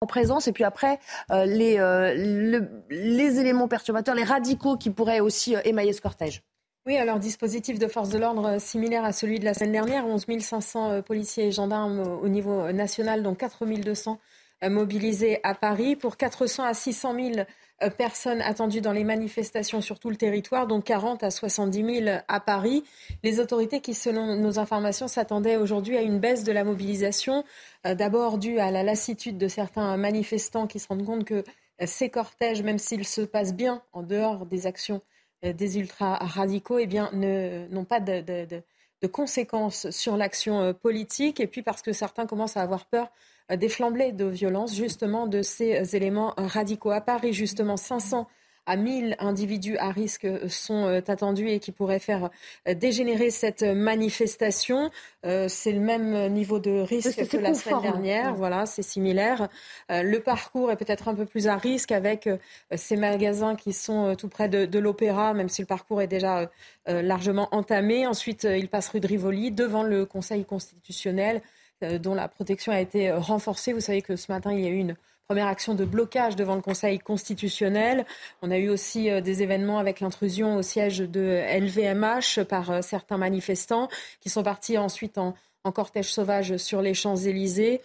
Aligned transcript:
En 0.00 0.06
présence, 0.06 0.46
et 0.46 0.52
puis 0.52 0.62
après, 0.62 1.00
euh, 1.32 1.44
les, 1.44 1.80
euh, 1.80 2.14
le, 2.16 2.68
les 2.88 3.40
éléments 3.40 3.66
perturbateurs, 3.66 4.14
les 4.14 4.22
radicaux 4.22 4.76
qui 4.76 4.90
pourraient 4.90 5.18
aussi 5.18 5.56
euh, 5.56 5.60
émailler 5.64 5.92
ce 5.92 6.00
cortège. 6.00 6.44
Oui, 6.86 6.96
alors 6.96 7.18
dispositif 7.18 7.80
de 7.80 7.88
force 7.88 8.08
de 8.08 8.18
l'ordre 8.18 8.60
similaire 8.60 9.04
à 9.04 9.10
celui 9.12 9.40
de 9.40 9.44
la 9.44 9.54
semaine 9.54 9.72
dernière, 9.72 10.06
11 10.06 10.24
500 10.38 11.02
policiers 11.02 11.48
et 11.48 11.52
gendarmes 11.52 11.98
au 11.98 12.28
niveau 12.28 12.70
national, 12.70 13.24
dont 13.24 13.34
4 13.34 13.66
200 13.66 14.20
mobilisés 14.62 15.40
à 15.44 15.54
Paris, 15.54 15.94
pour 15.94 16.16
400 16.16 16.64
à 16.64 16.74
600 16.74 17.14
000 17.14 17.46
euh, 17.82 17.90
personnes 17.90 18.40
attendues 18.40 18.80
dans 18.80 18.92
les 18.92 19.04
manifestations 19.04 19.80
sur 19.80 20.00
tout 20.00 20.10
le 20.10 20.16
territoire, 20.16 20.66
dont 20.66 20.80
40 20.80 21.22
à 21.22 21.30
70 21.30 22.02
000 22.04 22.18
à 22.26 22.40
Paris. 22.40 22.82
Les 23.22 23.38
autorités 23.38 23.80
qui, 23.80 23.94
selon 23.94 24.34
nos 24.34 24.58
informations, 24.58 25.06
s'attendaient 25.06 25.56
aujourd'hui 25.56 25.96
à 25.96 26.02
une 26.02 26.18
baisse 26.18 26.42
de 26.42 26.50
la 26.50 26.64
mobilisation, 26.64 27.44
euh, 27.86 27.94
d'abord 27.94 28.38
due 28.38 28.58
à 28.58 28.72
la 28.72 28.82
lassitude 28.82 29.38
de 29.38 29.46
certains 29.46 29.96
manifestants 29.96 30.66
qui 30.66 30.80
se 30.80 30.88
rendent 30.88 31.06
compte 31.06 31.24
que 31.24 31.44
euh, 31.80 31.86
ces 31.86 32.08
cortèges, 32.10 32.62
même 32.64 32.78
s'ils 32.78 33.06
se 33.06 33.20
passent 33.20 33.54
bien 33.54 33.80
en 33.92 34.02
dehors 34.02 34.46
des 34.46 34.66
actions 34.66 35.00
des 35.44 35.78
ultra-radicaux, 35.78 36.80
eh 36.80 36.88
n'ont 36.88 37.84
pas 37.84 38.00
de, 38.00 38.22
de 38.22 39.06
conséquences 39.06 39.88
sur 39.90 40.16
l'action 40.16 40.74
politique, 40.74 41.38
et 41.38 41.46
puis 41.46 41.62
parce 41.62 41.80
que 41.80 41.92
certains 41.92 42.26
commencent 42.26 42.56
à 42.56 42.62
avoir 42.62 42.86
peur 42.86 43.08
des 43.56 43.68
flambées 43.68 44.12
de 44.12 44.26
violence 44.26 44.74
justement 44.74 45.26
de 45.26 45.42
ces 45.42 45.96
éléments 45.96 46.34
radicaux. 46.36 46.90
À 46.90 47.00
Paris, 47.00 47.32
justement, 47.32 47.76
500 47.76 48.26
à 48.68 48.76
1000 48.76 49.16
individus 49.18 49.78
à 49.78 49.90
risque 49.90 50.28
sont 50.48 50.84
euh, 50.84 51.00
attendus 51.08 51.48
et 51.48 51.58
qui 51.58 51.72
pourraient 51.72 51.98
faire 51.98 52.28
euh, 52.68 52.74
dégénérer 52.74 53.30
cette 53.30 53.62
manifestation. 53.62 54.90
Euh, 55.24 55.48
c'est 55.48 55.72
le 55.72 55.80
même 55.80 56.30
niveau 56.32 56.58
de 56.58 56.70
risque 56.70 57.26
que 57.26 57.36
la 57.38 57.54
semaine 57.54 57.80
dernière. 57.80 58.34
Voilà, 58.34 58.66
c'est 58.66 58.82
similaire. 58.82 59.48
Le 59.88 60.18
parcours 60.18 60.70
est 60.70 60.76
peut-être 60.76 61.08
un 61.08 61.14
peu 61.14 61.24
plus 61.24 61.48
à 61.48 61.56
risque 61.56 61.92
avec 61.92 62.28
ces 62.74 62.96
magasins 62.96 63.56
qui 63.56 63.72
sont 63.72 64.14
tout 64.16 64.28
près 64.28 64.48
de, 64.48 64.66
de 64.66 64.78
l'Opéra, 64.78 65.32
même 65.32 65.48
si 65.48 65.62
le 65.62 65.66
parcours 65.66 66.02
est 66.02 66.06
déjà 66.06 66.50
largement 66.86 67.48
entamé. 67.52 68.06
Ensuite, 68.06 68.44
il 68.44 68.68
passe 68.68 68.90
rue 68.90 69.00
de 69.00 69.06
Rivoli 69.06 69.50
devant 69.50 69.82
le 69.82 70.04
Conseil 70.04 70.44
constitutionnel. 70.44 71.40
Euh, 71.84 71.98
dont 71.98 72.14
la 72.14 72.26
protection 72.26 72.72
a 72.72 72.80
été 72.80 73.08
euh, 73.08 73.18
renforcée. 73.18 73.72
Vous 73.72 73.80
savez 73.80 74.02
que 74.02 74.16
ce 74.16 74.32
matin, 74.32 74.52
il 74.52 74.60
y 74.60 74.66
a 74.66 74.70
eu 74.70 74.78
une 74.78 74.96
première 75.28 75.46
action 75.46 75.74
de 75.74 75.84
blocage 75.84 76.34
devant 76.34 76.56
le 76.56 76.60
Conseil 76.60 76.98
constitutionnel. 76.98 78.04
On 78.42 78.50
a 78.50 78.58
eu 78.58 78.68
aussi 78.68 79.10
euh, 79.10 79.20
des 79.20 79.44
événements 79.44 79.78
avec 79.78 80.00
l'intrusion 80.00 80.56
au 80.56 80.62
siège 80.62 80.98
de 80.98 81.40
LVMH 81.56 82.42
par 82.48 82.82
certains 82.82 83.16
manifestants 83.16 83.88
qui 84.20 84.28
sont 84.28 84.42
partis 84.42 84.76
ensuite 84.76 85.18
en, 85.18 85.34
cortège 85.74 86.10
sauvage 86.10 86.56
sur 86.56 86.80
les 86.80 86.94
Champs-Élysées. 86.94 87.82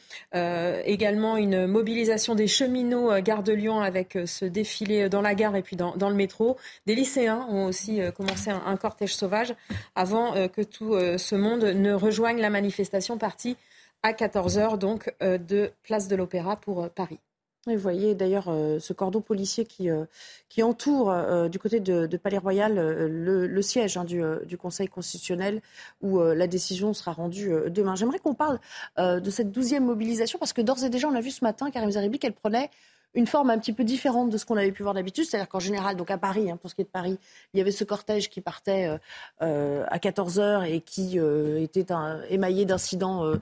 également 0.86 1.36
une 1.36 1.68
mobilisation 1.68 2.34
des 2.34 2.48
cheminots 2.48 3.20
gare 3.20 3.44
de 3.44 3.52
Lyon 3.52 3.82
avec 3.82 4.18
ce 4.26 4.46
défilé 4.46 5.10
dans 5.10 5.20
la 5.20 5.36
gare 5.36 5.58
et 5.58 5.62
puis 5.62 5.76
dans, 5.76 6.10
le 6.10 6.16
métro. 6.16 6.56
Des 6.86 6.96
lycéens 6.96 7.46
ont 7.50 7.66
aussi 7.66 8.00
commencé 8.16 8.52
un, 8.52 8.64
un, 8.66 8.78
cortège 8.78 9.14
sauvage 9.14 9.54
avant 9.96 10.32
que 10.48 10.62
tout 10.62 10.98
ce 11.18 11.36
monde 11.36 11.66
ne 11.66 11.92
rejoigne 11.92 12.40
la 12.40 12.50
manifestation 12.50 13.18
partie 13.18 13.58
à 14.04 14.12
14h, 14.12 14.78
donc 14.78 15.14
euh, 15.24 15.38
de 15.38 15.72
Place 15.82 16.08
de 16.10 16.16
l'Opéra 16.16 16.58
pour 16.58 16.84
euh, 16.84 16.90
Paris. 16.94 17.20
vous 17.66 17.78
voyez 17.78 18.16
d'ailleurs 18.16 18.50
euh, 18.50 18.78
ce 18.80 18.92
cordon 18.92 19.22
policier 19.22 19.66
qui, 19.66 19.90
entoure 20.62 21.50
du 21.50 21.58
côté 21.58 21.80
de, 21.80 22.18
Palais 22.18 22.38
Royal 22.38 22.76
le, 22.76 23.62
siège 23.62 23.96
hein, 23.96 24.04
du, 24.04 24.58
Conseil 24.58 24.90
constitutionnel 24.90 25.62
où 26.02 26.20
la 26.20 26.48
décision 26.48 26.94
sera 26.94 27.14
rendue 27.14 27.52
demain. 27.70 27.96
J'aimerais 27.96 28.20
qu'on 28.20 28.36
parle 28.36 28.60
de 28.98 29.30
cette 29.32 29.52
douzième 29.52 29.86
mobilisation 29.86 30.38
parce 30.38 30.54
que 30.54 30.62
d'ores 30.62 30.84
et 30.84 30.90
déjà 30.90 31.08
on 31.08 31.16
a 31.16 31.22
vu 31.22 31.32
ce 31.32 31.44
matin 31.44 31.72
Karim 31.72 31.90
Zeribi 31.90 32.20
qu'elle 32.20 32.34
prenait 32.34 32.70
une 33.16 33.28
forme 33.28 33.52
un 33.52 33.60
petit 33.60 33.74
peu 33.74 33.84
différente 33.84 34.32
de 34.32 34.38
ce 34.38 34.46
qu'on 34.46 34.58
avait 34.58 34.72
pu 34.72 34.82
voir 34.82 34.96
d'habitude. 34.96 35.26
C'est-à-dire 35.26 35.48
qu'en 35.48 35.60
général, 35.60 35.96
donc 35.96 36.10
à 36.10 36.18
Paris, 36.18 36.50
hein, 36.50 36.58
pour 36.58 36.72
ce 36.72 36.76
qui 36.76 36.82
est 36.82 36.86
de 36.86 36.90
Paris, 36.90 37.20
il 37.54 37.60
y 37.60 37.62
avait 37.62 37.72
ce 37.72 37.84
cortège 37.84 38.30
qui 38.30 38.42
partait 38.42 38.98
à 39.40 40.00
14 40.00 40.40
h 40.40 40.70
et 40.70 40.82
qui 40.82 41.20
était 41.64 41.86
émaillé 42.30 42.66
d'incidents 42.66 43.34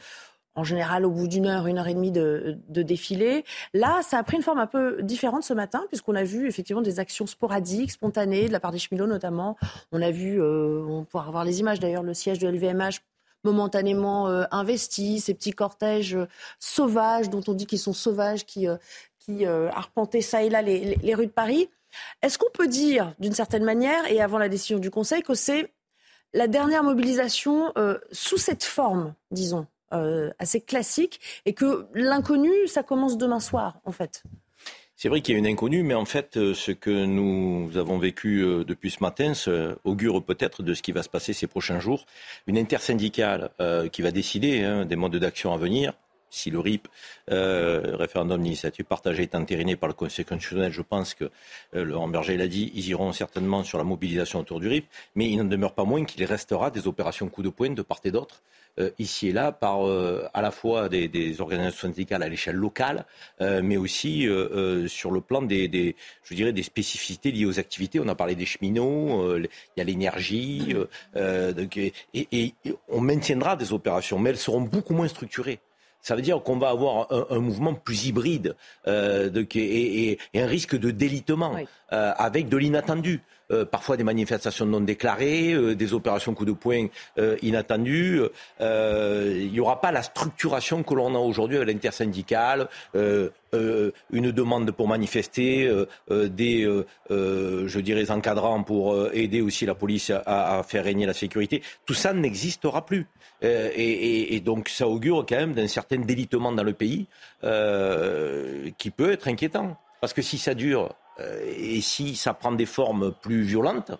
en 0.56 0.64
général 0.64 1.06
au 1.06 1.12
bout 1.12 1.28
d'une 1.28 1.46
heure, 1.46 1.68
une 1.68 1.78
heure 1.78 1.88
et 1.88 1.94
demie 1.94 2.12
de, 2.12 2.58
défilé. 2.70 3.46
Là, 3.74 4.02
ça 4.04 4.18
a 4.18 4.24
pris 4.24 4.38
une 4.38 4.44
forme 4.44 4.60
un 4.60 4.68
peu 4.68 5.02
différente 5.02 5.44
ce 5.44 5.54
matin, 5.54 5.84
puisqu'on 5.88 6.16
a 6.16 6.24
vu 6.24 6.48
effectivement 6.48 6.82
des 6.82 7.00
actions 7.00 7.28
sporadiques, 7.28 7.92
spontanées, 7.92 8.48
de 8.48 8.52
la 8.52 8.60
part 8.60 8.72
des 8.72 8.80
cheminots 8.80 9.08
notamment. 9.08 9.58
On 9.92 10.02
a 10.02 10.12
vu, 10.12 10.42
euh, 10.42 10.84
on 10.88 11.06
pourra 11.06 11.28
avoir 11.28 11.46
les 11.46 11.60
images 11.60 11.80
d'ailleurs, 11.80 12.04
le 12.04 12.14
siège 12.14 12.40
de 12.40 12.48
LVMH 12.48 13.00
momentanément 13.44 14.28
euh, 14.28 14.44
investi, 14.52 15.20
ces 15.20 15.34
petits 15.34 15.52
cortèges 15.52 16.16
euh, 16.16 16.28
sauvages, 16.60 17.30
dont 17.30 17.42
on 17.48 17.54
dit 17.54 17.66
qu'ils 17.66 17.80
sont 17.80 17.94
sauvages, 17.94 18.46
qui, 18.46 18.68
qui 19.20 19.46
arpentaient 19.46 20.22
ça 20.22 20.44
et 20.44 20.50
là 20.50 20.62
les, 20.62 20.96
les 20.96 21.16
rues 21.16 21.28
de 21.28 21.32
Paris. 21.32 21.70
Est-ce 22.22 22.38
qu'on 22.38 22.52
peut 22.54 22.68
dire, 22.68 23.14
d'une 23.20 23.34
certaine 23.34 23.64
manière, 23.64 24.10
et 24.10 24.22
avant 24.22 24.38
la 24.38 24.50
décision 24.50 24.80
du 24.80 24.92
Conseil, 24.92 25.24
que 25.24 25.34
c'est 25.34 25.74
la 26.34 26.48
dernière 26.48 26.84
mobilisation 26.84 27.74
sous 28.12 28.38
cette 28.38 28.64
forme, 28.64 29.14
disons 29.32 29.68
euh, 29.94 30.32
assez 30.40 30.62
classique 30.62 31.20
et 31.46 31.54
que 31.54 31.88
l'inconnu, 31.94 32.52
ça 32.68 32.84
commence 32.84 33.18
demain 33.18 33.40
soir, 33.40 33.80
en 33.86 33.92
fait. 33.92 34.24
C'est 34.96 35.10
vrai 35.10 35.22
qu'il 35.22 35.34
y 35.34 35.36
a 35.36 35.40
une 35.40 35.48
inconnue, 35.48 35.84
mais 35.84 35.96
en 35.96 36.06
fait, 36.06 36.38
euh, 36.38 36.54
ce 36.54 36.72
que 36.72 37.06
nous 37.06 37.76
avons 37.76 37.98
vécu 37.98 38.42
euh, 38.42 38.64
depuis 38.64 38.92
ce 38.92 39.02
matin 39.02 39.34
augure 39.84 40.24
peut-être 40.24 40.62
de 40.62 40.74
ce 40.74 40.82
qui 40.82 40.92
va 40.92 41.02
se 41.02 41.10
passer 41.10 41.34
ces 41.34 41.48
prochains 41.48 41.80
jours. 41.80 42.06
Une 42.48 42.58
intersyndicale 42.58 43.50
qui 43.92 44.02
va 44.02 44.12
décider 44.12 44.64
hein, 44.64 44.86
des 44.86 44.96
modes 44.96 45.16
d'action 45.16 45.54
à 45.54 45.58
venir, 45.58 45.94
si 46.32 46.50
le 46.50 46.60
RIP, 46.60 46.88
euh, 47.30 47.96
référendum 47.98 48.42
d'initiative 48.42 48.86
partagée, 48.86 49.24
est 49.24 49.36
entériné 49.36 49.76
par 49.76 49.90
le 49.90 49.94
Conseil 49.94 50.26
constitutionnel, 50.26 50.72
je 50.72 50.82
pense 50.82 51.14
que 51.14 51.26
euh, 51.76 51.84
Laurent 51.84 52.08
Berger 52.08 52.38
l'a 52.38 52.48
dit, 52.48 52.72
ils 52.74 52.88
iront 52.88 53.12
certainement 53.12 53.64
sur 53.64 53.78
la 53.78 53.84
mobilisation 53.84 54.40
autour 54.40 54.60
du 54.60 54.68
RIP, 54.68 54.88
mais 55.16 55.30
il 55.30 55.38
n'en 55.38 55.44
demeure 55.44 55.74
pas 55.74 55.84
moins 55.84 56.06
qu'il 56.06 56.24
restera 56.24 56.72
des 56.72 56.88
opérations 56.88 57.28
coup 57.28 57.44
de 57.44 57.50
poing 57.50 57.72
de 57.72 57.82
part 57.82 58.00
et 58.06 58.12
d'autre, 58.12 58.42
euh, 58.80 58.90
ici 58.98 59.28
et 59.28 59.32
là, 59.34 59.52
par 59.52 59.86
euh, 59.86 60.26
à 60.34 60.42
la 60.42 60.52
fois 60.52 60.88
des, 60.88 61.42
organisations 61.42 61.90
syndicales 61.90 62.24
à 62.24 62.30
l'échelle 62.30 62.56
locale, 62.56 63.06
mais 63.40 63.76
aussi 63.76 64.28
sur 64.88 65.12
le 65.12 65.22
plan 65.22 65.42
des, 65.42 65.96
je 66.24 66.36
dirais, 66.36 66.54
des 66.54 66.64
spécificités 66.64 67.32
liées 67.32 67.46
aux 67.46 67.60
activités. 67.60 68.00
On 68.00 68.08
a 68.08 68.16
parlé 68.16 68.36
des 68.36 68.46
cheminots, 68.46 69.38
il 69.38 69.48
y 69.78 69.82
a 69.82 69.84
l'énergie, 69.84 70.76
et 72.14 72.54
on 72.88 73.02
maintiendra 73.02 73.56
des 73.56 73.74
opérations, 73.74 74.20
mais 74.20 74.30
elles 74.30 74.38
seront 74.38 74.62
beaucoup 74.62 74.94
moins 74.94 75.08
structurées. 75.08 75.60
Ça 76.02 76.16
veut 76.16 76.22
dire 76.22 76.42
qu'on 76.42 76.58
va 76.58 76.70
avoir 76.70 77.08
un, 77.32 77.40
mouvement 77.40 77.74
plus 77.74 78.08
hybride 78.08 78.56
euh, 78.88 79.30
et, 79.56 80.18
un 80.34 80.46
risque 80.46 80.78
de 80.78 80.92
délitement 80.92 81.56
euh, 81.94 82.14
avec 82.18 82.50
de 82.50 82.58
l'inattendu. 82.58 83.22
Euh, 83.52 83.66
parfois 83.66 83.98
des 83.98 84.04
manifestations 84.04 84.66
non 84.66 84.82
déclarées, 84.82 85.76
des 85.76 85.94
opérations 85.94 86.34
coup 86.34 86.46
de 86.46 86.52
poing 86.54 86.88
inattendues. 87.42 88.22
il 88.60 89.52
n'y 89.52 89.60
aura 89.60 89.82
pas 89.82 89.92
la 89.92 90.04
structuration 90.04 90.84
que 90.84 90.94
l'on 90.94 91.16
a 91.16 91.20
aujourd'hui 91.20 91.58
avec 91.58 91.68
l'intersyndicale, 91.68 92.68
une 92.94 94.32
demande 94.32 94.72
pour 94.72 94.88
manifester, 94.88 95.72
des, 96.10 96.84
je 97.10 97.80
dirais, 97.80 98.12
encadrants 98.12 98.64
pour 98.64 99.14
aider 99.14 99.42
aussi 99.42 99.66
la 99.66 99.76
police 99.76 100.12
à, 100.12 100.60
à 100.60 100.64
faire 100.64 100.84
régner 100.84 101.06
la 101.06 101.14
sécurité. 101.14 101.62
Tout 101.86 101.94
ça 101.94 102.14
n'existera 102.14 102.86
plus. 102.86 103.08
Euh, 103.44 103.72
et, 103.76 104.40
donc 104.42 104.70
ça 104.70 104.88
augure 104.88 105.26
quand 105.28 105.38
même 105.38 105.54
d'un 105.54 105.68
certain 105.68 105.98
délitement 105.98 106.52
dans 106.52 106.64
le 106.64 106.74
pays 106.74 107.08
euh, 107.44 108.70
qui 108.78 108.92
peut 108.92 109.12
être 109.12 109.28
inquiétant. 109.28 109.78
Parce 110.00 110.14
que 110.14 110.22
si 110.22 110.38
ça 110.38 110.54
dure 110.54 110.86
euh, 110.86 110.90
et 111.46 111.82
si 111.82 112.16
ça 112.16 112.34
prend 112.34 112.52
des 112.52 112.66
formes 112.66 113.14
plus 113.22 113.44
violentes, 113.44 113.92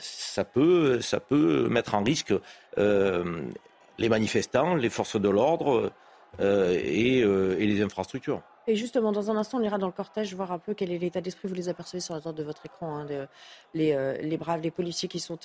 ça, 0.00 0.44
peut, 0.44 1.00
ça 1.00 1.20
peut 1.20 1.68
mettre 1.68 1.94
en 1.94 2.02
risque 2.02 2.34
les 2.76 4.08
manifestants, 4.08 4.74
les 4.74 4.90
forces 4.90 5.20
de 5.20 5.28
l'ordre 5.28 5.92
et, 6.40 7.24
les 7.24 7.82
infrastructures. 7.82 8.42
Et 8.66 8.76
justement, 8.76 9.12
dans 9.12 9.30
un 9.30 9.36
instant, 9.36 9.58
on 9.58 9.62
ira 9.62 9.78
dans 9.78 9.86
le 9.86 9.92
cortège 9.92 10.34
voir 10.34 10.52
un 10.52 10.58
peu 10.58 10.74
quel 10.74 10.92
est 10.92 10.98
l'état 10.98 11.20
d'esprit. 11.20 11.48
Vous 11.48 11.54
les 11.54 11.68
apercevez 11.68 12.00
sur 12.00 12.14
la 12.14 12.20
droite 12.20 12.36
de 12.36 12.44
votre 12.44 12.64
écran, 12.64 12.98
hein, 12.98 13.06
les, 13.74 13.96
les, 14.20 14.36
braves, 14.36 14.60
les 14.62 14.70
policiers 14.70 15.08
qui 15.08 15.20
sont 15.20 15.38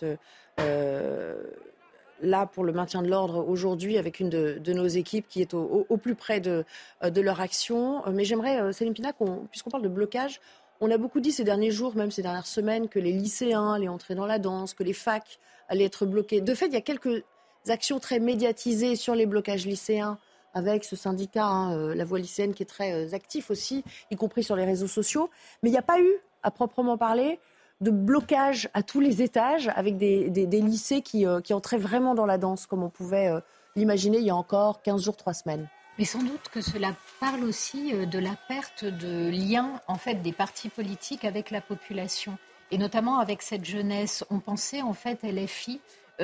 là 2.22 2.46
pour 2.46 2.64
le 2.64 2.74
maintien 2.74 3.02
de 3.02 3.10
l'ordre 3.10 3.48
aujourd'hui 3.48 3.98
avec 3.98 4.20
une 4.20 4.30
de, 4.30 4.74
nos 4.74 4.88
équipes 4.88 5.28
qui 5.28 5.42
est 5.42 5.54
au, 5.54 5.98
plus 5.98 6.16
près 6.16 6.40
de, 6.40 6.66
de 7.04 7.22
leur 7.22 7.42
action. 7.42 8.04
Mais 8.12 8.24
j'aimerais, 8.24 8.74
Céline 8.74 8.94
Pina, 8.94 9.14
puisqu'on 9.52 9.70
parle 9.70 9.84
de 9.84 9.90
blocage, 9.90 10.40
on 10.82 10.92
a 10.92 10.98
beaucoup 10.98 11.20
dit 11.20 11.32
ces 11.32 11.44
derniers 11.44 11.72
jours, 11.72 11.96
même 11.96 12.12
ces 12.12 12.22
dernières 12.22 12.48
semaines, 12.48 12.88
que 12.88 13.00
les 13.00 13.12
lycéens 13.12 13.74
allaient 13.74 13.88
entrer 13.88 14.16
dans 14.16 14.26
la 14.26 14.40
danse, 14.40 14.74
que 14.74 14.84
les 14.84 14.94
facs 14.94 15.40
allaient 15.70 15.86
être 15.86 16.06
bloqués. 16.06 16.42
De 16.42 16.54
fait, 16.54 16.68
il 16.68 16.74
y 16.74 16.78
a 16.78 16.82
quelques 16.82 17.24
actions 17.68 18.00
très 18.00 18.20
médiatisées 18.20 18.96
sur 18.96 19.16
les 19.16 19.26
blocages 19.26 19.66
lycéens 19.66 20.18
avec 20.54 20.84
ce 20.84 20.96
syndicat, 20.96 21.46
hein, 21.46 21.74
euh, 21.74 21.96
la 21.96 22.06
voix 22.06 22.20
lycéenne, 22.20 22.54
qui 22.54 22.64
est 22.64 22.68
très 22.68 22.94
euh, 22.94 23.14
actif 23.14 23.52
aussi, 23.52 23.84
y 24.12 24.16
compris 24.16 24.44
sur 24.44 24.56
les 24.56 24.66
réseaux 24.66 24.88
sociaux. 24.88 25.30
Mais 25.62 25.70
il 25.70 25.74
n'y 25.74 25.78
a 25.78 25.84
pas 25.84 26.00
eu, 26.00 26.12
à 26.44 26.52
proprement 26.52 26.98
parler, 26.98 27.40
de 27.82 27.92
blocage 27.92 28.70
à 28.74 28.82
tous 28.82 29.00
les 29.00 29.22
étages 29.22 29.70
avec 29.76 29.98
des, 29.98 30.30
lycées 30.30 31.04
euh, 31.16 31.42
qui, 31.42 31.54
entraient 31.54 31.78
vraiment 31.78 32.16
dans 32.16 32.26
la 32.26 32.38
danse, 32.38 32.66
comme 32.66 32.82
on 32.82 32.90
pouvait 32.90 33.32
l'imaginer 33.76 34.18
il 34.18 34.26
y 34.26 34.32
a 34.32 34.36
encore 34.36 34.82
15 34.82 35.04
jours, 35.04 35.16
3 35.16 35.34
semaines. 35.34 35.68
Mais 35.98 36.06
sans 36.06 36.22
doute 36.22 36.50
que 36.52 36.62
cela 36.62 36.96
parle 37.20 37.44
aussi 37.44 37.92
de 37.94 38.20
la 38.20 38.36
perte 38.48 38.86
de 38.86 39.30
lien 39.30 39.82
en 39.88 39.96
fait 39.96 40.22
des 40.22 40.32
partis 40.32 40.70
politiques 40.70 41.26
avec 41.26 41.50
la 41.52 41.62
population 41.62 42.38
et 42.72 42.78
notamment 42.78 43.20
avec 43.20 43.42
cette 43.42 43.66
jeunesse. 43.66 44.24
On 44.30 44.40
pensait 44.40 44.82
en 44.82 44.94
fait 44.94 45.24
LFI 45.24 45.82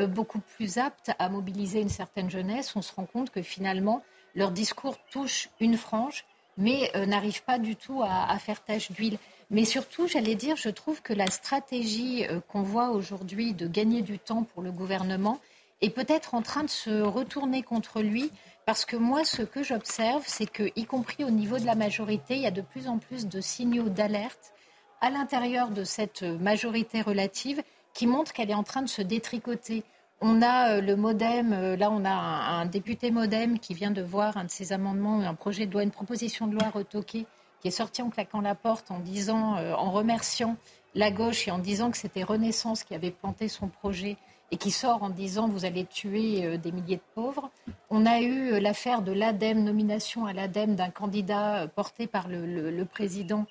beaucoup 0.10 0.40
plus 0.40 0.78
apte 0.78 1.12
à 1.18 1.30
mobiliser 1.30 1.82
une 1.82 1.90
certaine 1.90 2.30
jeunesse. 2.30 2.76
On 2.76 2.82
se 2.82 2.94
rend 2.94 3.06
compte 3.06 3.32
que 3.32 3.42
finalement 3.42 4.04
leur 4.36 4.52
discours 4.52 4.98
touche 5.12 5.50
une 5.60 5.78
frange, 5.78 6.26
mais 6.58 6.92
euh, 6.96 7.06
n'arrive 7.06 7.44
pas 7.44 7.60
du 7.60 7.76
tout 7.76 8.02
à, 8.04 8.38
faire 8.40 8.64
tache 8.64 8.92
d'huile. 8.92 9.18
Mais 9.50 9.66
surtout, 9.66 10.08
j'allais 10.08 10.36
dire, 10.36 10.56
je 10.56 10.70
trouve 10.70 11.02
que 11.02 11.14
la 11.14 11.28
stratégie 11.28 12.26
euh, 12.26 12.40
qu'on 12.48 12.64
voit 12.64 12.90
aujourd'hui 12.90 13.54
de 13.54 13.68
gagner 13.68 14.02
du 14.02 14.20
temps 14.20 14.44
pour 14.44 14.62
le 14.62 14.72
gouvernement 14.72 15.40
est 15.82 15.90
peut-être 15.90 16.34
en 16.34 16.42
train 16.42 16.64
de 16.64 16.70
se 16.70 17.02
retourner 17.02 17.62
contre 17.62 18.02
lui. 18.02 18.32
Parce 18.66 18.86
que 18.86 18.96
moi, 18.96 19.26
ce 19.26 19.42
que 19.42 19.62
j'observe, 19.62 20.24
c'est 20.26 20.50
que, 20.50 20.72
y 20.76 20.86
compris 20.86 21.24
au 21.24 21.30
niveau 21.30 21.58
de 21.60 21.66
la 21.66 21.76
majorité, 21.76 22.36
il 22.36 22.42
y 22.42 22.48
a 22.48 22.52
de 22.52 22.62
plus 22.62 22.88
en 22.88 22.98
plus 22.98 23.28
de 23.28 23.42
signaux 23.42 23.90
d'alerte 23.90 24.54
à 25.02 25.10
l'intérieur 25.10 25.70
de 25.70 25.84
cette 25.84 26.24
majorité 26.24 27.02
relative 27.02 27.62
qui 27.94 28.08
montrent 28.08 28.32
qu'elle 28.32 28.50
est 28.50 28.56
en 28.56 28.64
train 28.64 28.82
de 28.82 28.90
se 28.90 29.02
détricoter. 29.02 29.84
On 30.22 30.42
a 30.42 30.78
euh, 30.78 30.82
le 30.82 30.96
modem, 30.96 31.52
euh, 31.52 31.76
là 31.76 31.92
on 31.92 32.06
a 32.06 32.10
un, 32.10 32.66
député 32.66 33.12
modem 33.12 33.60
qui 33.60 33.74
vient 33.74 33.92
de 33.92 34.02
voir 34.02 34.38
un 34.38 34.46
de 34.46 34.50
ses 34.50 34.72
amendements, 34.72 35.20
un 35.20 35.36
projet 35.36 35.66
de 35.66 35.74
loi, 35.74 35.84
une 35.84 35.92
proposition 35.92 36.48
de 36.48 36.54
loi 36.54 36.70
retoquée, 36.70 37.28
qui 37.60 37.68
est 37.68 37.72
sorti 37.72 38.02
en 38.02 38.10
claquant 38.10 38.40
la 38.40 38.56
porte 38.56 38.92
en 38.92 39.00
disant, 39.00 39.58
euh, 39.58 39.74
en 39.74 39.92
remerciant 39.92 40.56
la 40.96 41.12
gauche 41.12 41.48
et 41.48 41.52
en 41.52 41.60
disant 41.60 41.92
que 41.92 41.98
c'était 41.98 42.24
Renaissance 42.24 42.86
qui 42.86 42.96
avait 42.96 43.12
planté 43.12 43.50
son 43.50 43.68
projet 43.68 44.16
et 44.54 44.58
qui 44.58 44.70
sort 44.70 45.02
en 45.02 45.10
disant 45.10 45.48
vous 45.48 45.66
allez 45.66 45.84
tuer 45.84 46.60
des 46.60 46.72
milliers 46.72 46.98
de 46.98 47.02
pauvres. 47.16 47.50
On 47.90 48.06
a 48.06 48.22
eu 48.22 48.60
l'affaire 48.60 49.02
de 49.02 49.12
l'ADEME, 49.12 49.64
nomination 49.64 50.28
à 50.28 50.34
l'ADEME 50.34 50.76
d'un 50.76 50.92
candidat 50.92 51.68
porté 51.76 52.06
par 52.06 52.28
le 52.28 52.84
président 52.84 53.48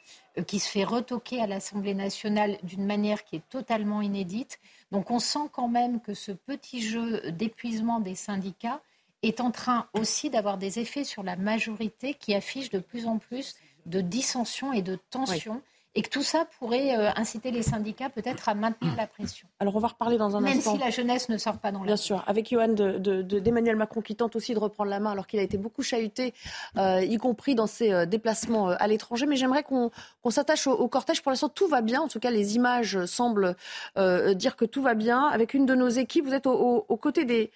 qui 0.46 0.60
se 0.60 0.70
fait 0.70 0.84
retoquer 0.84 1.42
à 1.42 1.48
l'Assemblée 1.48 1.94
nationale 1.94 2.56
d'une 2.62 2.86
manière 2.86 3.24
qui 3.24 3.34
est 3.34 3.48
totalement 3.48 4.00
inédite. 4.00 4.60
Donc 4.92 5.10
on 5.10 5.18
sent 5.18 5.50
quand 5.50 5.66
même 5.66 6.00
que 6.00 6.14
ce 6.14 6.30
petit 6.30 6.80
jeu 6.80 7.32
d'épuisement 7.32 7.98
des 7.98 8.14
syndicats 8.14 8.80
est 9.24 9.40
en 9.40 9.50
train 9.50 9.88
aussi 9.94 10.30
d'avoir 10.30 10.56
des 10.56 10.78
effets 10.78 11.02
sur 11.02 11.24
la 11.24 11.34
majorité 11.34 12.14
qui 12.14 12.32
affiche 12.32 12.70
de 12.70 12.78
plus 12.78 13.08
en 13.08 13.18
plus 13.18 13.56
de 13.86 14.00
dissensions 14.00 14.72
et 14.72 14.82
de 14.82 14.96
tensions 15.10 15.62
et 15.94 16.02
que 16.02 16.08
tout 16.08 16.22
ça 16.22 16.46
pourrait 16.58 16.96
euh, 16.96 17.10
inciter 17.16 17.50
les 17.50 17.62
syndicats 17.62 18.08
peut-être 18.08 18.48
à 18.48 18.54
maintenir 18.54 18.94
la 18.96 19.06
pression. 19.06 19.46
Alors 19.60 19.76
on 19.76 19.78
va 19.78 19.88
reparler 19.88 20.16
dans 20.16 20.36
un 20.36 20.44
instant. 20.44 20.72
Même 20.72 20.80
si 20.80 20.84
la 20.84 20.90
jeunesse 20.90 21.28
ne 21.28 21.36
sort 21.36 21.58
pas 21.58 21.70
dans 21.70 21.80
la 21.80 21.86
Bien 21.86 21.96
sûr, 21.96 22.24
avec 22.26 22.50
Johan 22.50 22.68
d'Emmanuel 22.68 23.74
de, 23.74 23.78
Macron 23.78 24.00
qui 24.00 24.16
tente 24.16 24.34
aussi 24.34 24.54
de 24.54 24.58
reprendre 24.58 24.90
la 24.90 25.00
main 25.00 25.12
alors 25.12 25.26
qu'il 25.26 25.38
a 25.38 25.42
été 25.42 25.58
beaucoup 25.58 25.82
chahuté, 25.82 26.32
euh, 26.78 27.02
y 27.02 27.18
compris 27.18 27.54
dans 27.54 27.66
ses 27.66 27.92
euh, 27.92 28.06
déplacements 28.06 28.68
à 28.68 28.86
l'étranger. 28.86 29.26
Mais 29.26 29.36
j'aimerais 29.36 29.64
qu'on 29.64 29.90
s'attache 30.30 30.66
au, 30.66 30.88
cortège. 30.88 31.22
Pour 31.22 31.30
l'instant, 31.30 31.50
tout 31.50 31.68
va 31.68 31.82
bien. 31.82 32.00
En 32.00 32.08
tout 32.08 32.20
cas, 32.20 32.30
les 32.30 32.56
images 32.56 33.04
semblent 33.04 33.54
dire 33.96 34.56
que 34.56 34.64
tout 34.64 34.82
va 34.82 34.94
bien. 34.94 35.26
Avec 35.26 35.54
une 35.54 35.66
de 35.66 35.74
nos 35.74 35.88
équipes, 35.88 36.26
vous 36.26 36.34
êtes 36.34 36.46
aux 36.46 36.98
côtés 37.00 37.24
des 37.24 37.50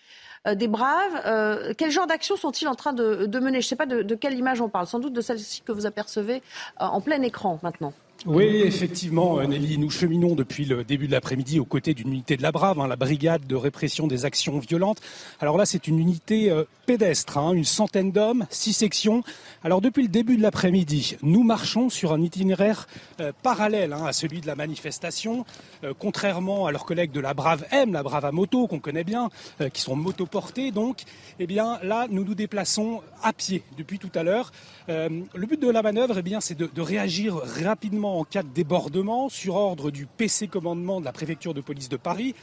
des 0.55 0.69
braves. 0.69 1.75
quel 1.77 1.91
genre 1.91 2.07
d'actions 2.07 2.37
sont-ils 2.37 2.69
en 2.69 2.75
train 2.75 2.93
de, 2.93 3.27
mener? 3.39 3.61
Je 3.61 3.67
ne 3.67 3.69
sais 3.69 3.77
pas 3.77 3.87
de, 3.87 4.03
de, 4.03 4.15
quelle 4.15 4.35
image 4.35 4.61
on 4.61 4.69
parle. 4.69 4.87
Sans 4.87 5.01
doute 5.01 5.13
de 5.13 5.21
celle-ci 5.21 5.63
que 5.63 5.73
vous 5.73 5.87
apercevez 5.87 6.43
en 6.79 7.01
plein 7.01 7.21
écran 7.23 7.59
maintenant. 7.63 7.93
Oui, 8.27 8.63
effectivement, 8.65 9.39
euh, 9.39 9.45
Nelly, 9.45 9.79
nous 9.79 9.89
cheminons 9.89 10.35
depuis 10.35 10.65
le 10.65 10.83
début 10.83 11.07
de 11.07 11.13
l'après-midi 11.13 11.61
aux 11.61 11.65
côtés 11.65 11.95
d'une 11.95 12.09
unité 12.09 12.37
de 12.37 12.43
la 12.43 12.51
Brave, 12.51 12.81
hein, 12.81 12.89
la 12.89 12.97
brigade 12.97 13.47
de 13.47 13.55
répression 13.55 14.09
des 14.09 14.25
actions 14.25 14.59
violentes. 14.59 15.01
Alors 15.39 15.57
là, 15.57 15.65
c'est 15.65 15.87
une 15.87 16.01
unité 16.01 16.51
euh, 16.51 16.65
pédestre, 16.87 17.39
hein, 17.39 17.53
une 17.53 17.65
centaine 17.65 18.11
d'hommes, 18.11 18.45
six 18.51 18.73
sections. 18.73 19.23
Alors 19.63 19.81
depuis 19.81 20.03
le 20.03 20.09
début 20.09 20.37
de 20.37 20.43
l'après-midi, 20.43 21.17
nous 21.23 21.45
marchons 21.45 21.89
sur 21.89 22.13
un 22.13 22.21
itinéraire 22.21 22.89
euh, 23.21 23.31
parallèle 23.45 23.93
hein, 23.93 24.05
à 24.07 24.13
celui 24.13 24.41
de 24.41 24.49
la 24.49 24.57
manifestation, 24.57 25.45
contrairement 26.01 26.67
à 26.67 26.73
leurs 26.73 26.85
collègues 26.85 27.13
de 27.13 27.21
la 27.21 27.33
Brave 27.33 27.65
M, 27.71 27.93
la 27.93 28.03
Brave 28.03 28.25
à 28.25 28.33
moto 28.33 28.67
qu'on 28.67 28.81
connaît 28.81 29.05
bien, 29.05 29.31
qui 29.73 29.81
sont 29.81 29.95
motoportés 29.95 30.73
donc. 30.73 31.03
Eh 31.39 31.47
bien 31.47 31.79
là, 31.83 32.07
nous 32.11 32.25
nous 32.25 32.35
déplaçons 32.35 33.03
à 33.23 33.33
pied 33.33 33.63
depuis 33.79 33.99
tout 33.99 34.11
à 34.15 34.23
l'heure. 34.23 34.53
le 34.89 35.47
but 35.47 35.61
de 35.61 35.71
la 35.71 35.83
manœuvre, 35.83 36.19
eh 36.19 36.23
bien, 36.23 36.41
c'est 36.41 36.57
de 36.59 36.81
réagir 36.81 37.37
rapidement 37.63 38.16
en 38.17 38.25
cas 38.25 38.43
de 38.43 38.49
débordement 38.49 39.29
sur 39.29 39.57
ordre 39.57 39.91
du 39.91 40.07
PC 40.07 40.49
commandement 40.49 41.01
de 41.01 41.05
la 41.05 41.13
préfecture 41.13 41.55
de 41.55 41.61
police 41.61 41.89
de 41.89 41.97
Paris, 41.97 42.35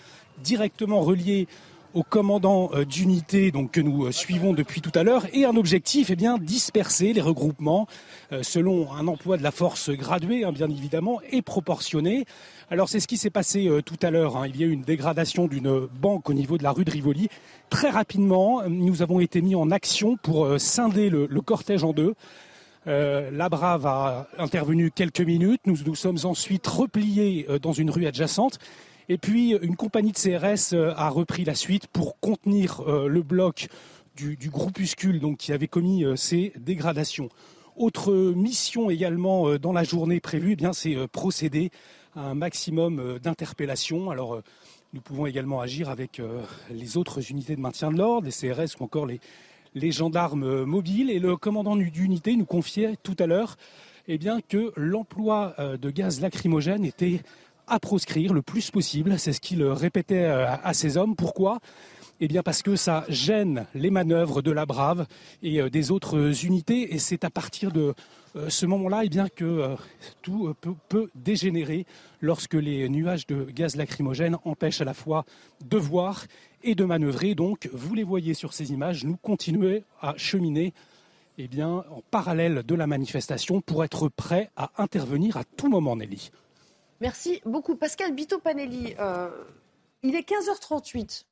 directement 0.43 1.01
relié 1.01 1.47
au 1.93 2.03
commandant 2.03 2.71
euh, 2.73 2.85
d'unité 2.85 3.51
que 3.71 3.81
nous 3.81 4.05
euh, 4.05 4.11
suivons 4.11 4.53
depuis 4.53 4.81
tout 4.81 4.91
à 4.95 5.03
l'heure 5.03 5.27
et 5.33 5.45
un 5.45 5.55
objectif 5.55 6.09
eh 6.09 6.15
disperser 6.39 7.13
les 7.13 7.21
regroupements 7.21 7.87
euh, 8.31 8.41
selon 8.41 8.91
un 8.93 9.07
emploi 9.07 9.37
de 9.37 9.43
la 9.43 9.51
force 9.51 9.91
gradué 9.91 10.43
hein, 10.43 10.51
bien 10.51 10.69
évidemment 10.69 11.19
et 11.31 11.41
proportionné. 11.41 12.25
Alors 12.71 12.89
c'est 12.89 12.99
ce 12.99 13.07
qui 13.07 13.17
s'est 13.17 13.29
passé 13.29 13.69
tout 13.85 13.99
à 14.01 14.09
l'heure. 14.09 14.37
Hein. 14.37 14.47
Il 14.47 14.59
y 14.59 14.63
a 14.63 14.67
eu 14.67 14.71
une 14.71 14.81
dégradation 14.81 15.47
d'une 15.47 15.87
banque 16.01 16.29
au 16.29 16.33
niveau 16.33 16.57
de 16.57 16.63
la 16.63 16.71
rue 16.71 16.85
de 16.85 16.91
Rivoli. 16.91 17.29
Très 17.69 17.89
rapidement, 17.89 18.63
nous 18.67 19.01
avons 19.01 19.19
été 19.19 19.41
mis 19.41 19.55
en 19.55 19.69
action 19.69 20.17
pour 20.17 20.59
scinder 20.59 21.09
le 21.09 21.41
cortège 21.41 21.83
en 21.83 21.93
deux. 21.93 22.15
Euh, 22.87 23.31
la 23.31 23.49
Brave 23.49 23.85
a 23.85 24.27
intervenu 24.37 24.91
quelques 24.91 25.21
minutes. 25.21 25.61
Nous 25.65 25.77
nous 25.85 25.95
sommes 25.95 26.17
ensuite 26.23 26.67
repliés 26.67 27.45
euh, 27.49 27.59
dans 27.59 27.71
une 27.71 27.89
rue 27.89 28.05
adjacente. 28.05 28.59
Et 29.09 29.17
puis 29.17 29.51
une 29.51 29.75
compagnie 29.75 30.11
de 30.11 30.17
CRS 30.17 30.73
euh, 30.73 30.93
a 30.95 31.09
repris 31.09 31.45
la 31.45 31.55
suite 31.55 31.87
pour 31.87 32.19
contenir 32.19 32.81
le 32.85 33.21
bloc 33.21 33.67
du, 34.15 34.37
groupuscule 34.49 35.19
donc, 35.19 35.37
qui 35.37 35.53
avait 35.53 35.67
commis 35.67 36.05
ces 36.15 36.53
dégradations. 36.57 37.29
Autre 37.75 38.13
mission 38.13 38.91
également 38.91 39.57
dans 39.57 39.73
la 39.73 39.83
journée 39.83 40.19
prévue, 40.19 40.51
eh 40.51 40.55
bien 40.55 40.71
c'est 40.71 40.95
procéder 41.07 41.71
à 42.15 42.29
un 42.29 42.35
maximum 42.35 43.17
d'interpellations. 43.17 44.11
Alors 44.11 44.39
nous 44.93 45.01
pouvons 45.01 45.25
également 45.25 45.61
agir 45.61 45.89
avec 45.89 46.21
les 46.69 46.97
autres 46.97 47.31
unités 47.31 47.55
de 47.55 47.61
maintien 47.61 47.91
de 47.91 47.97
l'ordre, 47.97 48.27
les 48.27 48.31
CRS 48.31 48.79
ou 48.79 48.83
encore 48.83 49.07
les, 49.07 49.19
les 49.75 49.91
gendarmes 49.91 50.63
mobiles. 50.63 51.09
Et 51.09 51.19
le 51.19 51.37
commandant 51.37 51.75
d'unité 51.75 52.35
nous 52.35 52.45
confiait 52.45 52.95
tout 53.03 53.15
à 53.19 53.25
l'heure 53.25 53.57
eh 54.07 54.19
que 54.49 54.73
l'emploi 54.75 55.53
euh, 55.59 55.77
de 55.77 55.89
gaz 55.89 56.19
lacrymogène 56.19 56.85
était 56.85 57.21
à 57.67 57.79
proscrire 57.79 58.33
le 58.33 58.41
plus 58.41 58.69
possible. 58.71 59.17
C'est 59.17 59.33
ce 59.33 59.39
qu'il 59.39 59.63
répétait 59.63 60.25
euh, 60.25 60.55
à 60.63 60.73
ses 60.73 60.97
hommes. 60.97 61.15
Pourquoi? 61.15 61.59
Eh 62.19 62.27
bien 62.27 62.43
parce 62.43 62.61
que 62.61 62.75
ça 62.75 63.05
gêne 63.09 63.65
les 63.73 63.89
manœuvres 63.89 64.41
de 64.41 64.51
la 64.51 64.65
Brave 64.65 65.05
et 65.41 65.61
euh, 65.61 65.69
des 65.69 65.91
autres 65.91 66.45
unités 66.45 66.93
et 66.93 66.99
c'est 66.99 67.23
à 67.23 67.29
partir 67.29 67.71
de 67.71 67.93
ce 68.49 68.65
moment-là 68.65 69.01
eh 69.03 69.09
bien 69.09 69.29
que 69.29 69.75
tout 70.23 70.55
peut, 70.89 71.11
dégénérer 71.13 71.85
lorsque 72.19 72.55
les 72.55 72.89
nuages 72.89 73.27
de 73.27 73.43
gaz 73.43 73.75
lacrymogène 73.75 74.37
empêchent 74.43 74.81
à 74.81 74.85
la 74.85 74.95
fois 74.95 75.23
de 75.63 75.77
voir 75.77 76.25
et 76.63 76.73
de 76.73 76.83
manœuvrer. 76.83 77.35
Donc, 77.35 77.69
vous 77.73 77.93
les 77.93 78.03
voyez 78.03 78.33
sur 78.33 78.53
ces 78.53 78.71
images, 78.71 79.03
nous 79.03 79.17
continuons 79.17 79.83
à 80.01 80.15
cheminer 80.17 80.73
eh 81.37 81.47
bien, 81.47 81.83
en 81.89 82.01
parallèle 82.11 82.63
de 82.63 82.75
la 82.75 82.87
manifestation 82.87 83.61
pour 83.61 83.83
être 83.83 84.09
prêts 84.09 84.49
à 84.55 84.71
intervenir 84.77 85.37
à 85.37 85.43
tout 85.43 85.69
moment, 85.69 85.95
Nelly. 85.95 86.31
Merci 87.01 87.41
beaucoup. 87.45 87.75
Pascal 87.75 88.13
Bito-Panelli, 88.13 88.95
euh, 88.99 89.29
il 90.03 90.15
est 90.15 90.27
15h38. 90.27 91.25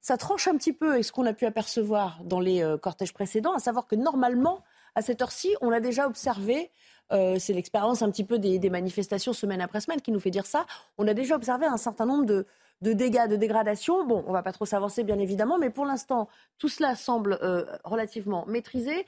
Ça 0.00 0.16
tranche 0.16 0.48
un 0.48 0.56
petit 0.56 0.72
peu 0.72 0.92
avec 0.92 1.04
ce 1.04 1.12
qu'on 1.12 1.26
a 1.26 1.32
pu 1.32 1.44
apercevoir 1.44 2.20
dans 2.24 2.40
les 2.40 2.62
euh, 2.62 2.78
cortèges 2.78 3.12
précédents, 3.12 3.52
à 3.52 3.58
savoir 3.58 3.86
que 3.86 3.96
normalement, 3.96 4.64
à 4.94 5.02
cette 5.02 5.20
heure-ci, 5.20 5.54
on 5.60 5.70
a 5.72 5.80
déjà 5.80 6.06
observé 6.06 6.70
euh, 7.12 7.38
c'est 7.38 7.52
l'expérience 7.52 8.02
un 8.02 8.10
petit 8.10 8.24
peu 8.24 8.38
des, 8.38 8.70
manifestations 8.70 9.32
semaine 9.32 9.60
après 9.60 9.80
semaine 9.80 10.00
qui 10.00 10.12
nous 10.12 10.20
fait 10.20 10.30
dire 10.30 10.46
ça. 10.46 10.64
On 10.96 11.08
a 11.08 11.14
déjà 11.14 11.34
observé 11.34 11.66
un 11.66 11.76
certain 11.76 12.06
nombre 12.06 12.24
de, 12.24 12.46
dégâts, 12.80 13.26
de 13.28 13.36
dégradations. 13.36 14.06
Bon, 14.06 14.22
on 14.26 14.28
ne 14.28 14.32
va 14.32 14.42
pas 14.42 14.52
trop 14.52 14.64
s'avancer, 14.64 15.02
bien 15.02 15.18
évidemment, 15.18 15.58
mais 15.58 15.70
pour 15.70 15.84
l'instant, 15.86 16.28
tout 16.58 16.68
cela 16.68 16.94
semble 16.94 17.38
euh, 17.42 17.64
relativement 17.84 18.46
maîtrisé. 18.46 19.06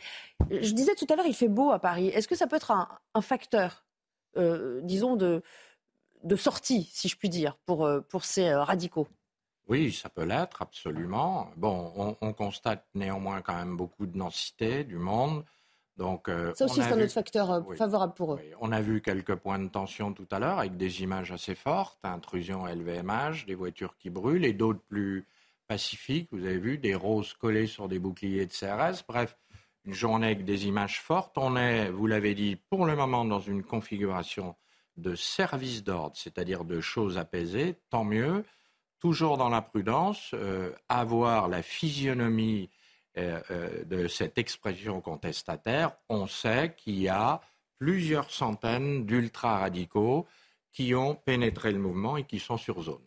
Je 0.51 0.73
disais 0.73 0.95
tout 0.97 1.07
à 1.11 1.17
l'heure, 1.17 1.27
il 1.27 1.35
fait 1.35 1.49
beau 1.49 1.71
à 1.71 1.79
Paris. 1.79 2.09
Est-ce 2.09 2.27
que 2.27 2.35
ça 2.35 2.47
peut 2.47 2.57
être 2.57 2.73
un, 2.73 3.21
facteur, 3.21 3.85
disons, 4.83 5.17
de, 5.17 5.43
sortie, 6.37 6.91
si 6.93 7.09
je 7.09 7.17
puis 7.17 7.29
dire, 7.29 7.57
pour, 7.67 8.25
ces 8.25 8.53
radicaux? 8.53 9.07
Oui, 9.69 9.92
ça 9.92 10.09
peut 10.09 10.25
l'être, 10.25 10.62
absolument. 10.62 11.50
Bon, 11.57 12.16
on, 12.21 12.33
constate 12.33 12.87
néanmoins 12.95 13.42
quand 13.42 13.54
même 13.54 13.76
beaucoup 13.76 14.07
de 14.07 14.19
densité 14.19 14.85
du 14.85 14.97
monde. 14.97 15.45
Donc, 15.97 16.28
euh, 16.28 16.52
ça 16.54 16.64
aussi, 16.64 16.83
c'est 16.83 16.92
un 16.92 17.00
autre 17.00 17.12
facteur 17.12 17.50
euh, 17.50 17.75
favorable 17.76 18.14
pour 18.14 18.35
eux. 18.35 18.40
On 18.61 18.73
a 18.73 18.81
vu 18.81 19.02
quelques 19.02 19.37
points 19.37 19.59
de 19.59 19.69
tension 19.69 20.12
tout 20.12 20.26
à 20.31 20.38
l'heure 20.38 20.59
avec 20.59 20.76
des 20.76 21.02
images 21.02 21.31
assez 21.33 21.54
fortes, 21.54 21.99
intrusion 22.02 22.66
LVMH, 22.66 23.47
des 23.47 23.54
voitures 23.54 23.97
qui 23.99 24.11
brûlent 24.11 24.45
et 24.45 24.52
d'autres 24.52 24.83
plus 24.88 25.26
pacifiques. 25.69 26.28
Vous 26.33 26.45
avez 26.45 26.59
vu 26.59 26.78
des 26.78 26.95
roses 26.95 27.35
collées 27.35 27.66
sur 27.66 27.88
des 27.88 27.99
boucliers 27.99 28.47
de 28.47 28.52
CRS. 28.52 29.04
Bref, 29.07 29.37
une 29.85 29.95
journée 29.95 30.26
avec 30.26 30.45
des 30.45 30.66
images 30.66 31.00
fortes. 31.00 31.37
On 31.37 31.57
est, 31.57 31.90
vous 31.90 32.07
l'avez 32.07 32.35
dit, 32.35 32.57
pour 32.57 32.87
le 32.87 32.97
moment 32.97 33.25
dans 33.25 33.40
une 33.40 33.62
configuration 33.62 34.57
de 34.97 35.14
service 35.14 35.85
d'ordre, 35.85 36.16
c'est-à-dire 36.16 36.64
de 36.64 36.81
choses 36.81 37.16
apaisées. 37.16 37.76
Tant 37.90 38.04
mieux 38.04 38.45
toujours 39.03 39.37
dans 39.37 39.49
la 39.49 39.63
prudence, 39.63 40.31
euh, 40.33 40.71
avoir 40.89 41.49
la 41.49 41.61
physionomie 41.61 42.71
euh, 43.19 43.41
euh, 43.51 43.85
de 43.85 44.07
cette 44.07 44.39
expression 44.39 45.01
contestataire, 45.01 45.91
on 46.09 46.29
sait 46.29 46.77
qu'il 46.77 47.01
y 47.01 47.09
a 47.09 47.41
plusieurs 47.79 48.31
centaines 48.31 49.05
d'ultra-radicaux 49.05 50.29
qui 50.71 50.95
ont 50.95 51.17
pénétré 51.17 51.73
le 51.73 51.81
mouvement 51.81 52.17
et 52.17 52.23
qui 52.23 52.39
sont 52.39 52.57
sur 52.57 52.81
zone. 52.81 53.03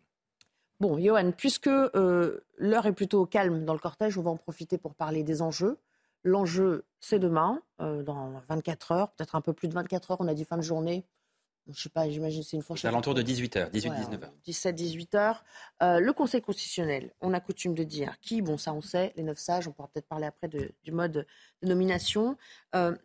Bon, 0.81 0.99
Johan, 0.99 1.31
puisque 1.31 1.67
l'heure 1.67 2.85
est 2.85 2.91
plutôt 2.91 3.25
calme 3.25 3.63
dans 3.63 3.71
le 3.71 3.79
cortège, 3.79 4.17
on 4.17 4.21
va 4.21 4.31
en 4.31 4.35
profiter 4.35 4.77
pour 4.77 4.95
parler 4.95 5.23
des 5.23 5.41
enjeux. 5.41 5.77
L'enjeu, 6.25 6.83
c'est 6.99 7.19
demain, 7.19 7.61
dans 7.79 8.41
24 8.49 8.91
heures, 8.91 9.11
peut-être 9.11 9.35
un 9.35 9.41
peu 9.41 9.53
plus 9.53 9.69
de 9.69 9.73
24 9.73 10.11
heures, 10.11 10.17
on 10.19 10.27
a 10.27 10.33
dit 10.33 10.43
fin 10.43 10.57
de 10.57 10.61
journée, 10.61 11.05
je 11.71 11.81
sais 11.81 11.89
pas, 11.89 12.09
j'imagine 12.09 12.43
c'est 12.43 12.55
une 12.55 12.61
fourchette. 12.61 12.89
À 12.89 12.91
l'entour 12.91 13.13
de 13.13 13.23
18h, 13.23 13.71
18-19h. 13.71 14.29
17-18h. 14.47 15.37
Euh, 15.81 15.99
le 15.99 16.13
Conseil 16.13 16.41
constitutionnel, 16.41 17.11
on 17.21 17.33
a 17.33 17.39
coutume 17.39 17.73
de 17.73 17.83
dire 17.83 18.19
qui, 18.21 18.41
bon 18.41 18.57
ça 18.57 18.73
on 18.73 18.81
sait, 18.81 19.13
les 19.15 19.23
neuf 19.23 19.39
sages, 19.39 19.67
on 19.67 19.71
pourra 19.71 19.87
peut-être 19.87 20.07
parler 20.07 20.25
après 20.25 20.47
du 20.47 20.91
mode 20.91 21.25
de 21.61 21.67
nomination. 21.67 22.37
Euh, 22.75 22.95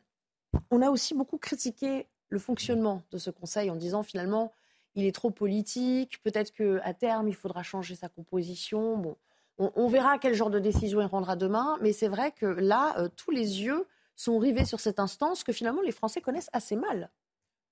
on 0.70 0.82
a 0.82 0.90
aussi 0.90 1.14
beaucoup 1.14 1.38
critiqué 1.38 2.06
le 2.28 2.38
fonctionnement 2.38 3.02
de 3.10 3.18
ce 3.18 3.30
Conseil 3.30 3.70
en 3.70 3.76
disant 3.76 4.02
finalement 4.02 4.52
il 4.94 5.04
est 5.04 5.14
trop 5.14 5.30
politique, 5.30 6.22
peut-être 6.22 6.52
qu'à 6.52 6.94
terme 6.94 7.28
il 7.28 7.34
faudra 7.34 7.62
changer 7.62 7.94
sa 7.94 8.08
composition. 8.08 8.96
Bon, 8.98 9.16
on, 9.58 9.88
verra 9.88 10.18
quel 10.18 10.34
genre 10.34 10.50
de 10.50 10.58
décision 10.58 11.00
il 11.00 11.06
rendra 11.06 11.36
demain, 11.36 11.76
mais 11.80 11.92
c'est 11.92 12.08
vrai 12.08 12.32
que 12.32 12.46
là, 12.46 12.94
euh, 12.98 13.08
tous 13.14 13.30
les 13.30 13.62
yeux 13.62 13.86
sont 14.16 14.38
rivés 14.38 14.64
sur 14.64 14.80
cette 14.80 14.98
instance 14.98 15.44
que 15.44 15.52
finalement 15.52 15.82
les 15.82 15.92
Français 15.92 16.20
connaissent 16.20 16.50
assez 16.52 16.76
mal. 16.76 17.10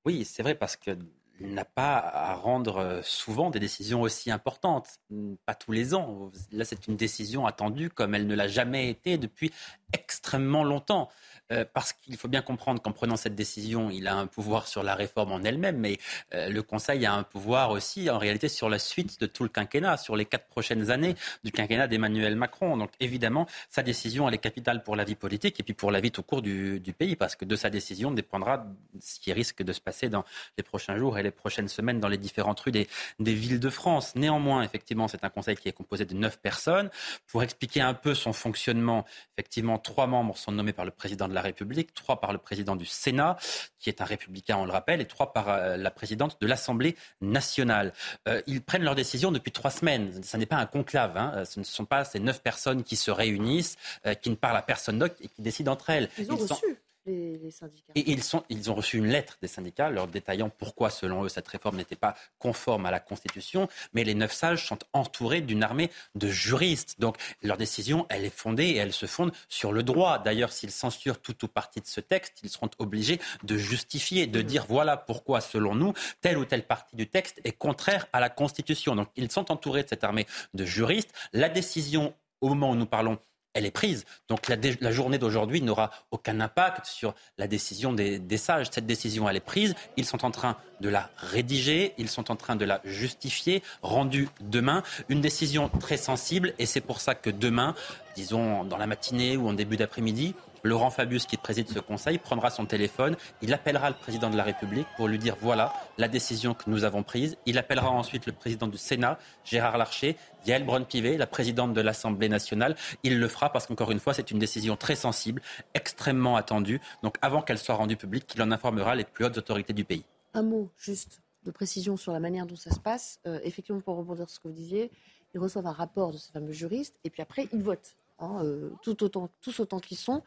Oui, 0.08 0.24
c'est 0.24 0.42
vrai, 0.42 0.54
parce 0.54 0.76
qu'il 0.76 0.96
n'a 1.38 1.66
pas 1.66 1.98
à 1.98 2.32
rendre 2.32 2.78
euh, 2.78 3.02
souvent 3.02 3.50
des 3.50 3.60
décisions 3.60 4.00
aussi 4.00 4.30
importantes, 4.30 5.00
pas 5.44 5.54
tous 5.54 5.70
les 5.70 5.94
ans. 5.94 6.32
Là, 6.50 6.64
c'est 6.64 6.88
une 6.88 6.96
décision 6.96 7.44
attendue 7.44 7.90
comme 7.90 8.14
elle 8.14 8.26
ne 8.26 8.34
l'a 8.34 8.48
jamais 8.48 8.88
été 8.88 9.18
depuis 9.18 9.52
extrêmement 9.92 10.64
longtemps. 10.64 11.10
Euh, 11.50 11.64
parce 11.72 11.94
qu'il 11.94 12.16
faut 12.18 12.28
bien 12.28 12.42
comprendre 12.42 12.82
qu'en 12.82 12.92
prenant 12.92 13.16
cette 13.16 13.34
décision, 13.34 13.88
il 13.88 14.06
a 14.06 14.14
un 14.14 14.26
pouvoir 14.26 14.68
sur 14.68 14.82
la 14.82 14.94
réforme 14.94 15.32
en 15.32 15.42
elle-même, 15.42 15.78
mais 15.78 15.96
euh, 16.34 16.50
le 16.50 16.62
Conseil 16.62 17.06
a 17.06 17.14
un 17.14 17.22
pouvoir 17.22 17.70
aussi, 17.70 18.10
en 18.10 18.18
réalité, 18.18 18.48
sur 18.50 18.68
la 18.68 18.78
suite 18.78 19.18
de 19.18 19.26
tout 19.26 19.44
le 19.44 19.48
quinquennat, 19.48 19.96
sur 19.96 20.14
les 20.14 20.26
quatre 20.26 20.46
prochaines 20.46 20.90
années 20.90 21.14
du 21.44 21.52
quinquennat 21.52 21.88
d'Emmanuel 21.88 22.36
Macron. 22.36 22.76
Donc, 22.76 22.90
évidemment, 23.00 23.46
sa 23.70 23.82
décision, 23.82 24.28
elle 24.28 24.34
est 24.34 24.38
capitale 24.38 24.82
pour 24.82 24.94
la 24.94 25.04
vie 25.04 25.14
politique 25.14 25.58
et 25.58 25.62
puis 25.62 25.72
pour 25.72 25.90
la 25.90 26.00
vie 26.00 26.10
tout 26.10 26.22
court 26.22 26.42
du, 26.42 26.82
pays, 26.98 27.16
parce 27.16 27.36
que 27.36 27.44
de 27.44 27.56
sa 27.56 27.70
décision 27.70 28.10
dépendra 28.10 28.66
ce 29.00 29.18
qui 29.18 29.32
risque 29.32 29.62
de 29.62 29.72
se 29.72 29.80
passer 29.80 30.08
dans 30.08 30.24
les 30.56 30.62
prochains 30.62 30.96
jours 30.96 31.18
et 31.18 31.22
les 31.22 31.30
prochaines 31.30 31.68
semaines 31.68 32.00
dans 32.00 32.08
les 32.08 32.18
différentes 32.18 32.60
rues 32.60 32.72
des, 32.72 32.88
des 33.20 33.34
villes 33.34 33.60
de 33.60 33.70
France. 33.70 34.14
Néanmoins, 34.16 34.62
effectivement, 34.62 35.08
c'est 35.08 35.24
un 35.24 35.30
Conseil 35.30 35.56
qui 35.56 35.68
est 35.68 35.72
composé 35.72 36.04
de 36.04 36.14
neuf 36.14 36.38
personnes. 36.38 36.90
Pour 37.26 37.42
expliquer 37.42 37.80
un 37.80 37.94
peu 37.94 38.14
son 38.14 38.34
fonctionnement, 38.34 39.06
effectivement, 39.36 39.78
trois 39.78 40.06
membres 40.06 40.36
sont 40.36 40.52
nommés 40.52 40.72
par 40.72 40.84
le 40.84 40.90
président 40.90 41.28
de 41.28 41.34
la 41.34 41.37
République, 41.40 41.94
trois 41.94 42.20
par 42.20 42.32
le 42.32 42.38
président 42.38 42.76
du 42.76 42.86
Sénat, 42.86 43.36
qui 43.78 43.88
est 43.88 44.00
un 44.00 44.04
républicain, 44.04 44.56
on 44.56 44.64
le 44.64 44.72
rappelle, 44.72 45.00
et 45.00 45.06
trois 45.06 45.32
par 45.32 45.48
euh, 45.48 45.76
la 45.76 45.90
présidente 45.90 46.38
de 46.40 46.46
l'Assemblée 46.46 46.96
nationale. 47.20 47.92
Euh, 48.28 48.42
ils 48.46 48.62
prennent 48.62 48.82
leurs 48.84 48.94
décisions 48.94 49.32
depuis 49.32 49.52
trois 49.52 49.70
semaines. 49.70 50.22
Ce 50.22 50.36
n'est 50.36 50.46
pas 50.46 50.56
un 50.56 50.66
conclave. 50.66 51.16
Hein. 51.16 51.44
Ce 51.44 51.58
ne 51.60 51.64
sont 51.64 51.84
pas 51.84 52.04
ces 52.04 52.20
neuf 52.20 52.42
personnes 52.42 52.82
qui 52.82 52.96
se 52.96 53.10
réunissent, 53.10 53.76
euh, 54.06 54.14
qui 54.14 54.30
ne 54.30 54.34
parlent 54.34 54.56
à 54.56 54.62
personne 54.62 54.98
d'autre 54.98 55.16
et 55.20 55.28
qui 55.28 55.42
décident 55.42 55.72
entre 55.72 55.90
elles. 55.90 56.08
Ils 56.18 56.30
ont 56.32 56.36
reçu 56.36 56.78
les, 57.08 57.50
syndicats. 57.50 57.92
Et 57.94 58.10
ils, 58.10 58.70
ont 58.70 58.74
reçu 58.74 58.98
une 58.98 59.06
lettre 59.06 59.38
des 59.40 59.48
syndicats 59.48 59.90
leur 59.90 60.06
détaillant 60.06 60.50
pourquoi, 60.50 60.90
selon 60.90 61.24
eux, 61.24 61.28
cette 61.28 61.48
réforme 61.48 61.76
n'était 61.76 61.96
pas 61.96 62.14
conforme 62.38 62.86
à 62.86 62.90
la 62.90 63.00
Constitution. 63.00 63.68
Mais 63.92 64.04
les 64.04 64.14
neuf 64.14 64.32
sages 64.32 64.66
sont 64.66 64.78
entourés 64.92 65.40
d'une 65.40 65.62
armée 65.62 65.90
de 66.14 66.28
juristes. 66.28 67.00
Donc 67.00 67.16
leur 67.42 67.56
décision, 67.56 68.06
elle 68.08 68.24
est 68.24 68.34
fondée 68.34 68.64
et 68.64 68.76
elle 68.76 68.92
se 68.92 69.06
fonde 69.06 69.32
sur 69.48 69.72
le 69.72 69.82
droit. 69.82 70.18
D'ailleurs, 70.18 70.52
s'ils 70.52 70.70
censurent 70.70 71.20
tout 71.20 71.44
ou 71.44 71.48
partie 71.48 71.80
de 71.80 71.86
ce 71.86 72.00
texte, 72.00 72.40
ils 72.42 72.50
seront 72.50 72.70
obligés 72.78 73.20
de 73.42 73.56
justifier, 73.56 74.26
de 74.26 74.42
dire 74.42 74.66
voilà 74.68 74.96
pourquoi, 74.96 75.40
selon 75.40 75.74
nous, 75.74 75.92
telle 76.20 76.38
ou 76.38 76.44
telle 76.44 76.66
partie 76.66 76.96
du 76.96 77.08
texte 77.08 77.40
est 77.44 77.52
contraire 77.52 78.06
à 78.12 78.20
la 78.20 78.28
Constitution. 78.28 78.94
Donc 78.94 79.08
ils 79.16 79.30
sont 79.30 79.50
entourés 79.50 79.82
de 79.82 79.88
cette 79.88 80.04
armée 80.04 80.26
de 80.54 80.64
juristes. 80.64 81.12
La 81.32 81.48
décision 81.48 82.14
au 82.40 82.48
moment 82.48 82.70
où 82.70 82.76
nous 82.76 82.86
parlons 82.86 83.18
elle 83.54 83.66
est 83.66 83.70
prise. 83.70 84.04
Donc 84.28 84.48
la, 84.48 84.92
journée 84.92 85.18
d'aujourd'hui 85.18 85.60
n'aura 85.62 85.90
aucun 86.10 86.40
impact 86.40 86.86
sur 86.86 87.14
la 87.38 87.46
décision 87.46 87.92
des, 87.92 88.36
sages. 88.36 88.68
Cette 88.70 88.86
décision, 88.86 89.28
elle 89.28 89.36
est 89.36 89.40
prise. 89.40 89.74
Ils 89.96 90.04
sont 90.04 90.24
en 90.24 90.30
train 90.30 90.56
de 90.80 90.88
la 90.88 91.10
rédiger, 91.16 91.94
ils 91.98 92.08
sont 92.08 92.30
en 92.30 92.36
train 92.36 92.56
de 92.56 92.64
la 92.64 92.80
justifier, 92.84 93.62
rendue 93.82 94.28
demain. 94.40 94.82
Une 95.08 95.20
décision 95.20 95.68
très 95.68 95.96
sensible 95.96 96.54
et 96.58 96.66
c'est 96.66 96.80
pour 96.80 97.00
ça 97.00 97.14
que 97.14 97.30
demain, 97.30 97.74
disons 98.14 98.64
dans 98.64 98.76
la 98.76 98.86
matinée 98.86 99.36
ou 99.36 99.48
en 99.48 99.52
début 99.54 99.76
d'après-midi, 99.76 100.34
Laurent 100.62 100.90
Fabius, 100.90 101.26
qui 101.26 101.36
préside 101.36 101.68
ce 101.68 101.78
conseil, 101.78 102.18
prendra 102.18 102.50
son 102.50 102.66
téléphone, 102.66 103.16
il 103.42 103.52
appellera 103.52 103.90
le 103.90 103.96
président 103.96 104.30
de 104.30 104.36
la 104.36 104.42
République 104.42 104.86
pour 104.96 105.08
lui 105.08 105.18
dire 105.18 105.36
voilà 105.40 105.72
la 105.98 106.08
décision 106.08 106.54
que 106.54 106.68
nous 106.68 106.84
avons 106.84 107.02
prise. 107.02 107.36
Il 107.46 107.58
appellera 107.58 107.90
ensuite 107.90 108.26
le 108.26 108.32
président 108.32 108.66
du 108.66 108.78
Sénat, 108.78 109.18
Gérard 109.44 109.78
Larcher, 109.78 110.16
Yael 110.46 110.64
Braun-Pivet, 110.64 111.16
la 111.16 111.26
présidente 111.26 111.72
de 111.72 111.80
l'Assemblée 111.80 112.28
nationale. 112.28 112.76
Il 113.02 113.18
le 113.18 113.28
fera 113.28 113.52
parce 113.52 113.66
qu'encore 113.66 113.90
une 113.90 114.00
fois, 114.00 114.14
c'est 114.14 114.30
une 114.30 114.38
décision 114.38 114.76
très 114.76 114.96
sensible, 114.96 115.42
extrêmement 115.74 116.36
attendue. 116.36 116.80
Donc 117.02 117.16
avant 117.22 117.42
qu'elle 117.42 117.58
soit 117.58 117.74
rendue 117.74 117.96
publique, 117.96 118.32
il 118.34 118.42
en 118.42 118.50
informera 118.50 118.94
les 118.94 119.04
plus 119.04 119.24
hautes 119.24 119.38
autorités 119.38 119.72
du 119.72 119.84
pays. 119.84 120.04
Un 120.34 120.42
mot 120.42 120.70
juste 120.76 121.22
de 121.44 121.50
précision 121.50 121.96
sur 121.96 122.12
la 122.12 122.20
manière 122.20 122.46
dont 122.46 122.56
ça 122.56 122.70
se 122.70 122.80
passe. 122.80 123.20
Euh, 123.26 123.40
effectivement, 123.42 123.80
pour 123.80 123.96
rebondir 123.96 124.28
sur 124.28 124.36
ce 124.36 124.40
que 124.40 124.48
vous 124.48 124.54
disiez, 124.54 124.90
ils 125.34 125.40
reçoivent 125.40 125.66
un 125.66 125.72
rapport 125.72 126.12
de 126.12 126.18
ce 126.18 126.30
fameux 126.30 126.52
juriste 126.52 126.98
et 127.04 127.10
puis 127.10 127.22
après, 127.22 127.48
ils 127.52 127.62
votent. 127.62 127.96
Hein, 128.20 128.40
euh, 128.42 128.70
tout 128.82 128.94
tous 128.94 129.60
autant 129.60 129.78
qu'ils 129.78 129.96
sont. 129.96 130.22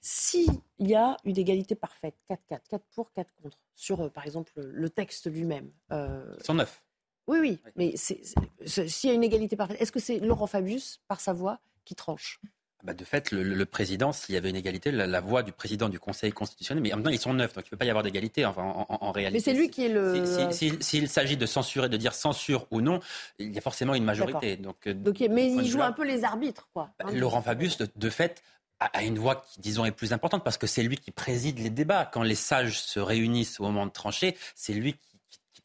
S'il 0.00 0.48
y 0.78 0.94
a 0.94 1.16
une 1.24 1.36
égalité 1.36 1.74
parfaite, 1.74 2.16
4-4, 2.30 2.60
4 2.70 2.84
pour, 2.94 3.12
4 3.12 3.30
contre, 3.42 3.58
sur, 3.74 4.00
euh, 4.00 4.08
par 4.08 4.24
exemple, 4.24 4.52
le 4.56 4.90
texte 4.90 5.30
lui-même. 5.30 5.70
Euh... 5.92 6.34
109. 6.42 6.82
Oui, 7.26 7.38
oui, 7.40 7.60
mais 7.76 7.96
s'il 7.96 9.10
y 9.10 9.12
a 9.12 9.14
une 9.14 9.22
égalité 9.22 9.56
parfaite, 9.56 9.80
est-ce 9.80 9.92
que 9.92 10.00
c'est 10.00 10.18
Laurent 10.18 10.46
Fabius, 10.46 11.00
par 11.06 11.20
sa 11.20 11.32
voix, 11.32 11.60
qui 11.84 11.94
tranche? 11.94 12.40
Ah 12.80 12.86
bah 12.86 12.94
de 12.94 13.04
fait, 13.04 13.30
le, 13.30 13.66
président, 13.66 14.10
s'il 14.10 14.34
y 14.34 14.38
avait 14.38 14.48
une 14.48 14.56
égalité, 14.56 14.90
la, 14.90 15.20
voix 15.20 15.42
du 15.42 15.52
président 15.52 15.90
du 15.90 16.00
Conseil 16.00 16.32
constitutionnel, 16.32 16.82
mais 16.82 16.90
en 16.94 16.96
même 16.96 17.04
temps, 17.04 17.10
ils 17.10 17.20
sont 17.20 17.34
neuf, 17.34 17.52
donc 17.52 17.66
il 17.66 17.68
ne 17.68 17.70
peut 17.72 17.76
pas 17.76 17.84
y 17.84 17.90
avoir 17.90 18.02
d'égalité 18.02 18.46
en, 18.46 18.54
en, 18.56 19.12
réalité. 19.12 19.36
Mais 19.36 19.52
c'est 19.52 19.58
lui 19.58 19.68
qui 19.68 19.84
est 19.84 19.90
le. 19.90 20.24
S'il 20.50 21.08
s'agit 21.08 21.36
de 21.36 21.44
censurer, 21.44 21.90
de 21.90 21.98
dire 21.98 22.14
censure 22.14 22.66
ou 22.70 22.80
non, 22.80 23.00
il 23.38 23.54
y 23.54 23.58
a 23.58 23.60
forcément 23.60 23.94
une 23.94 24.04
majorité. 24.04 24.56
Donc, 24.56 24.86
euh, 24.86 24.94
mais 25.30 25.52
il 25.52 25.66
joue 25.66 25.82
un 25.82 25.92
peu 25.92 26.06
les 26.06 26.24
arbitres, 26.24 26.70
quoi. 26.72 26.90
Bah, 26.98 27.12
Laurent 27.12 27.42
Fabius, 27.42 27.76
de, 27.76 28.10
fait, 28.10 28.42
a 28.80 29.02
une 29.02 29.18
voix 29.18 29.36
qui, 29.36 29.60
disons, 29.60 29.84
est 29.84 29.92
plus 29.92 30.12
importante 30.12 30.42
parce 30.42 30.56
que 30.56 30.66
c'est 30.66 30.82
lui 30.82 30.96
qui 30.96 31.10
préside 31.10 31.58
les 31.58 31.70
débats. 31.70 32.06
Quand 32.06 32.22
les 32.22 32.34
sages 32.34 32.80
se 32.80 32.98
réunissent 32.98 33.60
au 33.60 33.64
moment 33.64 33.86
de 33.86 33.92
trancher, 33.92 34.36
c'est 34.54 34.72
lui 34.72 34.94
qui, 34.94 34.98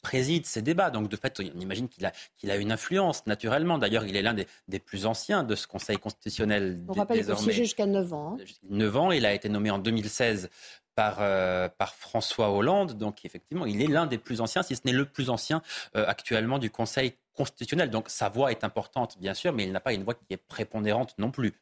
préside 0.02 0.46
ces 0.46 0.62
débats. 0.62 0.90
Donc, 0.90 1.08
de 1.08 1.16
fait, 1.16 1.40
on 1.40 1.60
imagine 1.60 1.88
qu'il 1.88 2.06
a, 2.06 2.12
qu'il 2.36 2.52
a 2.52 2.56
une 2.56 2.70
influence, 2.70 3.26
naturellement. 3.26 3.76
D'ailleurs, 3.76 4.04
il 4.04 4.14
est 4.14 4.22
l'un 4.22 4.34
des, 4.34 4.78
plus 4.78 5.04
anciens 5.04 5.42
de 5.42 5.56
ce 5.56 5.66
Conseil 5.66 5.96
constitutionnel. 5.96 6.80
On 6.86 6.92
rappelle 6.92 7.24
qu'il 7.24 7.36
siégé 7.36 7.64
jusqu'à 7.64 7.86
9 7.86 8.12
ans. 8.12 8.36
9 8.70 8.94
hein. 8.94 8.98
ans, 9.00 9.10
il 9.10 9.26
a 9.26 9.32
été 9.34 9.48
nommé 9.48 9.68
en 9.70 9.78
2016 9.78 10.48
par, 10.94 11.16
euh, 11.20 11.68
par 11.68 11.96
François 11.96 12.52
Hollande. 12.52 12.96
Donc, 12.96 13.24
effectivement, 13.24 13.66
il 13.66 13.82
est 13.82 13.88
l'un 13.88 14.06
des 14.06 14.18
plus 14.18 14.40
anciens, 14.40 14.62
si 14.62 14.76
ce 14.76 14.82
n'est 14.84 14.92
le 14.92 15.06
plus 15.06 15.28
ancien 15.28 15.60
euh, 15.96 16.04
actuellement 16.06 16.60
du 16.60 16.70
Conseil 16.70 17.14
constitutionnel. 17.34 17.90
Donc, 17.90 18.08
sa 18.08 18.28
voix 18.28 18.52
est 18.52 18.62
importante, 18.62 19.18
bien 19.18 19.34
sûr, 19.34 19.52
mais 19.52 19.64
il 19.64 19.72
n'a 19.72 19.80
pas 19.80 19.92
une 19.92 20.04
voix 20.04 20.14
qui 20.14 20.24
est 20.30 20.36
prépondérante 20.36 21.14
non 21.18 21.32
plus. 21.32 21.54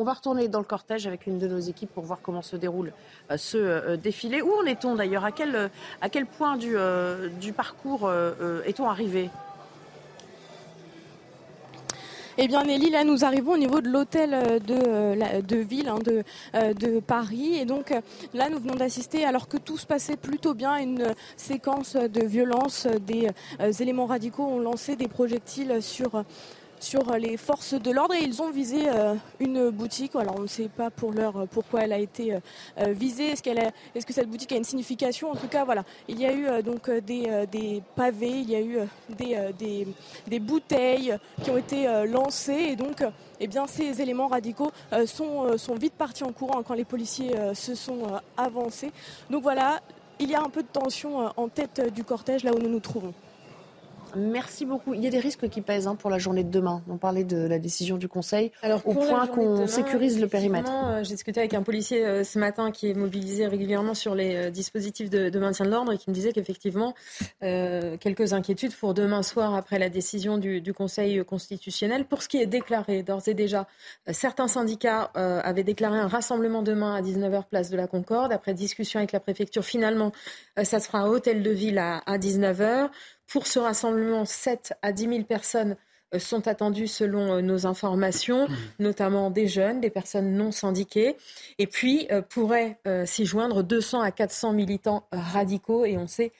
On 0.00 0.04
va 0.04 0.12
retourner 0.12 0.46
dans 0.46 0.60
le 0.60 0.64
cortège 0.64 1.08
avec 1.08 1.26
une 1.26 1.40
de 1.40 1.48
nos 1.48 1.58
équipes 1.58 1.90
pour 1.92 2.04
voir 2.04 2.20
comment 2.22 2.40
se 2.40 2.54
déroule 2.54 2.92
euh, 3.32 3.36
ce 3.36 3.56
euh, 3.58 3.96
défilé. 3.96 4.42
Où 4.42 4.52
en 4.52 4.64
est-on 4.64 4.94
d'ailleurs? 4.94 5.24
À 5.24 5.32
quel, 5.32 5.56
euh, 5.56 6.24
point 6.38 6.56
du, 6.56 7.52
parcours 7.52 8.08
est-on 8.64 8.88
arrivé? 8.88 9.28
Eh 12.40 12.46
bien, 12.46 12.62
Nelly, 12.62 12.90
là, 12.90 13.02
nous 13.02 13.24
arrivons 13.24 13.54
au 13.54 13.58
niveau 13.58 13.80
de 13.80 13.88
l'hôtel 13.88 14.60
de, 14.64 15.56
ville 15.56 15.88
hein, 15.88 15.98
de, 15.98 16.22
de 16.74 17.00
Paris. 17.00 17.56
Et 17.56 17.64
donc, 17.64 17.92
là, 18.32 18.48
nous 18.48 18.60
venons 18.60 18.76
d'assister, 18.76 19.24
alors 19.24 19.48
que 19.48 19.56
tout 19.56 19.76
se 19.76 19.86
passait 19.86 20.16
plutôt 20.16 20.54
bien, 20.54 20.76
une 20.76 21.12
séquence 21.36 21.96
de 21.96 22.24
violence. 22.24 22.86
Des 23.00 23.32
éléments 23.82 24.06
radicaux 24.06 24.44
ont 24.44 24.60
lancé 24.60 24.94
des 24.94 25.08
projectiles 25.08 25.82
sur 25.82 26.22
sur 26.80 27.10
les 27.16 27.36
forces 27.36 27.74
de 27.74 27.90
l'ordre 27.90 28.14
et 28.14 28.22
ils 28.22 28.42
ont 28.42 28.50
visé 28.50 28.86
une 29.40 29.70
boutique. 29.70 30.12
On 30.14 30.42
ne 30.42 30.46
sait 30.46 30.68
pas 30.68 30.90
pour 30.90 31.12
l'heure 31.12 31.46
pourquoi 31.50 31.82
elle 31.82 31.92
a 31.92 31.98
été 31.98 32.38
visée. 32.88 33.32
Est-ce 33.32 34.06
que 34.06 34.12
cette 34.12 34.28
boutique 34.28 34.52
a 34.52 34.56
une 34.56 34.64
signification? 34.64 35.30
En 35.30 35.36
tout 35.36 35.48
cas, 35.48 35.64
voilà, 35.64 35.84
il 36.08 36.20
y 36.20 36.26
a 36.26 36.32
eu 36.32 36.62
donc 36.62 36.90
des, 36.90 37.82
pavés, 37.94 38.40
il 38.40 38.50
y 38.50 38.56
a 38.56 38.60
eu 38.60 38.78
des, 39.18 40.38
bouteilles 40.40 41.16
qui 41.42 41.50
ont 41.50 41.56
été 41.56 41.86
lancées 42.06 42.68
et 42.70 42.76
donc 42.76 43.04
eh 43.40 43.48
ces 43.66 44.00
éléments 44.00 44.28
radicaux 44.28 44.70
sont, 45.06 45.56
sont 45.58 45.74
vite 45.74 45.94
partis 45.94 46.24
en 46.24 46.32
courant 46.32 46.62
quand 46.62 46.74
les 46.74 46.84
policiers 46.84 47.34
se 47.54 47.74
sont 47.74 48.02
avancés. 48.36 48.92
Donc 49.30 49.42
voilà, 49.42 49.80
il 50.18 50.30
y 50.30 50.34
a 50.34 50.42
un 50.42 50.48
peu 50.48 50.62
de 50.62 50.68
tension 50.68 51.32
en 51.36 51.48
tête 51.48 51.92
du 51.94 52.04
cortège 52.04 52.44
là 52.44 52.52
où 52.54 52.58
nous 52.58 52.68
nous 52.68 52.80
trouvons. 52.80 53.14
Merci 54.16 54.64
beaucoup. 54.64 54.94
Il 54.94 55.02
y 55.02 55.06
a 55.06 55.10
des 55.10 55.18
risques 55.18 55.48
qui 55.48 55.60
pèsent 55.60 55.86
hein, 55.86 55.94
pour 55.94 56.10
la 56.10 56.18
journée 56.18 56.44
de 56.44 56.50
demain. 56.50 56.82
On 56.88 56.96
parlait 56.96 57.24
de 57.24 57.38
la 57.38 57.58
décision 57.58 57.96
du 57.96 58.08
Conseil 58.08 58.52
Alors, 58.62 58.86
au 58.86 58.94
point 58.94 59.26
qu'on 59.26 59.66
sécurise 59.66 60.20
le 60.20 60.28
périmètre. 60.28 60.70
Euh, 60.70 61.04
j'ai 61.04 61.14
discuté 61.14 61.40
avec 61.40 61.54
un 61.54 61.62
policier 61.62 62.04
euh, 62.04 62.24
ce 62.24 62.38
matin 62.38 62.70
qui 62.70 62.90
est 62.90 62.94
mobilisé 62.94 63.46
régulièrement 63.46 63.94
sur 63.94 64.14
les 64.14 64.36
euh, 64.36 64.50
dispositifs 64.50 65.10
de, 65.10 65.38
maintien 65.38 65.64
de 65.64 65.70
l'ordre 65.70 65.92
et 65.92 65.98
qui 65.98 66.10
me 66.10 66.14
disait 66.14 66.32
qu'effectivement, 66.32 66.94
quelques 67.40 68.32
inquiétudes 68.32 68.74
pour 68.74 68.94
demain 68.94 69.22
soir 69.22 69.54
après 69.54 69.78
la 69.78 69.88
décision 69.88 70.38
du, 70.38 70.62
Conseil 70.72 71.24
constitutionnel. 71.24 72.04
Pour 72.04 72.22
ce 72.22 72.28
qui 72.28 72.38
est 72.40 72.46
déclaré, 72.46 73.02
d'ores 73.02 73.26
et 73.26 73.34
déjà, 73.34 73.66
certains 74.10 74.48
syndicats 74.48 75.10
avaient 75.14 75.64
déclaré 75.64 75.98
un 75.98 76.08
rassemblement 76.08 76.62
demain 76.62 76.94
à 76.94 77.02
19h 77.02 77.44
place 77.48 77.70
de 77.70 77.76
la 77.76 77.86
Concorde. 77.86 78.32
Après 78.32 78.54
discussion 78.54 78.98
avec 78.98 79.12
la 79.12 79.20
préfecture, 79.20 79.64
finalement, 79.64 80.12
ça 80.62 80.78
se 80.78 80.86
fera 80.86 81.02
à 81.02 81.08
Hôtel 81.08 81.42
de 81.42 81.50
Ville 81.50 81.78
à, 81.78 81.98
à 82.06 82.18
19h. 82.18 82.90
Pour 83.28 83.46
ce 83.46 83.58
rassemblement, 83.58 84.24
7 84.24 84.72
à 84.82 84.92
10 84.92 85.08
000 85.08 85.22
personnes 85.24 85.76
euh, 86.14 86.18
sont 86.18 86.48
attendues 86.48 86.86
selon 86.86 87.34
euh, 87.34 87.40
nos 87.42 87.66
informations, 87.66 88.48
notamment 88.78 89.30
des 89.30 89.46
jeunes, 89.46 89.80
des 89.80 89.90
personnes 89.90 90.32
non 90.32 90.50
syndiquées. 90.50 91.16
Et 91.58 91.66
puis 91.66 92.08
euh, 92.10 92.22
pourraient 92.22 92.78
s'y 93.04 93.26
joindre 93.26 93.62
200 93.62 94.00
à 94.00 94.10
400 94.10 94.54
militants 94.54 95.06
radicaux. 95.12 95.84
Et 95.84 95.98
on 95.98 96.06
sait 96.06 96.32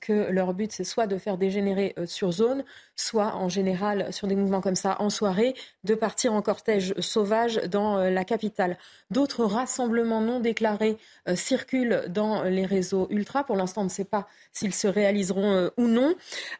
que 0.00 0.30
leur 0.30 0.54
but, 0.54 0.72
c'est 0.72 0.84
soit 0.84 1.06
de 1.06 1.18
faire 1.18 1.38
dégénérer 1.38 1.94
sur 2.06 2.32
zone, 2.32 2.64
soit 2.96 3.34
en 3.34 3.48
général 3.48 4.12
sur 4.12 4.26
des 4.26 4.36
mouvements 4.36 4.60
comme 4.60 4.76
ça 4.76 4.96
en 5.00 5.10
soirée, 5.10 5.54
de 5.84 5.94
partir 5.94 6.32
en 6.32 6.42
cortège 6.42 6.94
sauvage 6.98 7.56
dans 7.68 7.96
la 7.98 8.24
capitale. 8.24 8.76
D'autres 9.10 9.44
rassemblements 9.44 10.20
non 10.20 10.40
déclarés 10.40 10.98
circulent 11.34 12.04
dans 12.08 12.42
les 12.44 12.66
réseaux 12.66 13.06
ultra. 13.10 13.44
Pour 13.44 13.56
l'instant, 13.56 13.82
on 13.82 13.84
ne 13.84 13.88
sait 13.88 14.04
pas 14.04 14.28
s'ils 14.52 14.74
se 14.74 14.88
réaliseront 14.88 15.52
euh, 15.52 15.70
ou 15.76 15.86
non. 15.86 16.14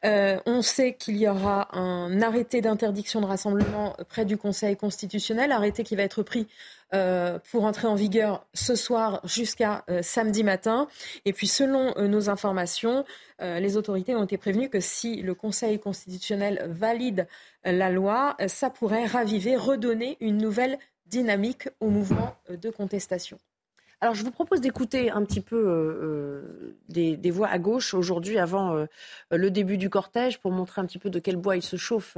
Euh, 0.04 0.38
on 0.46 0.62
sait 0.62 0.94
qu'il 0.94 1.16
y 1.16 1.28
aura 1.28 1.76
un 1.76 2.22
arrêté 2.22 2.60
d'interdiction 2.60 3.20
de 3.20 3.26
rassemblement 3.26 3.96
près 4.08 4.24
du 4.24 4.36
Conseil 4.36 4.76
constitutionnel, 4.76 5.52
arrêté 5.52 5.84
qui 5.84 5.96
va 5.96 6.02
être 6.02 6.22
pris 6.22 6.40
euh, 6.40 6.79
pour 6.90 7.64
entrer 7.64 7.86
en 7.86 7.94
vigueur 7.94 8.46
ce 8.52 8.74
soir 8.74 9.20
jusqu'à 9.24 9.84
samedi 10.02 10.42
matin. 10.44 10.88
Et 11.24 11.32
puis, 11.32 11.46
selon 11.46 11.94
nos 12.08 12.28
informations, 12.28 13.04
les 13.40 13.76
autorités 13.76 14.14
ont 14.14 14.24
été 14.24 14.36
prévenues 14.36 14.68
que 14.68 14.80
si 14.80 15.22
le 15.22 15.34
Conseil 15.34 15.78
constitutionnel 15.78 16.66
valide 16.68 17.26
la 17.64 17.90
loi, 17.90 18.36
ça 18.48 18.70
pourrait 18.70 19.06
raviver, 19.06 19.56
redonner 19.56 20.16
une 20.20 20.38
nouvelle 20.38 20.78
dynamique 21.06 21.68
au 21.80 21.90
mouvement 21.90 22.36
de 22.48 22.70
contestation. 22.70 23.38
Alors, 24.02 24.14
je 24.14 24.24
vous 24.24 24.30
propose 24.30 24.62
d'écouter 24.62 25.10
un 25.10 25.22
petit 25.24 25.42
peu 25.42 25.56
euh, 25.56 26.72
euh, 26.96 27.16
des, 27.16 27.30
voix 27.30 27.48
à 27.48 27.58
gauche 27.58 27.92
aujourd'hui, 27.92 28.38
avant 28.38 28.74
euh, 28.74 28.86
le 29.30 29.50
début 29.50 29.76
du 29.76 29.90
cortège, 29.90 30.40
pour 30.40 30.52
montrer 30.52 30.80
un 30.80 30.86
petit 30.86 30.98
peu 30.98 31.10
de 31.10 31.18
quel 31.18 31.36
bois 31.36 31.56
il 31.56 31.62
se 31.62 31.76
chauffe 31.76 32.16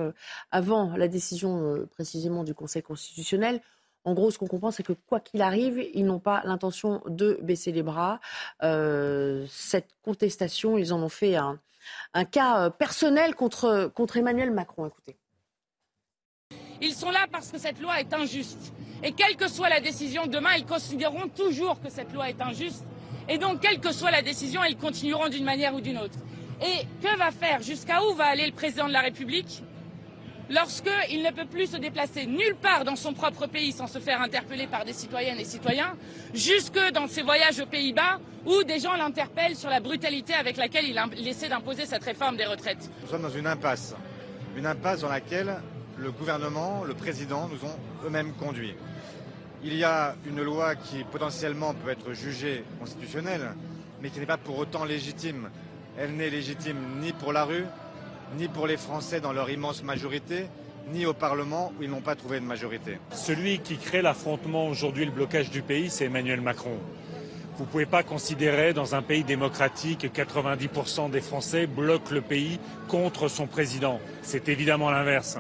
avant 0.53 0.97
la 0.97 1.09
décision 1.09 1.85
précisément 1.91 2.45
du 2.45 2.55
Conseil 2.55 2.83
constitutionnel. 2.83 3.61
En 4.05 4.15
gros, 4.15 4.31
ce 4.31 4.39
qu'on 4.39 4.47
comprend, 4.47 4.71
c'est 4.71 4.83
que 4.83 4.93
quoi 4.93 5.21
qu'il 5.21 5.43
arrive, 5.43 5.79
ils 5.95 6.05
n'ont 6.05 6.19
pas 6.19 6.43
l'intention 6.45 7.03
de 7.07 7.39
baisser 7.43 7.73
les 7.73 7.83
bras. 7.83 8.21
cette 8.61 9.89
contestation, 10.03 10.77
ils 10.77 10.93
en 10.93 11.03
ont 11.03 11.09
fait 11.09 11.37
un, 11.37 11.59
cas 12.25 12.71
personnel 12.71 13.35
contre, 13.35 13.91
contre 13.95 14.17
Emmanuel 14.17 14.51
Macron. 14.51 14.87
Écoutez. 14.87 15.17
Ils 16.81 16.95
sont 16.95 17.11
là 17.11 17.27
parce 17.31 17.53
que 17.53 17.59
cette 17.59 17.81
loi 17.81 18.01
est 18.01 18.13
injuste. 18.13 18.73
Et 19.05 19.13
quelle 19.13 19.37
que 19.37 19.49
soit 19.49 19.69
la 19.69 19.81
décision 19.81 20.27
demain, 20.27 20.55
ils 20.57 20.67
considéreront 20.67 21.29
toujours 21.29 21.81
que 21.81 21.91
cette 21.91 22.13
loi 22.13 22.29
est 22.29 22.41
injuste. 22.41 22.85
Et 23.29 23.39
donc, 23.39 23.61
quelle 23.61 23.79
que 23.79 23.93
soit 23.93 24.11
la 24.11 24.23
décision, 24.23 24.63
ils 24.65 24.77
continueront 24.77 25.29
d'une 25.29 25.45
manière 25.45 25.75
ou 25.75 25.81
d'une 25.81 25.99
autre. 25.99 26.19
Et 26.61 26.87
que 27.01 27.17
va 27.17 27.31
faire, 27.31 27.63
jusqu'à 27.63 28.03
où 28.05 28.15
va 28.15 28.27
aller 28.27 28.47
le 28.47 28.53
président 28.53 28.89
de 28.89 28.93
la 28.93 29.01
République? 29.01 29.63
Lorsqu'il 30.53 31.23
ne 31.23 31.31
peut 31.31 31.47
plus 31.47 31.71
se 31.73 31.77
déplacer 31.77 32.27
nulle 32.27 32.55
part 32.61 32.85
dans 32.85 32.97
son 32.97 33.13
propre 33.13 33.47
pays 33.47 33.73
sans 33.73 33.87
se 33.87 33.99
faire 33.99 34.21
interpeller 34.21 34.67
par 34.67 34.85
des 34.85 34.93
citoyennes 34.93 35.39
et 35.39 35.45
citoyens, 35.45 35.97
jusque 36.35 36.79
dans 36.93 37.09
ses 37.09 37.23
voyages 37.23 37.61
aux 37.61 37.67
Pays-Bas, 37.67 38.21
où 38.45 38.63
des 38.65 38.79
gens 38.79 38.95
l'interpellent 38.95 39.57
sur 39.57 39.71
la 39.71 39.81
brutalité 39.81 40.35
avec 40.35 40.57
laquelle 40.57 40.85
il 40.87 41.29
essaie 41.29 41.49
d'imposer 41.49 41.87
cette 41.87 42.05
réforme 42.05 42.37
des 42.37 42.45
retraites. 42.45 42.91
Nous 43.03 43.09
sommes 43.09 43.23
dans 43.23 43.31
une 43.31 43.47
impasse. 43.47 43.95
Une 44.57 44.67
impasse 44.67 45.01
dans 45.01 45.09
laquelle 45.09 45.61
le 45.97 46.11
gouvernement, 46.11 46.85
le 46.85 46.95
président 46.95 47.49
nous 47.49 47.65
ont 47.65 47.79
eux-mêmes 48.05 48.33
conduits. 48.35 48.75
Il 49.65 49.75
y 49.77 49.85
a 49.85 50.17
une 50.27 50.43
loi 50.43 50.75
qui 50.75 51.05
potentiellement 51.05 51.73
peut 51.73 51.91
être 51.91 52.13
jugée 52.13 52.65
constitutionnelle, 52.81 53.55
mais 54.03 54.11
qui 54.11 54.19
n'est 54.19 54.27
pas 54.27 54.37
pour 54.37 54.59
autant 54.59 54.85
légitime. 54.85 55.49
Elle 55.97 56.17
n'est 56.17 56.31
légitime 56.31 56.77
ni 57.01 57.13
pour 57.13 57.33
la 57.33 57.45
rue, 57.45 57.65
ni 58.37 58.49
pour 58.49 58.67
les 58.67 58.77
Français 58.77 59.21
dans 59.21 59.33
leur 59.33 59.51
immense 59.51 59.83
majorité, 59.83 60.47
ni 60.93 61.07
au 61.07 61.13
Parlement 61.13 61.73
où 61.79 61.83
ils 61.83 61.91
n'ont 61.91 62.01
pas 62.01 62.15
trouvé 62.15 62.41
de 62.41 62.45
majorité. 62.45 62.99
Celui 63.13 63.61
qui 63.61 63.77
crée 63.77 64.03
l'affrontement 64.03 64.69
aujourd'hui, 64.69 65.05
le 65.05 65.11
blocage 65.11 65.51
du 65.51 65.63
pays, 65.63 65.91
c'est 65.91 66.07
Emmanuel 66.07 66.41
Macron. 66.41 66.79
Vous 67.57 67.65
ne 67.65 67.69
pouvez 67.69 67.87
pas 67.87 68.03
considérer 68.03 68.73
dans 68.73 68.95
un 68.95 69.03
pays 69.03 69.25
démocratique 69.25 70.11
que 70.13 70.23
90% 70.23 71.11
des 71.11 71.21
Français 71.21 71.67
bloquent 71.67 72.13
le 72.13 72.23
pays 72.23 72.59
contre 72.89 73.29
son 73.29 73.47
président. 73.47 74.01
C'est 74.23 74.49
évidemment 74.49 74.91
l'inverse. 74.91 75.39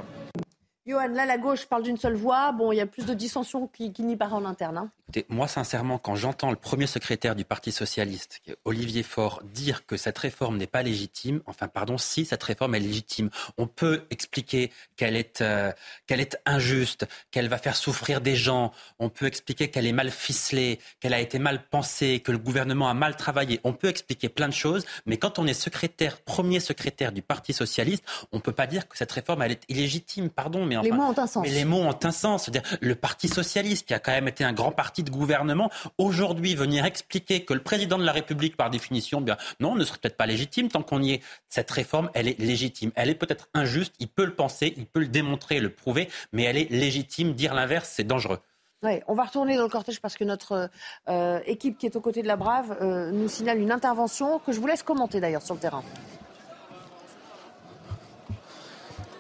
Johan, 0.86 1.08
là, 1.08 1.26
la 1.26 1.38
gauche 1.38 1.66
parle 1.66 1.84
d'une 1.84 1.96
seule 1.96 2.16
voix. 2.16 2.52
Bon, 2.52 2.72
il 2.72 2.76
y 2.76 2.80
a 2.80 2.86
plus 2.86 3.06
de 3.06 3.14
dissensions 3.14 3.68
qui, 3.68 3.92
n'y 4.00 4.16
paraît 4.16 4.34
en 4.34 4.44
interne. 4.44 4.78
Hein. 4.78 4.90
Écoutez, 5.08 5.26
moi, 5.28 5.48
sincèrement, 5.48 5.98
quand 5.98 6.14
j'entends 6.14 6.50
le 6.50 6.56
premier 6.56 6.86
secrétaire 6.86 7.34
du 7.34 7.44
Parti 7.44 7.72
socialiste, 7.72 8.40
Olivier 8.64 9.02
Faure, 9.02 9.42
dire 9.44 9.84
que 9.84 9.96
cette 9.96 10.16
réforme 10.16 10.56
n'est 10.56 10.66
pas 10.66 10.82
légitime, 10.82 11.42
enfin, 11.46 11.68
pardon, 11.68 11.98
si 11.98 12.24
cette 12.24 12.42
réforme 12.42 12.74
est 12.74 12.80
légitime, 12.80 13.28
on 13.58 13.66
peut 13.66 14.04
expliquer 14.10 14.72
qu'elle 14.96 15.16
est, 15.16 15.40
euh, 15.40 15.72
qu'elle 16.06 16.20
est 16.20 16.38
injuste, 16.46 17.06
qu'elle 17.30 17.48
va 17.48 17.58
faire 17.58 17.76
souffrir 17.76 18.20
des 18.20 18.36
gens, 18.36 18.72
on 18.98 19.08
peut 19.08 19.26
expliquer 19.26 19.70
qu'elle 19.70 19.86
est 19.86 19.92
mal 19.92 20.10
ficelée, 20.10 20.78
qu'elle 21.00 21.14
a 21.14 21.20
été 21.20 21.38
mal 21.38 21.66
pensée, 21.68 22.20
que 22.20 22.32
le 22.32 22.38
gouvernement 22.38 22.88
a 22.88 22.94
mal 22.94 23.16
travaillé. 23.16 23.60
On 23.64 23.72
peut 23.72 23.88
expliquer 23.88 24.28
plein 24.28 24.48
de 24.48 24.54
choses, 24.54 24.86
mais 25.04 25.16
quand 25.16 25.38
on 25.38 25.46
est 25.46 25.54
secrétaire, 25.54 26.20
premier 26.20 26.60
secrétaire 26.60 27.12
du 27.12 27.22
Parti 27.22 27.52
socialiste, 27.52 28.04
on 28.30 28.36
ne 28.36 28.42
peut 28.42 28.52
pas 28.52 28.66
dire 28.66 28.88
que 28.88 28.96
cette 28.96 29.12
réforme, 29.12 29.42
elle 29.42 29.52
est 29.52 29.64
illégitime, 29.68 30.30
pardon 30.30 30.66
les 30.66 30.90
mots 30.90 31.04
ont 31.04 31.18
un 31.18 31.26
sens. 31.26 31.42
Mais 31.42 31.50
les 31.50 31.64
mots 31.64 31.80
ont 31.80 31.98
un 32.02 32.10
sens. 32.10 32.44
C'est-à-dire 32.44 32.78
le 32.80 32.94
Parti 32.94 33.28
socialiste, 33.28 33.86
qui 33.86 33.94
a 33.94 33.98
quand 33.98 34.12
même 34.12 34.28
été 34.28 34.44
un 34.44 34.52
grand 34.52 34.72
parti 34.72 34.91
de 35.00 35.10
gouvernement, 35.10 35.70
aujourd'hui 35.96 36.54
venir 36.54 36.84
expliquer 36.84 37.46
que 37.46 37.54
le 37.54 37.62
président 37.62 37.96
de 37.96 38.04
la 38.04 38.12
République, 38.12 38.58
par 38.58 38.68
définition, 38.68 39.22
bien 39.22 39.38
non, 39.60 39.74
ne 39.74 39.84
serait 39.84 39.98
peut-être 39.98 40.18
pas 40.18 40.26
légitime 40.26 40.68
tant 40.68 40.82
qu'on 40.82 41.02
y 41.02 41.12
est. 41.12 41.22
Cette 41.48 41.70
réforme, 41.70 42.10
elle 42.12 42.28
est 42.28 42.38
légitime. 42.38 42.92
Elle 42.94 43.08
est 43.08 43.14
peut-être 43.14 43.48
injuste. 43.54 43.94
Il 43.98 44.08
peut 44.08 44.26
le 44.26 44.34
penser, 44.34 44.74
il 44.76 44.84
peut 44.84 45.00
le 45.00 45.08
démontrer, 45.08 45.60
le 45.60 45.70
prouver, 45.70 46.10
mais 46.32 46.42
elle 46.42 46.58
est 46.58 46.70
légitime. 46.70 47.32
Dire 47.32 47.54
l'inverse, 47.54 47.90
c'est 47.90 48.04
dangereux. 48.04 48.40
Oui, 48.82 49.00
on 49.06 49.14
va 49.14 49.24
retourner 49.24 49.56
dans 49.56 49.62
le 49.62 49.68
cortège 49.68 50.00
parce 50.00 50.16
que 50.16 50.24
notre 50.24 50.68
euh, 51.08 51.40
équipe 51.46 51.78
qui 51.78 51.86
est 51.86 51.94
aux 51.94 52.00
côtés 52.00 52.22
de 52.22 52.26
la 52.26 52.34
Brave 52.34 52.76
euh, 52.80 53.12
nous 53.12 53.28
signale 53.28 53.60
une 53.60 53.70
intervention 53.70 54.40
que 54.40 54.50
je 54.50 54.60
vous 54.60 54.66
laisse 54.66 54.82
commenter 54.82 55.20
d'ailleurs 55.20 55.42
sur 55.42 55.54
le 55.54 55.60
terrain. 55.60 55.84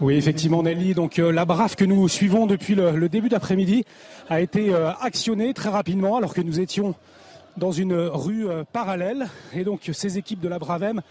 Oui, 0.02 0.16
effectivement, 0.16 0.64
Nelly. 0.64 0.94
Donc 0.94 1.20
euh, 1.20 1.30
la 1.30 1.44
brave 1.44 1.76
que 1.76 1.84
nous 1.84 2.08
suivons 2.08 2.46
depuis 2.46 2.74
le, 2.74 3.08
début 3.08 3.28
d'après-midi 3.28 3.84
a 4.28 4.40
été 4.40 4.74
euh, 4.74 4.90
actionnée 4.94 5.54
très 5.54 5.68
rapidement 5.68 6.16
alors 6.16 6.34
que 6.34 6.40
nous 6.40 6.58
étions 6.58 6.96
dans 7.56 7.70
une 7.70 7.94
rue 7.94 8.48
euh, 8.48 8.64
parallèle. 8.64 9.28
Et 9.54 9.62
donc 9.62 9.88
ces 9.92 10.18
équipes 10.18 10.40
de 10.40 10.48
la 10.48 10.58
Bravem, 10.58 11.02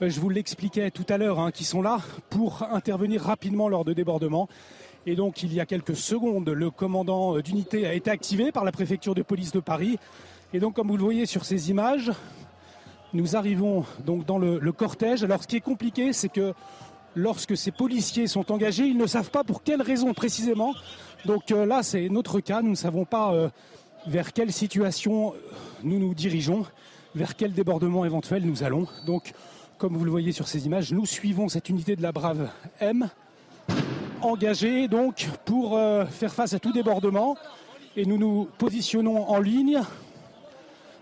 je 0.00 0.18
vous 0.18 0.30
l'expliquais 0.30 0.90
tout 0.90 1.04
à 1.10 1.18
l'heure, 1.18 1.38
hein, 1.38 1.50
qui 1.50 1.64
sont 1.64 1.82
là 1.82 1.98
pour 2.30 2.66
intervenir 2.72 3.20
rapidement 3.20 3.68
lors 3.68 3.84
de 3.84 3.92
débordements. 3.92 4.48
Et 5.04 5.16
donc 5.16 5.42
il 5.42 5.52
y 5.52 5.60
a 5.60 5.66
quelques 5.66 5.96
secondes, 5.96 6.48
le 6.48 6.70
commandant 6.70 7.38
d'unité 7.40 7.86
a 7.86 7.92
été 7.92 8.10
activé 8.10 8.52
par 8.52 8.64
la 8.64 8.72
préfecture 8.72 9.14
de 9.14 9.20
police 9.20 9.52
de 9.52 9.60
Paris. 9.60 9.98
Et 10.54 10.60
donc 10.60 10.76
comme 10.76 10.88
vous 10.88 10.96
le 10.96 11.04
voyez 11.04 11.26
sur 11.26 11.44
ces 11.44 11.68
images, 11.68 12.10
nous 13.12 13.36
arrivons 13.36 13.84
donc 14.06 14.24
dans 14.24 14.38
le, 14.38 14.58
le 14.58 14.72
cortège. 14.72 15.24
Alors 15.24 15.42
ce 15.42 15.46
qui 15.46 15.56
est 15.56 15.60
compliqué, 15.60 16.14
c'est 16.14 16.30
que 16.30 16.54
lorsque 17.14 17.56
ces 17.56 17.70
policiers 17.70 18.26
sont 18.26 18.52
engagés, 18.52 18.86
ils 18.86 18.96
ne 18.96 19.06
savent 19.06 19.30
pas 19.30 19.44
pour 19.44 19.62
quelle 19.62 19.82
raison 19.82 20.14
précisément. 20.14 20.74
Donc 21.24 21.50
euh, 21.50 21.66
là, 21.66 21.82
c'est 21.82 22.08
notre 22.08 22.40
cas. 22.40 22.62
Nous 22.62 22.70
ne 22.70 22.76
savons 22.76 23.04
pas 23.04 23.32
euh, 23.32 23.48
vers 24.06 24.32
quelle 24.32 24.52
situation 24.52 25.32
euh, 25.32 25.36
nous 25.82 25.98
nous 25.98 26.14
dirigeons, 26.14 26.66
vers 27.14 27.36
quel 27.36 27.52
débordement 27.52 28.04
éventuel 28.04 28.44
nous 28.44 28.62
allons. 28.62 28.86
Donc, 29.06 29.32
comme 29.78 29.96
vous 29.96 30.04
le 30.04 30.10
voyez 30.10 30.32
sur 30.32 30.48
ces 30.48 30.66
images, 30.66 30.92
nous 30.92 31.06
suivons 31.06 31.48
cette 31.48 31.68
unité 31.68 31.96
de 31.96 32.02
la 32.02 32.12
Brave 32.12 32.50
M. 32.80 33.08
engagés 34.20 34.88
donc 34.88 35.26
pour 35.46 35.78
faire 36.10 36.34
face 36.34 36.52
à 36.52 36.58
tout 36.58 36.70
débordement 36.70 37.34
et 37.96 38.04
nous 38.04 38.18
nous 38.18 38.48
positionnons 38.58 39.30
en 39.30 39.40
ligne. 39.40 39.80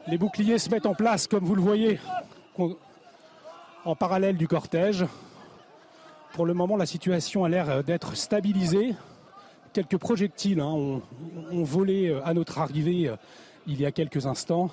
Les 0.07 0.17
boucliers 0.17 0.59
se 0.59 0.71
mettent 0.71 0.87
en 0.87 0.95
place, 0.95 1.27
comme 1.27 1.45
vous 1.45 1.57
le 1.57 1.61
voyez, 1.61 1.99
en 3.85 3.97
parallèle 3.97 4.37
du 4.37 4.47
cortège. 4.47 5.05
Pour 6.33 6.47
le 6.47 6.55
moment, 6.55 6.77
la 6.77 6.87
situation 6.87 7.45
a 7.45 7.49
l'air 7.49 7.83
d'être 7.83 8.17
stabilisée. 8.17 8.95
Quelques 9.73 9.99
projectiles 9.99 10.61
hein, 10.61 10.73
ont, 10.73 11.63
volé 11.63 12.09
euh, 12.09 12.25
à 12.25 12.35
notre 12.35 12.59
arrivée 12.59 13.09
euh, 13.09 13.17
il 13.67 13.81
y 13.81 13.87
a 13.87 13.93
quelques 13.93 14.27
instants. 14.27 14.71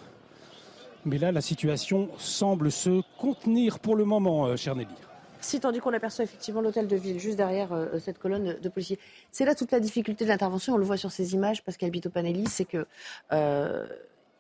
Mais 1.06 1.18
là, 1.18 1.32
la 1.32 1.42
situation 1.42 2.10
semble 2.18 2.72
se 2.72 3.02
contenir 3.18 3.80
pour 3.80 3.96
le 3.96 4.06
moment, 4.06 4.48
euh, 4.48 4.56
cher 4.56 4.76
Nelly. 4.76 4.88
Si, 5.42 5.60
tandis 5.60 5.80
qu'on 5.80 5.94
aperçoit 5.94 6.24
effectivement 6.24 6.62
l'hôtel 6.62 6.88
de 6.88 6.96
ville 6.96 7.20
juste 7.20 7.38
derrière 7.38 7.70
cette 8.00 8.18
colonne 8.18 8.58
de 8.60 8.70
policiers. 8.70 8.98
C'est 9.32 9.46
là 9.46 9.54
toute 9.54 9.72
la 9.72 9.80
difficulté 9.80 10.24
de 10.24 10.30
l'intervention. 10.30 10.74
On 10.74 10.78
le 10.78 10.86
voit 10.86 10.98
sur 10.98 11.12
ces 11.12 11.36
images, 11.36 11.64
Pascal 11.64 11.92
Bito 11.92 12.10
Panelli, 12.10 12.48
c'est 12.48 12.66
que 12.66 12.88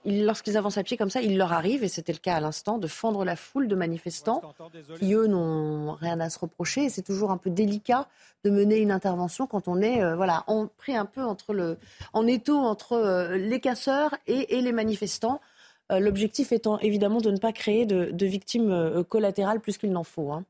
lorsqu'ils 0.05 0.57
avancent 0.57 0.77
à 0.77 0.83
pied 0.83 0.97
comme 0.97 1.09
ça, 1.09 1.21
il 1.21 1.37
leur 1.37 1.51
arrive, 1.51 1.83
et 1.83 1.87
c'était 1.87 2.13
le 2.13 2.19
cas 2.19 2.35
à 2.35 2.39
l'instant, 2.39 2.77
de 2.77 2.87
fendre 2.87 3.25
la 3.25 3.35
foule 3.35 3.67
de 3.67 3.75
manifestants 3.75 4.41
qui, 4.99 5.13
eux, 5.13 5.27
n'ont 5.27 5.93
rien 5.93 6.19
à 6.19 6.29
se 6.29 6.39
reprocher. 6.39 6.85
Et 6.85 6.89
c'est 6.89 7.01
toujours 7.01 7.31
un 7.31 7.37
peu 7.37 7.49
délicat 7.49 8.07
de 8.43 8.51
mener 8.51 8.77
une 8.77 8.91
intervention 8.91 9.47
quand 9.47 9.67
on 9.67 9.81
est 9.81 10.03
euh, 10.03 10.15
voilà, 10.15 10.43
en, 10.47 10.67
pris 10.67 10.95
un 10.95 11.05
peu 11.05 11.23
entre 11.23 11.53
le, 11.53 11.77
en 12.13 12.27
étau 12.27 12.57
entre 12.57 12.93
euh, 12.93 13.37
les 13.37 13.59
casseurs 13.59 14.15
et, 14.27 14.61
les 14.61 14.71
manifestants. 14.71 15.41
Euh, 15.91 15.99
l'objectif 15.99 16.51
étant 16.51 16.79
évidemment 16.79 17.21
de 17.21 17.31
ne 17.31 17.37
pas 17.37 17.51
créer 17.51 17.85
de, 17.85 18.25
victimes 18.25 19.03
collatérales 19.09 19.59
plus 19.59 19.77
qu'il 19.77 19.91
n'en 19.91 20.03
faut. 20.03 20.31
Hein. 20.31 20.45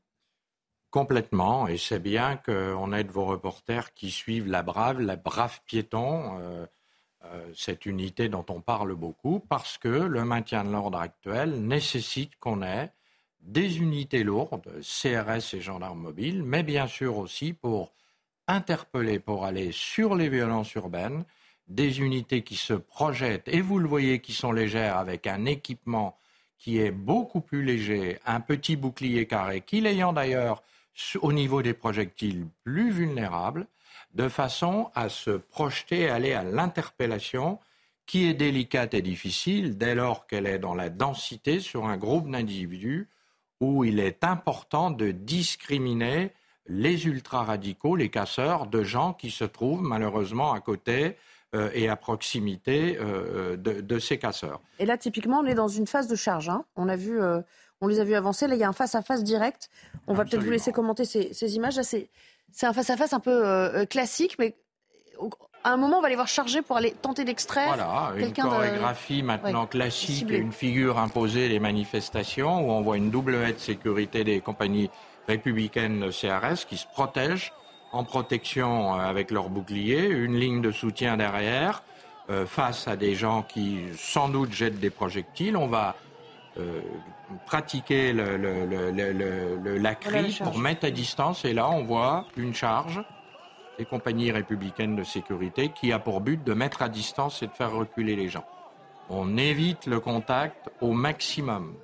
Complètement, 0.90 1.66
et 1.68 1.76
c'est 1.76 1.98
bien 1.98 2.36
qu'on 2.36 2.92
ait 2.92 3.04
de 3.04 3.10
vos 3.10 3.26
reporters 3.26 3.92
qui 3.92 4.10
suivent 4.10 4.48
la 4.48 4.62
brave, 4.62 5.00
la 5.00 5.16
brave 5.16 5.60
piéton. 5.66 6.66
Euh, 7.32 7.52
cette 7.54 7.86
unité 7.86 8.28
dont 8.28 8.44
on 8.48 8.60
parle 8.60 8.94
beaucoup, 8.94 9.40
parce 9.40 9.78
que 9.78 9.88
le 9.88 10.24
maintien 10.24 10.64
de 10.64 10.70
l'ordre 10.70 10.98
actuel 10.98 11.62
nécessite 11.62 12.36
qu'on 12.38 12.62
ait 12.62 12.90
des 13.40 13.78
unités 13.78 14.24
lourdes, 14.24 14.68
CRS 14.80 15.54
et 15.54 15.60
gendarmes 15.60 16.00
mobiles, 16.00 16.42
mais 16.42 16.62
bien 16.62 16.86
sûr 16.86 17.16
aussi 17.16 17.52
pour 17.52 17.92
interpeller, 18.48 19.18
pour 19.18 19.44
aller 19.44 19.72
sur 19.72 20.14
les 20.14 20.28
violences 20.28 20.74
urbaines, 20.74 21.24
des 21.68 22.00
unités 22.00 22.42
qui 22.42 22.56
se 22.56 22.74
projettent, 22.74 23.48
et 23.48 23.60
vous 23.60 23.78
le 23.78 23.88
voyez, 23.88 24.20
qui 24.20 24.32
sont 24.32 24.52
légères, 24.52 24.98
avec 24.98 25.26
un 25.26 25.46
équipement 25.46 26.18
qui 26.58 26.78
est 26.78 26.92
beaucoup 26.92 27.40
plus 27.40 27.64
léger, 27.64 28.18
un 28.24 28.40
petit 28.40 28.76
bouclier 28.76 29.26
carré, 29.26 29.62
qui 29.62 29.80
l'ayant 29.80 30.12
d'ailleurs 30.12 30.62
au 31.20 31.32
niveau 31.32 31.62
des 31.62 31.74
projectiles 31.74 32.46
plus 32.64 32.90
vulnérables, 32.90 33.66
de 34.16 34.28
façon 34.28 34.90
à 34.94 35.08
se 35.10 35.30
projeter 35.30 36.00
et 36.00 36.08
aller 36.08 36.32
à 36.32 36.42
l'interpellation 36.42 37.58
qui 38.06 38.26
est 38.26 38.34
délicate 38.34 38.94
et 38.94 39.02
difficile 39.02 39.76
dès 39.76 39.94
lors 39.94 40.26
qu'elle 40.26 40.46
est 40.46 40.58
dans 40.58 40.74
la 40.74 40.88
densité 40.88 41.60
sur 41.60 41.86
un 41.86 41.98
groupe 41.98 42.30
d'individus 42.30 43.08
où 43.60 43.84
il 43.84 44.00
est 44.00 44.24
important 44.24 44.90
de 44.90 45.10
discriminer 45.10 46.32
les 46.66 47.06
ultra-radicaux, 47.06 47.94
les 47.94 48.08
casseurs, 48.08 48.66
de 48.66 48.82
gens 48.82 49.12
qui 49.12 49.30
se 49.30 49.44
trouvent 49.44 49.82
malheureusement 49.82 50.52
à 50.52 50.60
côté 50.60 51.16
euh, 51.54 51.70
et 51.74 51.88
à 51.88 51.96
proximité 51.96 52.98
euh, 52.98 53.56
de, 53.56 53.98
ces 53.98 54.18
casseurs. 54.18 54.60
Et 54.78 54.86
là, 54.86 54.96
typiquement, 54.96 55.40
on 55.40 55.46
est 55.46 55.54
dans 55.54 55.68
une 55.68 55.86
phase 55.86 56.08
de 56.08 56.16
charge. 56.16 56.48
Hein. 56.48 56.64
On, 56.74 56.88
a 56.88 56.96
vu, 56.96 57.20
euh, 57.20 57.40
on 57.80 57.86
les 57.86 58.00
a 58.00 58.04
vus 58.04 58.14
avancer. 58.14 58.48
Là, 58.48 58.54
il 58.54 58.60
y 58.60 58.64
a 58.64 58.68
un 58.68 58.72
face-à-face 58.72 59.22
direct. 59.22 59.70
On 60.06 60.14
va 60.14 60.24
peut-être 60.24 60.42
vous 60.42 60.50
laisser 60.50 60.72
commenter 60.72 61.04
ces, 61.04 61.32
ces 61.32 61.54
images. 61.54 61.76
Là, 61.76 61.84
c'est 62.52 62.66
un 62.66 62.72
face-à-face 62.72 63.12
un 63.12 63.20
peu 63.20 63.46
euh, 63.46 63.82
euh, 63.82 63.86
classique, 63.86 64.36
mais 64.38 64.56
à 65.64 65.72
un 65.72 65.76
moment, 65.76 65.98
on 65.98 66.02
va 66.02 66.08
les 66.08 66.14
voir 66.14 66.28
charger 66.28 66.62
pour 66.62 66.76
aller 66.76 66.92
tenter 66.92 67.24
d'extraire. 67.24 67.74
Voilà, 67.74 68.12
une 68.16 68.32
chorégraphie 68.32 69.22
maintenant 69.22 69.66
classique, 69.66 70.30
une 70.30 70.52
figure 70.52 70.98
imposée 70.98 71.48
des 71.48 71.58
manifestations 71.58 72.66
où 72.66 72.70
on 72.70 72.82
voit 72.82 72.96
une 72.96 73.10
double 73.10 73.34
haie 73.34 73.52
de 73.52 73.58
sécurité 73.58 74.24
des 74.24 74.40
compagnies 74.40 74.90
républicaines 75.26 76.00
de 76.00 76.10
CRS 76.10 76.66
qui 76.68 76.76
se 76.76 76.86
protègent 76.86 77.52
en 77.92 78.04
protection 78.04 78.94
euh, 78.94 78.98
avec 78.98 79.30
leurs 79.30 79.48
boucliers, 79.48 80.06
une 80.06 80.38
ligne 80.38 80.60
de 80.60 80.70
soutien 80.70 81.16
derrière, 81.16 81.82
face 82.46 82.88
à 82.88 82.96
des 82.96 83.14
gens 83.14 83.42
qui 83.42 83.84
sans 83.96 84.28
doute 84.28 84.50
jettent 84.52 84.80
des 84.80 84.90
projectiles. 84.90 85.56
On 85.56 85.68
va 85.68 85.94
euh, 86.58 86.80
pratiquer 87.46 88.12
le, 88.12 88.36
le, 88.36 89.78
la 89.78 89.94
cri 89.94 90.38
pour 90.42 90.58
mettre 90.58 90.86
à 90.86 90.90
distance. 90.90 91.44
Et 91.44 91.52
là, 91.52 91.68
on 91.68 91.82
voit 91.82 92.26
une 92.36 92.54
charge 92.54 93.02
des 93.78 93.84
compagnies 93.84 94.32
républicaines 94.32 94.96
de 94.96 95.04
sécurité 95.04 95.70
qui 95.70 95.92
a 95.92 95.98
pour 95.98 96.20
but 96.20 96.42
de 96.42 96.54
mettre 96.54 96.82
à 96.82 96.88
distance 96.88 97.42
et 97.42 97.46
de 97.46 97.52
faire 97.52 97.72
reculer 97.72 98.16
les 98.16 98.28
gens. 98.28 98.44
On 99.10 99.36
évite 99.36 99.86
le 99.86 100.00
contact 100.00 100.70
au 100.80 100.92
maximum. 100.92 101.74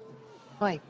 Oui. 0.60 0.80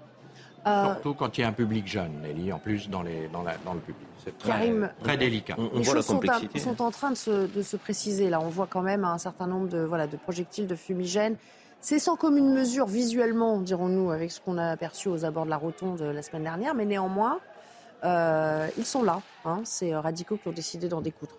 Euh, 0.67 0.85
Surtout 0.85 1.15
quand 1.15 1.37
il 1.37 1.41
y 1.41 1.45
a 1.45 1.49
un 1.49 1.53
public 1.53 1.87
jeune, 1.89 2.21
Nelly, 2.23 2.53
en 2.53 2.59
plus 2.59 2.89
dans, 2.89 3.03
les, 3.03 3.29
dans, 3.29 3.43
la, 3.43 3.57
dans 3.65 3.75
le 3.75 3.81
public. 3.81 4.07
C'est 4.25 4.39
très, 4.39 4.73
très 5.03 5.17
délicat. 5.17 5.57
On, 5.59 5.79
les 5.79 5.83
voit 5.83 5.95
la 5.97 6.03
complexité. 6.03 6.61
Sont, 6.61 6.77
sont 6.77 6.83
en 6.85 6.93
train 6.93 7.11
de 7.11 7.17
se, 7.17 7.53
de 7.53 7.63
se, 7.63 7.77
préciser. 7.77 8.31
Là, 8.31 8.41
on 8.41 8.49
voit 8.49 8.69
quand 8.69 8.83
même 8.83 9.05
un 9.05 9.19
certain 9.19 9.49
nombre 9.49 9.69
de, 9.69 9.79
voilà, 9.79 10.07
de 10.07 10.17
projectiles, 10.17 10.69
de 10.69 10.77
fumigènes 10.77 11.37
c'est 11.83 11.99
sans 11.99 12.17
commune 12.17 12.55
mesure 12.55 12.87
visuellement, 12.87 13.61
dirons-nous, 13.61 14.13
avec 14.13 14.31
ce 14.31 14.41
qu'on 14.41 14.57
a 14.57 14.71
aperçu 14.71 15.09
aux 15.09 15.25
abords 15.25 15.45
de 15.45 15.51
la 15.51 15.57
rotonde 15.57 16.01
la 16.01 16.23
semaine 16.23 16.45
dernière, 16.45 16.75
mais 16.75 16.85
néanmoins, 16.85 17.41
euh, 18.05 18.69
ils 18.79 18.87
sont 18.87 19.03
là. 19.03 19.21
Hein. 19.45 19.63
C'est 19.65 19.95
radicaux 19.95 20.37
qui 20.37 20.47
ont 20.49 20.53
décidé 20.53 20.89
d'en 20.89 21.01
découdre. 21.01 21.35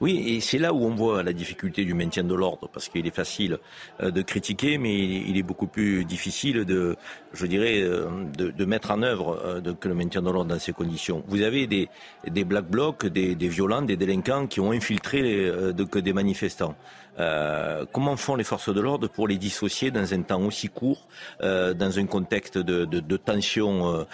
Oui, 0.00 0.22
et 0.26 0.40
c'est 0.40 0.58
là 0.58 0.72
où 0.72 0.84
on 0.84 0.94
voit 0.94 1.22
la 1.22 1.32
difficulté 1.32 1.84
du 1.84 1.94
maintien 1.94 2.24
de 2.24 2.34
l'ordre, 2.34 2.68
parce 2.72 2.88
qu'il 2.88 3.06
est 3.06 3.14
facile 3.14 3.58
euh, 4.02 4.10
de 4.10 4.22
critiquer, 4.22 4.78
mais 4.78 4.94
il 4.94 5.36
est 5.36 5.42
beaucoup 5.42 5.66
plus 5.66 6.04
difficile 6.04 6.64
de, 6.64 6.96
je 7.32 7.46
dirais, 7.46 7.80
euh, 7.82 8.08
de, 8.36 8.64
mettre 8.64 8.90
en 8.90 9.02
œuvre 9.02 9.40
euh, 9.44 9.74
que 9.74 9.88
le 9.88 9.94
maintien 9.94 10.22
de 10.22 10.30
l'ordre 10.30 10.50
dans 10.50 10.58
ces 10.58 10.72
conditions. 10.72 11.22
Vous 11.28 11.42
avez 11.42 11.66
des, 11.66 11.88
des 12.26 12.44
black 12.44 12.66
blocs, 12.66 13.06
des, 13.06 13.34
violents, 13.48 13.82
des 13.82 13.96
délinquants 13.96 14.46
qui 14.46 14.60
ont 14.60 14.72
infiltré 14.72 15.50
que 15.90 15.98
des 15.98 16.12
manifestants. 16.12 16.74
Comment 17.92 18.16
font 18.16 18.36
les 18.36 18.44
forces 18.44 18.72
de 18.72 18.80
l'ordre 18.80 19.08
pour 19.08 19.28
les 19.28 19.38
dissocier 19.38 19.90
dans 19.90 20.12
un 20.12 20.22
temps 20.22 20.42
aussi 20.42 20.68
court, 20.68 21.08
dans 21.40 21.98
un 21.98 22.06
contexte 22.06 22.58
de, 22.58 23.16
tension 23.16 24.06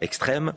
extrême 0.00 0.52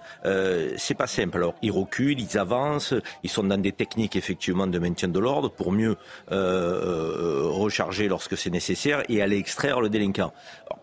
C'est 0.77 0.97
pas 0.97 1.07
simple. 1.07 1.37
Alors, 1.37 1.55
ils 1.61 1.71
reculent, 1.71 2.19
ils 2.19 2.37
avancent, 2.37 2.93
ils 3.23 3.29
sont 3.29 3.43
dans 3.43 3.57
des 3.61 3.71
techniques 3.71 4.15
effectivement 4.15 4.67
de 4.67 4.79
maintien 4.79 5.07
de 5.07 5.19
l'ordre 5.19 5.49
pour 5.49 5.71
mieux 5.71 5.95
euh, 6.31 6.35
euh, 6.35 7.47
recharger 7.47 8.07
lorsque 8.07 8.37
c'est 8.37 8.49
nécessaire 8.49 9.03
et 9.09 9.21
aller 9.21 9.37
extraire 9.37 9.81
le 9.81 9.89
délinquant. 9.89 10.33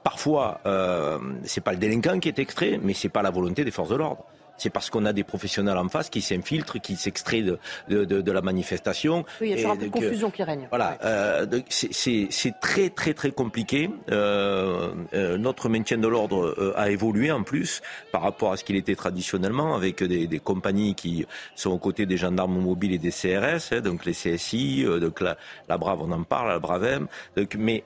parfois, 0.03 0.61
euh, 0.66 1.18
c'est 1.44 1.62
pas 1.62 1.72
le 1.72 1.79
délinquant 1.79 2.18
qui 2.20 2.29
est 2.29 2.38
extrait, 2.38 2.79
mais 2.83 2.94
c'est 2.94 3.09
pas 3.09 3.22
la 3.22 3.31
volonté 3.31 3.64
des 3.64 3.70
forces 3.70 3.90
de 3.90 3.96
l'ordre 3.96 4.24
c'est 4.57 4.71
parce 4.71 4.90
qu'on 4.90 5.05
a 5.05 5.12
des 5.12 5.25
professionnels 5.25 5.77
en 5.77 5.88
face 5.88 6.11
qui 6.11 6.21
s'infiltrent, 6.21 6.81
qui 6.81 6.97
s'extraient 6.97 7.43
de, 7.43 7.59
de, 7.88 8.05
de, 8.05 8.33
la 8.33 8.43
manifestation. 8.43 9.25
Oui, 9.40 9.49
il 9.49 9.51
y 9.51 9.53
a 9.53 9.57
toujours 9.57 9.73
un 9.73 9.77
peu 9.77 9.87
de 9.87 9.90
confusion 9.90 10.31
qui 10.31 10.43
règne. 10.43 10.67
Voilà, 10.71 10.99
euh, 11.05 11.47
c'est 11.69 12.55
très 12.61 12.90
très 12.90 13.14
très 13.14 13.31
compliqué. 13.31 13.90
Euh, 14.11 14.93
euh, 15.14 15.38
notre 15.38 15.69
maintien 15.69 15.99
de 15.99 16.09
l'ordre 16.09 16.55
euh, 16.59 16.73
a 16.77 16.90
évolué 16.90 17.31
en 17.31 17.43
plus 17.43 17.83
par 18.12 18.23
rapport 18.23 18.53
à 18.53 18.57
ce 18.57 18.64
qu'il 18.64 18.77
était 18.77 18.95
traditionnellement, 18.95 19.75
avec 19.75 20.03
des, 20.03 20.27
des, 20.27 20.38
compagnies 20.38 20.95
qui 20.95 21.27
sont 21.55 21.71
aux 21.71 21.79
côtés 21.79 22.07
des 22.07 22.17
gendarmes 22.17 22.59
mobiles 22.59 22.93
et 22.93 22.99
des 22.99 23.11
CRS, 23.11 23.73
hein, 23.73 23.81
donc 23.81 24.05
les 24.05 24.12
CSI, 24.12 24.85
euh, 24.85 24.99
donc 25.01 25.21
la, 25.21 25.37
la, 25.69 25.79
Brave, 25.79 26.01
on 26.03 26.12
en 26.12 26.23
parle, 26.23 26.49
la 26.49 26.59
Bravem. 26.59 27.07
Donc, 27.37 27.57
mais 27.59 27.85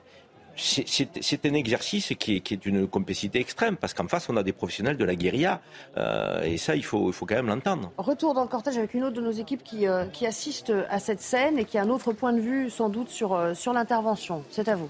c'est 0.59 1.45
un 1.45 1.53
exercice 1.53 2.13
qui 2.19 2.37
est, 2.37 2.39
qui 2.41 2.53
est 2.53 2.57
d'une 2.57 2.87
complicité 2.87 3.39
extrême, 3.39 3.77
parce 3.77 3.93
qu'en 3.93 4.07
face, 4.07 4.29
on 4.29 4.37
a 4.37 4.43
des 4.43 4.53
professionnels 4.53 4.97
de 4.97 5.05
la 5.05 5.15
guérilla, 5.15 5.61
euh, 5.97 6.41
et 6.43 6.57
ça, 6.57 6.75
il 6.75 6.83
faut, 6.83 7.09
il 7.09 7.13
faut 7.13 7.25
quand 7.25 7.35
même 7.35 7.47
l'entendre. 7.47 7.91
Retour 7.97 8.33
dans 8.33 8.43
le 8.43 8.49
cortège 8.49 8.77
avec 8.77 8.93
une 8.93 9.03
autre 9.03 9.15
de 9.15 9.21
nos 9.21 9.31
équipes 9.31 9.63
qui, 9.63 9.87
euh, 9.87 10.05
qui 10.05 10.25
assiste 10.25 10.73
à 10.89 10.99
cette 10.99 11.21
scène 11.21 11.57
et 11.57 11.65
qui 11.65 11.77
a 11.77 11.83
un 11.83 11.89
autre 11.89 12.13
point 12.13 12.33
de 12.33 12.41
vue, 12.41 12.69
sans 12.69 12.89
doute, 12.89 13.09
sur, 13.09 13.33
euh, 13.33 13.53
sur 13.53 13.73
l'intervention. 13.73 14.43
C'est 14.49 14.67
à 14.67 14.75
vous. 14.75 14.89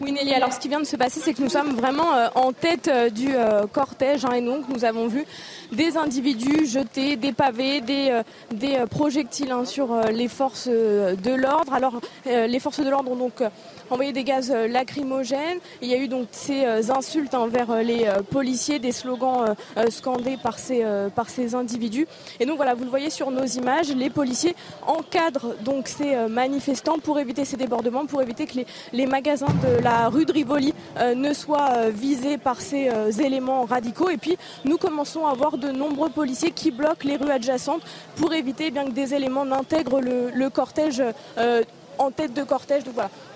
Oui 0.00 0.10
Nelly, 0.10 0.34
alors 0.34 0.52
ce 0.52 0.58
qui 0.58 0.66
vient 0.66 0.80
de 0.80 0.86
se 0.86 0.96
passer, 0.96 1.20
c'est 1.20 1.34
que 1.34 1.40
nous 1.40 1.48
sommes 1.48 1.72
vraiment 1.74 2.14
euh, 2.14 2.26
en 2.34 2.52
tête 2.52 2.88
euh, 2.88 3.10
du 3.10 3.28
euh, 3.32 3.68
cortège 3.68 4.24
hein, 4.24 4.32
et 4.32 4.40
donc 4.40 4.68
nous 4.68 4.84
avons 4.84 5.06
vu 5.06 5.24
des 5.70 5.96
individus 5.96 6.66
jeter 6.66 7.14
des 7.14 7.32
pavés, 7.32 7.80
des, 7.80 8.20
des 8.52 8.82
projectiles 8.90 9.52
hein, 9.52 9.64
sur 9.64 9.96
les 10.10 10.26
forces 10.26 10.68
de 10.68 11.34
l'ordre. 11.34 11.74
Alors 11.74 12.00
les 12.26 12.60
forces 12.60 12.80
de 12.80 12.88
l'ordre 12.88 13.10
ont 13.12 13.16
donc 13.16 13.42
envoyé 13.90 14.12
des 14.12 14.24
gaz 14.24 14.50
lacrymogènes. 14.50 15.58
Il 15.82 15.88
y 15.88 15.94
a 15.94 15.98
eu 15.98 16.08
donc 16.08 16.28
ces 16.30 16.90
insultes 16.90 17.34
envers 17.34 17.82
les 17.82 18.06
policiers, 18.30 18.78
des 18.78 18.92
slogans 18.92 19.54
scandés 19.90 20.36
par 20.42 20.58
ces, 20.58 20.84
par 21.14 21.28
ces 21.28 21.54
individus. 21.54 22.06
Et 22.40 22.46
donc 22.46 22.56
voilà, 22.56 22.74
vous 22.74 22.84
le 22.84 22.90
voyez 22.90 23.10
sur 23.10 23.30
nos 23.30 23.44
images, 23.44 23.94
les 23.94 24.10
policiers 24.10 24.54
encadrent 24.86 25.54
donc 25.62 25.88
ces 25.88 26.16
manifestants 26.28 26.98
pour 26.98 27.18
éviter 27.18 27.44
ces 27.44 27.56
débordements, 27.56 28.06
pour 28.06 28.22
éviter 28.22 28.46
que 28.46 28.54
les, 28.54 28.66
les 28.92 29.06
magasins 29.06 29.46
de 29.62 29.82
la 29.82 30.08
rue 30.08 30.24
de 30.24 30.32
Rivoli 30.32 30.74
ne 31.14 31.32
soit 31.32 31.90
visée 31.90 32.38
par 32.38 32.60
ces 32.60 32.90
éléments 33.20 33.64
radicaux. 33.64 34.10
Et 34.10 34.16
puis 34.16 34.36
nous 34.64 34.78
commençons 34.78 35.26
à 35.26 35.34
voir 35.34 35.58
de 35.58 35.70
nombreux 35.70 36.10
policiers 36.10 36.50
qui 36.50 36.70
bloquent 36.70 37.06
les 37.06 37.16
rues 37.16 37.30
adjacentes 37.30 37.82
pour 38.16 38.32
éviter 38.34 38.70
bien 38.70 38.84
que 38.84 38.92
des 38.92 39.14
éléments 39.14 39.44
n'intègrent 39.44 40.00
le, 40.00 40.48
cortège 40.50 41.02
en 41.98 42.10
tête 42.10 42.34
de 42.34 42.42
cortège. 42.42 42.84
Donc 42.84 42.94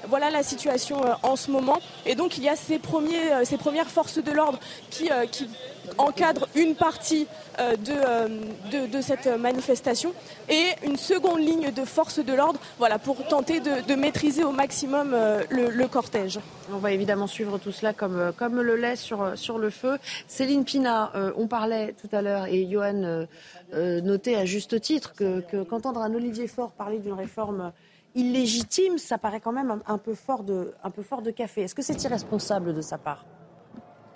voilà, 0.09 0.31
la 0.31 0.43
situation 0.43 1.05
euh, 1.05 1.15
en 1.23 1.37
ce 1.37 1.51
moment. 1.51 1.79
Et 2.07 2.15
donc 2.15 2.39
il 2.39 2.45
y 2.45 2.49
a 2.49 2.57
ces, 2.57 2.77
euh, 2.77 3.59
premières 3.59 3.91
forces 3.91 4.19
de 4.19 4.33
l'ordre 4.33 4.59
qui, 4.91 5.11
euh, 5.11 5.27
qui 5.27 5.49
encadrent 5.97 6.49
une 6.55 6.75
partie 6.75 7.27
de, 7.59 9.01
cette 9.01 9.27
manifestation 9.27 10.13
et 10.49 10.67
une 10.85 10.97
seconde 10.97 11.41
ligne 11.41 11.73
de 11.73 11.85
forces 11.85 12.19
de 12.19 12.33
l'ordre 12.35 12.61
voilà, 12.79 12.99
pour 12.99 13.27
tenter 13.27 13.61
de, 13.61 13.95
maîtriser 13.95 14.45
au 14.45 14.53
maximum 14.53 15.17
le, 15.49 15.87
cortège. 15.87 16.39
On 16.71 16.77
va 16.77 16.93
évidemment 16.93 17.27
suivre 17.27 17.59
tout 17.59 17.73
cela 17.73 17.95
comme, 17.95 18.61
le 18.61 18.77
lait 18.77 18.97
sur, 18.97 19.33
sur 19.35 19.59
le 19.59 19.71
feu. 19.71 19.99
Céline 20.29 20.65
Pina, 20.65 21.11
on 21.37 21.47
parlait 21.47 21.95
tout 22.01 22.15
à 22.15 22.21
l'heure 22.21 22.47
et 22.47 22.69
Johan 22.71 23.27
notait 23.73 24.37
à 24.37 24.45
juste 24.45 24.79
titre 24.81 25.15
que, 25.15 25.41
qu'entendre 25.65 26.03
un 26.03 26.15
Olivier 26.15 26.49
Faure 26.49 26.73
parler 26.73 26.99
d'une 26.99 27.15
réforme 27.15 27.73
illégitime, 28.15 28.99
ça 28.99 29.19
paraît 29.19 29.41
quand 29.41 29.53
même 29.53 29.81
un, 29.87 29.99
peu, 29.99 30.15
fort 30.15 30.43
de, 30.43 30.75
un 30.83 30.91
peu 30.91 31.03
fort 31.03 31.23
de 31.23 31.31
café. 31.31 31.63
Est-ce 31.63 31.75
que 31.75 31.83
c'est 31.83 32.03
irresponsable 32.03 32.75
de 32.75 32.81
sa 32.81 32.99
part? 32.99 33.25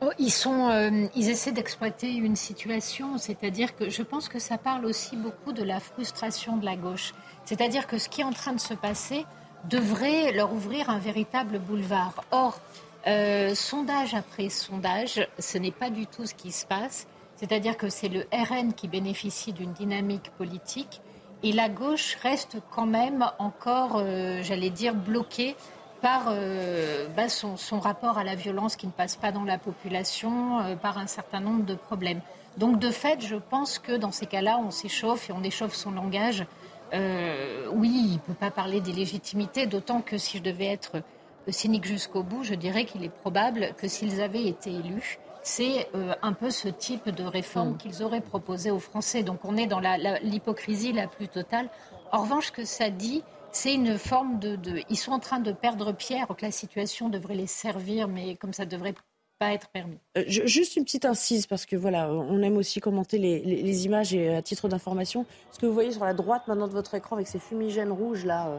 Oh, 0.05 0.11
ils, 0.19 0.33
sont, 0.33 0.69
euh, 0.69 1.07
ils 1.15 1.29
essaient 1.31 1.53
d'exploiter 1.53 2.13
une 2.13 2.35
situation, 2.35 3.19
c'est-à-dire 3.19 3.77
que 3.77 3.89
je 3.89 4.03
pense 4.03 4.29
que 4.29 4.41
ça 4.41 4.59
parle 4.59 4.85
aussi 4.85 5.17
beaucoup 5.17 5.53
de 5.53 5.63
la 5.63 5.79
frustration 5.79 6.57
de 6.57 6.65
la 6.65 6.75
gauche. 6.75 7.15
C'est-à-dire 7.45 7.87
que 7.87 7.99
ce 7.99 8.09
qui 8.09 8.23
est 8.23 8.25
en 8.25 8.33
train 8.33 8.53
de 8.53 8.61
se 8.61 8.75
passer 8.75 9.25
devrait 9.71 10.33
leur 10.33 10.53
ouvrir 10.53 10.91
un 10.91 10.99
véritable 10.99 11.61
boulevard. 11.61 12.25
Or, 12.33 12.59
euh, 13.07 13.55
sondage 13.55 14.15
après 14.15 14.49
sondage, 14.49 15.27
ce 15.39 15.59
n'est 15.59 15.71
pas 15.71 15.91
du 15.91 16.07
tout 16.07 16.27
ce 16.27 16.35
qui 16.35 16.51
se 16.51 16.67
passe. 16.67 17.07
C'est-à-dire 17.37 17.77
que 17.77 17.89
c'est 17.89 18.09
le 18.09 18.27
RN 18.33 18.73
qui 18.73 18.89
bénéficie 18.89 19.53
d'une 19.53 19.73
dynamique 19.73 20.31
politique 20.37 21.01
et 21.43 21.53
la 21.53 21.69
gauche 21.69 22.17
reste 22.23 22.59
quand 22.71 22.87
même 22.87 23.27
encore, 23.39 23.97
euh, 23.97 24.43
j'allais 24.43 24.71
dire, 24.71 24.95
bloquée 24.95 25.57
par 26.01 26.27
euh, 26.29 27.09
bah, 27.17 27.29
son, 27.29 27.57
rapport 27.81 28.19
à 28.19 28.25
la 28.25 28.35
violence 28.35 28.77
qui 28.77 28.87
ne 28.87 28.93
passe 28.93 29.17
pas 29.17 29.33
dans 29.33 29.45
la 29.45 29.59
population, 29.59 30.61
euh, 30.61 30.77
par 30.77 30.99
un 30.99 31.07
certain 31.07 31.41
nombre 31.41 31.65
de 31.65 31.75
problèmes. 31.75 32.21
Donc 32.59 32.79
de 32.79 32.91
fait, 32.91 33.25
je 33.25 33.37
pense 33.37 33.79
que 33.79 33.93
dans 33.93 34.13
ces 34.13 34.27
cas-là, 34.27 34.59
on 34.59 34.71
s'échauffe 34.71 35.31
et 35.31 35.33
on 35.33 35.43
échauffe 35.43 35.75
son 35.75 35.91
langage. 35.93 36.45
oui, 36.93 37.91
il 37.91 38.13
ne 38.15 38.19
peut 38.19 38.35
pas 38.35 38.51
parler 38.51 38.81
d'illégitimité, 38.81 39.67
d'autant 39.67 40.03
que 40.03 40.19
si 40.19 40.39
je 40.39 40.43
devais 40.43 40.67
être 40.67 41.03
cynique 41.49 41.87
jusqu'au 41.87 42.23
bout, 42.23 42.45
je 42.45 42.55
dirais 42.55 42.85
qu'il 42.85 43.03
est 43.03 43.15
probable 43.23 43.73
que 43.79 43.89
s'ils 43.89 44.21
avaient 44.21 44.45
été 44.45 44.71
élus, 44.71 45.19
c'est 45.43 45.89
euh, 45.95 46.15
un 46.23 46.33
peu 46.33 46.51
ce 46.51 46.69
type 46.69 47.09
de 47.11 47.25
réforme 47.25 47.73
mm. 47.73 47.77
qu'ils 47.79 48.03
auraient 48.03 48.21
proposé 48.21 48.71
aux 48.71 48.79
Français. 48.79 49.23
Donc 49.23 49.45
on 49.45 49.57
est 49.57 49.67
dans 49.67 49.81
l'hypocrisie 50.23 50.93
la, 50.93 51.07
plus 51.07 51.29
totale. 51.29 51.69
En 52.13 52.23
revanche, 52.23 52.47
ce 52.47 52.53
que 52.53 52.65
ça 52.65 52.91
dit, 52.91 53.23
c'est 53.53 53.75
une 53.75 53.99
forme 53.99 54.39
de, 54.39 54.59
Ils 54.89 54.97
sont 54.97 55.13
en 55.13 55.19
train 55.19 55.41
de 55.41 55.53
perdre 55.53 55.93
pierre, 55.93 56.27
que 56.29 56.45
la 56.45 56.51
situation 56.51 57.09
devrait 57.09 57.35
les 57.35 57.47
servir, 57.47 58.09
mais 58.09 58.37
comme 58.37 58.53
ça 58.53 58.65
devrait 58.65 58.95
pas 59.39 59.53
être 59.53 59.69
permis. 59.69 59.99
Euh, 60.17 60.25
juste 60.27 60.77
une 60.77 60.85
petite 60.85 61.05
incise, 61.05 61.47
parce 61.47 61.67
que 61.67 61.77
voilà, 61.77 62.11
on 62.11 62.41
aime 62.43 62.57
aussi 62.57 62.81
commenter 62.81 63.19
les, 63.19 63.85
images 63.87 64.15
et 64.15 64.35
à 64.35 64.43
titre 64.43 64.69
d'information, 64.69 65.27
ce 65.51 65.59
que 65.59 65.67
vous 65.67 65.75
voyez 65.75 65.93
sur 65.93 66.05
la 66.05 66.15
droite 66.15 66.43
maintenant 66.49 66.69
de 66.69 66.73
votre 66.73 66.95
écran 66.95 67.17
avec 67.17 67.27
ces 67.29 67.39
fumigènes 67.39 67.93
rouges 67.93 68.25
là. 68.25 68.49
Euh, 68.49 68.59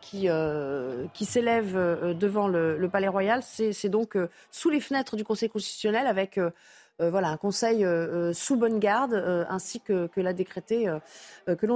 qui, 0.00 0.28
euh, 0.28 1.06
qui 1.14 1.24
s'élève 1.24 1.76
euh, 1.76 2.14
devant 2.14 2.48
le, 2.48 2.88
Palais 2.90 3.08
Royal. 3.08 3.42
C'est 3.42 3.88
donc 3.88 4.16
sous 4.50 4.70
les 4.70 4.80
fenêtres 4.80 5.16
du 5.16 5.24
Conseil 5.24 5.48
constitutionnel 5.48 6.06
avec 6.06 6.40
voilà, 6.98 7.28
un 7.28 7.38
conseil 7.38 7.86
sous 8.34 8.56
bonne 8.56 8.78
garde, 8.78 9.14
ainsi 9.48 9.80
que, 9.80 10.06
que 10.08 10.20
l'ont 10.20 10.32
décrété, 10.32 10.86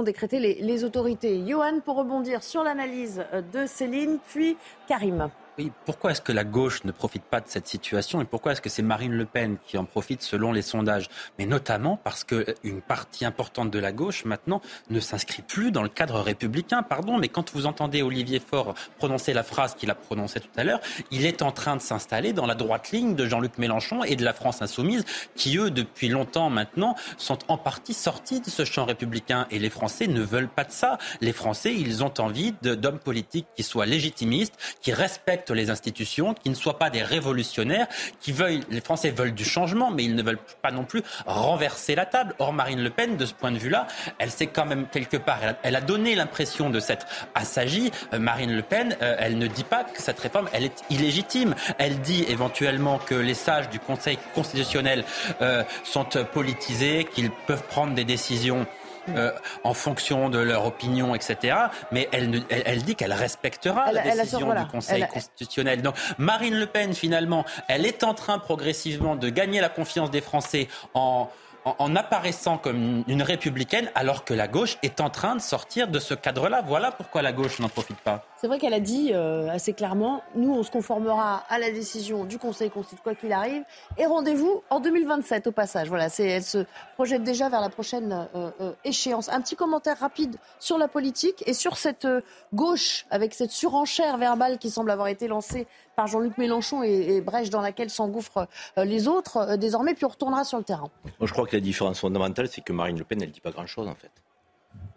décrété 0.03 0.39
les, 0.39 0.55
les, 0.55 0.83
autorités. 0.83 1.43
Johan, 1.47 1.79
pour 1.83 1.95
rebondir 1.95 2.43
sur 2.43 2.63
l'analyse 2.63 3.23
de 3.51 3.65
Céline, 3.65 4.19
puis 4.27 4.55
Karim. 4.87 5.31
Oui, 5.57 5.71
pourquoi 5.85 6.11
est-ce 6.11 6.21
que 6.21 6.33
la 6.33 6.43
gauche 6.43 6.83
ne 6.83 6.91
profite 6.91 7.23
pas 7.23 7.39
de 7.39 7.47
cette 7.47 7.65
situation 7.65 8.19
et 8.19 8.25
pourquoi 8.25 8.51
est-ce 8.51 8.61
que 8.61 8.67
c'est 8.67 8.81
Marine 8.81 9.13
Le 9.13 9.23
Pen 9.23 9.55
qui 9.65 9.77
en 9.77 9.85
profite 9.85 10.21
selon 10.21 10.51
les 10.51 10.61
sondages? 10.61 11.07
Mais 11.39 11.45
notamment 11.45 11.95
parce 11.95 12.25
qu'une 12.25 12.81
partie 12.81 13.23
importante 13.23 13.71
de 13.71 13.79
la 13.79 13.93
gauche 13.93 14.25
maintenant 14.25 14.61
ne 14.89 14.99
s'inscrit 14.99 15.43
plus 15.43 15.71
dans 15.71 15.81
le 15.81 15.87
cadre 15.87 16.19
républicain. 16.19 16.83
Pardon, 16.83 17.17
mais 17.17 17.29
quand 17.29 17.53
vous 17.53 17.67
entendez 17.67 18.01
Olivier 18.01 18.41
Faure 18.41 18.73
prononcer 18.97 19.31
la 19.31 19.43
phrase 19.43 19.75
qu'il 19.75 19.89
a 19.89 19.95
prononcée 19.95 20.41
tout 20.41 20.49
à 20.57 20.65
l'heure, 20.65 20.81
il 21.09 21.25
est 21.25 21.41
en 21.41 21.53
train 21.53 21.77
de 21.77 21.81
s'installer 21.81 22.33
dans 22.33 22.47
la 22.47 22.55
droite 22.55 22.91
ligne 22.91 23.15
de 23.15 23.25
Jean-Luc 23.25 23.57
Mélenchon 23.57 24.03
et 24.03 24.17
de 24.17 24.25
la 24.25 24.33
France 24.33 24.61
insoumise 24.61 25.05
qui, 25.35 25.57
eux, 25.57 25.71
depuis 25.71 26.09
longtemps 26.09 26.49
maintenant, 26.49 26.95
sont 27.17 27.39
en 27.47 27.57
partie 27.57 27.93
sortis 27.93 28.41
de 28.41 28.49
ce 28.49 28.65
champ 28.65 28.83
républicain. 28.83 29.47
Et 29.51 29.59
les 29.59 29.69
Français 29.69 30.07
ne 30.07 30.21
veulent 30.21 30.49
pas 30.49 30.65
de 30.65 30.73
ça. 30.73 30.97
Les 31.21 31.31
Français, 31.31 31.73
ils 31.73 32.03
ont 32.03 32.13
envie 32.17 32.53
d'hommes 32.61 32.99
politiques 32.99 33.47
qui 33.55 33.63
soient 33.63 33.85
légitimistes, 33.85 34.57
qui 34.81 34.91
respectent 34.91 35.44
les 35.53 35.69
institutions, 35.69 36.33
qui 36.33 36.49
ne 36.49 36.55
soient 36.55 36.77
pas 36.77 36.89
des 36.89 37.03
révolutionnaires, 37.03 37.87
qui 38.19 38.31
veuillent, 38.31 38.63
les 38.69 38.81
Français 38.81 39.11
veulent 39.11 39.33
du 39.33 39.45
changement, 39.45 39.91
mais 39.91 40.03
ils 40.03 40.15
ne 40.15 40.23
veulent 40.23 40.39
pas 40.61 40.71
non 40.71 40.83
plus 40.83 41.03
renverser 41.25 41.95
la 41.95 42.05
table. 42.05 42.35
Or, 42.39 42.53
Marine 42.53 42.81
Le 42.81 42.89
Pen, 42.89 43.17
de 43.17 43.25
ce 43.25 43.33
point 43.33 43.51
de 43.51 43.57
vue-là, 43.57 43.87
elle 44.19 44.31
s'est 44.31 44.47
quand 44.47 44.65
même 44.65 44.87
quelque 44.87 45.17
part, 45.17 45.39
elle 45.63 45.75
a, 45.75 45.81
donné 45.81 46.15
l'impression 46.15 46.69
de 46.69 46.79
s'être 46.79 47.05
assagie. 47.35 47.91
Euh, 48.13 48.19
Marine 48.19 48.55
Le 48.55 48.61
Pen, 48.61 48.95
euh, 49.01 49.15
elle 49.19 49.37
ne 49.37 49.47
dit 49.47 49.63
pas 49.63 49.83
que 49.83 50.01
cette 50.01 50.19
réforme, 50.19 50.49
elle 50.53 50.63
est 50.63 50.83
illégitime. 50.89 51.55
Elle 51.77 51.99
dit 52.01 52.25
éventuellement 52.27 52.97
que 52.97 53.15
les 53.15 53.33
sages 53.33 53.69
du 53.69 53.79
Conseil 53.79 54.17
constitutionnel 54.33 55.03
euh, 55.41 55.63
sont 55.83 56.05
politisés, 56.33 57.05
qu'ils 57.13 57.31
peuvent 57.31 57.63
prendre 57.67 57.93
des 57.93 58.03
décisions 58.03 58.65
euh, 59.09 59.31
en 59.63 59.73
fonction 59.73 60.29
de 60.29 60.39
leur 60.39 60.65
opinion, 60.65 61.15
etc. 61.15 61.55
Mais 61.91 62.09
elle, 62.11 62.43
elle, 62.49 62.83
dit 62.83 62.95
qu'elle 62.95 63.13
respectera 63.13 63.91
la 63.91 64.01
décision 64.01 64.53
du 64.53 64.67
Conseil 64.67 65.07
constitutionnel. 65.07 65.81
Donc 65.81 65.95
Marine 66.17 66.55
Le 66.55 66.65
Pen, 66.65 66.93
finalement, 66.93 67.45
elle 67.67 67.85
est 67.85 68.03
en 68.03 68.13
train 68.13 68.39
progressivement 68.39 69.15
de 69.15 69.29
gagner 69.29 69.61
la 69.61 69.69
confiance 69.69 70.11
des 70.11 70.21
Français 70.21 70.67
en 70.93 71.29
en, 71.65 71.95
apparaissant 71.95 72.57
comme 72.57 73.03
une 73.07 73.21
républicaine 73.21 73.89
alors 73.95 74.23
que 74.23 74.33
la 74.33 74.47
gauche 74.47 74.77
est 74.83 75.01
en 75.01 75.09
train 75.09 75.35
de 75.35 75.41
sortir 75.41 75.87
de 75.87 75.99
ce 75.99 76.13
cadre-là. 76.13 76.63
Voilà 76.65 76.91
pourquoi 76.91 77.21
la 77.21 77.33
gauche 77.33 77.59
n'en 77.59 77.69
profite 77.69 77.97
pas. 77.97 78.23
C'est 78.37 78.47
vrai 78.47 78.59
qu'elle 78.59 78.73
a 78.73 78.79
dit 78.79 79.11
euh, 79.13 79.49
assez 79.49 79.73
clairement, 79.73 80.21
nous 80.35 80.53
on 80.53 80.63
se 80.63 80.71
conformera 80.71 81.43
à 81.49 81.59
la 81.59 81.71
décision 81.71 82.25
du 82.25 82.37
Conseil 82.37 82.69
constitutionnel 82.69 82.95
quoi 83.03 83.15
qu'il 83.15 83.33
arrive 83.33 83.63
et 83.97 84.05
rendez-vous 84.05 84.63
en 84.69 84.79
2027 84.79 85.47
au 85.47 85.51
passage. 85.51 85.89
Voilà, 85.89 86.07
elle 86.19 86.43
se 86.43 86.65
projette 86.95 87.23
déjà 87.23 87.49
vers 87.49 87.61
la 87.61 87.69
prochaine 87.69 88.27
euh, 88.35 88.49
euh, 88.61 88.71
échéance. 88.83 89.29
Un 89.29 89.41
petit 89.41 89.55
commentaire 89.55 89.99
rapide 89.99 90.37
sur 90.59 90.77
la 90.77 90.87
politique 90.87 91.43
et 91.45 91.53
sur 91.53 91.77
cette 91.77 92.07
gauche 92.53 93.05
avec 93.09 93.33
cette 93.33 93.51
surenchère 93.51 94.17
verbale 94.17 94.57
qui 94.59 94.69
semble 94.69 94.91
avoir 94.91 95.07
été 95.07 95.27
lancée 95.27 95.67
par 95.95 96.07
Jean-Luc 96.07 96.37
Mélenchon 96.37 96.83
et, 96.83 97.21
brèche 97.21 97.49
dans 97.49 97.61
laquelle 97.61 97.89
s'engouffrent 97.89 98.47
les 98.77 99.07
autres 99.07 99.55
désormais, 99.57 99.93
puis 99.93 100.05
on 100.05 100.09
retournera 100.09 100.43
sur 100.43 100.57
le 100.57 100.63
terrain. 100.63 100.89
Je 101.21 101.31
crois 101.31 101.45
que 101.45 101.55
la 101.55 101.61
différence 101.61 101.99
fondamentale, 101.99 102.47
c'est 102.47 102.61
que 102.61 102.73
Marine 102.73 102.97
Le 102.97 103.03
Pen, 103.03 103.21
elle 103.21 103.29
ne 103.29 103.33
dit 103.33 103.41
pas 103.41 103.51
grand-chose 103.51 103.87
en 103.87 103.95
fait 103.95 104.11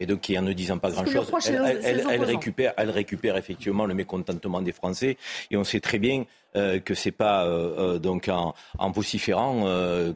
et 0.00 0.06
donc 0.06 0.20
qui 0.20 0.38
en 0.38 0.42
ne 0.42 0.52
disant 0.52 0.78
pas 0.78 0.90
grand-chose, 0.90 1.30
elle, 1.84 2.24
récupère, 2.24 2.72
elle 2.76 2.90
récupère 2.90 3.36
effectivement 3.36 3.86
le 3.86 3.94
mécontentement 3.94 4.62
des 4.62 4.72
Français. 4.72 5.16
Et 5.50 5.56
on 5.56 5.64
sait 5.64 5.80
très 5.80 5.98
bien 5.98 6.24
euh, 6.56 6.80
que 6.80 6.94
c'est 6.94 7.12
pas 7.12 7.44
euh, 7.44 7.96
euh, 7.96 7.98
donc 7.98 8.28
en, 8.28 8.54
en 8.78 8.90
vociférant 8.90 9.66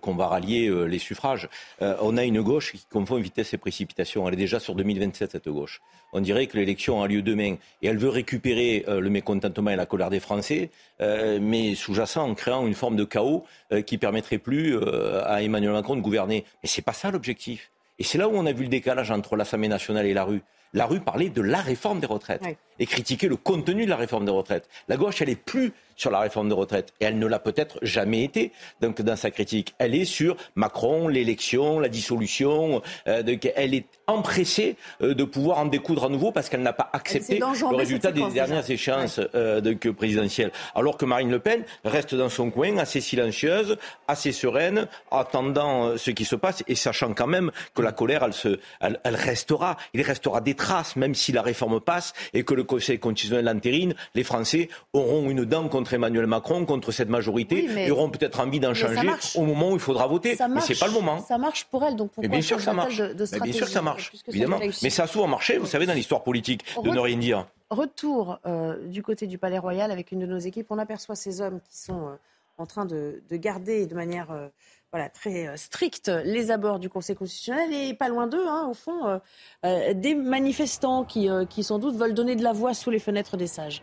qu'on 0.01 0.15
va 0.15 0.29
rallier 0.29 0.71
les 0.87 0.99
suffrages. 0.99 1.49
on 1.81 2.17
a 2.17 2.25
une 2.25 2.43
gauche 2.43 2.73
qui 2.73 2.85
confond 2.91 3.17
vitesse 3.17 3.53
et 3.55 3.59
précipitation. 3.59 4.27
Elle 4.27 4.35
est 4.35 4.39
déjà 4.39 4.61
sur 4.61 4.75
2027 4.75 5.33
cette 5.33 5.49
gauche. 5.49 5.81
On 6.13 6.21
dirait 6.21 6.47
que 6.47 6.57
l'élection 6.57 7.03
a 7.03 7.09
lieu 7.09 7.23
demain 7.23 7.57
et 7.81 7.87
elle 7.89 7.99
veut 7.99 8.09
récupérer 8.09 8.85
le 8.87 9.11
mécontentement 9.11 9.71
et 9.71 9.77
la 9.77 9.87
colère 9.87 10.11
des 10.11 10.21
Français, 10.21 10.71
mais 11.01 11.75
sous-jacent 11.75 12.23
en 12.23 12.35
créant 12.35 12.67
une 12.67 12.75
forme 12.75 12.97
de 12.97 13.05
chaos 13.05 13.45
qui 13.87 13.99
permettrait 13.99 14.39
plus 14.39 14.79
à 15.25 15.43
Emmanuel 15.43 15.73
Macron 15.73 15.97
de 15.97 16.01
gouverner. 16.01 16.45
Mais 16.63 16.69
c'est 16.69 16.83
pas 16.83 16.93
ça 16.93 17.11
l'objectif. 17.11 17.72
Et 17.99 18.05
c'est 18.05 18.19
là 18.19 18.29
où 18.29 18.33
on 18.33 18.47
a 18.47 18.53
vu 18.53 18.65
le 18.65 18.69
décalage 18.69 19.11
entre 19.11 19.37
l'Assemblée 19.37 19.69
nationale 19.69 20.07
et 20.07 20.15
la 20.15 20.25
rue. 20.25 20.43
La 20.75 20.87
rue 20.87 21.01
parlait 21.01 21.29
de 21.29 21.43
la 21.43 21.61
réforme 21.61 22.01
des 22.01 22.07
retraites 22.07 22.43
et 22.79 22.87
critiquait 22.87 23.29
le 23.29 23.37
contenu 23.37 23.85
de 23.85 23.91
la 23.91 23.97
réforme 23.97 24.25
des 24.25 24.33
retraites. 24.33 24.69
La 24.89 24.97
gauche, 24.97 25.21
elle 25.21 25.29
est 25.29 25.37
plus 25.37 25.73
sur 25.97 26.11
la 26.11 26.21
réforme 26.21 26.49
des 26.49 26.55
retraites. 26.55 26.93
Et 27.01 27.05
elle 27.05 27.19
ne 27.19 27.27
l'a 27.27 27.39
peut-être 27.39 27.79
jamais 27.83 28.25
été 28.25 28.53
donc, 28.81 29.01
dans 29.03 29.17
sa 29.17 29.31
critique. 29.31 29.75
Elle 29.79 29.95
est 29.95 30.05
sur 30.05 30.37
Macron, 30.55 31.09
l'élection, 31.09 31.81
la 31.81 31.89
dissolution. 31.89 32.83
Euh, 33.07 33.23
elle 33.57 33.75
est 33.75 33.87
empressée 34.07 34.77
euh, 35.01 35.15
de 35.15 35.25
pouvoir 35.25 35.59
en 35.59 35.67
découdre 35.67 36.05
à 36.05 36.09
nouveau 36.09 36.33
parce 36.33 36.49
qu'elle 36.49 36.63
n'a 36.63 36.73
pas 36.73 36.91
accepté 36.93 37.39
le 37.39 37.77
résultat 37.77 38.13
des 38.13 38.29
dernières 38.31 38.69
échéances 38.71 39.21
euh, 39.35 39.61
présidentielles. 39.97 40.53
Alors 40.75 40.97
que 40.97 41.05
Marine 41.05 41.31
Le 41.31 41.39
Pen 41.39 41.65
reste 41.85 42.15
dans 42.15 42.29
son 42.29 42.51
coin, 42.51 42.79
assez 42.79 43.01
silencieuse, 43.01 43.77
assez 44.09 44.33
sereine, 44.33 44.87
attendant 45.11 45.97
ce 45.97 46.11
qui 46.11 46.25
se 46.25 46.37
passe 46.37 46.63
et 46.69 46.75
sachant 46.75 47.15
quand 47.15 47.27
même 47.27 47.51
que 47.75 47.83
la 47.83 47.93
colère, 47.93 48.23
elle, 48.25 48.33
se, 48.33 48.59
elle, 48.81 49.01
elle 49.05 49.17
restera. 49.17 49.77
Il 49.95 50.03
restera 50.03 50.41
des 50.41 50.55
traces, 50.55 50.97
même 50.97 51.15
si 51.15 51.33
la 51.33 51.43
réforme 51.43 51.81
passe 51.81 52.13
et 52.35 52.45
que 52.45 52.55
le 52.55 52.65
Conseil 52.65 52.99
constitutionnel 52.99 53.45
l'entérine. 53.45 53.95
Les 54.15 54.25
Français 54.25 54.69
auront 54.93 55.31
une 55.31 55.45
dent 55.45 55.69
contre 55.69 55.82
contre 55.83 55.95
Emmanuel 55.95 56.27
Macron, 56.29 56.65
contre 56.65 56.93
cette 56.93 57.09
majorité, 57.09 57.65
Oui, 57.67 57.71
mais- 57.75 57.89
et 57.89 57.91
auront 57.91 58.09
peut-être 58.09 58.39
envie 58.39 58.61
d'en 58.61 58.69
Mais 58.69 58.75
changer 58.75 59.11
au 59.35 59.43
moment 59.45 59.71
où 59.71 59.75
il 59.75 59.81
faudra 59.81 60.07
voter. 60.07 60.37
Ça 60.37 60.47
mais 60.47 60.55
marche, 60.55 60.69
c'est 60.69 60.79
pas 60.79 60.87
le 60.87 60.93
moment. 60.93 61.21
Ça 61.23 61.39
marche 61.39 61.65
pour 61.65 61.83
elle, 61.85 61.97
donc 61.97 62.11
pourquoi 62.13 62.23
Mais 62.23 62.29
bien 62.29 62.41
sûr 62.41 62.61
ça 62.61 62.73
marche. 62.73 62.99
de, 62.99 63.13
de 63.15 63.27
Mais 63.33 63.41
bien 63.41 63.53
sûr 63.53 63.67
que 63.67 63.73
ça 63.73 63.83
marche, 63.83 64.13
évidemment. 64.29 64.61
Mais 64.83 64.91
ça 64.91 65.03
a 65.03 65.07
souvent 65.09 65.27
marché, 65.27 65.59
vous 65.59 65.67
savez, 65.67 65.87
dans 65.87 65.93
l'histoire 65.95 66.23
politique, 66.23 66.65
de 66.85 66.89
Re- 66.89 66.95
ne 66.95 67.01
rien 67.01 67.17
dire. 67.17 67.47
Retour 67.71 68.39
euh, 68.47 68.77
du 68.87 69.03
côté 69.03 69.27
du 69.27 69.39
Palais 69.39 69.59
Royal 69.59 69.91
avec 69.91 70.13
une 70.13 70.21
de 70.21 70.27
nos 70.27 70.39
équipes. 70.39 70.67
On 70.71 70.79
aperçoit 70.79 71.17
ces 71.17 71.41
hommes 71.41 71.59
qui 71.69 71.79
sont 71.79 72.07
euh, 72.07 72.15
en 72.59 72.67
train 72.67 72.85
de, 72.85 73.21
de 73.29 73.37
garder 73.37 73.87
de 73.87 73.95
manière 73.97 74.31
euh, 74.31 74.47
voilà, 74.93 75.09
très 75.09 75.57
stricte 75.57 76.13
les 76.25 76.51
abords 76.53 76.79
du 76.79 76.89
Conseil 76.91 77.17
constitutionnel 77.17 77.73
et 77.73 77.95
pas 77.95 78.09
loin 78.09 78.27
d'eux, 78.29 78.47
hein, 78.47 78.69
au 78.71 78.75
fond, 78.75 79.21
des 79.65 80.15
manifestants 80.15 81.03
qui, 81.05 81.29
qui 81.49 81.65
sans 81.65 81.79
doute 81.79 81.97
veulent 81.97 82.13
donner 82.15 82.37
de 82.37 82.43
la 82.45 82.53
voix 82.53 82.75
sous 82.75 82.91
les 82.91 82.99
fenêtres 82.99 83.39
des 83.39 83.47
sages. 83.47 83.83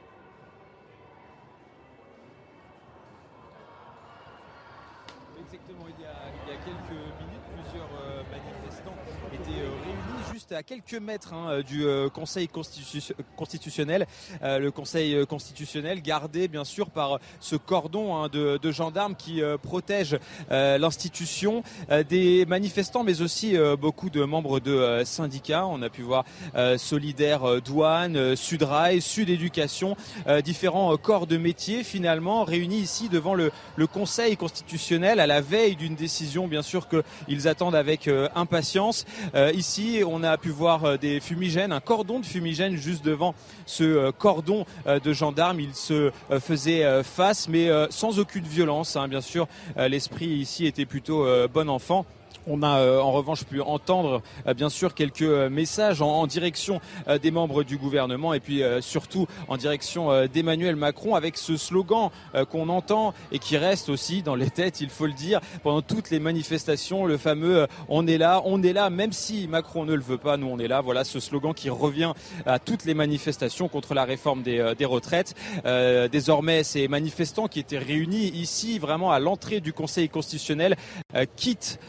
À 10.51 10.63
quelques 10.63 10.95
mètres 10.95 11.33
hein, 11.33 11.49
euh, 11.49 11.63
du 11.63 11.85
euh, 11.85 12.09
Conseil 12.09 12.47
constitu- 12.47 13.13
constitutionnel. 13.35 14.07
Euh, 14.41 14.57
le 14.57 14.71
Conseil 14.71 15.25
constitutionnel 15.27 16.01
gardé 16.01 16.47
bien 16.47 16.63
sûr 16.63 16.89
par 16.89 17.19
ce 17.39 17.55
cordon 17.55 18.15
hein, 18.15 18.29
de, 18.29 18.71
gendarmes 18.71 19.15
qui 19.15 19.41
protège 19.63 20.17
l'institution 20.49 21.63
des 22.07 22.45
manifestants, 22.45 23.03
mais 23.03 23.21
aussi 23.21 23.57
beaucoup 23.79 24.09
de 24.09 24.23
membres 24.23 24.59
de 24.59 25.01
syndicats. 25.05 25.65
On 25.65 25.81
a 25.81 25.89
pu 25.89 26.03
voir 26.03 26.23
Solidaire 26.77 27.61
Douane, 27.61 28.35
Sudrail, 28.35 29.01
Sud 29.01 29.29
Éducation, 29.29 29.97
différents 30.43 30.95
corps 30.97 31.25
de 31.25 31.37
métier 31.37 31.83
finalement 31.83 32.43
réunis 32.43 32.79
ici 32.79 33.09
devant 33.09 33.33
le, 33.33 33.51
le 33.75 33.87
Conseil 33.87 34.37
constitutionnel 34.37 35.19
à 35.19 35.27
la 35.27 35.41
veille 35.41 35.75
d'une 35.75 35.95
décision 35.95 36.47
bien 36.47 36.61
sûr 36.61 36.87
qu'ils 36.87 37.47
attendent 37.47 37.75
avec 37.75 38.09
impatience. 38.35 39.05
Ici, 39.53 40.03
on 40.05 40.23
a 40.23 40.38
pu 40.39 40.49
voir 40.49 40.85
euh, 40.85 40.97
des 40.97 41.19
fumigènes, 41.19 41.71
un 41.71 41.79
cordon 41.79 42.19
de 42.19 42.25
fumigène 42.25 42.75
juste 42.75 43.05
devant 43.05 43.35
ce 43.65 43.83
euh, 43.83 44.11
cordon 44.11 44.65
euh, 44.87 44.99
de 44.99 45.13
gendarmes. 45.13 45.59
Ils 45.59 45.75
se 45.75 46.11
faisaient 46.39 47.03
face, 47.03 47.47
mais 47.47 47.69
sans 47.89 48.19
aucune 48.19 48.45
violence. 48.45 48.95
hein. 48.95 49.07
Bien 49.07 49.21
sûr, 49.21 49.47
l'esprit 49.77 50.27
ici 50.27 50.65
était 50.65 50.85
plutôt 50.85 51.25
bon 51.53 51.69
enfant. 51.69 52.05
On 52.47 52.63
a 52.63 52.79
euh, 52.79 52.99
en 52.99 53.11
revanche 53.11 53.43
pu 53.43 53.61
entendre 53.61 54.21
euh, 54.47 54.53
bien 54.53 54.69
sûr 54.69 54.93
quelques 54.93 55.21
euh, 55.21 55.49
messages 55.49 56.01
en, 56.01 56.09
en 56.09 56.27
direction 56.27 56.81
euh, 57.07 57.17
des 57.17 57.31
membres 57.31 57.63
du 57.63 57.77
gouvernement 57.77 58.33
et 58.33 58.39
puis 58.39 58.63
euh, 58.63 58.81
surtout 58.81 59.27
en 59.47 59.57
direction 59.57 60.11
euh, 60.11 60.27
d'Emmanuel 60.27 60.75
Macron 60.75 61.15
avec 61.15 61.37
ce 61.37 61.57
slogan 61.57 62.09
qu'on 62.49 62.69
entend 62.69 63.13
et 63.31 63.39
qui 63.39 63.57
reste 63.57 63.89
aussi 63.89 64.21
dans 64.21 64.35
les 64.35 64.49
têtes, 64.49 64.81
il 64.81 64.89
faut 64.89 65.05
le 65.05 65.13
dire, 65.13 65.39
pendant 65.63 65.81
toutes 65.81 66.09
les 66.09 66.19
manifestations, 66.19 67.05
le 67.05 67.17
fameux 67.17 67.67
on 67.87 68.07
est 68.07 68.17
là, 68.17 68.41
on 68.45 68.61
est 68.63 68.73
là, 68.73 68.89
même 68.89 69.11
si 69.11 69.47
Macron 69.47 69.85
ne 69.85 69.93
le 69.93 70.01
veut 70.01 70.17
pas, 70.17 70.37
nous 70.37 70.47
on 70.47 70.59
est 70.59 70.67
là. 70.67 70.81
Voilà 70.81 71.03
ce 71.03 71.19
slogan 71.19 71.53
qui 71.53 71.69
revient 71.69 72.13
à 72.45 72.59
toutes 72.59 72.85
les 72.85 72.93
manifestations 72.93 73.67
contre 73.67 73.93
la 73.93 74.05
réforme 74.05 74.43
des, 74.43 74.73
des 74.77 74.85
retraites. 74.85 75.35
Désormais, 76.11 76.63
ces 76.63 76.87
manifestants 76.87 77.47
qui 77.47 77.59
étaient 77.59 77.77
réunis 77.77 78.27
ici 78.29 78.79
vraiment 78.79 79.11
à 79.11 79.19
l'entrée 79.19 79.59
du 79.59 79.73
Conseil 79.73 80.09
constitutionnel 80.09 80.75
quittent 81.35 81.79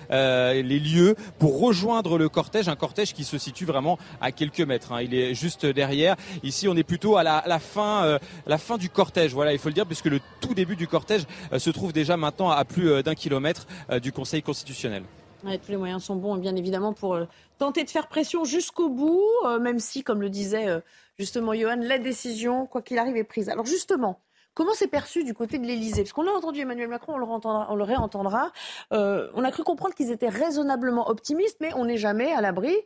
les 0.54 0.80
lieux 0.80 1.14
pour 1.38 1.60
rejoindre 1.60 2.18
le 2.18 2.28
cortège, 2.28 2.68
un 2.68 2.76
cortège 2.76 3.12
qui 3.14 3.24
se 3.24 3.38
situe 3.38 3.64
vraiment 3.64 3.98
à 4.20 4.32
quelques 4.32 4.60
mètres. 4.60 4.92
hein. 4.92 5.02
Il 5.02 5.14
est 5.14 5.34
juste 5.34 5.66
derrière. 5.66 6.16
Ici, 6.42 6.68
on 6.68 6.76
est 6.76 6.82
plutôt 6.82 7.16
à 7.16 7.22
la, 7.22 7.58
fin, 7.58 8.04
euh, 8.04 8.18
la 8.46 8.58
fin 8.58 8.78
du 8.78 8.88
cortège. 8.88 9.32
Voilà, 9.32 9.52
il 9.52 9.58
faut 9.58 9.68
le 9.68 9.74
dire, 9.74 9.86
puisque 9.86 10.06
le 10.06 10.20
tout 10.40 10.54
début 10.54 10.76
du 10.76 10.86
cortège 10.88 11.22
euh, 11.52 11.58
se 11.58 11.70
trouve 11.70 11.92
déjà 11.92 12.16
maintenant 12.16 12.50
à 12.50 12.64
plus 12.64 12.90
euh, 12.90 13.02
d'un 13.02 13.14
kilomètre 13.14 13.66
euh, 13.90 14.00
du 14.00 14.12
Conseil 14.12 14.42
constitutionnel. 14.42 15.02
Tous 15.42 15.70
les 15.70 15.76
moyens 15.78 16.04
sont 16.04 16.16
bons, 16.16 16.36
bien 16.36 16.54
évidemment, 16.54 16.92
pour 16.92 17.14
euh, 17.14 17.24
tenter 17.58 17.82
de 17.84 17.90
faire 17.90 18.08
pression 18.08 18.44
jusqu'au 18.44 18.90
bout, 18.90 19.24
euh, 19.46 19.58
même 19.58 19.78
si, 19.78 20.02
comme 20.02 20.20
le 20.20 20.28
disait 20.28 20.68
euh, 20.68 20.80
justement 21.18 21.54
Johan, 21.54 21.78
la 21.80 21.98
décision, 21.98 22.66
quoi 22.66 22.82
qu'il 22.82 22.98
arrive, 22.98 23.16
est 23.16 23.24
prise. 23.24 23.48
Alors 23.48 23.64
justement, 23.64 24.20
comment 24.60 24.74
c'est 24.74 24.88
perçu 24.88 25.24
du 25.24 25.32
côté 25.32 25.58
de 25.58 25.64
l'Élysée? 25.64 26.02
Parce 26.02 26.12
qu'on 26.12 26.26
a 26.26 26.32
entendu 26.32 26.60
Emmanuel 26.60 26.88
Macron, 26.88 27.14
on 27.14 27.16
le, 27.16 27.24
on 27.24 27.74
le 27.74 27.82
réentendra. 27.82 28.52
Euh, 28.92 29.30
on 29.32 29.42
a 29.42 29.50
cru 29.50 29.62
comprendre 29.62 29.94
qu'ils 29.94 30.10
étaient 30.10 30.28
raisonnablement 30.28 31.08
optimistes, 31.08 31.56
mais 31.62 31.72
on 31.76 31.86
n'est 31.86 31.96
jamais 31.96 32.30
à 32.30 32.42
l'abri 32.42 32.76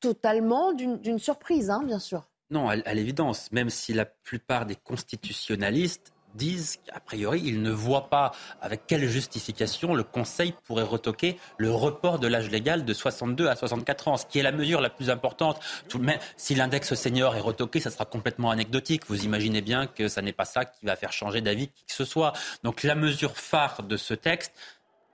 totalement 0.00 0.72
d'une 0.72 1.18
surprise, 1.20 1.70
hein, 1.70 1.84
bien 1.84 2.00
sûr. 2.00 2.28
Non, 2.50 2.68
à 2.68 2.94
l'évidence, 2.94 3.52
même 3.52 3.70
si 3.70 3.92
la 3.92 4.04
plupart 4.04 4.66
des 4.66 4.74
constitutionnalistes 4.74 6.12
disent 6.36 6.78
qu'a 6.84 7.00
priori, 7.00 7.42
ils 7.44 7.62
ne 7.62 7.70
voient 7.70 8.08
pas 8.08 8.32
avec 8.60 8.86
quelle 8.86 9.08
justification 9.08 9.94
le 9.94 10.02
Conseil 10.02 10.54
pourrait 10.64 10.82
retoquer 10.82 11.38
le 11.58 11.70
report 11.72 12.18
de 12.18 12.26
l'âge 12.26 12.50
légal 12.50 12.84
de 12.84 12.92
62 12.92 13.48
à 13.48 13.56
64 13.56 14.08
ans, 14.08 14.16
ce 14.16 14.26
qui 14.26 14.38
est 14.38 14.42
la 14.42 14.52
mesure 14.52 14.80
la 14.80 14.90
plus 14.90 15.10
importante. 15.10 15.60
Tout, 15.88 15.98
même 15.98 16.18
si 16.36 16.54
l'index 16.54 16.94
senior 16.94 17.34
est 17.36 17.40
retoqué, 17.40 17.80
ça 17.80 17.90
sera 17.90 18.04
complètement 18.04 18.50
anecdotique. 18.50 19.02
Vous 19.08 19.24
imaginez 19.24 19.60
bien 19.60 19.86
que 19.86 20.08
ça 20.08 20.22
n'est 20.22 20.32
pas 20.32 20.44
ça 20.44 20.64
qui 20.64 20.84
va 20.84 20.96
faire 20.96 21.12
changer 21.12 21.40
d'avis 21.40 21.68
qui 21.68 21.84
que 21.84 21.92
ce 21.92 22.04
soit. 22.04 22.32
Donc 22.62 22.82
la 22.82 22.94
mesure 22.94 23.36
phare 23.36 23.82
de 23.82 23.96
ce 23.96 24.14
texte, 24.14 24.52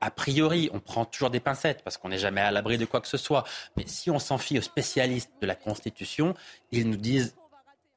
a 0.01 0.11
priori, 0.11 0.69
on 0.73 0.81
prend 0.81 1.05
toujours 1.05 1.31
des 1.31 1.39
pincettes 1.39 1.83
parce 1.85 1.97
qu'on 1.97 2.09
n'est 2.09 2.19
jamais 2.19 2.41
à 2.41 2.51
l'abri 2.51 2.77
de 2.77 2.85
quoi 2.85 3.01
que 3.01 3.07
ce 3.07 3.17
soit. 3.17 3.45
Mais 3.77 3.85
si 3.87 4.11
on 4.11 4.19
s'en 4.19 4.37
fie 4.37 4.59
aux 4.59 4.63
spécialistes 4.63 5.31
de 5.41 5.47
la 5.47 5.55
Constitution, 5.55 6.35
ils 6.73 6.89
nous 6.89 6.97
disent 6.97 7.37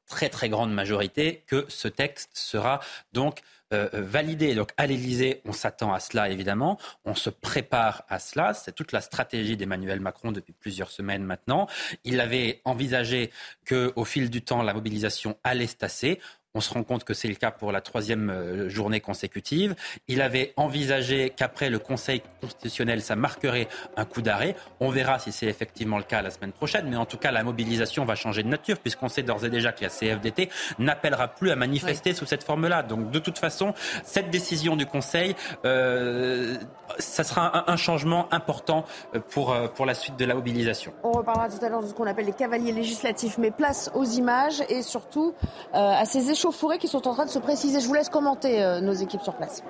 très 0.07 0.29
très 0.29 0.49
grande 0.49 0.73
majorité 0.73 1.43
que 1.47 1.65
ce 1.67 1.87
texte 1.87 2.29
sera 2.33 2.79
donc 3.13 3.41
euh, 3.73 3.89
validé. 3.93 4.53
Donc 4.53 4.69
à 4.77 4.85
l'Élysée, 4.85 5.41
on 5.45 5.51
s'attend 5.51 5.91
à 5.93 5.99
cela 5.99 6.29
évidemment, 6.29 6.77
on 7.03 7.15
se 7.15 7.31
prépare 7.31 8.03
à 8.09 8.19
cela. 8.19 8.53
C'est 8.53 8.73
toute 8.73 8.91
la 8.91 9.01
stratégie 9.01 9.57
d'Emmanuel 9.57 9.99
Macron 9.99 10.31
depuis 10.31 10.53
plusieurs 10.53 10.91
semaines 10.91 11.23
maintenant. 11.23 11.67
Il 12.03 12.19
avait 12.19 12.61
envisagé 12.63 13.31
que 13.65 13.91
au 13.95 14.05
fil 14.05 14.29
du 14.29 14.43
temps, 14.43 14.61
la 14.61 14.73
mobilisation 14.73 15.37
allait 15.43 15.67
se 15.67 15.77
tasser. 15.77 16.19
On 16.55 16.61
se 16.61 16.73
rend 16.73 16.83
compte 16.83 17.03
que 17.03 17.13
c'est 17.13 17.27
le 17.27 17.35
cas 17.35 17.51
pour 17.51 17.71
la 17.71 17.81
troisième 17.81 18.29
euh, 18.29 18.69
journée 18.69 19.01
consécutive. 19.01 19.75
Il 20.07 20.21
avait 20.21 20.53
envisagé 20.55 21.29
qu'après 21.29 21.69
le 21.69 21.79
Conseil 21.79 22.21
constitutionnel, 22.41 23.01
ça 23.01 23.15
marquerait 23.15 23.67
un 23.97 24.05
coup 24.05 24.21
d'arrêt. 24.21 24.55
On 24.79 24.89
verra 24.89 25.19
si 25.19 25.31
c'est 25.31 25.47
effectivement 25.47 25.97
le 25.97 26.03
cas 26.03 26.21
la 26.21 26.31
semaine 26.31 26.53
prochaine. 26.53 26.87
Mais 26.89 26.95
en 26.95 27.05
tout 27.05 27.17
cas, 27.17 27.31
la 27.31 27.43
mobilisation 27.43 28.05
va 28.05 28.15
changer 28.15 28.41
de 28.41 28.47
nature 28.47 28.79
puisqu'on 28.79 29.09
sait 29.09 29.21
d'ores 29.21 29.45
et 29.45 29.49
déjà 29.49 29.73
que 29.73 29.83
la 29.83 29.89
CFDT 29.89 30.49
n'appellera 30.79 31.27
plus 31.27 31.51
à 31.51 31.55
manifester 31.55 32.13
sous 32.13 32.25
cette 32.25 32.43
forme-là. 32.43 32.83
Donc 32.83 33.11
de 33.11 33.19
toute 33.19 33.37
façon, 33.37 33.73
cette 34.03 34.29
décision 34.29 34.75
du 34.75 34.85
Conseil, 34.85 35.35
euh, 35.65 36.57
ça 36.99 37.23
sera 37.23 37.69
un, 37.69 37.73
un 37.73 37.77
changement 37.77 38.33
important 38.33 38.85
euh, 39.13 39.19
pour, 39.19 39.55
pour 39.75 39.85
la 39.85 39.93
suite 39.93 40.15
de 40.17 40.25
la 40.25 40.35
mobilisation. 40.35 40.93
On 41.03 41.11
reparlera 41.11 41.49
tout 41.49 41.63
à 41.63 41.69
l'heure 41.69 41.83
de 41.83 41.87
ce 41.87 41.93
qu'on 41.93 42.07
appelle 42.07 42.25
les 42.25 42.33
cavaliers 42.33 42.71
législatifs, 42.71 43.37
mais 43.37 43.51
place 43.51 43.91
aux 43.93 44.05
images 44.05 44.63
et 44.69 44.81
surtout 44.81 45.33
euh, 45.73 45.77
à 45.77 46.05
ces 46.05 46.29
échauffourées 46.45 46.77
qui 46.77 46.87
sont 46.87 47.07
en 47.07 47.13
train 47.13 47.25
de 47.25 47.29
se 47.31 47.39
préciser. 47.39 47.79
Je 47.79 47.87
vous 47.87 47.93
laisse 47.93 48.09
commenter 48.09 48.63
euh, 48.63 48.79
nos 48.79 48.93
équipes 48.93 49.21
sur 49.21 49.33
place. 49.33 49.63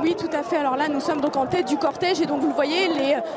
Oui, 0.00 0.14
tout 0.16 0.30
à 0.32 0.42
fait. 0.42 0.56
Alors 0.56 0.76
là, 0.76 0.88
nous 0.88 1.00
sommes 1.00 1.20
donc 1.20 1.36
en 1.36 1.46
tête 1.46 1.66
du 1.66 1.76
cortège 1.76 2.20
et 2.20 2.26
donc 2.26 2.40
vous 2.40 2.48
le 2.48 2.54
voyez, 2.54 2.88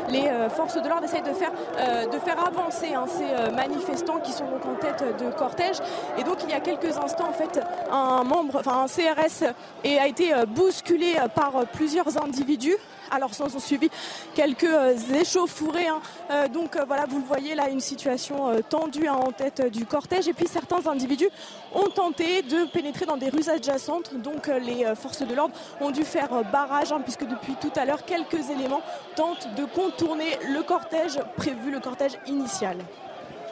les, 0.10 0.28
euh, 0.28 0.50
forces 0.50 0.82
de 0.82 0.88
l'ordre 0.88 1.04
essayent 1.04 1.24
de 1.24 1.34
faire, 1.34 1.52
euh, 1.78 2.06
de 2.06 2.20
faire 2.20 2.38
avancer 2.48 2.94
hein, 2.94 3.06
ces 3.08 3.52
manifestants 3.52 4.20
qui 4.20 4.32
sont 4.32 4.46
donc 4.46 4.66
en 4.66 4.76
tête 4.76 5.04
de 5.20 5.32
cortège. 5.32 5.78
Et 6.18 6.24
donc 6.24 6.38
il 6.44 6.50
y 6.50 6.54
a 6.54 6.60
quelques 6.60 6.98
instants, 6.98 7.28
en 7.30 7.34
fait, 7.34 7.60
un 7.92 8.24
membre, 8.24 8.60
enfin 8.60 8.84
un 8.84 8.88
CRS 8.88 9.44
a 9.84 10.08
été 10.08 10.32
bousculé 10.48 11.16
par 11.36 11.66
plusieurs 11.74 12.24
individus. 12.24 12.78
Alors 13.12 13.34
s'en 13.34 13.50
sont 13.50 13.60
suivis 13.60 13.90
quelques 14.36 14.64
euh, 14.64 14.96
échauffourées. 15.14 15.90
hein. 15.90 16.00
Euh, 16.32 16.48
donc 16.48 16.78
euh, 16.78 16.86
voilà, 16.88 17.06
vous 17.06 17.20
le 17.20 17.26
voyez 17.26 17.56
là, 17.56 17.70
une 17.70 17.82
situation 17.82 18.62
tendue 18.70 19.08
hein, 19.08 19.16
en 19.16 19.34
tête 19.34 19.70
du 19.70 19.86
cortège. 19.86 20.30
Et 20.30 20.34
puis 20.34 20.48
certains 20.48 20.88
individus 20.88 21.30
ont 21.76 21.90
tenté 21.90 22.42
de 22.42 22.64
pénétrer 22.72 23.06
dans 23.06 23.18
des 23.18 23.30
rues 23.30 23.50
adjacentes. 23.50 24.16
Donc 24.16 24.48
les 24.48 24.96
forces 24.96 25.24
de 25.24 25.36
l'ordre 25.36 25.54
ont 25.82 25.92
dû 25.92 26.06
faire 26.06 26.44
barrage, 26.52 26.94
hein, 26.94 27.02
puisque 27.04 27.28
depuis 27.28 27.56
tout 27.56 27.72
à 27.76 27.86
l'heure, 27.86 28.06
quelques 28.06 28.50
éléments 28.50 28.82
tentent 29.16 29.54
de 29.56 29.66
contourner 29.66 30.38
le 30.48 30.64
cortège 30.64 31.20
prévu, 31.36 31.70
le 31.70 31.82
cortège 31.82 32.18
initial. 32.28 32.78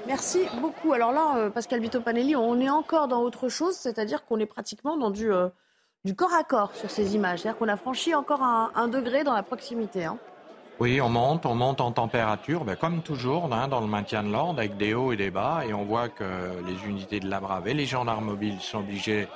Merci 0.08 0.40
beaucoup. 0.62 0.94
Alors 0.94 1.12
là, 1.12 1.50
Pascal 1.50 1.82
Vito 1.82 2.00
Panelli, 2.00 2.36
on 2.36 2.60
est 2.62 2.70
encore 2.70 3.10
dans 3.10 3.22
autre 3.22 3.50
chose, 3.50 3.76
c'est-à-dire 3.76 4.26
qu'on 4.26 4.40
est 4.40 4.46
pratiquement 4.46 4.96
dans 4.96 5.10
du, 5.10 5.30
du 6.10 6.16
corps 6.16 6.34
à 6.34 6.44
corps 6.44 6.72
sur 6.74 6.90
ces 6.90 7.14
images. 7.14 7.42
C'est-à-dire 7.42 7.60
qu'on 7.60 7.68
a 7.68 7.78
franchi 7.78 8.16
encore 8.16 8.42
un, 8.42 8.88
degré 8.88 9.24
dans 9.24 9.34
la 9.34 9.44
proximité. 9.44 10.06
hein. 10.06 10.18
Oui, 10.80 11.00
on 11.00 11.10
monte, 11.10 11.46
on 11.46 11.54
monte 11.54 11.82
en 11.82 11.92
température, 11.92 12.66
ben, 12.66 12.76
comme 12.76 13.04
toujours 13.04 13.54
hein, 13.54 13.68
dans 13.68 13.80
le 13.80 13.86
maintien 13.86 14.24
de 14.24 14.32
l'ordre, 14.32 14.58
avec 14.58 14.76
des 14.76 14.96
hauts 14.96 15.12
et 15.12 15.18
des 15.18 15.30
bas, 15.30 15.62
et 15.68 15.72
on 15.72 15.84
voit 15.84 16.10
que 16.10 16.24
les 16.66 16.90
unités 16.90 17.20
de 17.20 17.30
la 17.30 17.40
Brave 17.40 17.68
et 17.68 17.76
les 17.76 17.86
gendarmes 17.86 18.26
mobiles 18.26 18.60
sont 18.60 18.80
obligés 18.80 19.28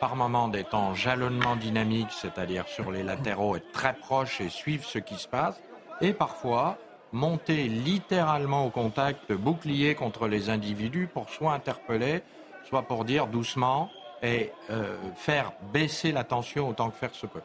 par 0.00 0.16
moment 0.16 0.48
d'être 0.48 0.74
en 0.74 0.94
jalonnement 0.94 1.54
dynamique, 1.54 2.10
c'est-à-dire 2.10 2.66
sur 2.66 2.90
les 2.90 3.04
latéraux, 3.04 3.54
être 3.54 3.70
très 3.70 3.94
proches 3.94 4.40
et 4.40 4.48
suivre 4.48 4.84
ce 4.84 4.98
qui 4.98 5.14
se 5.14 5.28
passe, 5.28 5.60
et 6.00 6.12
parfois 6.12 6.76
monter 7.12 7.68
littéralement 7.68 8.66
au 8.66 8.70
contact, 8.70 9.32
bouclier 9.32 9.94
contre 9.94 10.26
les 10.26 10.50
individus 10.50 11.06
pour 11.06 11.30
soit 11.30 11.52
interpeller, 11.52 12.24
soit 12.64 12.82
pour 12.82 13.04
dire 13.04 13.28
doucement 13.28 13.90
et 14.26 14.52
euh, 14.70 14.96
faire 15.14 15.52
baisser 15.72 16.10
la 16.10 16.24
tension 16.24 16.68
autant 16.68 16.90
que 16.90 16.96
faire 16.96 17.14
se 17.14 17.26
peut. 17.26 17.42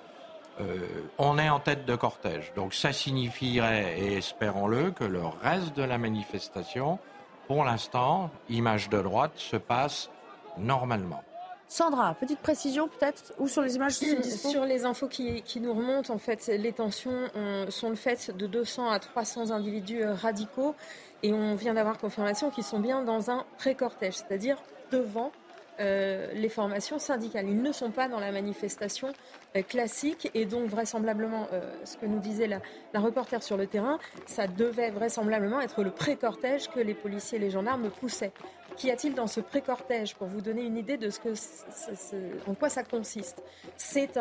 Euh, 0.59 0.88
on 1.17 1.38
est 1.38 1.49
en 1.49 1.59
tête 1.59 1.86
de 1.86 1.95
cortège, 1.95 2.51
donc 2.55 2.73
ça 2.73 2.91
signifierait, 2.91 3.99
et 3.99 4.17
espérons-le, 4.17 4.91
que 4.91 5.03
le 5.03 5.21
reste 5.43 5.75
de 5.75 5.84
la 5.84 5.97
manifestation, 5.97 6.99
pour 7.47 7.63
l'instant, 7.63 8.32
image 8.49 8.89
de 8.89 9.01
droite, 9.01 9.34
se 9.36 9.57
passe 9.57 10.09
normalement. 10.57 11.23
Sandra, 11.67 12.13
petite 12.15 12.39
précision 12.39 12.89
peut-être 12.89 13.34
Ou 13.39 13.47
sur 13.47 13.61
les 13.61 13.77
images 13.77 13.93
Sur 13.93 14.65
les 14.65 14.84
infos 14.84 15.07
qui, 15.07 15.41
nous 15.61 15.73
remontent, 15.73 16.13
en 16.13 16.17
fait, 16.17 16.47
les 16.47 16.73
tensions 16.73 17.29
sont 17.69 17.89
le 17.89 17.95
fait 17.95 18.36
de 18.36 18.45
200 18.45 18.89
à 18.89 18.99
300 18.99 19.51
individus 19.51 20.03
euh, 20.03 20.13
radicaux. 20.13 20.75
Et 21.23 21.32
on 21.32 21.55
vient 21.55 21.73
d'avoir 21.73 21.97
confirmation 21.97 22.49
qu'ils 22.49 22.65
sont 22.65 22.82
bien 22.82 23.03
dans 23.03 23.32
un 23.32 23.45
pré-cortège, 23.57 24.15
c'est-à-dire 24.15 24.57
devant 24.91 25.32
euh, 25.80 26.32
les 26.34 26.49
formations 26.49 26.99
syndicales. 26.99 27.47
Ils 27.47 27.61
ne 27.61 27.72
sont 27.72 27.91
pas 27.91 28.07
dans 28.07 28.19
la 28.19 28.32
manifestation 28.32 29.13
euh, 29.55 29.61
classique 29.61 30.30
et 30.34 30.45
donc 30.45 30.69
vraisemblablement, 30.69 31.47
ce 31.84 31.97
que 31.97 32.05
nous 32.05 32.19
disait 32.19 32.47
la, 32.47 32.59
reporter 32.99 33.41
sur 33.41 33.57
le 33.57 33.67
terrain, 33.67 33.99
ça 34.26 34.47
devait 34.47 34.91
vraisemblablement 34.91 35.61
être 35.61 35.84
le 35.84 35.91
pré-cortège 35.91 36.69
que 36.69 36.80
les 36.80 36.93
policiers 36.93 37.38
et 37.38 37.41
les 37.41 37.49
gendarmes 37.49 37.89
poussaient. 37.89 38.32
Qu'y 38.78 38.89
a-t-il 38.89 39.13
dans 39.13 39.28
ce 39.28 39.41
pré-cortège 39.41 40.15
Pour 40.15 40.28
vous 40.28 40.41
donner 40.41 40.63
une 40.63 40.78
idée 40.78 40.97
de 40.97 41.09
ce 41.09 41.19
que, 41.19 42.49
en 42.49 42.53
quoi 42.53 42.69
ça 42.69 42.84
consiste? 42.84 43.43
C'est 43.76 44.17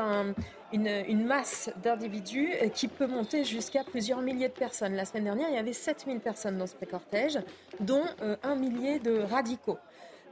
une, 0.72 1.24
masse 1.24 1.70
d'individus 1.82 2.50
euh, 2.60 2.68
qui 2.68 2.88
peut 2.88 3.06
monter 3.06 3.44
jusqu'à 3.44 3.84
plusieurs 3.84 4.20
milliers 4.22 4.48
de 4.48 4.54
personnes. 4.54 4.94
La 4.94 5.04
semaine 5.04 5.24
dernière, 5.24 5.48
il 5.48 5.54
y 5.54 5.58
avait 5.58 5.72
7000 5.72 6.20
personnes 6.20 6.58
dans 6.58 6.66
ce 6.66 6.74
pré-cortège, 6.74 7.38
dont 7.78 8.04
euh, 8.22 8.36
un 8.42 8.56
millier 8.56 8.98
de 8.98 9.20
radicaux. 9.20 9.78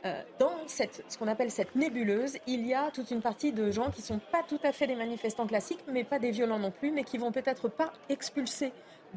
Euh, 0.05 0.23
dans 0.39 0.53
cette, 0.67 1.05
ce 1.09 1.19
qu'on 1.19 1.27
appelle 1.27 1.51
cette 1.51 1.75
nébuleuse, 1.75 2.39
il 2.47 2.67
y 2.67 2.73
a 2.73 2.91
toute 2.93 3.11
une 3.11 3.21
partie 3.21 3.53
de 3.53 3.73
gens 3.73 3.91
qui 3.91 4.01
ne 4.01 4.07
sont 4.07 4.21
pas 4.31 4.43
tout 4.47 4.61
à 4.63 4.71
fait 4.71 4.87
des 4.87 4.95
manifestants 4.95 5.47
classiques, 5.47 5.83
mais 5.91 6.05
pas 6.05 6.21
des 6.21 6.31
violents 6.31 6.59
non 6.59 6.71
plus, 6.71 6.93
mais 6.93 7.03
qui 7.03 7.19
vont 7.19 7.33
peut-être 7.33 7.69
pas 7.69 7.93
expulser 8.09 8.73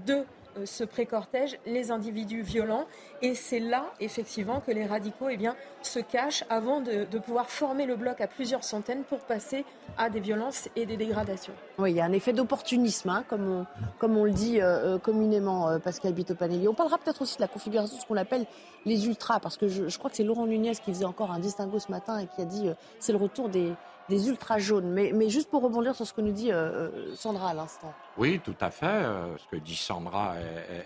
de 0.07 0.25
euh, 0.57 0.65
ce 0.65 0.83
pré-cortège 0.83 1.57
les 1.65 1.91
individus 1.91 2.41
violents. 2.41 2.85
Et 3.21 3.35
c'est 3.35 3.59
là, 3.59 3.85
effectivement, 3.99 4.59
que 4.59 4.71
les 4.71 4.85
radicaux 4.85 5.29
eh 5.29 5.37
bien, 5.37 5.55
se 5.81 5.99
cachent 5.99 6.43
avant 6.49 6.81
de, 6.81 7.05
pouvoir 7.19 7.49
former 7.49 7.85
le 7.85 7.95
bloc 7.95 8.19
à 8.21 8.27
plusieurs 8.27 8.63
centaines 8.63 9.03
pour 9.03 9.19
passer 9.19 9.63
à 9.97 10.09
des 10.09 10.19
violences 10.19 10.69
et 10.75 10.85
des 10.85 10.97
dégradations. 10.97 11.53
Oui, 11.77 11.91
il 11.91 11.97
y 11.97 12.01
a 12.01 12.05
un 12.05 12.11
effet 12.11 12.33
d'opportunisme, 12.33 13.09
hein, 13.09 13.23
comme, 13.27 13.47
on, 13.47 13.65
comme 13.99 14.17
on 14.17 14.25
le 14.25 14.31
dit 14.31 14.59
euh, 14.59 14.95
euh, 14.95 14.97
communément, 14.97 15.79
Pascal 15.79 16.13
Bitopanelli. 16.13 16.67
On 16.67 16.73
parlera 16.73 16.97
peut-être 16.97 17.21
aussi 17.21 17.37
de 17.37 17.41
la 17.41 17.47
configuration 17.47 17.95
de 17.95 18.01
ce 18.01 18.07
qu'on 18.07 18.17
appelle 18.17 18.45
les 18.85 19.07
ultras, 19.07 19.39
parce 19.39 19.57
que 19.57 19.67
je, 19.67 19.97
crois 19.97 20.09
que 20.09 20.15
c'est 20.15 20.23
Laurent 20.23 20.47
Nunez 20.47 20.73
qui 20.75 20.91
faisait 20.91 21.05
encore 21.05 21.31
un 21.31 21.39
distinguo 21.39 21.79
ce 21.79 21.91
matin 21.91 22.17
et 22.19 22.27
qui 22.27 22.41
a 22.41 22.45
dit 22.45 22.69
c'est 22.99 23.11
le 23.11 23.19
retour 23.19 23.49
des, 23.49 23.73
des 24.11 24.27
ultra 24.27 24.59
jaunes. 24.59 24.91
Mais, 24.91 25.11
mais, 25.13 25.29
juste 25.29 25.49
pour 25.49 25.63
rebondir 25.63 25.95
sur 25.95 26.05
ce 26.05 26.13
que 26.13 26.21
nous 26.21 26.33
dit 26.33 26.51
euh, 26.51 26.89
euh, 26.89 27.15
Sandra 27.15 27.49
à 27.49 27.53
l'instant. 27.53 27.93
Oui, 28.17 28.39
tout 28.43 28.55
à 28.59 28.69
fait. 28.69 28.85
Euh, 28.85 29.37
ce 29.37 29.47
que 29.47 29.55
dit 29.55 29.75
Sandra 29.75 30.35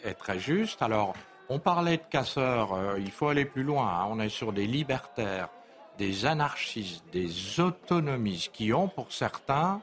est, 0.04 0.14
très 0.14 0.40
juste. 0.40 0.82
Alors, 0.82 1.14
on 1.50 1.60
parlait 1.60 1.98
de 1.98 2.04
casseurs. 2.10 2.98
il 2.98 3.12
faut 3.12 3.28
aller 3.28 3.46
plus 3.46 3.64
loin. 3.64 3.88
Hein. 3.88 4.08
On 4.10 4.20
est 4.20 4.30
sur 4.30 4.54
des 4.54 4.68
libertaires, 4.68 5.50
des 5.98 6.26
anarchistes, 6.26 7.04
des 7.12 7.60
autonomistes 7.60 8.52
qui 8.54 8.72
ont 8.72 8.88
pour 8.88 9.12
certains 9.12 9.82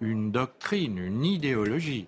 une 0.00 0.30
doctrine, 0.30 0.98
une 0.98 1.24
idéologie. 1.24 2.06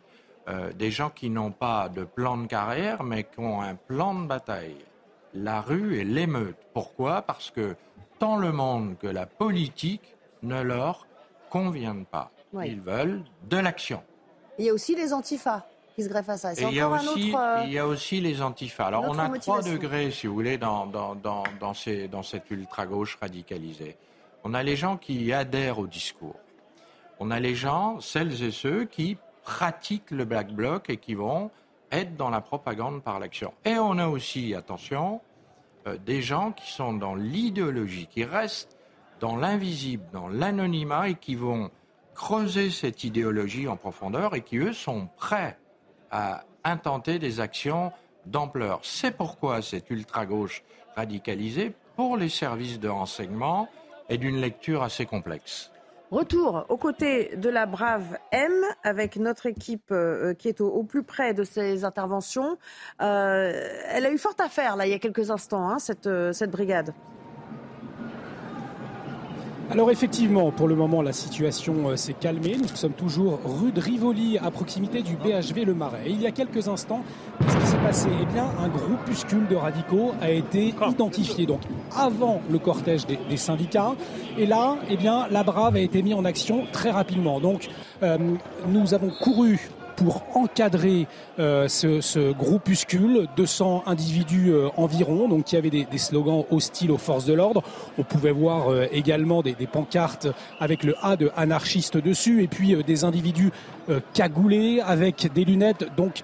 des 0.75 0.91
gens 0.91 1.09
qui 1.09 1.31
n'ont 1.31 1.53
pas 1.53 1.89
de 1.89 2.05
plan 2.05 2.37
de 2.37 2.47
carrière, 2.47 3.03
mais 3.03 3.25
qui 3.25 3.41
ont 3.41 3.63
un 3.63 3.75
plan 3.75 4.15
de 4.15 4.27
bataille. 4.27 4.85
La 5.33 5.63
rue 5.63 5.97
et 5.99 6.05
l'émeute. 6.05 6.59
Pourquoi? 6.75 7.23
Parce 7.23 7.51
que 7.51 7.75
tant 8.19 8.37
le 8.37 8.53
monde 8.53 8.97
que 8.99 9.07
la 9.07 9.25
politique 9.25 10.16
ne 10.43 10.61
leur 10.63 11.07
conviennent 11.51 12.07
pas. 12.07 12.31
Ils 12.65 12.81
veulent 12.81 13.23
de 13.49 13.57
l'action. 13.57 14.03
Il 14.59 14.65
y 14.65 14.71
a 14.71 14.73
aussi 14.73 14.95
les 14.95 15.13
antifas 15.13 15.67
qui 15.95 16.03
se 16.03 16.09
greffent 16.09 16.29
à 16.29 16.37
ça. 16.37 16.53
il, 16.53 16.75
y 16.75 16.81
a 16.81 16.89
aussi, 16.89 17.35
euh, 17.35 17.63
il 17.65 17.73
y 17.73 17.79
a 17.79 17.87
aussi 17.87 18.21
les 18.21 18.43
antifas. 18.43 18.87
Alors 18.87 19.05
on 19.09 19.19
a 19.19 19.31
trois 19.39 19.63
degrés, 19.63 20.11
si 20.11 20.27
vous 20.27 20.35
voulez, 20.35 20.59
dans, 20.59 20.87
dans, 20.87 21.15
dans, 21.15 21.43
dans, 21.59 21.75
ces, 21.75 22.09
dans 22.09 22.23
cette 22.23 22.51
ultra-gauche 22.51 23.17
radicalisée. 23.21 23.97
On 24.45 24.55
a 24.55 24.63
les 24.63 24.77
gens 24.77 24.97
qui 24.97 25.33
adhèrent 25.33 25.79
au 25.79 25.87
discours. 25.87 26.39
On 27.19 27.31
a 27.31 27.41
les 27.41 27.55
gens, 27.55 28.01
celles 28.01 28.43
et 28.43 28.51
ceux 28.51 28.85
qui 28.85 29.17
pratiquent 29.43 30.11
le 30.11 30.25
black 30.25 30.53
bloc 30.53 30.91
et 30.91 30.99
qui 30.99 31.15
vont 31.15 31.51
être 31.91 32.17
dans 32.17 32.31
la 32.31 32.41
propagande 32.41 33.03
par 33.03 33.19
l'action. 33.19 33.55
Et 33.65 33.79
on 33.79 33.97
a 33.99 34.07
aussi, 34.07 34.55
attention, 34.55 35.21
euh, 35.87 35.97
des 35.97 36.21
gens 36.21 36.53
qui 36.53 36.71
sont 36.71 36.93
dans 36.93 37.15
l'idéologie, 37.15 38.07
qui 38.07 38.25
restent 38.25 38.76
dans 39.21 39.37
l'invisible, 39.37 40.05
dans 40.13 40.29
l'anonymat 40.29 41.09
et 41.09 41.15
qui 41.15 41.35
vont 41.35 41.71
creuser 42.15 42.71
cette 42.71 43.05
idéologie 43.05 43.69
en 43.69 43.77
profondeur 43.77 44.35
et 44.35 44.41
qui, 44.41 44.57
eux, 44.57 44.73
sont 44.73 45.09
prêts 45.17 45.59
à 46.11 46.45
intenter 46.65 47.19
des 47.19 47.41
actions 47.41 47.93
d'ampleur. 48.25 48.81
C'est 48.83 49.17
pourquoi 49.17 49.63
cette 49.63 49.91
ultra-gauche 49.91 50.65
radicalisée, 50.97 51.75
pour 51.95 52.17
les 52.17 52.29
services 52.29 52.81
de 52.81 52.89
renseignement, 52.89 53.69
est 54.09 54.19
d'une 54.19 54.41
lecture 54.41 54.83
assez 54.83 55.07
complexe. 55.07 55.71
Retour 56.11 56.67
aux 56.69 56.77
côtés 56.77 57.37
de 57.37 57.49
la 57.49 57.67
brave 57.67 58.17
M 58.31 58.53
avec 58.85 59.17
notre 59.17 59.47
équipe 59.47 59.91
euh, 59.91 60.35
qui 60.35 60.49
est 60.49 60.61
au, 60.61 60.85
plus 60.85 61.03
près 61.03 61.35
de 61.35 61.43
ces 61.43 61.85
interventions. 61.85 62.59
Euh, 63.03 63.69
elle 63.89 64.07
a 64.07 64.13
eu 64.13 64.19
fort 64.19 64.37
à 64.39 64.49
faire 64.49 64.77
là 64.77 64.87
il 64.87 64.91
y 64.91 64.95
a 64.95 65.01
quelques 65.01 65.33
instants, 65.33 65.69
hein, 65.69 65.79
euh, 66.07 66.33
cette 66.33 66.51
brigade. 66.53 66.95
Alors 69.69 69.91
effectivement, 69.91 70.53
pour 70.53 70.69
le 70.69 70.77
moment, 70.77 71.03
la 71.03 71.13
situation 71.13 71.89
euh, 71.89 71.97
s'est 71.97 72.13
calmée. 72.13 72.57
Nous 72.57 72.69
sommes 72.69 72.93
toujours 72.93 73.41
rue 73.45 73.73
de 73.73 73.81
Rivoli, 73.81 74.39
à 74.39 74.53
proximité 74.53 75.03
du 75.03 75.17
BHV 75.17 75.65
Le 75.65 75.75
Marais. 75.75 76.05
il 76.07 76.23
y 76.23 76.27
a 76.27 76.31
quelques 76.31 76.69
instants, 76.69 77.03
qu'est-ce 77.41 77.57
qui 77.57 77.67
s'est 77.67 77.79
passé 77.79 78.09
Eh 78.23 78.27
bien, 78.27 78.49
un 78.61 78.69
groupuscule 78.69 79.49
de 79.49 79.57
radicaux 79.57 80.13
a 80.21 80.31
été 80.31 80.73
identifié. 80.89 81.47
Donc, 81.47 81.63
avant 81.97 82.41
le 82.49 82.59
cortège 82.61 83.07
des, 83.07 83.37
syndicats. 83.37 83.95
Et 84.39 84.47
là, 84.47 84.77
eh 84.89 84.97
bien, 84.97 85.27
la 85.31 85.43
Brave 85.43 85.75
a 85.75 85.81
été 85.81 86.01
mise 86.01 86.15
en 86.15 86.25
action 86.25 86.65
très 86.73 86.93
rapidement. 86.93 87.41
Donc, 87.41 87.69
euh, 88.03 88.19
nous 88.69 88.95
avons 88.95 89.11
couru 89.11 89.69
pour 89.97 90.23
encadrer 90.35 91.07
euh, 91.39 91.69
ce, 91.69 92.01
ce, 92.01 92.33
groupuscule, 92.33 93.27
200 93.37 93.85
individus 93.87 94.53
euh, 94.53 94.69
environ, 94.77 95.29
donc 95.29 95.45
qui 95.45 95.57
avaient 95.57 95.71
des, 95.71 95.85
des, 95.85 95.99
slogans 95.99 96.45
hostiles 96.51 96.91
aux 96.91 96.99
forces 96.99 97.25
de 97.25 97.33
l'ordre. 97.33 97.63
On 97.99 98.03
pouvait 98.03 98.31
voir 98.31 98.71
euh, 98.71 98.87
également 98.93 99.43
des, 99.43 99.55
des, 99.55 99.67
pancartes 99.67 100.29
avec 100.61 100.85
le 100.85 100.95
A 101.03 101.17
de 101.17 101.31
anarchiste 101.37 101.97
dessus, 101.97 102.43
et 102.43 102.49
puis 102.49 102.77
des 102.85 103.05
individus 103.05 103.51
cagoulés 104.13 104.81
avec 104.81 105.33
des 105.33 105.45
lunettes, 105.45 105.87
donc 105.97 106.23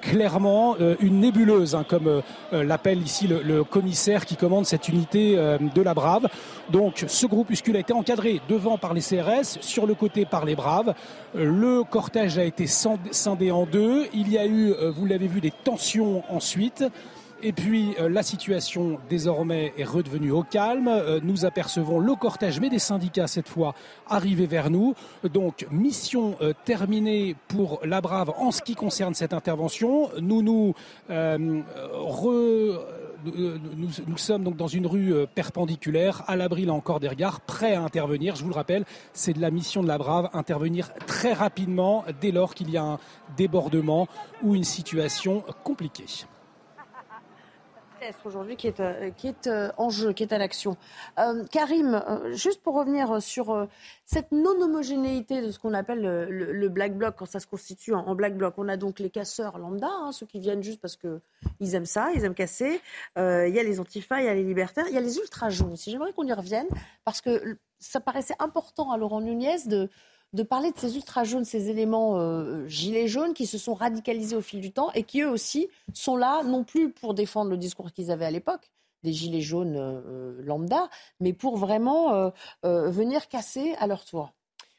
clairement 0.00 0.76
une 1.00 1.20
nébuleuse, 1.20 1.74
hein, 1.74 1.84
comme 1.86 2.22
l'appelle 2.52 3.02
ici 3.02 3.26
le, 3.26 3.42
le, 3.42 3.64
commissaire 3.64 4.24
qui 4.24 4.36
commande 4.36 4.66
cette 4.66 4.88
unité 4.88 5.36
de 5.36 5.82
la 5.82 5.94
Brave. 5.94 6.28
Donc 6.70 7.04
ce 7.06 7.26
groupuscule 7.26 7.76
a 7.76 7.80
été 7.80 7.92
encadré 7.92 8.40
devant 8.48 8.78
par 8.78 8.94
les 8.94 9.00
CRS, 9.00 9.58
sur 9.60 9.86
le 9.86 9.94
côté 9.94 10.24
par 10.24 10.44
les 10.44 10.56
Braves. 10.56 10.94
Le 11.34 11.84
cortège 11.84 12.38
a 12.38 12.44
été 12.44 12.66
scindé 12.66 13.50
en 13.50 13.66
deux. 13.66 14.06
Il 14.12 14.30
y 14.30 14.38
a 14.38 14.46
eu, 14.46 14.72
euh, 14.72 14.90
vous 14.90 15.06
l'avez 15.06 15.28
vu, 15.28 15.40
des 15.40 15.52
tensions 15.64 16.22
ensuite. 16.28 16.84
Et 17.42 17.52
puis 17.52 17.94
euh, 18.00 18.08
la 18.08 18.22
situation 18.22 18.98
désormais 19.08 19.72
est 19.76 19.84
redevenue 19.84 20.30
au 20.30 20.42
calme. 20.42 20.88
Euh, 20.88 21.20
nous 21.22 21.44
apercevons 21.44 21.98
le 21.98 22.14
cortège, 22.14 22.60
mais 22.60 22.70
des 22.70 22.78
syndicats 22.78 23.26
cette 23.26 23.48
fois, 23.48 23.74
arriver 24.08 24.46
vers 24.46 24.70
nous. 24.70 24.94
Donc 25.32 25.66
mission 25.70 26.36
terminée 26.64 27.36
pour 27.48 27.80
la 27.84 28.00
Brave 28.00 28.32
en 28.38 28.50
ce 28.50 28.62
qui 28.62 28.74
concerne 28.74 29.14
cette 29.14 29.32
intervention. 29.32 30.10
Nous 30.20 30.42
nous 30.42 30.74
re 31.08 32.78
euh, 33.36 33.58
nous, 33.76 34.18
sommes 34.18 34.44
donc 34.44 34.56
dans 34.56 34.66
une 34.66 34.86
rue 34.86 35.14
euh, 35.14 35.26
perpendiculaire, 35.26 36.22
à 36.26 36.36
l'abri 36.36 36.64
là 36.64 36.72
encore 36.72 37.00
des 37.00 37.08
regards, 37.08 37.40
prêts 37.40 37.74
à 37.74 37.82
intervenir. 37.82 38.36
Je 38.36 38.42
vous 38.42 38.50
le 38.50 38.54
rappelle, 38.54 38.84
c'est 39.12 39.32
de 39.32 39.40
la 39.40 39.50
mission 39.50 39.82
de 39.82 39.88
la 39.88 39.98
Brave, 39.98 40.30
intervenir 40.32 40.92
très 41.06 41.32
rapidement 41.32 42.04
dès 42.20 42.30
lors 42.30 42.54
qu'il 42.54 42.70
y 42.70 42.76
a 42.76 42.84
un 42.84 42.98
débordement 43.36 44.08
ou 44.42 44.54
une 44.54 44.64
situation 44.64 45.42
compliquée 45.64 46.06
aujourd'hui 48.24 48.56
qui 48.56 48.66
est, 48.66 48.80
euh, 48.80 49.10
qui 49.10 49.28
est 49.28 49.46
euh, 49.46 49.70
en 49.76 49.90
jeu, 49.90 50.12
qui 50.12 50.22
est 50.22 50.32
à 50.32 50.38
l'action. 50.38 50.76
Euh, 51.18 51.44
Karim, 51.50 52.02
juste 52.32 52.62
pour 52.62 52.74
revenir 52.74 53.20
sur 53.22 53.66
cette 54.04 54.32
non-homogénéité 54.32 55.42
de 55.42 55.50
ce 55.50 55.58
qu'on 55.58 55.74
appelle 55.74 56.02
le, 56.28 56.68
black 56.68 56.96
bloc, 56.96 57.14
quand 57.16 57.26
ça 57.26 57.40
se 57.40 57.46
constitue 57.46 57.94
en, 57.94 58.14
black 58.14 58.36
bloc, 58.36 58.54
on 58.58 58.68
a 58.68 58.76
donc 58.76 58.98
les 58.98 59.10
casseurs 59.10 59.58
lambda, 59.58 59.88
hein, 59.88 60.12
ceux 60.12 60.26
qui 60.26 60.40
viennent 60.40 60.62
juste 60.62 60.80
parce 60.80 60.96
qu'ils 60.96 61.74
aiment 61.74 61.86
ça, 61.86 62.10
ils 62.14 62.24
aiment 62.24 62.34
casser. 62.34 62.80
Il 63.16 63.54
y 63.54 63.58
a 63.58 63.62
les 63.62 63.80
antifas, 63.80 64.20
il 64.20 64.26
y 64.26 64.28
a 64.28 64.34
les 64.34 64.44
libertaires, 64.44 64.86
il 64.88 64.94
y 64.94 64.98
a 64.98 65.00
les 65.00 65.18
ultra 65.18 65.50
jaunes 65.50 65.72
aussi. 65.72 65.90
J'aimerais 65.90 66.12
qu'on 66.12 66.26
y 66.26 66.32
revienne 66.32 66.66
parce 67.04 67.20
que 67.20 67.58
ça 67.78 68.00
paraissait 68.00 68.36
important 68.38 68.90
à 68.90 68.96
Laurent 68.96 69.20
Nunez 69.20 69.66
de 69.66 69.88
de 70.32 70.42
parler 70.42 70.72
de 70.72 70.78
ces 70.78 70.96
ultra 70.96 71.24
jaunes, 71.24 71.44
ces 71.44 71.70
éléments 71.70 72.18
euh, 72.18 72.66
gilets 72.66 73.08
jaunes 73.08 73.34
qui 73.34 73.46
se 73.46 73.58
sont 73.58 73.74
radicalisés 73.74 74.36
au 74.36 74.40
fil 74.40 74.60
du 74.60 74.72
temps 74.72 74.90
et 74.92 75.02
qui 75.02 75.22
eux 75.22 75.30
aussi 75.30 75.68
sont 75.94 76.16
là 76.16 76.42
non 76.42 76.64
plus 76.64 76.90
pour 76.90 77.14
défendre 77.14 77.50
le 77.50 77.56
discours 77.56 77.92
qu'ils 77.92 78.10
avaient 78.10 78.26
à 78.26 78.30
l'époque, 78.30 78.70
des 79.02 79.12
gilets 79.12 79.40
jaunes 79.40 79.76
lambda, 80.44 80.88
mais 81.20 81.32
pour 81.32 81.56
vraiment 81.56 82.32
venir 82.62 83.28
casser 83.28 83.74
à 83.78 83.86
leur 83.86 84.04
tour. 84.04 84.32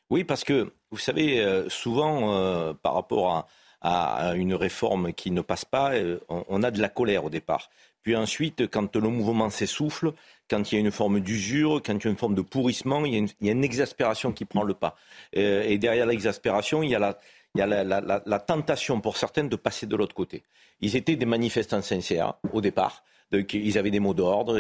Oui, 0.10 0.24
parce 0.24 0.44
que, 0.44 0.74
vous 0.92 0.98
savez, 0.98 1.66
souvent, 1.70 2.74
par 2.82 2.94
rapport 2.94 3.48
à, 3.82 4.34
une 4.36 4.54
réforme 4.54 5.14
qui 5.14 5.32
ne 5.32 5.42
passe 5.42 5.66
pas, 5.66 5.94
on, 6.28 6.64
a 6.64 6.72
de 6.72 6.82
la 6.82 6.90
colère 6.90 7.24
au 7.24 7.30
départ. 7.30 7.70
Puis 8.08 8.16
ensuite, 8.16 8.72
quand 8.72 8.96
le 8.96 9.10
mouvement 9.10 9.50
s'essouffle, 9.50 10.14
quand 10.50 10.72
il 10.72 10.76
y 10.76 10.78
a 10.78 10.80
une 10.80 10.92
forme 10.92 11.20
d'usure, 11.20 11.82
quand 11.86 11.94
il 11.94 12.06
y 12.06 12.08
a 12.08 12.10
une 12.10 12.16
forme 12.16 12.36
de 12.36 12.42
pourrissement, 12.42 13.04
il 13.04 13.34
y 13.42 13.50
a 13.50 13.52
une, 13.52 13.64
exaspération 13.66 14.32
qui 14.32 14.46
prend 14.46 14.64
le 14.64 14.74
pas. 14.74 14.96
et 15.34 15.78
derrière 15.78 16.06
l'exaspération, 16.06 16.84
il 16.84 16.90
y 16.90 16.96
a 16.96 17.00
la, 17.00 17.18
il 17.54 17.60
y 17.60 17.62
a 17.62 17.84
la, 17.84 18.40
tentation 18.40 19.02
pour 19.02 19.18
certains 19.18 19.44
de 19.44 19.58
passer 19.58 19.88
de 19.88 19.96
l'autre 19.98 20.16
côté. 20.16 20.44
Ils 20.80 20.96
étaient 20.96 21.18
des 21.18 21.26
manifestants 21.26 21.82
sincères 21.82 22.36
au 22.54 22.62
départ. 22.62 23.04
ils 23.34 23.78
avaient 23.78 23.92
des 23.92 24.00
mots 24.00 24.14
d'ordre, 24.14 24.58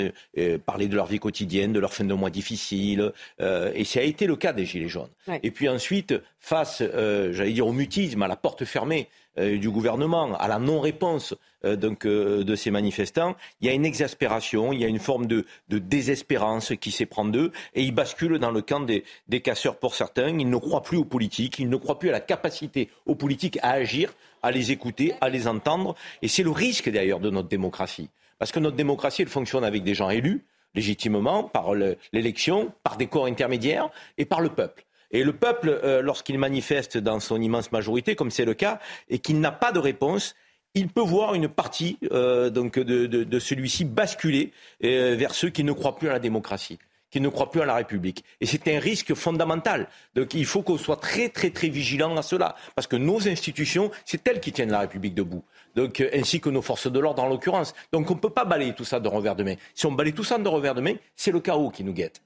parlaient 0.66 0.89
de 0.89 0.95
leur 0.98 1.06
vie 1.06 1.20
quotidienne, 1.20 1.72
de 1.72 1.80
leur 1.80 1.93
fin 1.93 2.04
de 2.04 2.14
mois 2.14 2.30
difficile. 2.30 3.14
Euh, 3.39 3.72
et 3.76 3.86
ça 3.86 4.02
a 4.02 4.04
été 4.04 4.28
le 4.28 4.36
cas 4.36 4.52
des 4.52 4.66
Gilets 4.66 4.89
jaunes. 4.89 5.14
Et 5.41 5.52
puis 5.52 5.70
ensuite, 5.70 6.14
face, 6.41 6.82
euh, 6.82 7.32
j'allais 7.32 7.54
dire, 7.54 7.66
au 7.66 7.72
mutisme, 7.72 8.24
à 8.24 8.28
la 8.28 8.36
porte 8.36 8.66
fermée 8.66 9.08
euh, 9.08 9.26
du 9.38 9.69
gouvernement, 9.69 10.35
à 10.38 10.47
la 10.47 10.59
non-réponse 10.59 11.35
euh, 11.65 11.75
donc 11.75 12.05
euh, 12.05 12.43
de 12.43 12.55
ces 12.55 12.69
manifestants, 12.69 13.35
il 13.61 13.67
y 13.67 13.69
a 13.69 13.73
une 13.73 13.85
exaspération, 13.85 14.73
il 14.73 14.79
y 14.79 14.85
a 14.85 14.88
une 14.88 14.99
forme 14.99 15.25
de, 15.25 15.45
désespérance 15.69 16.73
qui 16.79 16.91
s'éprend 16.91 17.25
d'eux, 17.25 17.51
et 17.73 17.83
ils 17.83 17.93
basculent 17.93 18.38
dans 18.38 18.51
le 18.51 18.61
camp 18.61 18.81
des, 18.81 19.03
casseurs 19.41 19.77
pour 19.77 19.95
certains. 19.95 20.38
Ils 20.38 20.49
ne 20.49 20.57
croient 20.57 20.83
plus 20.83 20.97
aux 20.97 21.05
politiques, 21.05 21.59
ils 21.59 21.69
ne 21.69 21.77
croient 21.77 21.99
plus 21.99 22.09
à 22.09 22.11
la 22.11 22.19
capacité 22.19 22.89
aux 23.05 23.15
politiques 23.15 23.57
à 23.63 23.71
agir, 23.71 24.13
à 24.43 24.51
les 24.51 24.71
écouter, 24.71 25.13
à 25.21 25.29
les 25.29 25.47
entendre, 25.47 25.95
et 26.21 26.27
c'est 26.27 26.43
le 26.43 26.51
risque 26.51 26.89
d'ailleurs 26.89 27.19
de 27.19 27.29
notre 27.29 27.49
démocratie, 27.49 28.09
parce 28.39 28.51
que 28.51 28.59
notre 28.59 28.75
démocratie, 28.75 29.23
elle 29.23 29.27
fonctionne 29.27 29.63
avec 29.63 29.83
des 29.83 29.95
gens 29.95 30.09
élus 30.09 30.43
légitimement 30.75 31.43
par 31.43 31.73
l'élection, 32.13 32.71
par 32.83 32.97
des 32.97 33.07
corps 33.07 33.25
intermédiaires 33.25 33.89
et 34.19 34.25
par 34.25 34.41
le 34.41 34.49
peuple. 34.49 34.85
Et 35.12 35.24
le 35.24 35.34
peuple, 35.34 35.70
euh, 35.84 36.01
lorsqu'il 36.01 36.38
manifeste 36.38 36.97
dans 36.97 37.20
son 37.20 37.41
immense 37.41 37.72
majorité, 37.72 38.16
comme 38.16 38.32
c'est 38.32 38.45
le 38.45 38.53
cas, 38.53 38.80
et 39.10 39.20
qu'il 39.20 39.39
n'a 39.39 39.51
pas 39.51 39.72
de 39.72 39.80
réponse, 39.80 40.36
il 40.74 40.89
peut 40.89 41.01
voir 41.01 41.34
une 41.34 41.47
partie 41.47 41.97
euh, 42.12 42.49
donc 42.49 42.78
de, 42.78 43.39
celui-ci 43.39 43.86
basculer 43.86 44.51
euh, 44.84 45.16
vers 45.18 45.34
ceux 45.34 45.49
qui 45.49 45.64
ne 45.64 45.72
croient 45.72 45.95
plus 45.95 46.10
à 46.10 46.14
la 46.14 46.20
démocratie 46.20 46.78
qui 47.10 47.22
ne 47.22 47.30
croient 47.30 47.49
plus 47.49 47.62
à 47.62 47.66
la 47.66 47.76
République. 47.76 48.26
Et 48.41 48.45
c'est 48.45 48.68
un 48.68 48.82
risque 48.82 49.14
fondamental. 49.14 49.88
Donc 50.14 50.34
il 50.34 50.45
faut 50.45 50.62
qu'on 50.62 50.78
soit 50.78 50.97
très 50.97 51.30
très 51.30 51.51
très 51.51 51.70
vigilant 51.70 52.18
à 52.18 52.22
cela, 52.22 52.58
parce 52.76 52.86
que 52.86 52.97
nos 52.97 53.30
institutions, 53.30 53.91
c'est 54.03 54.28
elles 54.28 54.41
qui 54.41 54.51
tiennent 54.51 54.72
la 54.72 54.82
République 54.82 55.16
debout. 55.16 55.45
Donc 55.74 56.03
ainsi 56.14 56.41
que 56.41 56.49
nos 56.49 56.62
forces 56.62 56.91
de 56.91 56.99
l'ordre 56.99 57.24
en 57.24 57.30
l'occurrence. 57.30 57.74
Donc 57.93 58.12
on 58.12 58.16
ne 58.16 58.20
peut 58.20 58.30
pas 58.30 58.43
balayer 58.43 58.74
tout 58.74 58.84
ça 58.84 58.99
de 58.99 59.08
revers 59.08 59.38
de 59.38 59.43
main. 59.43 59.55
Si 59.74 59.86
on 59.86 59.93
balaye 59.93 60.12
tout 60.12 60.26
ça 60.26 60.38
de 60.38 60.49
revers 60.49 60.76
de 60.76 60.82
main, 60.82 60.95
c'est 61.16 61.32
le 61.32 61.39
chaos 61.39 61.70
qui 61.70 61.86
nous 61.86 61.93
guette. 61.93 62.22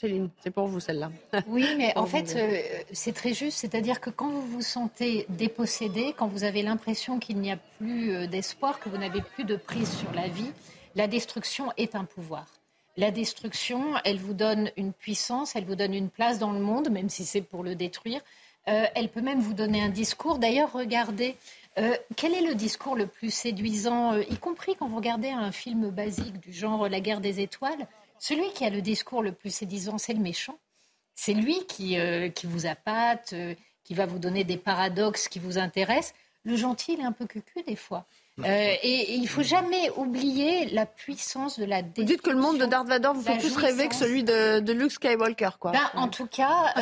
Céline, 0.00 0.30
c'est 0.42 0.50
pour 0.50 0.66
vous 0.66 0.80
celle-là. 0.80 1.10
Oui, 1.46 1.66
mais 1.76 1.92
en 1.96 2.06
fait, 2.06 2.34
euh, 2.34 2.82
c'est 2.90 3.12
très 3.12 3.34
juste. 3.34 3.58
C'est-à-dire 3.58 4.00
que 4.00 4.08
quand 4.08 4.30
vous 4.30 4.46
vous 4.46 4.62
sentez 4.62 5.26
dépossédé, 5.28 6.14
quand 6.16 6.26
vous 6.26 6.44
avez 6.44 6.62
l'impression 6.62 7.18
qu'il 7.18 7.38
n'y 7.38 7.52
a 7.52 7.58
plus 7.78 8.12
euh, 8.12 8.26
d'espoir, 8.26 8.80
que 8.80 8.88
vous 8.88 8.96
n'avez 8.96 9.20
plus 9.20 9.44
de 9.44 9.56
prise 9.56 9.92
sur 9.92 10.10
la 10.14 10.26
vie, 10.28 10.52
la 10.94 11.06
destruction 11.06 11.70
est 11.76 11.94
un 11.94 12.04
pouvoir. 12.04 12.46
La 12.96 13.10
destruction, 13.10 13.82
elle 14.06 14.18
vous 14.18 14.32
donne 14.32 14.70
une 14.78 14.94
puissance, 14.94 15.54
elle 15.54 15.64
vous 15.64 15.76
donne 15.76 15.92
une 15.92 16.08
place 16.08 16.38
dans 16.38 16.52
le 16.52 16.60
monde, 16.60 16.88
même 16.88 17.10
si 17.10 17.26
c'est 17.26 17.42
pour 17.42 17.62
le 17.62 17.74
détruire. 17.74 18.22
Euh, 18.68 18.86
elle 18.94 19.10
peut 19.10 19.20
même 19.20 19.40
vous 19.40 19.54
donner 19.54 19.82
un 19.82 19.90
discours. 19.90 20.38
D'ailleurs, 20.38 20.72
regardez, 20.72 21.36
quel 22.16 22.34
est 22.34 22.42
le 22.42 22.54
discours 22.54 22.94
le 22.94 23.06
plus 23.06 23.32
séduisant, 23.32 24.18
y 24.18 24.36
compris 24.36 24.74
quand 24.76 24.88
vous 24.88 24.96
regardez 24.96 25.30
un 25.30 25.50
film 25.50 25.88
basique 25.88 26.38
du 26.40 26.52
genre 26.52 26.88
La 26.90 27.00
guerre 27.00 27.20
des 27.20 27.40
étoiles 27.40 27.86
celui 28.20 28.52
qui 28.52 28.64
a 28.64 28.70
le 28.70 28.82
discours 28.82 29.22
le 29.22 29.32
plus 29.32 29.52
séduisant, 29.52 29.96
c'est 29.98 30.12
le 30.12 30.20
méchant. 30.20 30.58
C'est 31.14 31.32
lui 31.32 31.66
qui, 31.66 31.98
euh, 31.98 32.28
qui 32.28 32.46
vous 32.46 32.66
appâte, 32.66 33.32
euh, 33.32 33.54
qui 33.82 33.94
va 33.94 34.04
vous 34.06 34.18
donner 34.18 34.44
des 34.44 34.58
paradoxes 34.58 35.26
qui 35.26 35.38
vous 35.38 35.58
intéressent. 35.58 36.14
Le 36.44 36.54
gentil, 36.54 36.92
il 36.94 37.00
est 37.00 37.04
un 37.04 37.12
peu 37.12 37.26
cucu 37.26 37.62
des 37.66 37.76
fois. 37.76 38.06
Euh, 38.38 38.74
et, 38.82 39.14
il 39.14 39.22
il 39.22 39.28
faut 39.28 39.42
jamais 39.42 39.90
oublier 39.96 40.66
la 40.70 40.86
puissance 40.86 41.58
de 41.58 41.64
la 41.64 41.82
Vous 41.82 42.04
dites 42.04 42.22
que 42.22 42.30
le 42.30 42.40
monde 42.40 42.58
de 42.58 42.64
Darth 42.64 42.88
Vader 42.88 43.10
vous 43.14 43.22
fait 43.22 43.36
plus 43.38 43.56
rêver 43.56 43.88
que 43.88 43.94
celui 43.94 44.22
de, 44.22 44.72
Luke 44.72 44.92
Skywalker, 44.92 45.50
quoi. 45.58 45.72
Ben, 45.72 45.90
en 45.94 46.08
tout 46.08 46.26
cas, 46.26 46.74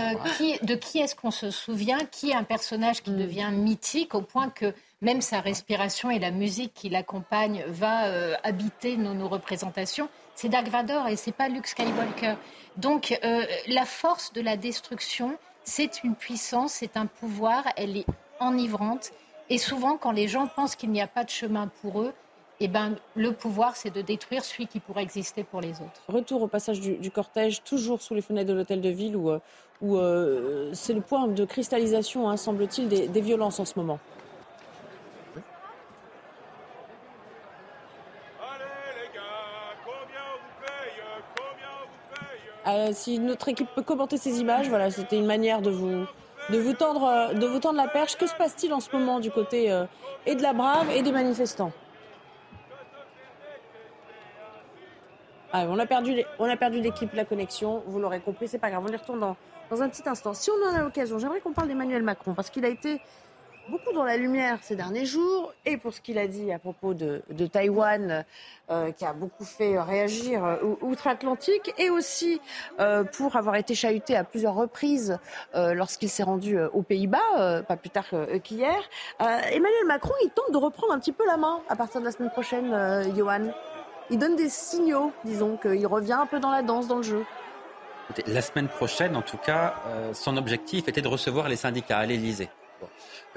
de 0.62 0.74
qui 0.74 0.98
est-ce 0.98 1.16
qu'on 1.16 1.32
se 1.32 1.50
souvient? 1.50 1.98
Qui 2.10 2.30
est 2.30 2.34
un 2.34 2.44
personnage 2.44 3.02
qui 3.02 3.10
mm. 3.10 3.16
devient 3.16 3.50
mythique 3.52 4.14
au 4.14 4.22
point 4.22 4.50
que 4.50 4.72
même 5.00 5.20
sa 5.20 5.40
respiration 5.40 6.10
et 6.10 6.18
la 6.18 6.30
musique 6.30 6.74
qui 6.74 6.88
l'accompagne 6.88 7.64
va 7.68 8.36
habiter 8.42 8.96
nos 8.96 9.28
représentations 9.28 10.08
c'est 10.38 10.48
Dark 10.48 10.68
Vador 10.68 11.08
et 11.08 11.16
c'est 11.16 11.32
pas 11.32 11.48
Luke 11.48 11.66
Skywalker. 11.66 12.34
Donc 12.76 13.18
euh, 13.24 13.42
la 13.66 13.84
force 13.84 14.32
de 14.32 14.40
la 14.40 14.56
destruction, 14.56 15.36
c'est 15.64 16.04
une 16.04 16.14
puissance, 16.14 16.74
c'est 16.74 16.96
un 16.96 17.06
pouvoir, 17.06 17.64
elle 17.76 17.96
est 17.96 18.06
enivrante. 18.38 19.10
Et 19.50 19.58
souvent, 19.58 19.96
quand 19.96 20.12
les 20.12 20.28
gens 20.28 20.46
pensent 20.46 20.76
qu'il 20.76 20.90
n'y 20.92 21.02
a 21.02 21.08
pas 21.08 21.24
de 21.24 21.30
chemin 21.30 21.68
pour 21.82 22.02
eux, 22.02 22.12
eh 22.60 22.68
ben, 22.68 22.94
le 23.16 23.32
pouvoir, 23.32 23.74
c'est 23.74 23.90
de 23.90 24.00
détruire 24.00 24.44
celui 24.44 24.68
qui 24.68 24.78
pourrait 24.78 25.02
exister 25.02 25.42
pour 25.42 25.60
les 25.60 25.72
autres. 25.80 26.02
Retour 26.06 26.42
au 26.42 26.46
passage 26.46 26.78
du, 26.78 27.10
cortège, 27.10 27.64
toujours 27.64 28.00
sous 28.00 28.14
les 28.14 28.22
fenêtres 28.22 28.50
de 28.50 28.54
l'hôtel 28.54 28.80
de 28.80 28.90
ville, 28.90 29.16
où, 29.16 29.30
euh, 29.30 29.40
où 29.80 29.96
euh, 29.96 30.70
c'est 30.72 30.94
le 30.94 31.00
point 31.00 31.26
de 31.26 31.44
cristallisation, 31.44 32.28
hein, 32.28 32.36
semble-t-il, 32.36 32.88
des 32.88 33.20
violences 33.20 33.58
en 33.58 33.64
ce 33.64 33.76
moment. 33.76 33.98
Euh, 42.66 42.90
si 42.92 43.18
notre 43.18 43.48
équipe 43.48 43.68
peut 43.74 43.82
commenter 43.82 44.16
ces 44.16 44.40
images, 44.40 44.68
voilà, 44.68 44.90
c'était 44.90 45.16
une 45.16 45.26
manière 45.26 45.62
de 45.62 45.70
vous, 45.70 46.04
de 46.50 46.58
vous 46.58 46.74
tendre, 46.74 47.32
de 47.32 47.46
vous 47.46 47.60
tendre 47.60 47.76
la 47.76 47.88
perche. 47.88 48.16
Que 48.16 48.26
se 48.26 48.34
passe-t-il 48.34 48.72
en 48.74 48.80
ce 48.80 48.94
moment 48.94 49.20
du 49.20 49.30
côté 49.30 49.70
euh, 49.70 49.84
et 50.26 50.34
de 50.34 50.42
la 50.42 50.52
Brave 50.52 50.90
et 50.90 51.02
des 51.02 51.12
manifestants? 51.12 51.72
Ah, 55.52 55.64
on 55.68 55.78
a 55.78 55.86
perdu, 55.86 56.22
on 56.38 56.44
a 56.44 56.56
perdu 56.56 56.80
l'équipe, 56.80 57.14
la 57.14 57.24
connexion. 57.24 57.82
Vous 57.86 57.98
l'aurez 57.98 58.20
compris, 58.20 58.48
c'est 58.48 58.58
pas 58.58 58.70
grave. 58.70 58.84
On 58.86 58.92
y 58.92 58.96
retourne 58.96 59.20
dans, 59.20 59.36
dans 59.70 59.82
un 59.82 59.88
petit 59.88 60.06
instant. 60.06 60.34
Si 60.34 60.50
on 60.50 60.68
en 60.68 60.74
a 60.74 60.82
l'occasion, 60.82 61.18
j'aimerais 61.18 61.40
qu'on 61.40 61.52
parle 61.52 61.68
d'Emmanuel 61.68 62.02
Macron 62.02 62.34
parce 62.34 62.50
qu'il 62.50 62.66
a 62.66 62.68
été 62.68 63.00
beaucoup 63.68 63.92
dans 63.92 64.04
la 64.04 64.16
lumière 64.16 64.58
ces 64.62 64.76
derniers 64.76 65.06
jours, 65.06 65.52
et 65.64 65.76
pour 65.76 65.92
ce 65.92 66.00
qu'il 66.00 66.18
a 66.18 66.26
dit 66.26 66.52
à 66.52 66.58
propos 66.58 66.94
de, 66.94 67.22
de 67.30 67.46
Taïwan, 67.46 68.24
euh, 68.70 68.92
qui 68.92 69.04
a 69.04 69.12
beaucoup 69.12 69.44
fait 69.44 69.78
réagir 69.80 70.44
euh, 70.44 70.56
outre-Atlantique, 70.80 71.72
et 71.78 71.90
aussi 71.90 72.40
euh, 72.80 73.04
pour 73.04 73.36
avoir 73.36 73.56
été 73.56 73.74
chahuté 73.74 74.16
à 74.16 74.24
plusieurs 74.24 74.54
reprises 74.54 75.18
euh, 75.54 75.74
lorsqu'il 75.74 76.08
s'est 76.08 76.22
rendu 76.22 76.58
aux 76.60 76.82
Pays-Bas, 76.82 77.62
pas 77.68 77.76
plus 77.76 77.90
tard 77.90 78.06
qu'hier. 78.42 78.80
Emmanuel 79.20 79.86
Macron, 79.86 80.14
il 80.22 80.30
tente 80.30 80.52
de 80.52 80.56
reprendre 80.56 80.92
un 80.92 80.98
petit 80.98 81.12
peu 81.12 81.26
la 81.26 81.36
main 81.36 81.60
à 81.68 81.76
partir 81.76 82.00
de 82.00 82.06
la 82.06 82.12
semaine 82.12 82.30
prochaine, 82.30 83.12
Johan. 83.16 83.52
Il 84.10 84.18
donne 84.18 84.36
des 84.36 84.48
signaux, 84.48 85.12
disons, 85.24 85.56
qu'il 85.56 85.86
revient 85.86 86.14
un 86.14 86.26
peu 86.26 86.40
dans 86.40 86.50
la 86.50 86.62
danse, 86.62 86.88
dans 86.88 86.96
le 86.96 87.02
jeu. 87.02 87.24
La 88.26 88.40
semaine 88.40 88.68
prochaine, 88.68 89.16
en 89.16 89.22
tout 89.22 89.36
cas, 89.36 89.74
son 90.12 90.36
objectif 90.36 90.88
était 90.88 91.02
de 91.02 91.08
recevoir 91.08 91.48
les 91.48 91.56
syndicats 91.56 91.98
à 91.98 92.06
l'Élysée. 92.06 92.48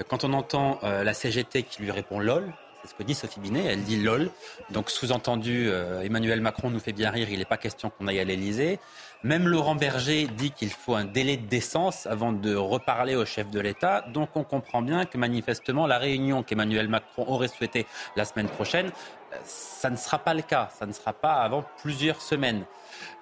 Quand 0.08 0.24
on 0.24 0.32
entend 0.32 0.78
euh, 0.82 1.04
la 1.04 1.14
CGT 1.14 1.62
qui 1.62 1.82
lui 1.82 1.90
répond 1.90 2.18
LOL, 2.18 2.52
c'est 2.82 2.90
ce 2.90 2.94
que 2.94 3.04
dit 3.04 3.14
Sophie 3.14 3.38
Binet, 3.38 3.64
elle 3.64 3.84
dit 3.84 4.02
LOL. 4.02 4.30
Donc 4.70 4.90
sous-entendu, 4.90 5.68
euh, 5.68 6.02
Emmanuel 6.02 6.40
Macron 6.40 6.68
nous 6.68 6.80
fait 6.80 6.92
bien 6.92 7.10
rire, 7.10 7.28
il 7.30 7.38
n'est 7.38 7.44
pas 7.44 7.56
question 7.56 7.90
qu'on 7.90 8.08
aille 8.08 8.18
à 8.18 8.24
l'Elysée. 8.24 8.80
Même 9.22 9.46
Laurent 9.46 9.76
Berger 9.76 10.26
dit 10.26 10.50
qu'il 10.50 10.70
faut 10.70 10.96
un 10.96 11.04
délai 11.04 11.36
de 11.36 11.46
décence 11.46 12.06
avant 12.06 12.32
de 12.32 12.56
reparler 12.56 13.14
au 13.14 13.24
chef 13.24 13.50
de 13.50 13.60
l'État. 13.60 14.04
Donc 14.12 14.30
on 14.34 14.42
comprend 14.42 14.82
bien 14.82 15.04
que 15.04 15.16
manifestement, 15.16 15.86
la 15.86 15.98
réunion 15.98 16.42
qu'Emmanuel 16.42 16.88
Macron 16.88 17.24
aurait 17.28 17.46
souhaitée 17.46 17.86
la 18.16 18.24
semaine 18.24 18.48
prochaine, 18.48 18.90
euh, 19.32 19.36
ça 19.44 19.88
ne 19.88 19.96
sera 19.96 20.18
pas 20.18 20.34
le 20.34 20.42
cas. 20.42 20.68
Ça 20.76 20.86
ne 20.86 20.92
sera 20.92 21.12
pas 21.12 21.34
avant 21.34 21.64
plusieurs 21.78 22.20
semaines 22.20 22.64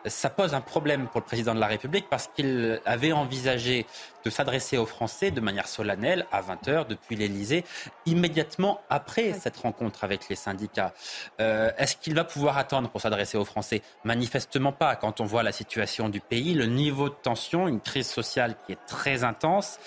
ça 0.07 0.31
pose 0.31 0.55
un 0.55 0.61
problème 0.61 1.07
pour 1.09 1.21
le 1.21 1.27
président 1.27 1.55
de 1.55 1.61
la 1.61 1.67
République 1.67 2.07
parce 2.09 2.29
qu'il 2.29 2.81
avait 2.85 3.13
envisagé 3.13 3.87
de 4.25 4.31
s'adresser 4.31 4.77
aux 4.79 4.87
Français 4.87 5.31
de 5.31 5.41
manière 5.41 5.67
solennelle 5.67 6.27
à 6.33 6.43
20h 6.43 6.87
depuis 6.87 7.17
l'Elysée, 7.17 7.65
immédiatement 8.07 8.81
après 8.91 9.33
cette 9.35 9.57
rencontre 9.57 10.05
avec 10.05 10.29
les 10.29 10.37
syndicats. 10.37 10.93
Euh, 11.41 11.71
est-ce 11.79 11.97
qu'il 11.97 12.15
va 12.15 12.25
pouvoir 12.25 12.59
attendre 12.59 12.89
pour 12.91 13.01
s'adresser 13.01 13.39
aux 13.39 13.45
Français? 13.45 13.83
Manifestement 14.05 14.73
pas. 14.73 14.97
Quand 14.97 15.21
on 15.21 15.25
voit 15.25 15.43
la 15.43 15.53
situation 15.53 16.09
du 16.09 16.21
pays, 16.21 16.55
le 16.55 16.67
niveau 16.67 17.09
de 17.09 17.15
tension, 17.15 17.69
une 17.69 17.81
crise 17.81 18.09
sociale 18.09 18.57
qui 18.67 18.73
est 18.73 18.87
très 18.87 19.25
intense, 19.25 19.79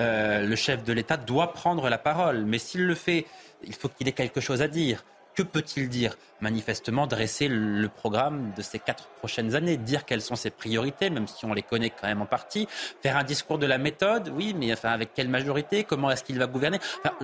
euh, 0.00 0.46
le 0.46 0.56
chef 0.56 0.84
de 0.84 0.92
l'État 0.92 1.16
doit 1.16 1.52
prendre 1.52 1.88
la 1.88 1.98
parole. 1.98 2.44
Mais 2.44 2.58
s'il 2.58 2.86
le 2.86 2.94
fait, 2.94 3.26
il 3.64 3.74
faut 3.74 3.88
qu'il 3.88 4.08
ait 4.08 4.12
quelque 4.12 4.40
chose 4.40 4.62
à 4.62 4.68
dire. 4.68 5.04
Que 5.34 5.42
peut-il 5.42 5.88
dire? 5.88 6.16
Manifestement 6.44 7.06
dresser 7.06 7.48
le 7.48 7.88
programme 7.88 8.52
de 8.56 8.62
ces 8.62 8.78
quatre 8.78 9.08
prochaines 9.18 9.54
années, 9.56 9.76
dire 9.78 10.04
quelles 10.04 10.20
sont 10.20 10.36
ses 10.36 10.50
priorités, 10.50 11.08
même 11.10 11.26
si 11.26 11.44
on 11.46 11.54
les 11.54 11.62
connaît 11.62 11.90
quand 11.90 12.06
même 12.06 12.20
en 12.20 12.26
partie, 12.26 12.68
faire 13.02 13.16
un 13.16 13.24
discours 13.24 13.58
de 13.58 13.66
la 13.66 13.78
méthode, 13.78 14.30
oui, 14.36 14.54
mais 14.56 14.72
enfin 14.72 14.90
avec 14.90 15.14
quelle 15.14 15.28
majorité, 15.28 15.84
comment 15.84 16.10
est-ce 16.10 16.22
qu'il 16.22 16.38
va 16.38 16.46
gouverner? 16.46 16.78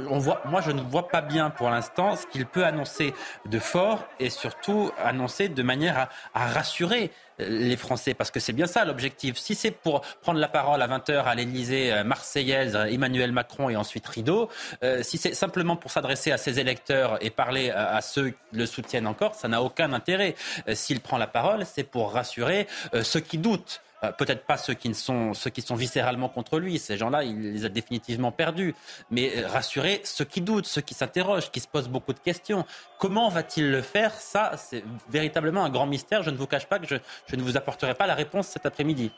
On 0.08 0.18
voit, 0.18 0.40
Moi, 0.46 0.62
je 0.62 0.72
ne 0.72 0.80
vois 0.80 1.08
pas 1.08 1.20
bien 1.20 1.50
pour 1.50 1.68
l'instant 1.70 2.16
ce 2.16 2.26
qu'il 2.26 2.46
peut 2.46 2.64
annoncer 2.64 3.12
de 3.44 3.58
fort 3.58 4.00
et 4.18 4.30
surtout 4.30 4.90
annoncer 4.98 5.48
de 5.48 5.62
manière 5.62 6.08
à 6.34 6.46
rassurer 6.46 7.10
les 7.48 7.76
Français 7.76 8.14
Parce 8.14 8.30
que 8.30 8.40
c'est 8.40 8.52
bien 8.52 8.66
ça 8.66 8.84
l'objectif. 8.84 9.36
Si 9.38 9.54
c'est 9.54 9.70
pour 9.70 10.02
prendre 10.22 10.38
la 10.38 10.48
parole 10.48 10.82
à 10.82 10.88
20h 10.88 11.24
à 11.24 11.34
l'Élysée 11.34 11.92
euh, 11.92 12.04
marseillaise, 12.04 12.76
Emmanuel 12.88 13.32
Macron 13.32 13.68
et 13.70 13.76
ensuite 13.76 14.06
Rideau, 14.06 14.48
euh, 14.82 15.02
si 15.02 15.18
c'est 15.18 15.34
simplement 15.34 15.76
pour 15.76 15.90
s'adresser 15.90 16.32
à 16.32 16.38
ses 16.38 16.60
électeurs 16.60 17.18
et 17.20 17.30
parler 17.30 17.70
à, 17.70 18.00
ceux 18.00 18.30
qui 18.30 18.36
le 18.52 18.66
soutiennent 18.66 19.06
encore, 19.11 19.34
ça 19.34 19.48
n'a 19.48 19.62
aucun 19.62 19.92
intérêt. 19.92 20.34
Euh, 20.68 20.74
s'il 20.74 21.00
prend 21.00 21.18
la 21.18 21.26
parole, 21.26 21.66
c'est 21.66 21.84
pour 21.84 22.12
rassurer 22.12 22.66
ceux 23.02 23.20
qui 23.20 23.38
doutent. 23.38 23.82
Euh, 24.03 24.12
peut-être 24.12 24.44
pas 24.44 24.57
ceux 24.57 24.74
qui, 24.74 24.94
sont, 24.94 25.34
ceux 25.34 25.51
qui 25.51 25.61
sont 25.61 25.74
viscéralement 25.74 26.28
contre 26.28 26.59
lui, 26.59 26.78
ces 26.78 26.96
gens-là, 26.96 27.24
il 27.24 27.53
les 27.53 27.64
a 27.64 27.68
définitivement 27.68 28.32
perdus, 28.32 28.74
mais 29.11 29.32
euh, 29.36 29.46
rassurer 29.46 30.01
ceux 30.05 30.24
qui 30.24 30.40
doutent, 30.40 30.66
ceux 30.66 30.80
qui 30.80 30.94
s'interrogent, 30.94 31.51
qui 31.51 31.61
se 31.61 31.68
posent 31.68 31.88
beaucoup 31.88 32.14
de 32.14 32.18
questions. 32.18 32.64
Comment 32.98 33.28
va-t-il 33.28 33.70
le 33.70 33.82
faire? 33.82 34.14
Ça, 34.14 34.53
c'est 34.57 34.82
véritablement 35.11 35.64
un 35.64 35.70
grand 35.70 35.86
mystère. 35.86 36.22
Je 36.22 36.30
ne 36.30 36.36
vous 36.36 36.46
cache 36.46 36.66
pas 36.66 36.78
que 36.78 36.86
je, 36.86 37.36
ne 37.36 37.42
vous 37.42 37.57
apporterai 37.57 37.94
pas 37.94 38.07
la 38.07 38.14
réponse 38.14 38.48
cet 38.48 38.64
après-midi. 38.64 39.12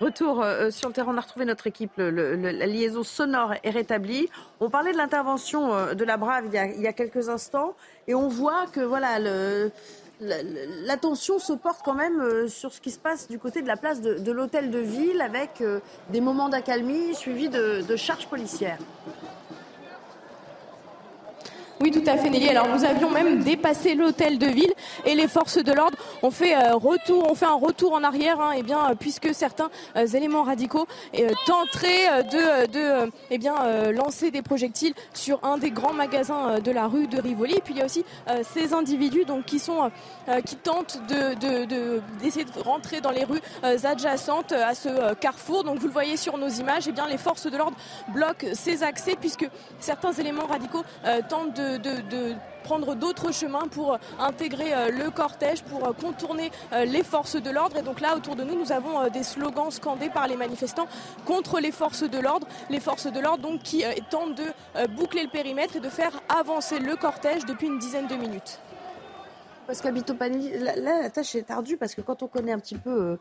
Retour 0.00 0.42
euh, 0.42 0.70
sur 0.70 0.88
le 0.88 0.94
terrain, 0.94 1.12
on 1.12 1.18
a 1.18 1.20
retrouvé 1.20 1.44
notre 1.44 1.66
équipe, 1.66 1.92
la 1.96 2.66
liaison 2.66 3.02
sonore 3.02 3.54
est 3.62 3.70
rétablie. 3.70 4.28
On 4.60 4.70
parlait 4.70 4.92
de 4.92 4.96
l'intervention 4.96 5.94
de 5.94 6.04
la 6.04 6.16
Brave 6.16 6.44
il 6.46 6.54
y, 6.54 6.58
a, 6.58 6.66
il 6.66 6.80
y 6.80 6.86
a 6.86 6.92
quelques 6.92 7.28
instants, 7.28 7.74
et 8.06 8.14
on 8.14 8.28
voit 8.28 8.66
que 8.66 8.80
voilà 8.80 9.18
le 9.18 9.72
l'attention 10.20 11.38
se 11.38 11.52
porte 11.52 11.80
quand 11.84 11.94
même 11.94 12.20
euh, 12.20 12.48
sur 12.48 12.72
ce 12.72 12.80
qui 12.80 12.90
se 12.90 12.98
passe 12.98 13.28
du 13.28 13.38
côté 13.38 13.62
de 13.62 13.68
la 13.68 13.76
place 13.76 14.00
de, 14.00 14.32
l'hôtel 14.32 14.70
de 14.70 14.78
ville 14.78 15.20
avec 15.20 15.60
euh, 15.60 15.80
des 16.10 16.20
moments 16.20 16.48
d'accalmie 16.48 17.14
suivis 17.14 17.48
de 17.48 17.96
charges 17.96 18.26
policières. 18.26 18.78
Oui, 21.80 21.92
tout 21.92 22.02
à 22.06 22.16
fait, 22.16 22.28
Nelly. 22.28 22.48
Alors, 22.48 22.66
nous 22.68 22.84
avions 22.84 23.08
même 23.08 23.44
dépassé 23.44 23.94
l'hôtel 23.94 24.38
de 24.38 24.46
ville 24.46 24.72
et 25.06 25.14
les 25.14 25.28
forces 25.28 25.58
de 25.58 25.72
l'ordre 25.72 25.96
ont 26.22 26.32
fait 26.32 26.56
euh, 26.56 26.74
retour, 26.74 27.38
fait 27.38 27.46
un 27.46 27.54
retour 27.54 27.92
en 27.92 28.02
arrière, 28.02 28.40
hein, 28.40 28.50
eh 28.56 28.64
bien, 28.64 28.96
puisque 28.98 29.32
certains 29.32 29.70
euh, 29.96 30.04
éléments 30.04 30.42
radicaux 30.42 30.88
euh, 31.16 31.30
tenteraient 31.46 32.24
de, 32.24 32.66
de 32.66 33.12
eh 33.30 33.38
bien, 33.38 33.54
lancer 33.92 34.32
des 34.32 34.42
projectiles 34.42 34.92
sur 35.14 35.38
un 35.44 35.56
des 35.56 35.70
grands 35.70 35.92
magasins 35.92 36.58
de 36.58 36.70
la 36.72 36.88
rue 36.88 37.06
de 37.06 37.20
Rivoli. 37.20 37.54
Et 37.54 37.60
puis, 37.60 37.74
il 37.74 37.78
y 37.78 37.82
a 37.82 37.84
aussi 37.84 38.04
ces 38.54 38.74
individus 38.74 39.24
donc 39.24 39.44
qui 39.44 39.58
sont, 39.58 39.90
qui 40.44 40.56
tentent 40.56 41.00
de, 41.08 41.34
d'essayer 42.20 42.44
de, 42.44 42.60
rentrer 42.60 43.00
dans 43.00 43.10
les 43.10 43.24
rues 43.24 43.40
adjacentes 43.62 44.52
à 44.52 44.74
ce 44.74 45.14
carrefour. 45.14 45.64
Donc, 45.64 45.78
vous 45.78 45.86
le 45.86 45.92
voyez 45.92 46.16
sur 46.16 46.38
nos 46.38 46.48
images, 46.48 46.88
eh 46.88 46.92
bien, 46.92 47.06
les 47.06 47.18
forces 47.18 47.46
de 47.46 47.56
l'ordre 47.56 47.76
bloquent 48.08 48.46
ces 48.54 48.82
accès 48.82 49.16
puisque 49.18 49.48
certains 49.80 50.12
éléments 50.12 50.46
radicaux 50.46 50.82
tentent 51.28 51.54
de 51.54 51.67
de, 51.76 52.34
prendre 52.64 52.94
d'autres 52.94 53.32
chemins 53.32 53.66
pour 53.68 53.98
intégrer 54.18 54.74
euh, 54.74 54.90
le 54.90 55.10
cortège, 55.10 55.62
pour 55.62 55.86
euh, 55.86 55.92
contourner 55.92 56.50
euh, 56.74 56.84
les 56.84 57.02
forces 57.02 57.36
de 57.36 57.50
l'ordre. 57.50 57.78
Et 57.78 57.82
donc 57.82 58.00
là, 58.00 58.14
autour 58.14 58.36
de 58.36 58.44
nous, 58.44 58.58
nous 58.58 58.72
avons 58.72 59.08
des 59.08 59.22
slogans 59.22 59.70
scandés 59.70 60.10
par 60.10 60.28
les 60.28 60.36
manifestants 60.36 60.86
contre 61.24 61.60
les 61.60 61.72
forces 61.72 62.02
de 62.02 62.18
l'ordre. 62.18 62.46
Les 62.68 62.80
forces 62.80 63.10
de 63.10 63.20
l'ordre 63.20 63.48
qui 63.62 63.84
tentent 64.10 64.34
de 64.34 64.86
boucler 64.96 65.22
le 65.22 65.30
périmètre 65.30 65.76
et 65.76 65.80
de 65.80 65.88
faire 65.88 66.12
avancer 66.28 66.78
le 66.78 66.94
cortège 66.96 67.46
depuis 67.46 67.68
une 67.68 67.78
dizaine 67.78 68.06
de 68.06 68.16
minutes. 68.16 68.60
Parce 69.66 69.82
qu'Abitopani, 69.82 70.50
là, 70.58 71.00
la 71.02 71.10
tâche 71.10 71.34
est 71.34 71.50
ardue 71.50 71.76
parce 71.76 71.94
que 71.94 72.00
quand 72.00 72.22
on 72.22 72.26
connaît 72.26 72.52
un 72.52 72.58
petit 72.58 72.76
peu, 72.76 73.18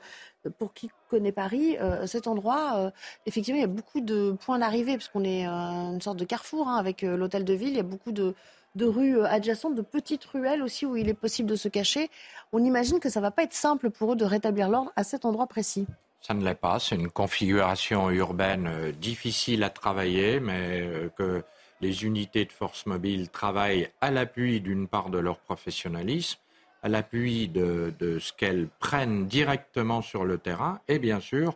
pour 0.57 0.73
qui 0.73 0.89
connaît 1.09 1.31
Paris, 1.31 1.77
cet 2.05 2.27
endroit, 2.27 2.91
effectivement, 3.25 3.57
il 3.57 3.61
y 3.61 3.65
a 3.65 3.67
beaucoup 3.67 4.01
de 4.01 4.35
points 4.39 4.59
d'arrivée 4.59 4.93
parce 4.93 5.07
qu'on 5.07 5.23
est 5.23 5.45
une 5.45 6.01
sorte 6.01 6.17
de 6.17 6.25
carrefour 6.25 6.67
hein, 6.67 6.75
avec 6.75 7.01
l'hôtel 7.01 7.45
de 7.45 7.53
ville. 7.53 7.69
Il 7.69 7.77
y 7.77 7.79
a 7.79 7.83
beaucoup 7.83 8.11
de, 8.11 8.35
de 8.75 8.85
rues 8.85 9.23
adjacentes, 9.25 9.75
de 9.75 9.81
petites 9.81 10.25
ruelles 10.25 10.61
aussi 10.61 10.85
où 10.85 10.95
il 10.95 11.09
est 11.09 11.13
possible 11.13 11.49
de 11.49 11.55
se 11.55 11.67
cacher. 11.67 12.09
On 12.53 12.63
imagine 12.63 12.99
que 12.99 13.09
ça 13.09 13.19
ne 13.19 13.25
va 13.25 13.31
pas 13.31 13.43
être 13.43 13.53
simple 13.53 13.89
pour 13.89 14.13
eux 14.13 14.15
de 14.15 14.25
rétablir 14.25 14.69
l'ordre 14.69 14.91
à 14.95 15.03
cet 15.03 15.25
endroit 15.25 15.47
précis. 15.47 15.87
Ça 16.21 16.33
ne 16.33 16.43
l'est 16.43 16.55
pas. 16.55 16.79
C'est 16.79 16.95
une 16.95 17.09
configuration 17.09 18.09
urbaine 18.09 18.67
euh, 18.67 18.91
difficile 18.91 19.63
à 19.63 19.69
travailler, 19.69 20.39
mais 20.39 20.81
euh, 20.81 21.09
que 21.17 21.43
les 21.79 22.03
unités 22.03 22.45
de 22.45 22.51
force 22.51 22.85
mobile 22.85 23.29
travaillent 23.29 23.89
à 24.01 24.11
l'appui 24.11 24.61
d'une 24.61 24.87
part 24.87 25.09
de 25.09 25.19
leur 25.19 25.39
professionnalisme, 25.39 26.39
à 26.87 26.89
l'appui 26.89 27.49
de, 27.49 27.93
ce 27.99 28.31
qu'elles 28.31 28.69
prennent 28.79 29.27
directement 29.27 30.01
sur 30.01 30.23
le 30.23 30.37
terrain 30.37 30.79
et 30.87 30.99
bien 30.99 31.19
sûr 31.19 31.53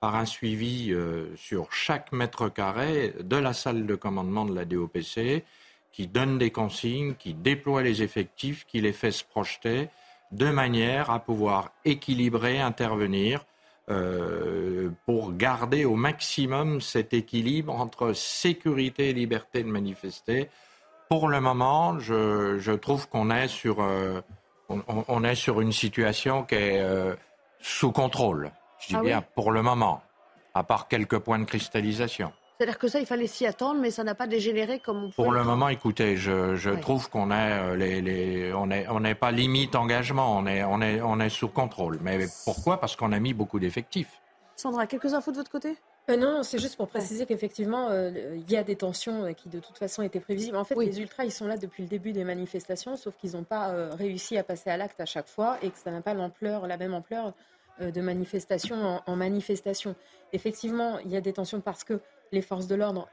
par 0.00 0.16
un 0.16 0.24
suivi 0.24 0.90
euh, 0.90 1.36
sur 1.36 1.70
chaque 1.70 2.12
mètre 2.12 2.48
carré 2.48 3.12
de 3.20 3.36
la 3.36 3.52
salle 3.52 3.84
de 3.84 3.94
commandement 3.94 4.46
de 4.46 4.54
la 4.54 4.64
DOPC 4.64 5.44
qui 5.92 6.06
donne 6.06 6.38
des 6.38 6.50
consignes, 6.50 7.14
qui 7.14 7.34
déploie 7.34 7.82
les 7.82 8.02
effectifs, 8.02 8.64
qui 8.66 8.80
les 8.80 8.94
fait 8.94 9.10
se 9.10 9.22
projeter, 9.22 9.90
de 10.32 10.46
manière 10.46 11.10
à 11.10 11.18
pouvoir 11.18 11.72
équilibrer, 11.84 12.58
intervenir, 12.58 13.44
euh, 13.90 14.88
pour 15.04 15.36
garder 15.36 15.84
au 15.84 15.96
maximum 15.96 16.80
cet 16.80 17.12
équilibre 17.12 17.74
entre 17.74 18.14
sécurité 18.14 19.10
et 19.10 19.12
liberté 19.12 19.62
de 19.62 19.68
manifester. 19.68 20.48
Pour 21.10 21.28
le 21.28 21.40
moment, 21.40 21.98
je, 21.98 22.74
trouve 22.76 23.08
qu'on 23.08 23.30
est 23.30 23.48
sur, 23.48 23.82
euh, 23.82 24.22
on, 25.08 25.24
est 25.24 25.34
sur 25.34 25.60
une 25.60 25.72
situation 25.72 26.44
qui 26.44 26.54
est 26.54 26.80
euh, 26.80 27.14
sous 27.60 27.92
contrôle. 27.92 28.52
Je 28.78 28.88
dis 28.88 28.96
ah 28.96 29.02
bien 29.02 29.24
pour 29.34 29.52
le 29.52 29.62
moment, 29.62 30.02
à 30.54 30.62
part 30.62 30.88
quelques 30.88 31.18
points 31.18 31.38
de 31.38 31.44
cristallisation. 31.44 32.32
C'est-à-dire 32.56 32.78
que 32.78 32.88
ça, 32.88 33.00
il 33.00 33.06
fallait 33.06 33.26
s'y 33.26 33.46
attendre, 33.46 33.80
mais 33.80 33.90
ça 33.90 34.04
n'a 34.04 34.14
pas 34.14 34.26
dégénéré 34.26 34.80
comme 34.80 35.04
on 35.04 35.10
Pour 35.10 35.32
le 35.32 35.42
moment, 35.44 35.70
écoutez, 35.70 36.16
je, 36.16 36.78
trouve 36.80 37.08
qu'on 37.08 37.30
est, 37.30 37.34
euh, 37.34 37.74
les, 37.74 38.52
on 38.52 38.66
n'est 38.66 38.86
on 38.88 39.02
pas 39.14 39.30
limite 39.30 39.74
engagement, 39.74 40.36
on 40.36 40.46
est, 40.46 40.62
on, 40.64 40.82
est, 40.82 41.00
on 41.00 41.20
est 41.20 41.30
sous 41.30 41.48
contrôle. 41.48 41.98
Mais 42.02 42.18
pourquoi? 42.44 42.78
Parce 42.78 42.96
qu'on 42.96 43.12
a 43.12 43.18
mis 43.18 43.32
beaucoup 43.32 43.58
d'effectifs. 43.58 44.20
Sandra, 44.56 44.86
quelques 44.86 45.14
infos 45.14 45.30
de 45.30 45.38
votre 45.38 45.50
côté? 45.50 45.78
Euh, 46.08 46.16
non, 46.16 46.42
c'est 46.42 46.58
juste 46.58 46.76
pour 46.76 46.88
préciser 46.88 47.26
qu'effectivement, 47.26 47.88
euh, 47.90 48.10
il 48.34 48.50
y 48.50 48.56
a 48.56 48.64
des 48.64 48.74
tensions 48.74 49.32
qui 49.34 49.48
de 49.48 49.60
toute 49.60 49.78
façon 49.78 50.02
étaient 50.02 50.20
prévisibles. 50.20 50.56
En 50.56 50.64
fait, 50.64 50.74
les 50.74 51.00
ultras, 51.00 51.24
ils 51.24 51.30
sont 51.30 51.46
là 51.46 51.56
depuis 51.56 51.82
le 51.82 51.88
début 51.88 52.12
des 52.12 52.24
manifestations, 52.24 52.96
sauf 52.96 53.14
qu'ils 53.16 53.32
n'ont 53.32 53.44
pas 53.44 53.90
réussi 53.94 54.36
à 54.36 54.42
passer 54.42 54.70
à 54.70 54.76
l'acte 54.76 55.00
à 55.00 55.06
chaque 55.06 55.28
fois 55.28 55.58
et 55.62 55.70
que 55.70 55.78
ça 55.78 55.90
n'a 55.90 56.00
pas 56.00 56.14
l'ampleur, 56.14 56.66
la 56.66 56.76
même 56.76 56.94
ampleur 56.94 57.34
de 57.80 58.00
manifestation 58.00 59.00
en 59.06 59.16
manifestation. 59.16 59.94
Effectivement, 60.32 60.98
il 60.98 61.10
y 61.12 61.16
a 61.16 61.20
des 61.20 61.32
tensions 61.32 61.60
parce 61.60 61.84
que 61.84 62.00
les 62.32 62.42
forces 62.42 62.66
de 62.66 62.74
l'ordre 62.74 63.08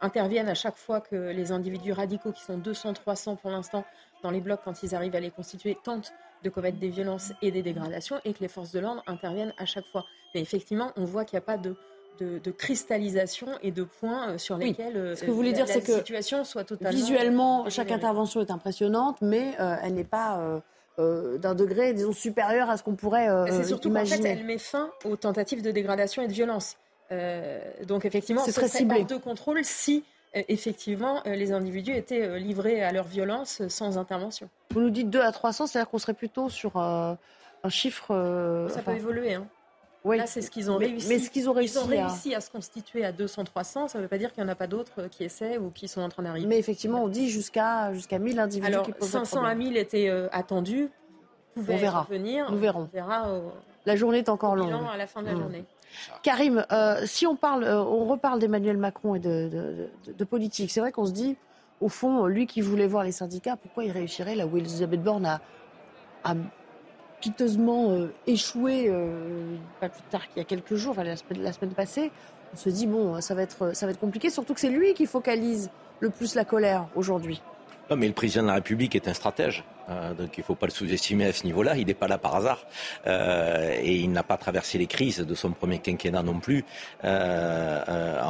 interviennent 0.00 0.48
à 0.48 0.54
chaque 0.54 0.76
fois 0.76 1.00
que 1.00 1.16
les 1.16 1.52
individus 1.52 1.92
radicaux, 1.92 2.32
qui 2.32 2.42
sont 2.42 2.58
200, 2.58 2.94
300 2.94 3.36
pour 3.36 3.50
l'instant, 3.50 3.84
dans 4.22 4.30
les 4.30 4.40
blocs, 4.40 4.60
quand 4.64 4.82
ils 4.82 4.94
arrivent 4.94 5.14
à 5.14 5.20
les 5.20 5.30
constituer, 5.30 5.76
tentent 5.82 6.12
de 6.42 6.50
commettre 6.50 6.78
des 6.78 6.88
violences 6.88 7.32
et 7.42 7.50
des 7.50 7.62
dégradations, 7.62 8.20
et 8.24 8.32
que 8.32 8.40
les 8.40 8.48
forces 8.48 8.72
de 8.72 8.80
l'ordre 8.80 9.02
interviennent 9.06 9.54
à 9.58 9.66
chaque 9.66 9.86
fois. 9.86 10.04
Mais 10.34 10.40
effectivement, 10.40 10.92
on 10.96 11.04
voit 11.04 11.24
qu'il 11.24 11.36
n'y 11.36 11.42
a 11.42 11.46
pas 11.46 11.58
de, 11.58 11.76
de, 12.18 12.50
cristallisation 12.50 13.46
et 13.62 13.70
de 13.70 13.84
points 13.84 14.30
euh, 14.30 14.38
sur 14.38 14.56
lesquels 14.56 14.96
euh, 14.96 15.16
Ce 15.16 15.22
que 15.22 15.30
vous 15.30 15.36
voulez 15.36 15.52
dire, 15.52 15.68
c'est 15.68 15.82
que 15.82 15.92
situation 15.92 16.44
soit 16.44 16.64
totalement 16.64 16.96
visuellement, 16.96 17.70
chaque 17.70 17.90
intervention 17.90 18.40
est 18.40 18.50
impressionnante, 18.50 19.18
mais 19.22 19.54
euh, 19.60 19.76
elle 19.82 19.94
n'est 19.94 20.04
pas 20.04 20.62
d'un 20.98 21.54
degré, 21.54 21.92
disons, 21.92 22.12
supérieur 22.12 22.70
à 22.70 22.76
ce 22.76 22.82
qu'on 22.82 22.94
pourrait 22.94 23.26
imaginer. 23.26 23.62
C'est 23.62 23.68
surtout 23.68 23.92
qu'en 23.92 24.04
fait, 24.06 24.24
elle 24.24 24.44
met 24.44 24.58
fin 24.58 24.90
aux 25.04 25.16
tentatives 25.16 25.62
de 25.62 25.70
dégradation 25.70 26.22
et 26.22 26.28
de 26.28 26.32
violence. 26.32 26.76
Euh, 27.12 27.60
donc 27.86 28.04
effectivement, 28.04 28.42
c'est 28.44 28.52
très 28.52 28.68
ciblé. 28.68 29.04
de 29.04 29.16
contrôle 29.16 29.64
si 29.64 30.04
euh, 30.34 30.42
effectivement 30.48 31.22
euh, 31.26 31.36
les 31.36 31.52
individus 31.52 31.92
étaient 31.92 32.38
livrés 32.38 32.82
à 32.82 32.92
leur 32.92 33.06
violence 33.06 33.62
sans 33.68 33.98
intervention. 33.98 34.48
Vous 34.70 34.80
nous 34.80 34.90
dites 34.90 35.10
2 35.10 35.20
à 35.20 35.32
300, 35.32 35.66
c'est-à-dire 35.66 35.88
qu'on 35.88 35.98
serait 35.98 36.14
plutôt 36.14 36.48
sur 36.48 36.76
un 36.76 37.18
chiffre. 37.68 38.68
Ça 38.70 38.82
peut 38.82 38.92
évoluer. 38.92 39.34
Hein. 39.34 39.46
Oui. 40.06 40.18
Là, 40.18 40.26
c'est 40.26 40.40
ce 40.40 40.50
qu'ils 40.50 40.70
ont 40.70 40.76
réussi. 40.76 41.08
Mais 41.08 41.18
ce 41.18 41.30
qu'ils 41.30 41.50
ont 41.50 41.52
réussi, 41.52 41.78
Ils 41.78 41.84
ont 41.84 41.86
réussi 41.86 42.34
à... 42.34 42.40
se 42.40 42.50
constituer 42.50 43.04
à 43.04 43.12
200-300. 43.12 43.88
Ça 43.88 43.98
ne 43.98 44.02
veut 44.02 44.08
pas 44.08 44.18
dire 44.18 44.32
qu'il 44.32 44.42
n'y 44.42 44.48
en 44.48 44.52
a 44.52 44.56
pas 44.56 44.66
d'autres 44.66 45.08
qui 45.10 45.24
essaient 45.24 45.58
ou 45.58 45.70
qui 45.70 45.88
sont 45.88 46.00
en 46.00 46.08
train 46.08 46.22
d'arriver. 46.22 46.46
Mais 46.46 46.58
effectivement, 46.58 47.02
on 47.02 47.08
dit 47.08 47.28
jusqu'à 47.28 47.92
jusqu'à 47.92 48.18
1000 48.18 48.38
individus 48.38 48.72
Alors, 48.72 48.84
qui 48.84 48.92
posent 48.92 49.10
500 49.10 49.44
à 49.44 49.54
1000 49.54 49.76
étaient 49.76 50.08
attendus. 50.32 50.90
On 51.56 51.62
verra. 51.62 52.06
Venir. 52.10 52.50
Nous 52.50 52.58
verrons. 52.58 52.88
On 52.92 52.94
verra 52.94 53.28
La 53.84 53.96
journée 53.96 54.18
est 54.18 54.28
encore 54.28 54.56
longue. 54.56 54.72
À 54.92 54.96
la 54.96 55.06
fin 55.06 55.22
de 55.22 55.26
la 55.26 55.34
mmh. 55.34 55.38
journée. 55.38 55.64
Karim, 56.22 56.64
euh, 56.72 57.06
si 57.06 57.26
on 57.26 57.36
parle, 57.36 57.64
euh, 57.64 57.82
on 57.82 58.04
reparle 58.06 58.38
d'Emmanuel 58.38 58.76
Macron 58.76 59.14
et 59.14 59.20
de, 59.20 59.88
politique, 60.28 60.70
c'est 60.70 60.80
vrai 60.80 60.92
qu'on 60.92 61.06
se 61.06 61.12
dit, 61.12 61.36
au 61.80 61.88
fond, 61.88 62.26
lui 62.26 62.46
qui 62.46 62.60
voulait 62.60 62.86
voir 62.86 63.04
les 63.04 63.12
syndicats, 63.12 63.56
pourquoi 63.56 63.84
il 63.84 63.90
réussirait 63.90 64.34
là 64.34 64.46
où 64.46 64.56
Elisabeth 64.56 65.02
Borne 65.02 65.26
a, 65.26 66.34
piteusement 67.20 67.90
euh, 67.90 68.12
échoué, 68.26 68.92
pas 69.80 69.88
plus 69.88 70.02
tard 70.10 70.26
qu'il 70.28 70.38
y 70.38 70.40
a 70.40 70.44
quelques 70.44 70.74
jours, 70.74 70.94
la, 70.96 71.16
semaine, 71.16 71.74
passée. 71.74 72.10
On 72.54 72.56
se 72.56 72.70
dit 72.70 72.86
bon, 72.86 73.20
ça 73.20 73.34
va 73.34 73.42
être, 73.42 73.74
ça 73.74 73.86
va 73.86 73.92
être 73.92 74.00
compliqué, 74.00 74.30
surtout 74.30 74.54
que 74.54 74.60
c'est 74.60 74.70
lui 74.70 74.94
qui 74.94 75.06
focalise 75.06 75.70
le 76.00 76.10
plus 76.10 76.34
la 76.34 76.44
colère 76.44 76.86
aujourd'hui. 76.94 77.42
Non, 77.88 77.96
mais 77.96 78.08
le 78.08 78.14
président 78.14 78.42
de 78.42 78.48
la 78.48 78.54
République 78.54 78.96
est 78.96 79.06
un 79.06 79.14
stratège. 79.14 79.62
Euh, 79.88 80.12
donc 80.14 80.36
il 80.36 80.40
ne 80.40 80.44
faut 80.44 80.56
pas 80.56 80.66
le 80.66 80.72
sous-estimer 80.72 81.26
à 81.26 81.32
ce 81.32 81.44
niveau-là. 81.44 81.76
Il 81.76 81.86
n'est 81.86 81.94
pas 81.94 82.08
là 82.08 82.18
par 82.18 82.34
hasard. 82.34 82.66
Euh, 83.06 83.76
et 83.80 83.96
il 83.96 84.10
n'a 84.10 84.24
pas 84.24 84.36
traversé 84.36 84.76
les 84.78 84.88
crises 84.88 85.18
de 85.18 85.34
son 85.36 85.52
premier 85.52 85.78
quinquennat 85.78 86.24
non 86.24 86.40
plus 86.40 86.64
euh, 87.04 87.82
euh 87.88 88.22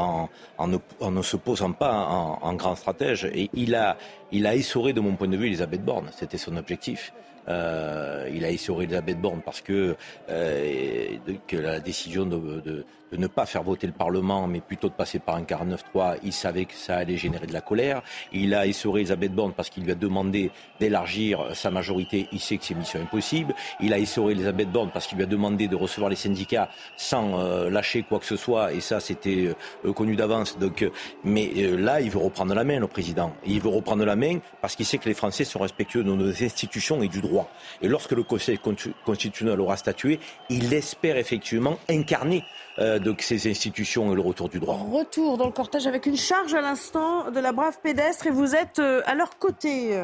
en, 0.58 0.68
ne, 0.68 1.22
se 1.22 1.36
posant 1.36 1.72
pas 1.72 1.94
en, 1.94 2.38
en, 2.42 2.54
grand 2.54 2.76
stratège. 2.76 3.24
Et 3.26 3.48
il 3.54 3.74
a, 3.74 3.96
il 4.30 4.46
a 4.46 4.54
essoré, 4.54 4.92
de 4.92 5.00
mon 5.00 5.16
point 5.16 5.28
de 5.28 5.36
vue, 5.36 5.46
Elisabeth 5.46 5.82
Borne. 5.82 6.10
C'était 6.12 6.38
son 6.38 6.56
objectif. 6.56 7.12
Euh, 7.48 8.28
il 8.32 8.44
a 8.44 8.50
essoré 8.50 8.84
Elisabeth 8.84 9.20
Borne 9.20 9.40
parce 9.44 9.60
que, 9.60 9.96
euh, 10.28 11.16
que 11.46 11.56
la 11.56 11.80
décision 11.80 12.26
de, 12.26 12.60
de, 12.60 12.84
de 13.12 13.16
ne 13.16 13.26
pas 13.26 13.46
faire 13.46 13.62
voter 13.62 13.86
le 13.86 13.92
Parlement, 13.92 14.46
mais 14.46 14.60
plutôt 14.60 14.88
de 14.88 14.94
passer 14.94 15.18
par 15.18 15.36
un 15.36 15.42
49-3, 15.42 16.18
il 16.22 16.32
savait 16.32 16.64
que 16.64 16.74
ça 16.74 16.96
allait 16.96 17.16
générer 17.16 17.46
de 17.46 17.52
la 17.52 17.60
colère. 17.60 18.02
Il 18.32 18.54
a 18.54 18.66
essoré 18.66 19.00
Elisabeth 19.00 19.32
Borne 19.32 19.52
parce 19.52 19.70
qu'il 19.70 19.84
lui 19.84 19.92
a 19.92 19.94
demandé 19.94 20.50
d'élargir 20.80 21.54
sa 21.54 21.70
majorité. 21.70 22.28
Il 22.32 22.40
sait 22.40 22.56
que 22.56 22.64
c'est 22.64 22.74
mission 22.74 23.00
impossible. 23.00 23.54
Il 23.80 23.92
a 23.92 23.98
essoré 23.98 24.32
Elisabeth 24.32 24.70
Borne 24.70 24.90
parce 24.92 25.06
qu'il 25.06 25.18
lui 25.18 25.24
a 25.24 25.28
demandé 25.28 25.68
de 25.68 25.76
recevoir 25.76 26.10
les 26.10 26.16
syndicats 26.16 26.68
sans 26.96 27.40
euh, 27.40 27.70
lâcher 27.70 28.02
quoi 28.02 28.18
que 28.18 28.26
ce 28.26 28.36
soit. 28.36 28.72
Et 28.72 28.80
ça, 28.80 29.00
c'était 29.00 29.50
euh, 29.84 29.92
connu 29.92 30.16
d'avance. 30.16 30.58
Donc, 30.58 30.82
euh, 30.82 30.90
mais 31.24 31.52
là, 31.76 32.00
il 32.00 32.10
veut 32.10 32.18
reprendre 32.18 32.54
la 32.54 32.64
main, 32.64 32.80
le 32.80 32.86
président. 32.88 33.32
Il 33.46 33.60
veut 33.60 33.68
reprendre 33.68 34.04
la 34.04 34.16
main 34.16 34.38
parce 34.60 34.76
qu'il 34.76 34.86
sait 34.86 34.98
que 34.98 35.08
les 35.08 35.14
Français 35.14 35.44
sont 35.44 35.60
respectueux 35.60 36.02
de 36.02 36.12
nos 36.12 36.28
institutions 36.28 37.02
et 37.02 37.08
du 37.08 37.20
droit. 37.20 37.50
Et 37.82 37.88
lorsque 37.88 38.12
le 38.12 38.22
Conseil 38.22 38.58
constitutionnel 39.04 39.60
aura 39.60 39.76
statué, 39.76 40.18
il 40.50 40.72
espère 40.72 41.16
effectivement 41.16 41.78
incarner 41.88 42.42
de 42.78 43.14
ces 43.20 43.50
institutions 43.50 44.12
et 44.12 44.14
le 44.14 44.20
retour 44.20 44.48
du 44.48 44.60
droit. 44.60 44.78
Retour 44.90 45.38
dans 45.38 45.46
le 45.46 45.52
cortège 45.52 45.86
avec 45.86 46.06
une 46.06 46.16
charge 46.16 46.54
à 46.54 46.60
l'instant 46.60 47.30
de 47.30 47.40
la 47.40 47.52
brave 47.52 47.78
pédestre 47.82 48.26
et 48.26 48.30
vous 48.30 48.54
êtes 48.54 48.78
euh, 48.78 49.00
à 49.06 49.14
leur 49.14 49.38
côté. 49.38 49.98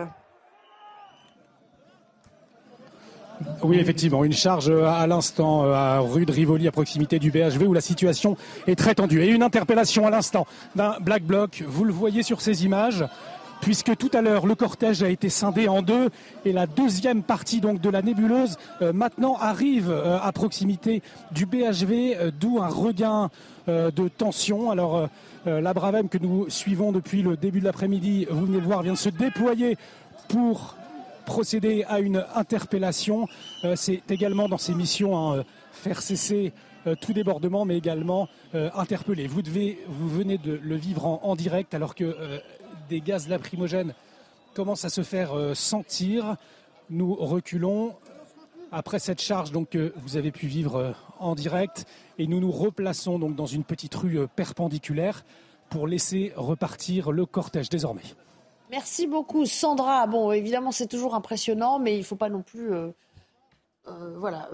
Oui, 3.63 3.79
effectivement, 3.79 4.25
une 4.25 4.33
charge 4.33 4.69
euh, 4.69 4.87
à 4.87 5.07
l'instant 5.07 5.71
à 5.73 5.99
rue 6.01 6.27
de 6.27 6.33
Rivoli, 6.33 6.67
à 6.69 6.73
proximité 6.73 7.19
du 7.19 7.31
BHV, 7.31 7.67
où 7.67 7.73
la 7.73 7.81
situation 7.81 8.37
est 8.67 8.77
très 8.77 8.95
tendue. 8.95 9.23
Et 9.23 9.29
une 9.29 9.43
interpellation 9.43 10.07
à 10.07 10.11
l'instant 10.11 10.47
d'un 10.75 10.97
Black 11.01 11.23
Bloc. 11.25 11.63
Vous 11.67 11.85
le 11.85 11.93
voyez 11.93 12.23
sur 12.23 12.41
ces 12.41 12.65
images 12.65 13.05
puisque 13.63 13.97
tout 13.97 14.11
à 14.13 14.21
l'heure 14.21 14.45
le 14.45 14.55
cortège 14.57 15.03
a 15.03 15.09
été 15.09 15.31
scindé 15.31 15.69
en 15.69 15.81
deux 15.81 16.11
et 16.45 16.53
la 16.53 16.67
deuxième 16.67 17.23
partie 17.23 17.61
donc 17.61 17.81
de 17.81 17.89
la 17.89 18.03
nébuleuse 18.03 18.59
euh, 18.83 18.93
maintenant 18.93 19.37
arrive 19.41 19.89
euh, 19.89 20.19
à 20.21 20.33
proximité 20.33 21.01
du 21.31 21.47
BHV, 21.47 22.17
euh, 22.17 22.31
d'où 22.39 22.61
un 22.61 22.69
regain 22.69 23.31
de 23.69 24.09
tension. 24.09 24.73
Alors 24.73 25.09
la 25.47 25.73
Bravem 25.73 26.09
que 26.09 26.19
nous 26.19 26.51
suivons 26.51 26.91
depuis 26.91 27.23
le 27.23 27.37
début 27.37 27.61
de 27.61 27.65
l'après-midi, 27.65 28.27
vous 28.29 28.47
venez 28.47 28.59
de 28.59 28.65
voir, 28.65 28.83
vient 28.83 28.95
de 28.95 28.99
se 28.99 29.09
déployer 29.09 29.79
pour 30.27 30.77
procéder 31.27 31.85
à 31.89 32.01
une 32.01 32.25
interpellation. 32.35 33.29
C'est 33.77 34.11
également 34.11 34.49
dans 34.49 34.59
ses 34.59 34.75
missions 34.75 35.17
hein, 35.33 35.45
faire 35.71 36.03
cesser 36.03 36.53
tout 37.01 37.13
débordement, 37.13 37.65
mais 37.65 37.79
également 37.79 38.29
interpeller. 38.53 39.29
Vous, 39.29 39.43
devez, 39.43 39.79
vous 39.87 40.09
venez 40.09 40.39
de 40.39 40.59
le 40.61 40.75
vivre 40.75 41.21
en 41.23 41.37
direct 41.37 41.73
alors 41.73 41.95
que 41.95 42.17
des 42.93 43.01
gaz 43.01 43.27
lacrymogènes 43.27 43.95
commencent 44.53 44.85
à 44.85 44.91
se 44.91 45.03
faire 45.03 45.33
euh, 45.33 45.55
sentir. 45.55 46.37
Nous 46.91 47.15
reculons 47.15 47.95
après 48.71 48.99
cette 48.99 49.23
charge 49.23 49.51
donc, 49.51 49.71
que 49.71 49.95
vous 49.97 50.19
avez 50.19 50.31
pu 50.31 50.47
vivre 50.47 50.77
euh, 50.77 50.93
en 51.19 51.35
direct 51.35 51.87
et 52.19 52.27
nous 52.27 52.39
nous 52.39 52.51
replaçons 52.51 53.19
donc 53.19 53.35
dans 53.35 53.47
une 53.47 53.65
petite 53.65 53.95
rue 53.95 54.19
euh, 54.19 54.27
perpendiculaire 54.27 55.25
pour 55.71 55.87
laisser 55.87 56.35
repartir 56.37 57.13
le 57.13 57.25
cortège 57.25 57.71
désormais. 57.71 58.03
Merci 58.71 59.07
beaucoup 59.07 59.47
Sandra. 59.47 60.07
Bon, 60.07 60.31
évidemment 60.31 60.71
c'est 60.71 60.87
toujours 60.87 61.15
impressionnant, 61.15 61.79
mais 61.79 61.95
il 61.95 62.01
ne 62.01 62.05
faut 62.05 62.17
pas 62.17 62.29
non 62.29 62.43
plus... 62.43 62.73
voilà 63.85 64.49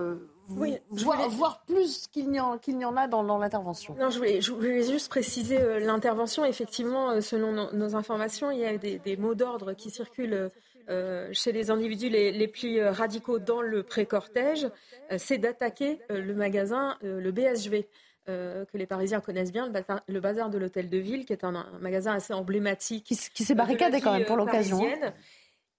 oui, 0.51 0.79
voir, 0.91 1.29
voir, 1.29 1.65
plus 1.67 2.07
qu'il 2.07 2.31
n'y 2.31 2.41
en, 2.41 2.57
qu 2.57 2.73
en, 2.73 2.97
a 2.97 3.07
dans, 3.07 3.23
dans 3.23 3.37
l'intervention. 3.37 3.95
Non, 3.99 4.09
je 4.09 4.19
voulais, 4.19 4.41
je 4.41 4.51
voulais, 4.53 4.83
juste 4.83 5.11
préciser 5.11 5.61
euh, 5.61 5.79
l'intervention. 5.79 6.45
Effectivement, 6.45 7.11
euh, 7.11 7.21
selon 7.21 7.53
nos, 7.53 7.73
nos, 7.75 7.95
informations, 7.95 8.51
il 8.51 8.61
y 8.61 8.65
a 8.65 8.79
des, 8.79 8.99
des 8.99 9.19
mots 9.19 9.35
d'ordre 9.35 9.75
qui 9.75 9.91
circulent 9.91 10.51
euh, 10.89 11.29
chez 11.33 11.53
les 11.53 11.71
individus 11.71 12.09
les, 12.09 12.33
les, 12.33 12.49
plus 12.49 12.83
radicaux 12.83 13.39
dans 13.39 13.61
le 13.61 13.83
pré-cortège. 13.83 14.67
Euh, 15.13 15.17
c'est 15.19 15.37
d'attaquer 15.37 16.01
euh, 16.11 16.21
le 16.21 16.35
magasin, 16.35 16.97
le 17.03 17.31
BSV. 17.31 17.87
que 18.27 18.77
les 18.77 18.87
Parisiens 18.87 19.21
connaissent 19.21 19.53
bien, 19.53 19.67
le 19.67 19.73
bazar, 19.73 20.01
le 20.07 20.21
bazar 20.21 20.51
de 20.51 20.59
l'Hôtel 20.59 20.89
de 20.89 20.99
Ville, 20.99 21.25
qui 21.25 21.33
est 21.33 21.45
un, 21.45 21.55
un 21.55 21.79
magasin 21.81 22.13
assez 22.15 22.33
emblématique. 22.33 23.05
Qui, 23.05 23.17
qui 23.35 23.45
s'est 23.45 23.55
barricadé 23.55 24.01
quand 24.01 24.13
même 24.13 24.27
pour 24.27 24.37
l'occasion. 24.37 24.81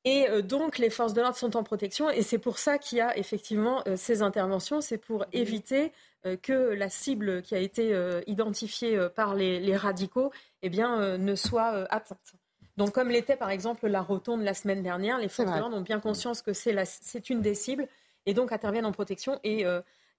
Et 0.05 0.29
euh, 0.29 0.41
donc, 0.41 0.77
les 0.77 0.89
forces 0.89 1.13
de 1.13 1.21
l'ordre 1.21 1.37
sont 1.37 1.57
en 1.57 1.63
protection. 1.63 2.09
Et 2.09 2.21
c'est 2.21 2.37
pour 2.37 2.57
ça 2.57 2.77
qu'il 2.77 2.99
y 2.99 3.01
a 3.01 3.17
effectivement 3.17 3.83
euh, 3.87 3.95
ces 3.97 4.21
interventions. 4.21 4.81
C'est 4.81 4.97
pour 4.97 5.25
éviter 5.33 5.91
euh, 6.25 6.37
que 6.37 6.53
la 6.53 6.89
cible 6.89 7.41
qui 7.41 7.55
a 7.55 7.59
été 7.59 7.93
identifiée 8.27 8.97
par 9.15 9.35
les, 9.35 9.75
radicaux 9.75 10.31
eh 10.61 10.69
bien, 10.69 11.17
ne 11.17 11.35
soit 11.35 11.85
atteinte. 11.91 12.33
Donc, 12.77 12.93
comme 12.93 13.09
l'était 13.09 13.35
par 13.35 13.49
exemple 13.49 13.87
la 13.87 14.01
rotonde 14.01 14.41
la 14.41 14.53
semaine 14.53 14.81
dernière, 14.81 15.17
les 15.17 15.27
forces 15.27 15.51
de 15.51 15.59
l'ordre 15.59 15.75
ont 15.75 15.81
bien 15.81 15.99
conscience 15.99 16.41
que 16.41 16.53
c'est 16.53 17.29
une 17.29 17.41
des 17.41 17.55
cibles 17.55 17.87
et 18.25 18.33
donc 18.33 18.53
interviennent 18.53 18.85
en 18.85 18.93
protection 18.93 19.39
et, 19.43 19.65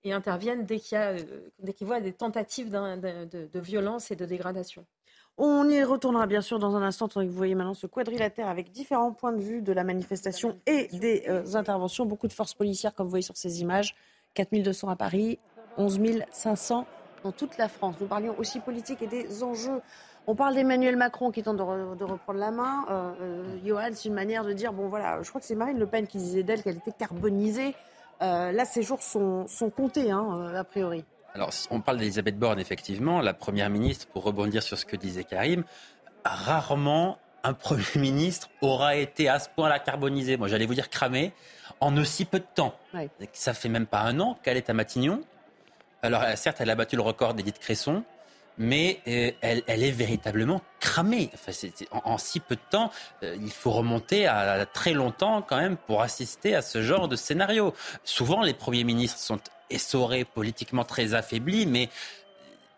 et 0.04 0.12
interviennent 0.12 0.66
dès 0.66 0.78
qu'ils 0.78 1.86
voient 1.86 2.00
des 2.00 2.12
tentatives 2.12 2.70
de, 2.70 3.46
de 3.46 3.60
violence 3.60 4.10
et 4.10 4.16
de 4.16 4.26
dégradation. 4.26 4.84
On 5.38 5.68
y 5.68 5.82
retournera 5.82 6.26
bien 6.26 6.42
sûr 6.42 6.58
dans 6.58 6.76
un 6.76 6.82
instant, 6.82 7.08
tandis 7.08 7.26
que 7.26 7.30
vous 7.30 7.36
voyez 7.36 7.54
maintenant 7.54 7.74
ce 7.74 7.86
quadrilatère 7.86 8.48
avec 8.48 8.72
différents 8.72 9.12
points 9.12 9.32
de 9.32 9.40
vue 9.40 9.62
de 9.62 9.72
la 9.72 9.84
manifestation 9.84 10.58
et 10.66 10.88
des 10.92 11.24
euh, 11.28 11.54
interventions. 11.54 12.04
Beaucoup 12.04 12.28
de 12.28 12.32
forces 12.32 12.52
policières, 12.52 12.94
comme 12.94 13.06
vous 13.06 13.10
voyez 13.10 13.22
sur 13.22 13.36
ces 13.36 13.62
images. 13.62 13.94
4200 14.34 14.88
à 14.88 14.96
Paris, 14.96 15.38
11 15.78 15.98
500 16.30 16.86
dans 17.24 17.32
toute 17.32 17.58
la 17.58 17.68
France. 17.68 17.96
Nous 18.00 18.06
parlions 18.06 18.34
aussi 18.38 18.60
politique 18.60 19.02
et 19.02 19.06
des 19.06 19.42
enjeux. 19.42 19.80
On 20.26 20.34
parle 20.34 20.54
d'Emmanuel 20.54 20.96
Macron 20.96 21.30
qui 21.30 21.42
tente 21.42 21.56
de, 21.56 22.04
reprendre 22.04 22.38
la 22.38 22.50
main. 22.50 22.84
Euh, 22.90 23.12
euh, 23.20 23.58
Johan, 23.64 23.88
c'est 23.94 24.08
une 24.08 24.14
manière 24.14 24.44
de 24.44 24.52
dire, 24.52 24.72
bon 24.72 24.88
voilà, 24.88 25.22
je 25.22 25.28
crois 25.30 25.40
que 25.40 25.46
c'est 25.46 25.54
Marine 25.54 25.78
Le 25.78 25.86
Pen 25.86 26.06
qui 26.06 26.18
disait 26.18 26.42
d'elle 26.42 26.62
qu'elle 26.62 26.76
était 26.76 26.92
carbonisée. 26.92 27.74
là, 28.20 28.64
ces 28.64 28.82
jours 28.82 29.02
sont, 29.02 29.46
sont 29.48 29.70
comptés, 29.70 30.10
hein, 30.10 30.52
a 30.54 30.64
priori. 30.64 31.04
Alors, 31.34 31.50
on 31.70 31.80
parle 31.80 31.98
d'Elisabeth 31.98 32.38
Borne, 32.38 32.58
effectivement, 32.58 33.20
la 33.20 33.34
Première 33.34 33.70
ministre, 33.70 34.06
pour 34.08 34.24
rebondir 34.24 34.62
sur 34.62 34.76
ce 34.76 34.84
que 34.84 34.96
disait 34.96 35.24
Karim, 35.24 35.64
rarement 36.24 37.18
un 37.42 37.54
Premier 37.54 37.84
ministre 37.96 38.48
aura 38.60 38.96
été 38.96 39.28
à 39.28 39.38
ce 39.38 39.48
point-là 39.48 39.78
carbonisé, 39.78 40.36
moi 40.36 40.48
j'allais 40.48 40.66
vous 40.66 40.74
dire 40.74 40.90
cramé, 40.90 41.32
en 41.80 41.96
aussi 41.96 42.24
peu 42.24 42.40
de 42.40 42.46
temps. 42.54 42.74
Ça 43.32 43.54
fait 43.54 43.68
même 43.68 43.86
pas 43.86 44.00
un 44.00 44.20
an 44.20 44.38
qu'elle 44.42 44.56
est 44.56 44.68
à 44.70 44.74
Matignon. 44.74 45.22
Alors, 46.02 46.22
certes, 46.34 46.58
elle 46.60 46.70
a 46.70 46.74
battu 46.74 46.96
le 46.96 47.02
record 47.02 47.34
d'Edith 47.34 47.58
Cresson, 47.58 48.02
mais 48.58 49.00
euh, 49.06 49.30
elle, 49.40 49.62
elle, 49.66 49.82
est 49.82 49.90
véritablement 49.90 50.60
cramée. 50.80 51.30
Enfin, 51.34 51.52
en, 51.92 52.12
en, 52.12 52.18
si 52.18 52.40
peu 52.40 52.56
de 52.56 52.60
temps, 52.70 52.90
euh, 53.22 53.36
il 53.40 53.50
faut 53.50 53.70
remonter 53.70 54.26
à, 54.26 54.38
à, 54.52 54.66
très 54.66 54.92
longtemps 54.92 55.40
quand 55.42 55.56
même 55.56 55.76
pour 55.76 56.02
assister 56.02 56.54
à 56.54 56.62
ce 56.62 56.82
genre 56.82 57.08
de 57.08 57.16
scénario. 57.16 57.72
Souvent, 58.04 58.42
les 58.42 58.54
premiers 58.54 58.84
ministres 58.84 59.18
sont 59.18 59.38
essorés, 59.70 60.24
politiquement 60.24 60.84
très 60.84 61.14
affaiblis, 61.14 61.66
mais 61.66 61.88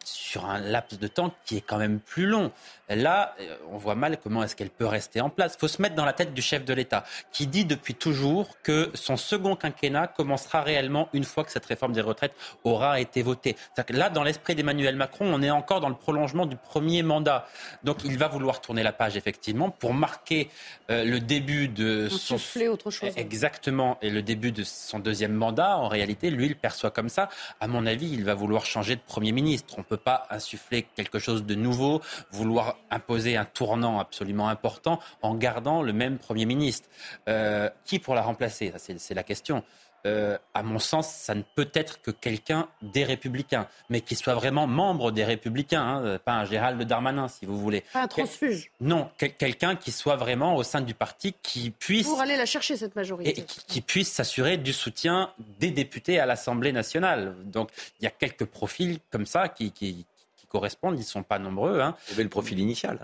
sur 0.04 0.46
un 0.46 0.58
laps 0.58 0.98
de 0.98 1.06
temps 1.06 1.32
qui 1.44 1.56
est 1.56 1.60
quand 1.60 1.78
même 1.78 2.00
plus 2.00 2.26
long. 2.26 2.52
Là, 2.88 3.34
euh, 3.40 3.56
on 3.70 3.78
voit 3.78 3.94
mal 3.94 4.18
comment 4.22 4.42
est-ce 4.42 4.54
qu'elle 4.54 4.70
peut 4.70 4.86
rester 4.86 5.20
en 5.20 5.30
place. 5.30 5.54
Il 5.56 5.60
faut 5.60 5.68
se 5.68 5.80
mettre 5.80 5.94
dans 5.94 6.04
la 6.04 6.12
tête 6.12 6.34
du 6.34 6.42
chef 6.42 6.64
de 6.64 6.74
l'État, 6.74 7.04
qui 7.32 7.46
dit 7.46 7.64
depuis 7.64 7.94
toujours 7.94 8.60
que 8.62 8.90
son 8.94 9.16
second 9.16 9.56
quinquennat 9.56 10.08
commencera 10.08 10.62
réellement 10.62 11.08
une 11.12 11.24
fois 11.24 11.44
que 11.44 11.52
cette 11.52 11.64
réforme 11.64 11.92
des 11.92 12.00
retraites 12.00 12.34
aura 12.64 13.00
été 13.00 13.22
votée. 13.22 13.56
Que 13.76 13.92
là, 13.92 14.10
dans 14.10 14.22
l'esprit 14.22 14.54
d'Emmanuel 14.54 14.96
Macron, 14.96 15.26
on 15.32 15.42
est 15.42 15.50
encore 15.50 15.80
dans 15.80 15.88
le 15.88 15.94
prolongement 15.94 16.46
du 16.46 16.56
premier 16.56 17.02
mandat. 17.02 17.48
Donc, 17.82 18.04
il 18.04 18.18
va 18.18 18.28
vouloir 18.28 18.60
tourner 18.60 18.82
la 18.82 18.92
page, 18.92 19.16
effectivement, 19.16 19.70
pour 19.70 19.94
marquer 19.94 20.50
euh, 20.90 21.04
le 21.04 21.18
début 21.18 21.68
de 21.68 22.08
son... 22.08 22.36
autre 22.68 22.90
chose. 22.90 23.10
Exactement, 23.16 23.98
et 24.02 24.10
le 24.10 24.22
début 24.22 24.52
de 24.52 24.62
son 24.62 24.98
deuxième 24.98 25.32
mandat. 25.32 25.78
En 25.78 25.88
réalité, 25.88 26.30
lui, 26.30 26.46
il 26.46 26.56
perçoit 26.56 26.90
comme 26.90 27.08
ça. 27.08 27.28
À 27.60 27.66
mon 27.66 27.86
avis, 27.86 28.10
il 28.12 28.24
va 28.24 28.34
vouloir 28.34 28.66
changer 28.66 28.96
de 28.96 29.00
Premier 29.00 29.32
ministre. 29.32 29.74
On 29.78 29.82
peut 29.92 29.98
pas 29.98 30.26
insuffler 30.30 30.86
quelque 30.96 31.18
chose 31.18 31.44
de 31.44 31.54
nouveau, 31.54 32.00
vouloir 32.30 32.78
imposer 32.90 33.36
un 33.36 33.44
tournant 33.44 34.00
absolument 34.00 34.48
important 34.48 34.98
en 35.20 35.34
gardant 35.34 35.82
le 35.82 35.92
même 35.92 36.18
Premier 36.18 36.46
ministre. 36.46 36.88
Euh, 37.28 37.68
qui 37.84 37.98
pour 37.98 38.14
la 38.14 38.22
remplacer? 38.22 38.72
C'est 38.78 39.14
la 39.14 39.22
question. 39.22 39.62
Euh, 40.04 40.36
à 40.54 40.62
mon 40.62 40.78
sens, 40.78 41.08
ça 41.08 41.34
ne 41.34 41.42
peut 41.54 41.70
être 41.74 42.02
que 42.02 42.10
quelqu'un 42.10 42.68
des 42.82 43.04
Républicains, 43.04 43.68
mais 43.88 44.00
qui 44.00 44.16
soit 44.16 44.34
vraiment 44.34 44.66
membre 44.66 45.12
des 45.12 45.24
Républicains, 45.24 45.82
hein, 45.82 46.18
pas 46.24 46.32
un 46.32 46.44
Gérald 46.44 46.82
Darmanin, 46.82 47.28
si 47.28 47.46
vous 47.46 47.58
voulez. 47.58 47.84
Pas 47.92 48.02
un 48.02 48.08
transfuge. 48.08 48.70
non, 48.80 49.08
quelqu'un 49.16 49.76
qui 49.76 49.92
soit 49.92 50.16
vraiment 50.16 50.56
au 50.56 50.64
sein 50.64 50.80
du 50.80 50.94
parti, 50.94 51.34
qui 51.42 51.70
puisse... 51.70 52.08
Pour 52.08 52.20
aller 52.20 52.36
la 52.36 52.46
chercher, 52.46 52.76
cette 52.76 52.96
majorité. 52.96 53.40
Et 53.40 53.44
qui, 53.44 53.80
puisse 53.80 54.10
s'assurer 54.10 54.56
du 54.56 54.72
soutien 54.72 55.30
des 55.60 55.70
députés 55.70 56.18
à 56.18 56.26
l'Assemblée 56.26 56.72
nationale. 56.72 57.34
Donc, 57.44 57.70
il 58.00 58.04
y 58.04 58.06
a 58.06 58.10
quelques 58.10 58.46
profils 58.46 58.98
comme 59.10 59.26
ça 59.26 59.48
qui, 59.48 59.70
qui 59.70 60.06
correspondent. 60.52 60.94
Ils 60.96 61.00
ne 61.00 61.04
sont 61.04 61.22
pas 61.22 61.38
nombreux. 61.38 61.80
Hein. 61.80 61.96
Il 62.06 62.10
y 62.10 62.14
avait 62.14 62.22
le 62.22 62.28
profil 62.28 62.58
initial. 62.58 62.98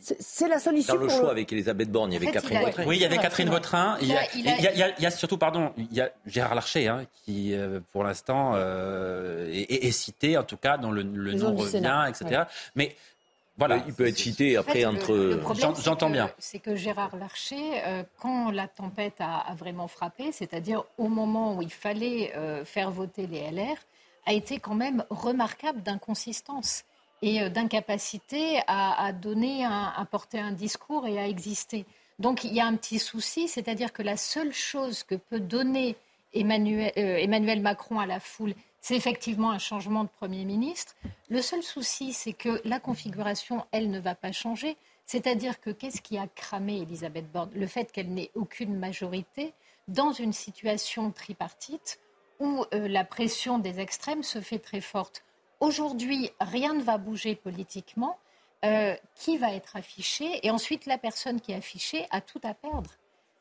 C'est 0.00 0.48
la 0.48 0.58
solution. 0.58 0.94
Dans 0.94 1.00
le 1.00 1.08
choix 1.08 1.30
avec 1.30 1.52
Elisabeth 1.52 1.90
Borne, 1.90 2.10
il 2.10 2.14
y 2.14 2.16
avait 2.16 2.32
Catherine 2.32 2.60
Vautrin. 2.60 2.84
Oui, 2.86 2.96
il 2.96 3.02
y 3.02 3.04
avait 3.04 3.18
Catherine 3.18 3.48
Vautrin. 3.48 3.96
Il 4.00 4.08
y 4.08 5.06
a, 5.06 5.10
surtout, 5.10 5.38
pardon, 5.38 5.72
il 5.76 5.92
y 5.92 6.00
a 6.00 6.10
Gérard 6.26 6.56
Larcher, 6.56 6.88
hein, 6.88 7.04
qui 7.24 7.54
euh, 7.54 7.78
pour 7.92 8.02
l'instant 8.02 8.54
euh, 8.56 9.48
est, 9.52 9.90
cité, 9.92 10.36
en 10.36 10.42
tout 10.42 10.56
cas, 10.56 10.78
dans 10.78 10.90
le, 10.90 11.04
nom 11.04 11.54
revient, 11.54 12.06
etc. 12.08 12.42
Mais 12.74 12.96
voilà. 13.58 13.82
Il 13.88 13.92
peut 13.92 14.06
être 14.06 14.16
cité 14.16 14.56
après 14.56 14.84
entre. 14.84 15.40
J'entends 15.82 16.10
bien. 16.10 16.30
C'est 16.38 16.60
que 16.60 16.76
Gérard 16.76 17.16
Larcher, 17.16 17.82
euh, 17.84 18.04
quand 18.20 18.50
la 18.52 18.68
tempête 18.68 19.20
a, 19.20 19.54
vraiment 19.56 19.88
frappé, 19.88 20.30
c'est-à-dire 20.32 20.84
au 20.96 21.08
moment 21.08 21.56
où 21.56 21.62
il 21.62 21.72
fallait 21.72 22.32
euh, 22.36 22.64
faire 22.64 22.90
voter 22.90 23.26
les 23.26 23.50
LR, 23.50 23.76
a 24.28 24.32
été 24.34 24.60
quand 24.60 24.74
même 24.74 25.04
remarquable 25.08 25.82
d'inconsistance 25.82 26.84
et 27.22 27.40
euh, 27.40 27.48
d'incapacité 27.48 28.60
à, 28.66 29.12
donner, 29.12 29.64
à 29.64 30.06
porter 30.10 30.38
un 30.38 30.52
discours 30.52 31.06
et 31.06 31.18
à 31.18 31.26
exister. 31.26 31.86
Donc 32.18 32.44
il 32.44 32.52
y 32.52 32.60
a 32.60 32.66
un 32.66 32.76
petit 32.76 32.98
souci, 32.98 33.48
c'est-à-dire 33.48 33.92
que 33.92 34.02
la 34.02 34.16
seule 34.16 34.52
chose 34.52 35.02
que 35.02 35.14
peut 35.14 35.40
donner 35.40 35.96
Emmanuel, 36.34 36.92
Emmanuel 36.96 37.62
Macron 37.62 38.00
à 38.00 38.06
la 38.06 38.20
foule, 38.20 38.54
c'est 38.80 38.96
effectivement 38.96 39.50
un 39.50 39.58
changement 39.58 40.04
de 40.04 40.08
Premier 40.08 40.44
ministre. 40.44 40.94
Le 41.30 41.40
seul 41.40 41.62
souci, 41.62 42.12
c'est 42.12 42.32
que 42.32 42.60
la 42.64 42.80
configuration, 42.80 43.64
elle, 43.72 43.90
ne 43.90 43.98
va 43.98 44.14
pas 44.14 44.32
changer. 44.32 44.76
C'est-à-dire 45.06 45.60
que 45.60 45.70
qu'est-ce 45.70 46.02
qui 46.02 46.18
a 46.18 46.26
cramé 46.26 46.82
Elisabeth 46.82 47.30
Borne? 47.32 47.50
Le 47.54 47.66
fait 47.66 47.90
qu'elle 47.90 48.12
n'ait 48.12 48.30
aucune 48.34 48.76
majorité 48.76 49.54
dans 49.88 50.12
une 50.12 50.34
situation 50.34 51.10
tripartite 51.12 51.98
où 52.40 52.64
euh, 52.74 52.88
la 52.88 53.04
pression 53.04 53.58
des 53.58 53.80
extrêmes 53.80 54.22
se 54.22 54.40
fait 54.40 54.58
très 54.58 54.80
forte. 54.80 55.22
Aujourd'hui, 55.60 56.30
rien 56.40 56.74
ne 56.74 56.82
va 56.82 56.98
bouger 56.98 57.34
politiquement. 57.34 58.18
Euh, 58.64 58.96
qui 59.14 59.38
va 59.38 59.54
être 59.54 59.76
affiché? 59.76 60.44
Et 60.44 60.50
ensuite, 60.50 60.86
la 60.86 60.98
personne 60.98 61.40
qui 61.40 61.52
est 61.52 61.56
affichée 61.56 62.06
a 62.10 62.20
tout 62.20 62.40
à 62.42 62.54
perdre. 62.54 62.90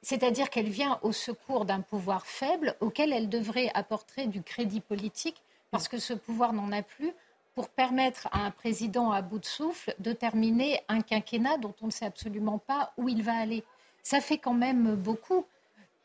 C'est-à-dire 0.04 0.52
qu'elle 0.52 0.70
vient 0.70 1.00
au 1.02 1.12
secours 1.12 1.66
d'un 1.66 1.82
pouvoir 1.82 2.28
faible 2.28 2.76
auquel 2.82 3.12
elle 3.12 3.28
devrait 3.28 3.72
apporter 3.74 4.28
du 4.28 4.44
crédit 4.44 4.80
politique 4.80 5.42
parce 5.72 5.88
que 5.88 5.98
ce 5.98 6.14
pouvoir 6.14 6.54
n'en 6.54 6.72
a 6.72 6.84
plus 6.84 7.14
pour 7.56 7.70
permettre 7.70 8.28
à 8.32 8.46
un 8.46 8.52
président 8.52 9.12
à 9.12 9.24
bout 9.24 9.40
de 9.40 9.46
souffle 9.46 9.96
de 9.98 10.14
terminer 10.14 10.82
un 10.88 11.02
quinquennat 11.02 11.58
dont 11.58 11.74
on 11.82 11.88
ne 11.88 11.92
sait 11.92 12.06
absolument 12.06 12.60
pas 12.60 12.94
où 12.98 13.10
il 13.10 13.24
va 13.24 13.36
aller. 13.36 13.64
Ça 14.04 14.22
fait 14.22 14.38
quand 14.38 14.54
même 14.54 14.96
beaucoup. 14.96 15.46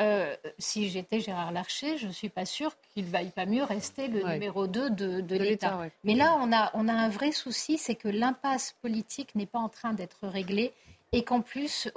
Euh, 0.02 0.36
si 0.58 0.88
j'étais 0.88 1.20
Gérard 1.20 1.52
Larcher, 1.52 1.96
je 1.96 2.08
ne 2.08 2.12
suis 2.12 2.28
pas 2.28 2.44
sûre 2.44 2.72
qu'il 2.92 3.04
vaille 3.04 3.30
pas 3.30 3.46
mieux 3.46 3.62
rester 3.62 4.08
le 4.08 4.24
numéro 4.24 4.66
2 4.66 4.90
de, 4.90 5.36
l'État. 5.36 5.78
Mais 6.04 6.14
là, 6.14 6.36
on 6.40 6.52
a, 6.52 6.70
on 6.74 6.88
a 6.88 6.92
un 6.92 7.08
vrai 7.08 7.30
souci, 7.30 7.78
c'est 7.78 7.94
que 7.94 8.08
l'impasse 8.08 8.74
politique 8.82 9.34
n'est 9.34 9.46
pas 9.46 9.60
en 9.60 9.68
train 9.68 9.92
d'être 9.92 10.26
réglée 10.26 10.72
et 11.12 11.22
qu'en 11.24 11.40
plus, 11.40 11.88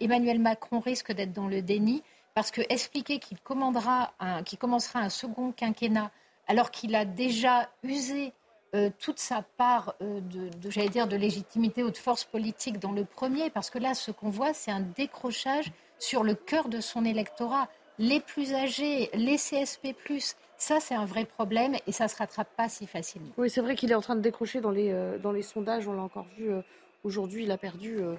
Emmanuel 0.00 0.38
Macron 0.38 0.80
risque 0.80 1.12
d'être 1.12 1.32
dans 1.32 1.48
le 1.48 1.60
déni 1.60 2.02
parce 2.34 2.50
que 2.50 2.62
expliquer 2.68 3.18
qu'il 3.18 3.38
commandera 3.40 4.12
qu'il 4.46 4.58
commencera 4.58 5.00
un 5.00 5.08
second 5.08 5.52
quinquennat 5.52 6.10
alors 6.46 6.70
qu'il 6.70 6.94
a 6.94 7.04
déjà 7.04 7.68
usé 7.82 8.32
euh, 8.74 8.88
toute 9.00 9.18
sa 9.18 9.42
part 9.42 9.94
euh, 10.00 10.20
de, 10.20 10.70
j'allais 10.70 10.88
dire, 10.88 11.08
de 11.08 11.16
légitimité 11.16 11.82
ou 11.82 11.90
de 11.90 11.96
force 11.96 12.24
politique 12.24 12.78
dans 12.78 12.92
le 12.92 13.04
premier, 13.04 13.50
parce 13.50 13.68
que 13.68 13.80
là, 13.80 13.94
ce 13.94 14.12
qu'on 14.12 14.30
voit, 14.30 14.54
c'est 14.54 14.70
un 14.70 14.80
décrochage 14.80 15.72
sur 16.00 16.24
le 16.24 16.34
cœur 16.34 16.68
de 16.68 16.80
son 16.80 17.04
électorat. 17.04 17.68
Les 17.98 18.18
plus 18.18 18.54
âgés, 18.54 19.10
les 19.14 19.36
CSP+, 19.36 19.94
ça, 20.56 20.80
c'est 20.80 20.94
un 20.94 21.04
vrai 21.04 21.26
problème 21.26 21.76
et 21.86 21.92
ça 21.92 22.04
ne 22.04 22.08
se 22.08 22.16
rattrape 22.16 22.48
pas 22.56 22.68
si 22.68 22.86
facilement. 22.86 23.30
Oui, 23.38 23.48
c'est 23.48 23.60
vrai 23.60 23.76
qu'il 23.76 23.92
est 23.92 23.94
en 23.94 24.00
train 24.00 24.16
de 24.16 24.20
décrocher 24.20 24.60
dans 24.60 24.70
les, 24.70 24.90
euh, 24.90 25.18
dans 25.18 25.32
les 25.32 25.42
sondages, 25.42 25.86
on 25.86 25.92
l'a 25.92 26.02
encore 26.02 26.26
vu 26.36 26.50
Aujourd'hui, 27.02 27.44
il 27.44 27.50
a 27.50 27.56
perdu 27.56 27.96
euh, 27.98 28.16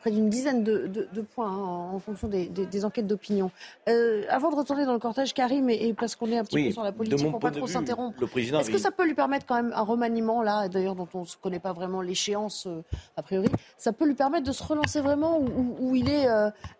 près 0.00 0.10
d'une 0.10 0.30
dizaine 0.30 0.64
de, 0.64 1.06
points 1.34 1.50
hein, 1.50 1.90
en, 1.92 1.98
fonction 1.98 2.28
des, 2.28 2.84
enquêtes 2.84 3.06
d'opinion. 3.06 3.50
Euh, 3.90 4.24
avant 4.30 4.50
de 4.50 4.56
retourner 4.56 4.86
dans 4.86 4.94
le 4.94 4.98
cortège, 4.98 5.34
Karim, 5.34 5.68
et, 5.68 5.92
parce 5.92 6.16
qu'on 6.16 6.30
est 6.30 6.38
un 6.38 6.44
petit 6.44 6.64
peu 6.64 6.72
sur 6.72 6.82
la 6.82 6.92
politique, 6.92 7.30
pour 7.30 7.40
pas 7.40 7.50
trop 7.50 7.66
s'interrompre, 7.66 8.22
est-ce 8.36 8.70
que 8.70 8.78
ça 8.78 8.90
peut 8.90 9.04
lui 9.04 9.14
permettre 9.14 9.44
quand 9.44 9.56
même 9.56 9.72
un 9.74 9.82
remaniement, 9.82 10.42
là, 10.42 10.68
d'ailleurs, 10.68 10.94
dont 10.94 11.08
on 11.12 11.20
ne 11.20 11.26
connaît 11.42 11.58
pas 11.58 11.74
vraiment 11.74 12.00
l'échéance, 12.00 12.66
euh, 12.66 12.82
a 13.18 13.22
priori, 13.22 13.48
ça 13.76 13.92
peut 13.92 14.06
lui 14.06 14.14
permettre 14.14 14.46
de 14.46 14.52
se 14.52 14.62
relancer 14.62 15.00
vraiment 15.00 15.38
où, 15.38 15.94
il 15.94 16.08
est 16.08 16.26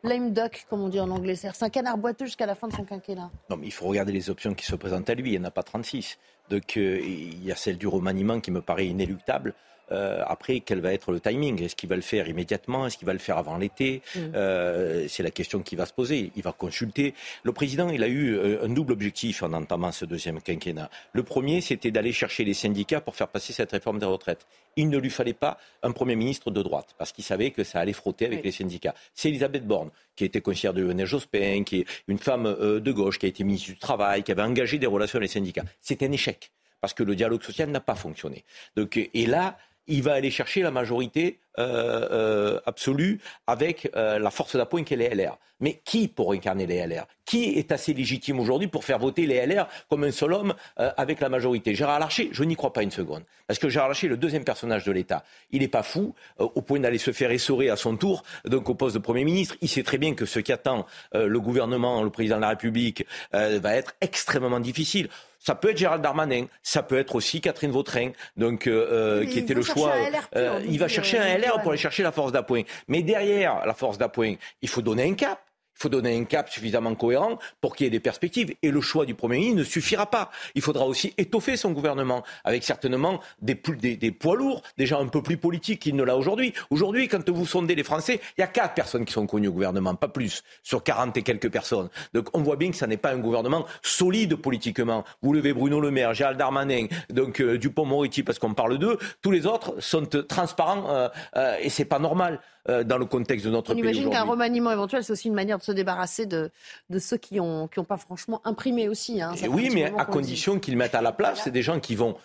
lame 0.02 0.32
duck, 0.32 0.66
comme 0.70 0.80
on 0.80 0.88
dit 0.88 1.00
en 1.00 1.10
anglais 1.10 1.34
C'est 1.34 1.62
un 1.62 1.68
canard 1.68 1.98
boiteux 1.98 2.24
jusqu'à 2.24 2.46
la 2.46 2.54
fin 2.54 2.68
de 2.68 2.72
son 2.72 2.84
quinquennat? 2.84 3.30
Non, 3.50 3.58
mais 3.58 3.66
il 3.66 3.72
faut 3.72 3.86
regarder 3.86 4.12
les 4.12 4.30
options 4.30 4.54
qui 4.54 4.64
se 4.64 4.74
présentent 4.74 5.10
à 5.10 5.14
lui. 5.14 5.32
Il 5.34 5.38
n'y 5.38 5.44
en 5.44 5.48
a 5.48 5.50
pas 5.50 5.62
36. 5.62 6.18
Donc, 6.48 6.76
il 6.76 7.44
y 7.44 7.52
a 7.52 7.56
celle 7.56 7.76
du 7.76 7.86
remaniement 7.86 8.40
qui 8.40 8.50
me 8.50 8.62
paraît 8.62 8.86
inéluctable. 8.86 9.54
Euh, 9.92 10.22
après, 10.26 10.60
quel 10.60 10.80
va 10.80 10.92
être 10.92 11.12
le 11.12 11.20
timing? 11.20 11.62
Est-ce 11.62 11.76
qu'il 11.76 11.88
va 11.88 11.96
le 11.96 12.02
faire 12.02 12.28
immédiatement? 12.28 12.86
Est-ce 12.86 12.96
qu'il 12.96 13.06
va 13.06 13.12
le 13.12 13.18
faire 13.18 13.38
avant 13.38 13.58
l'été? 13.58 14.02
Mm. 14.14 14.18
euh, 14.34 15.06
C'est 15.08 15.22
la 15.22 15.30
question 15.30 15.60
qui 15.60 15.76
va 15.76 15.86
se 15.86 15.92
poser. 15.92 16.32
Il 16.34 16.42
va 16.42 16.52
consulter. 16.52 17.14
Le 17.42 17.52
président, 17.52 17.88
il 17.90 18.02
a 18.02 18.08
eu 18.08 18.34
euh, 18.34 18.64
un 18.64 18.68
double 18.68 18.92
objectif 18.92 19.42
en 19.42 19.52
entamant 19.52 19.92
ce 19.92 20.04
deuxième 20.04 20.40
quinquennat. 20.40 20.90
Le 21.12 21.22
premier, 21.22 21.60
c'était 21.60 21.90
d'aller 21.90 22.12
chercher 22.12 22.44
les 22.44 22.54
syndicats 22.54 23.00
pour 23.00 23.14
faire 23.14 23.28
passer 23.28 23.52
cette 23.52 23.72
réforme 23.72 23.98
des 23.98 24.06
retraites. 24.06 24.46
Il 24.76 24.88
ne 24.88 24.98
lui 24.98 25.10
fallait 25.10 25.34
pas 25.34 25.58
un 25.82 25.92
Premier 25.92 26.16
ministre 26.16 26.50
de 26.50 26.62
droite, 26.62 26.94
parce 26.96 27.12
qu'il 27.12 27.24
savait 27.24 27.50
que 27.50 27.62
ça 27.62 27.78
allait 27.78 27.92
frotter 27.92 28.24
avec 28.24 28.42
les 28.42 28.52
syndicats. 28.52 28.94
C'est 29.14 29.28
Elisabeth 29.28 29.66
Borne, 29.66 29.90
qui 30.16 30.24
était 30.24 30.40
conseillère 30.40 30.72
de 30.72 30.82
Lionel 30.82 31.06
Jospin, 31.06 31.62
qui 31.64 31.80
est 31.80 31.86
une 32.08 32.18
femme 32.18 32.44
de 32.44 32.92
gauche, 32.92 33.18
qui 33.18 33.26
a 33.26 33.28
été 33.28 33.44
ministre 33.44 33.68
du 33.68 33.78
Travail, 33.78 34.22
qui 34.22 34.32
avait 34.32 34.42
engagé 34.42 34.78
des 34.78 34.86
relations 34.86 35.18
avec 35.18 35.28
les 35.28 35.32
syndicats. 35.32 35.64
C'est 35.82 36.02
un 36.02 36.10
échec, 36.10 36.50
parce 36.80 36.94
que 36.94 37.02
le 37.02 37.14
dialogue 37.14 37.42
social 37.42 37.68
n'a 37.68 37.80
pas 37.80 37.94
fonctionné. 37.94 38.44
Donc, 38.74 38.96
et 38.96 39.26
là, 39.26 39.58
il 39.92 40.02
va 40.02 40.14
aller 40.14 40.30
chercher 40.30 40.62
la 40.62 40.70
majorité 40.70 41.41
euh, 41.58 42.08
euh, 42.10 42.60
absolue 42.64 43.20
avec 43.46 43.90
euh, 43.94 44.18
la 44.18 44.30
force 44.30 44.56
d'appoint 44.56 44.84
qu'est 44.84 44.96
les 44.96 45.10
LR. 45.10 45.36
Mais 45.60 45.80
qui 45.84 46.08
pour 46.08 46.32
incarner 46.32 46.66
les 46.66 46.84
LR 46.84 47.06
Qui 47.24 47.58
est 47.58 47.70
assez 47.70 47.92
légitime 47.92 48.40
aujourd'hui 48.40 48.68
pour 48.68 48.84
faire 48.84 48.98
voter 48.98 49.26
les 49.26 49.46
LR 49.46 49.68
comme 49.88 50.02
un 50.02 50.10
seul 50.10 50.32
homme 50.32 50.54
avec 50.76 51.20
la 51.20 51.28
majorité? 51.28 51.74
Gérard 51.76 52.00
Larcher, 52.00 52.30
je 52.32 52.42
n'y 52.42 52.56
crois 52.56 52.72
pas 52.72 52.82
une 52.82 52.90
seconde. 52.90 53.22
Parce 53.46 53.60
que 53.60 53.68
Gérard 53.68 53.88
Larcher 53.88 54.08
est 54.08 54.10
le 54.10 54.16
deuxième 54.16 54.42
personnage 54.42 54.82
de 54.84 54.90
l'État. 54.90 55.22
Il 55.52 55.60
n'est 55.60 55.68
pas 55.68 55.84
fou 55.84 56.16
au 56.40 56.62
point 56.62 56.80
d'aller 56.80 56.98
se 56.98 57.12
faire 57.12 57.30
essorer 57.30 57.70
à 57.70 57.76
son 57.76 57.96
tour 57.96 58.24
donc 58.44 58.68
au 58.70 58.74
poste 58.74 58.96
de 58.96 59.00
Premier 59.00 59.22
ministre. 59.22 59.54
Il 59.60 59.68
sait 59.68 59.84
très 59.84 59.98
bien 59.98 60.14
que 60.14 60.26
ce 60.26 60.40
qui 60.40 60.52
attend 60.52 60.84
le 61.14 61.38
gouvernement, 61.38 62.02
le 62.02 62.10
président 62.10 62.36
de 62.36 62.42
la 62.42 62.48
République, 62.48 63.06
va 63.32 63.76
être 63.76 63.94
extrêmement 64.00 64.58
difficile. 64.58 65.08
Ça 65.44 65.56
peut 65.56 65.70
être 65.70 65.76
Gérald 65.76 66.02
Darmanin, 66.02 66.46
ça 66.62 66.84
peut 66.84 66.96
être 66.96 67.16
aussi 67.16 67.40
Catherine 67.40 67.72
Vautrin, 67.72 68.12
donc 68.36 68.68
euh, 68.68 69.26
qui 69.26 69.40
était 69.40 69.54
le 69.54 69.62
choix. 69.62 69.92
Euh, 70.36 70.60
il 70.68 70.78
va 70.78 70.86
chercher 70.86 71.18
un 71.18 71.36
LR 71.42 71.60
pour 71.62 71.72
aller 71.72 71.78
chercher 71.78 72.02
la 72.02 72.12
force 72.12 72.32
d'appoint. 72.32 72.62
Mais 72.88 73.02
derrière 73.02 73.66
la 73.66 73.74
force 73.74 73.98
d'appoint, 73.98 74.34
il 74.60 74.68
faut 74.68 74.82
donner 74.82 75.04
un 75.04 75.14
cap. 75.14 75.40
Il 75.82 75.86
faut 75.86 75.88
donner 75.88 76.16
un 76.16 76.22
cap 76.22 76.48
suffisamment 76.48 76.94
cohérent 76.94 77.40
pour 77.60 77.74
qu'il 77.74 77.86
y 77.86 77.88
ait 77.88 77.90
des 77.90 77.98
perspectives. 77.98 78.54
Et 78.62 78.70
le 78.70 78.80
choix 78.80 79.04
du 79.04 79.14
Premier 79.14 79.38
ministre 79.38 79.58
ne 79.58 79.64
suffira 79.64 80.06
pas. 80.06 80.30
Il 80.54 80.62
faudra 80.62 80.86
aussi 80.86 81.12
étoffer 81.18 81.56
son 81.56 81.72
gouvernement 81.72 82.22
avec 82.44 82.62
certainement 82.62 83.18
des, 83.40 83.60
des, 83.96 84.12
poids 84.12 84.36
lourds, 84.36 84.62
des 84.78 84.86
gens 84.86 85.02
un 85.02 85.08
peu 85.08 85.22
plus 85.22 85.38
politiques 85.38 85.80
qu'il 85.80 85.96
ne 85.96 86.04
l'a 86.04 86.16
aujourd'hui. 86.16 86.54
Aujourd'hui, 86.70 87.08
quand 87.08 87.28
vous 87.28 87.46
sondez 87.46 87.74
les 87.74 87.82
Français, 87.82 88.20
il 88.38 88.42
y 88.42 88.44
a 88.44 88.46
quatre 88.46 88.74
personnes 88.74 89.04
qui 89.04 89.12
sont 89.12 89.26
connues 89.26 89.48
au 89.48 89.52
gouvernement, 89.52 89.96
pas 89.96 90.06
plus, 90.06 90.44
sur 90.62 90.84
40 90.84 91.16
et 91.16 91.22
quelques 91.22 91.50
personnes. 91.50 91.88
Donc 92.14 92.28
on 92.32 92.42
voit 92.42 92.54
bien 92.54 92.70
que 92.70 92.76
ça 92.76 92.86
n'est 92.86 92.96
pas 92.96 93.10
un 93.10 93.18
gouvernement 93.18 93.66
solide 93.82 94.36
politiquement. 94.36 95.02
Vous 95.20 95.32
levez 95.32 95.52
Bruno 95.52 95.80
Le 95.80 95.90
Maire, 95.90 96.14
Gérald 96.14 96.38
Darmanin, 96.38 96.86
donc 97.10 97.40
euh, 97.40 97.58
Dupont-Moretti, 97.58 98.22
parce 98.22 98.38
qu'on 98.38 98.54
parle 98.54 98.78
d'eux. 98.78 98.98
Tous 99.20 99.32
les 99.32 99.46
autres 99.46 99.74
sont 99.80 100.06
transparents 100.28 100.90
euh, 100.90 101.08
euh, 101.36 101.56
et 101.60 101.70
c'est 101.70 101.84
pas 101.86 101.98
normal. 101.98 102.40
Euh, 102.68 102.84
dans 102.84 102.96
le 102.96 103.06
contexte 103.06 103.44
de 103.44 103.50
notre 103.50 103.72
On 103.72 103.74
pays. 103.74 103.82
On 103.82 103.86
imagine 103.86 104.10
qu'un 104.10 104.22
remaniement 104.22 104.70
éventuel, 104.70 105.02
c'est 105.02 105.12
aussi 105.12 105.26
une 105.26 105.34
manière 105.34 105.58
de 105.58 105.64
se 105.64 105.72
débarrasser 105.72 106.26
de, 106.26 106.52
de 106.90 106.98
ceux 107.00 107.16
qui 107.16 107.34
n'ont 107.36 107.66
qui 107.66 107.80
ont 107.80 107.84
pas 107.84 107.96
franchement 107.96 108.40
imprimé 108.44 108.88
aussi. 108.88 109.20
Hein. 109.20 109.34
oui, 109.48 109.68
mais 109.74 109.92
à 109.98 110.04
condition 110.04 110.60
qu'ils 110.60 110.76
mettent 110.76 110.94
à 110.94 111.02
la 111.02 111.10
place, 111.10 111.40
c'est 111.42 111.50
des 111.50 111.62
gens 111.62 111.80
qui 111.80 111.96
vont 111.96 112.16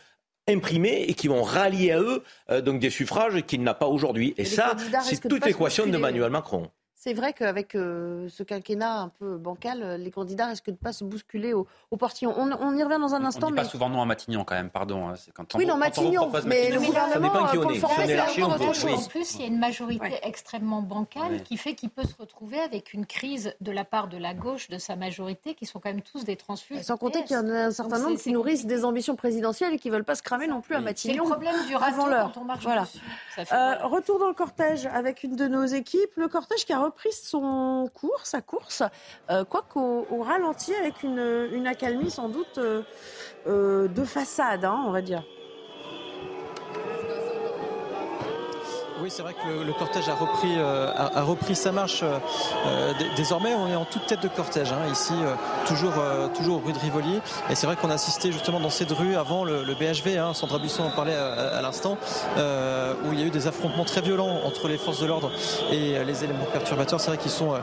imprimer 0.47 1.05
et 1.07 1.15
qui 1.15 1.27
vont 1.27 1.41
rallier 1.41 1.91
à 1.91 1.99
eux 1.99 2.23
euh, 2.51 2.61
donc 2.61 2.79
des 2.79 2.91
suffrages 2.91 3.41
qu'il 3.47 3.63
n'a 3.63 3.73
pas 3.73 3.87
aujourd'hui. 3.87 4.35
Et, 4.37 4.43
et 4.43 4.45
ça, 4.45 4.75
c'est 5.01 5.27
toute 5.27 5.43
l'équation 5.43 5.87
de 5.87 5.95
Emmanuel 5.95 6.29
Macron. 6.29 6.69
C'est 6.99 7.13
vrai 7.13 7.31
qu'avec 7.31 7.75
euh, 7.75 8.27
ce 8.27 8.41
quinquennat 8.41 9.01
un 9.01 9.09
peu 9.09 9.37
bancal, 9.37 9.83
euh, 9.83 9.97
les 9.97 10.09
candidats 10.09 10.47
risquent 10.47 10.65
de 10.65 10.71
ne 10.71 10.77
pas 10.77 10.93
se 10.93 11.03
bousculer 11.03 11.53
au, 11.53 11.67
portillon. 11.95 12.33
On, 12.35 12.75
y 12.75 12.83
revient 12.83 12.97
dans 12.99 13.13
un 13.13 13.23
instant. 13.23 13.47
On 13.47 13.51
ne 13.51 13.55
dit 13.55 13.61
pas 13.61 13.69
souvent 13.69 13.87
non 13.87 14.01
à 14.01 14.05
Matignon 14.05 14.43
quand 14.43 14.55
même, 14.55 14.71
pardon. 14.71 15.09
Hein, 15.09 15.13
quand 15.35 15.53
oui, 15.53 15.67
non, 15.67 15.77
Matignon, 15.77 16.31
mais 16.47 16.71
le 16.71 16.79
gouvernement, 16.79 17.29
pas 17.29 17.51
qui 17.51 17.57
on 17.59 17.69
est. 17.69 18.93
En 18.93 19.03
plus, 19.03 19.35
il 19.35 19.41
y 19.41 19.43
a 19.43 19.47
une 19.47 19.59
majorité 19.59 20.17
extrêmement 20.23 20.81
bancale 20.81 21.43
qui 21.43 21.57
fait 21.57 21.75
qu'il 21.75 21.91
peut 21.91 22.03
se 22.03 22.15
retrouver 22.19 22.59
avec 22.59 22.93
une 22.93 23.05
crise 23.05 23.53
de 23.61 23.71
la 23.71 23.85
part 23.85 24.07
de 24.07 24.17
la 24.17 24.33
gauche 24.33 24.67
de 24.67 24.79
sa 24.79 24.95
majorité, 24.95 25.53
qui 25.53 25.67
sont 25.67 25.79
quand 25.79 25.89
même 25.89 26.01
tous 26.01 26.23
des 26.23 26.35
transfuges. 26.35 26.81
Sans 26.81 26.97
compter 26.97 27.23
qu'il 27.25 27.35
y 27.35 27.39
en 27.39 27.47
a 27.47 27.65
un 27.65 27.71
certain 27.71 27.99
nombre 27.99 28.17
qui 28.17 28.31
nourrissent 28.31 28.65
des 28.65 28.83
ambitions 28.83 29.15
présidentielles 29.15 29.75
et 29.75 29.77
qui 29.77 29.89
ne 29.89 29.93
veulent 29.93 30.03
pas 30.03 30.15
se 30.15 30.23
cramer 30.23 30.47
non 30.47 30.61
plus 30.61 30.73
à 30.73 30.81
Matignon. 30.81 31.13
C'est 31.13 31.19
le 31.19 31.25
problème 31.29 31.67
du 31.67 31.75
avant 31.75 32.07
l'heure. 32.07 32.31
Voilà. 32.61 32.87
Euh, 33.37 33.85
retour 33.85 34.17
dans 34.17 34.29
le 34.29 34.33
cortège 34.33 34.87
avec 34.87 35.21
une 35.21 35.35
de 35.35 35.47
nos 35.47 35.65
équipes. 35.65 36.09
Le 36.15 36.27
cortège 36.27 36.65
qui 36.65 36.73
a 36.73 36.86
repris 36.87 37.11
son 37.11 37.89
cours, 37.93 38.21
sa 38.23 38.41
course, 38.41 38.83
euh, 39.29 39.43
quoiqu'au 39.43 40.07
au 40.09 40.23
ralenti 40.23 40.73
avec 40.73 41.03
une, 41.03 41.67
accalmie 41.67 42.09
sans 42.09 42.29
doute 42.29 42.57
euh, 42.57 42.81
euh, 43.47 43.87
de 43.87 44.03
façade, 44.03 44.63
hein, 44.65 44.83
on 44.87 44.91
va 44.91 45.01
dire. 45.01 45.23
Oui, 48.99 49.11
c'est 49.11 49.21
vrai 49.21 49.33
que 49.33 49.63
le, 49.63 49.73
cortège 49.73 50.09
a 50.09 50.15
repris, 50.15 50.55
euh, 50.57 50.91
a, 50.95 51.21
repris 51.21 51.55
sa 51.55 51.71
marche. 51.71 52.01
Euh, 52.01 52.17
euh, 52.65 52.93
désormais, 53.15 53.53
on 53.53 53.67
est 53.67 53.75
en 53.75 53.85
toute 53.85 54.07
tête 54.07 54.23
de 54.23 54.27
cortège, 54.27 54.71
hein, 54.71 54.91
ici, 54.91 55.13
toujours, 55.67 55.93
toujours 56.35 56.63
rue 56.65 56.73
de 56.73 56.79
Rivoli. 56.79 57.21
Et 57.49 57.55
c'est 57.55 57.67
vrai 57.67 57.75
qu'on 57.75 57.91
a 57.91 57.93
assisté 57.93 58.31
justement 58.31 58.59
dans 58.59 58.71
cette 58.71 58.91
rue 58.91 59.15
avant 59.15 59.43
le, 59.43 59.63
BHV, 59.75 60.17
hein, 60.17 60.33
Sandra 60.33 60.57
Buisson 60.57 60.83
en 60.83 60.89
parlait 60.89 61.15
à, 61.15 61.61
l'instant, 61.61 61.97
où 62.37 63.13
il 63.13 63.19
y 63.19 63.23
a 63.23 63.25
eu 63.25 63.29
des 63.29 63.47
affrontements 63.47 63.85
très 63.85 64.01
violents 64.01 64.41
entre 64.45 64.67
les 64.67 64.77
forces 64.77 64.99
de 64.99 65.05
l'ordre 65.05 65.31
et 65.71 66.03
les 66.03 66.23
éléments 66.23 66.45
perturbateurs. 66.51 66.99
C'est 66.99 67.11
vrai 67.11 67.17
qu'ils 67.17 67.31
sont 67.31 67.53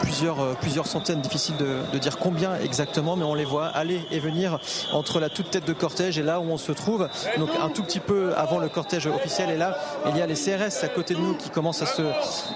plusieurs, 0.00 0.56
plusieurs 0.56 0.86
centaines, 0.86 1.20
difficile 1.20 1.56
de, 1.56 1.78
de, 1.92 1.98
dire 1.98 2.18
combien 2.18 2.56
exactement, 2.56 3.16
mais 3.16 3.24
on 3.24 3.34
les 3.34 3.44
voit 3.44 3.66
aller 3.66 4.00
et 4.10 4.18
venir 4.18 4.58
entre 4.92 5.20
la 5.20 5.28
toute 5.28 5.50
tête 5.50 5.66
de 5.66 5.72
cortège 5.72 6.18
et 6.18 6.22
là 6.22 6.40
où 6.40 6.44
on 6.44 6.58
se 6.58 6.72
trouve. 6.72 7.08
Donc 7.38 7.50
un 7.60 7.68
tout 7.68 7.82
petit 7.82 8.00
peu 8.00 8.32
avant 8.36 8.58
le 8.58 8.68
cortège 8.68 9.06
officiel. 9.06 9.50
Et 9.50 9.56
là, 9.56 9.76
il 10.08 10.16
y 10.16 10.22
a 10.22 10.26
les 10.26 10.34
À 10.54 10.88
côté 10.88 11.14
de 11.14 11.18
nous 11.18 11.34
qui 11.34 11.48
se, 11.48 12.02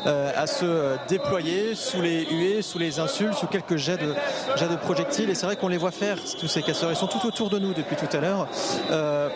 euh, 0.06 0.30
à 0.36 0.46
se 0.46 0.96
déployer 1.08 1.74
sous 1.74 2.00
les 2.00 2.26
huées, 2.26 2.62
sous 2.62 2.78
les 2.78 3.00
insultes, 3.00 3.34
sous 3.34 3.48
quelques 3.48 3.76
jets 3.76 3.96
de, 3.96 4.76
projectiles. 4.76 5.30
Et 5.30 5.34
c'est 5.34 5.46
vrai 5.46 5.56
qu'on 5.56 5.66
les 5.68 5.78
voit 5.78 5.90
faire, 5.90 6.16
tous 6.38 6.46
ces 6.46 6.62
casseurs. 6.62 6.90
Ils 6.90 6.96
sont 6.96 7.08
tout 7.08 7.26
autour 7.26 7.50
de 7.50 7.58
nous 7.58 7.74
depuis 7.74 7.96
tout 7.96 8.16
à 8.16 8.20
l'heure. 8.20 8.46
Euh, 8.92 9.28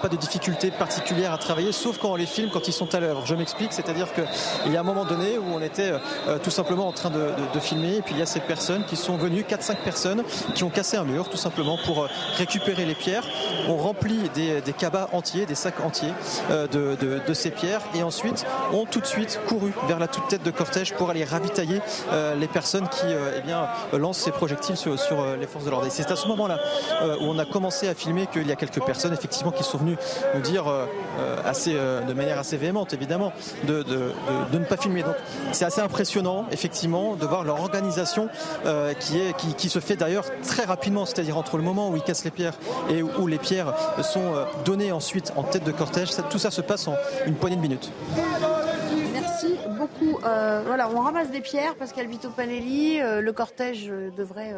pas 0.00 0.08
de 0.08 0.16
difficultés 0.16 0.70
particulières 0.70 1.32
à 1.32 1.38
travailler, 1.38 1.72
sauf 1.72 1.98
quand 1.98 2.12
on 2.12 2.16
les 2.16 2.26
filme 2.26 2.50
quand 2.52 2.66
ils 2.68 2.72
sont 2.72 2.94
à 2.94 3.00
l'œuvre. 3.00 3.24
Je 3.26 3.34
m'explique, 3.34 3.72
c'est-à-dire 3.72 4.08
qu'il 4.12 4.72
y 4.72 4.76
a 4.76 4.80
un 4.80 4.84
moment 4.84 5.04
donné 5.04 5.38
où 5.38 5.44
on 5.52 5.60
était 5.60 5.92
euh, 6.28 6.38
tout 6.42 6.50
simplement 6.50 6.88
en 6.88 6.92
train 6.92 7.10
de, 7.10 7.60
filmer, 7.60 7.96
et 7.96 8.02
puis 8.02 8.14
il 8.14 8.18
y 8.18 8.22
a 8.22 8.26
ces 8.26 8.40
personnes 8.40 8.84
qui 8.84 8.96
sont 8.96 9.16
venues, 9.16 9.42
4-5 9.42 9.82
personnes, 9.82 10.22
qui 10.54 10.64
ont 10.64 10.70
cassé 10.70 10.96
un 10.96 11.04
mur, 11.04 11.28
tout 11.28 11.36
simplement 11.36 11.78
pour 11.84 12.08
récupérer 12.36 12.86
les 12.86 12.94
pierres. 12.94 13.24
On 13.68 13.76
remplit 13.76 14.30
des, 14.34 14.62
cabas 14.72 15.08
entiers, 15.12 15.44
des 15.44 15.54
sacs 15.54 15.80
entiers 15.80 16.12
de, 16.48 16.96
de, 16.96 17.34
ces 17.34 17.50
pierres 17.50 17.82
et 17.94 18.02
ensuite 18.02 18.46
ont 18.72 18.86
tout 18.86 19.00
de 19.00 19.06
suite 19.06 19.38
couru 19.46 19.72
vers 19.86 19.98
la 19.98 20.08
toute 20.08 20.26
tête 20.28 20.42
de 20.42 20.50
cortège 20.50 20.94
pour 20.94 21.10
aller 21.10 21.24
ravitailler 21.24 21.80
euh, 22.12 22.34
les 22.34 22.48
personnes 22.48 22.88
qui 22.88 23.06
euh, 23.06 23.38
eh 23.38 23.40
bien, 23.40 23.68
lancent 23.92 24.18
ces 24.18 24.30
projectiles 24.30 24.76
sur, 24.76 24.98
sur 24.98 25.20
euh, 25.20 25.36
les 25.36 25.46
forces 25.46 25.64
de 25.64 25.70
l'ordre. 25.70 25.86
Et 25.86 25.90
c'est 25.90 26.10
à 26.10 26.16
ce 26.16 26.28
moment-là 26.28 26.58
où 27.20 27.24
on 27.24 27.38
a 27.38 27.44
commencé 27.44 27.88
à 27.88 27.94
filmer 27.94 28.26
qu'il 28.26 28.46
y 28.46 28.52
a 28.52 28.56
quelques 28.56 28.84
personnes 28.84 29.12
effectivement 29.12 29.50
qui 29.50 29.64
sont 29.64 29.78
venues 29.78 29.89
nous 30.34 30.40
dire 30.40 30.64
assez, 31.44 31.72
de 31.72 32.12
manière 32.12 32.38
assez 32.38 32.56
véhémente 32.56 32.92
évidemment 32.92 33.32
de, 33.66 33.84
ne 34.52 34.64
pas 34.64 34.76
filmer. 34.76 35.02
Donc 35.02 35.16
c'est 35.52 35.64
assez 35.64 35.80
impressionnant 35.80 36.46
effectivement 36.50 37.14
de 37.14 37.26
voir 37.26 37.44
leur 37.44 37.60
organisation 37.60 38.28
qui, 38.98 39.18
est, 39.18 39.36
qui, 39.56 39.68
se 39.68 39.78
fait 39.78 39.96
d'ailleurs 39.96 40.24
très 40.42 40.64
rapidement, 40.64 41.06
c'est-à-dire 41.06 41.36
entre 41.36 41.56
le 41.56 41.62
moment 41.62 41.90
où 41.90 41.96
ils 41.96 42.02
cassent 42.02 42.24
les 42.24 42.30
pierres 42.30 42.54
et 42.88 43.02
où, 43.02 43.26
les 43.26 43.38
pierres 43.38 43.74
sont 44.02 44.32
données 44.64 44.92
ensuite 44.92 45.32
en 45.36 45.42
tête 45.42 45.64
de 45.64 45.72
cortège, 45.72 46.10
tout 46.30 46.38
ça 46.38 46.50
se 46.50 46.60
passe 46.60 46.88
en 46.88 46.94
une 47.26 47.34
poignée 47.34 47.56
de 47.56 47.62
minutes. 47.62 47.90
Merci 49.12 49.56
beaucoup. 49.78 50.18
Euh, 50.24 50.62
voilà, 50.66 50.88
on 50.90 51.00
ramasse 51.00 51.30
des 51.30 51.40
pierres, 51.40 51.74
Pascal 51.76 52.06
Vito 52.06 52.28
Panelli. 52.30 53.00
Euh, 53.00 53.20
le 53.20 53.32
cortège 53.32 53.88
euh, 53.88 54.10
devrait 54.16 54.54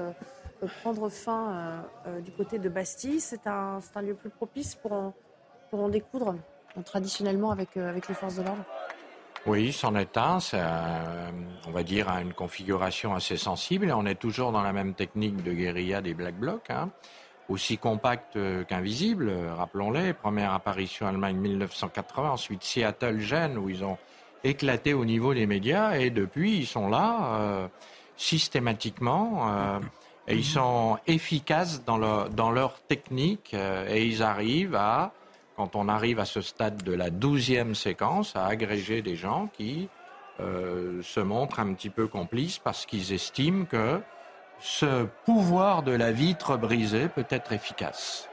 prendre 0.67 1.09
fin 1.09 1.85
du 2.25 2.31
côté 2.33 2.59
de 2.59 2.69
Bastille. 2.69 3.21
C'est 3.21 3.47
un, 3.47 3.79
un, 3.95 4.03
lieu 4.03 4.15
plus 4.15 4.31
propice 4.31 4.75
pour 4.75 4.93
en, 4.93 5.15
pour 5.71 5.83
en 5.83 5.89
découdre 5.89 6.37
traditionnellement 6.85 7.51
avec, 7.51 7.77
avec 7.77 8.09
les 8.09 8.15
forces 8.15 8.37
de 8.37 8.43
l'ordre 8.43 8.65
oui, 9.45 9.73
c'en 9.73 9.97
est 9.97 10.17
un. 10.17 10.39
C'est, 10.39 10.63
on 11.67 11.73
va 11.73 11.83
dire, 11.83 12.09
une 12.11 12.33
configuration 12.33 13.13
assez 13.13 13.37
sensible. 13.37 13.93
On 13.93 14.07
est 14.07 14.15
toujours 14.15 14.53
dans 14.53 14.63
la 14.63 14.73
même 14.73 14.95
technique 14.95 15.43
de 15.43 15.53
guérilla 15.53 16.01
des 16.01 16.15
Black 16.15 16.37
Blocs. 16.37 16.71
Hein 16.71 16.93
aussi 17.49 17.79
compact 17.79 18.37
euh, 18.37 18.65
qu'invisible, 18.65 19.29
euh, 19.29 19.55
rappelons-les. 19.55 20.13
Première 20.13 20.53
apparition 20.53 21.07
Allemagne 21.07 21.37
1980, 21.37 22.31
ensuite 22.31 22.63
Seattle, 22.63 23.19
Gênes, 23.19 23.59
où 23.59 23.69
ils 23.69 23.85
ont 23.85 23.99
éclaté 24.45 24.95
au 24.95 25.05
niveau 25.05 25.35
des 25.35 25.47
médias, 25.47 25.97
et 25.97 26.11
depuis, 26.11 26.57
ils 26.57 26.67
sont 26.67 26.89
là 26.89 27.39
euh, 27.41 27.69
systématiquement, 28.17 29.81
et 30.29 30.37
ils 30.37 30.45
sont 30.45 30.99
efficaces 31.07 31.85
dans 31.85 31.99
leur, 31.99 32.81
technique, 32.83 33.55
et 33.55 34.07
ils 34.07 34.23
arrivent 34.23 34.77
à, 34.77 35.12
quand 35.57 35.77
on 35.77 35.89
arrive 35.89 36.20
à 36.20 36.25
ce 36.25 36.41
stade 36.41 36.83
de 36.83 36.93
la 36.93 37.11
douzième 37.11 37.75
séquence, 37.75 38.37
à 38.37 38.47
agréger 38.47 39.03
des 39.03 39.16
gens 39.16 39.49
qui 39.53 39.89
se 40.39 41.20
montrent 41.20 41.61
un 41.61 41.75
petit 41.75 41.91
peu 41.91 42.07
complices 42.07 42.59
parce 42.59 42.87
qu'ils 42.87 43.12
estiment 43.12 43.64
que 43.64 44.01
ce 44.62 45.07
pouvoir 45.25 45.83
de 45.83 45.93
la 45.93 46.12
vitre 46.12 46.57
brisée 46.57 47.09
peut 47.09 47.27
être 47.29 47.53
efficace. 47.53 48.29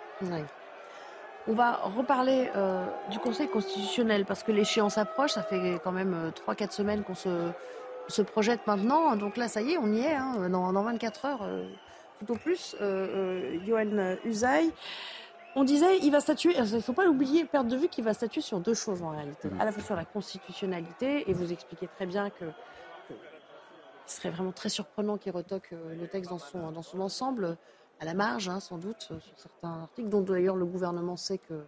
On 1.48 1.54
va 1.54 1.80
reparler 1.84 2.52
euh, 2.56 2.86
du 3.10 3.18
Conseil 3.18 3.48
constitutionnel 3.48 4.26
parce 4.26 4.44
que 4.44 4.52
l'échéance 4.52 5.00
approche. 5.00 5.32
Ça 5.32 5.42
fait 5.42 5.82
quand 5.84 5.92
même 5.92 6.32
3-4 6.48 6.64
euh, 6.64 6.68
semaines 6.70 7.04
qu'on 7.04 7.16
se, 7.16 7.52
projette 8.22 8.66
maintenant. 8.68 9.16
Donc 9.16 9.38
là, 9.38 9.48
ça 9.48 9.62
y 9.62 9.74
est, 9.74 9.78
on 9.78 9.92
y 9.92 10.02
est. 10.02 10.14
Hein, 10.14 10.50
dans, 10.50 10.72
24 10.72 11.26
heures, 11.26 11.44
euh, 11.44 11.68
tout 12.20 12.34
au 12.34 12.36
plus. 12.36 12.76
Johan 13.66 14.16
Usaï. 14.26 14.72
On 15.56 15.64
disait, 15.64 15.98
il 16.04 16.12
va 16.12 16.20
statuer, 16.20 16.54
il 16.56 16.76
ne 16.76 16.80
faut 16.80 16.94
pas 16.94 17.06
l'oublier, 17.06 17.44
perdre 17.44 17.72
de 17.72 17.76
vue 17.76 17.88
qu'il 17.88 18.04
va 18.04 18.14
statuer 18.14 18.42
sur 18.42 18.60
deux 18.60 18.76
choses 18.76 19.02
en 19.02 19.10
réalité. 19.10 19.50
Mmh. 19.50 19.60
À 19.60 19.66
la 19.66 19.72
fois 19.72 19.84
sur 19.84 19.96
la 19.96 20.06
constitutionnalité, 20.06 21.30
et 21.30 21.34
vous 21.34 21.52
expliquez 21.52 21.88
très 21.88 22.06
bien 22.06 22.30
que 22.30 22.46
ce 24.10 24.18
serait 24.18 24.30
vraiment 24.30 24.52
très 24.52 24.70
surprenant 24.70 25.18
qu'il 25.18 25.32
retoque 25.32 25.70
euh, 25.74 25.96
le 25.96 26.08
texte 26.08 26.32
dans 26.32 26.40
son, 26.40 26.72
dans 26.72 26.82
son 26.82 27.00
ensemble, 27.00 27.58
à 28.00 28.06
la 28.06 28.14
marge, 28.14 28.50
hein, 28.50 28.60
sans 28.60 28.78
doute, 28.78 29.10
euh, 29.12 29.20
sur 29.20 29.40
certains 29.40 29.82
articles, 29.82 30.10
dont 30.10 30.22
d'ailleurs 30.22 30.56
le 30.56 30.66
gouvernement 30.66 31.16
sait 31.16 31.38
que 31.38 31.64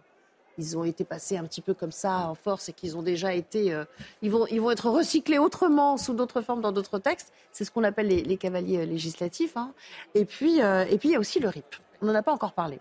ils 0.58 0.76
ont 0.76 0.84
été 0.84 1.04
passés 1.04 1.36
un 1.36 1.44
petit 1.44 1.60
peu 1.60 1.74
comme 1.74 1.92
ça 1.92 2.28
en 2.28 2.34
force 2.34 2.68
et 2.68 2.72
qu'ils 2.72 2.96
ont 2.96 3.02
déjà 3.02 3.34
été, 3.34 3.72
euh, 3.72 3.84
ils, 4.20 4.30
vont, 4.30 4.46
ils 4.48 4.60
vont 4.60 4.70
être 4.70 4.90
recyclés 4.90 5.38
autrement 5.38 5.96
sous 5.96 6.14
d'autres 6.14 6.40
formes 6.40 6.60
dans 6.60 6.72
d'autres 6.72 6.98
textes. 6.98 7.32
C'est 7.52 7.64
ce 7.64 7.70
qu'on 7.70 7.84
appelle 7.84 8.08
les, 8.08 8.36
cavaliers 8.36 8.86
législatifs. 8.86 9.56
Hein. 9.56 9.72
Et 10.14 10.24
puis, 10.24 10.58
et 10.58 10.98
puis 10.98 11.10
il 11.10 11.12
y 11.12 11.16
a 11.16 11.20
aussi 11.20 11.38
le 11.38 11.48
RIP. 11.48 11.76
On 12.00 12.06
n'en 12.06 12.14
a 12.14 12.22
pas 12.22 12.32
encore 12.32 12.52
parlé. 12.52 12.80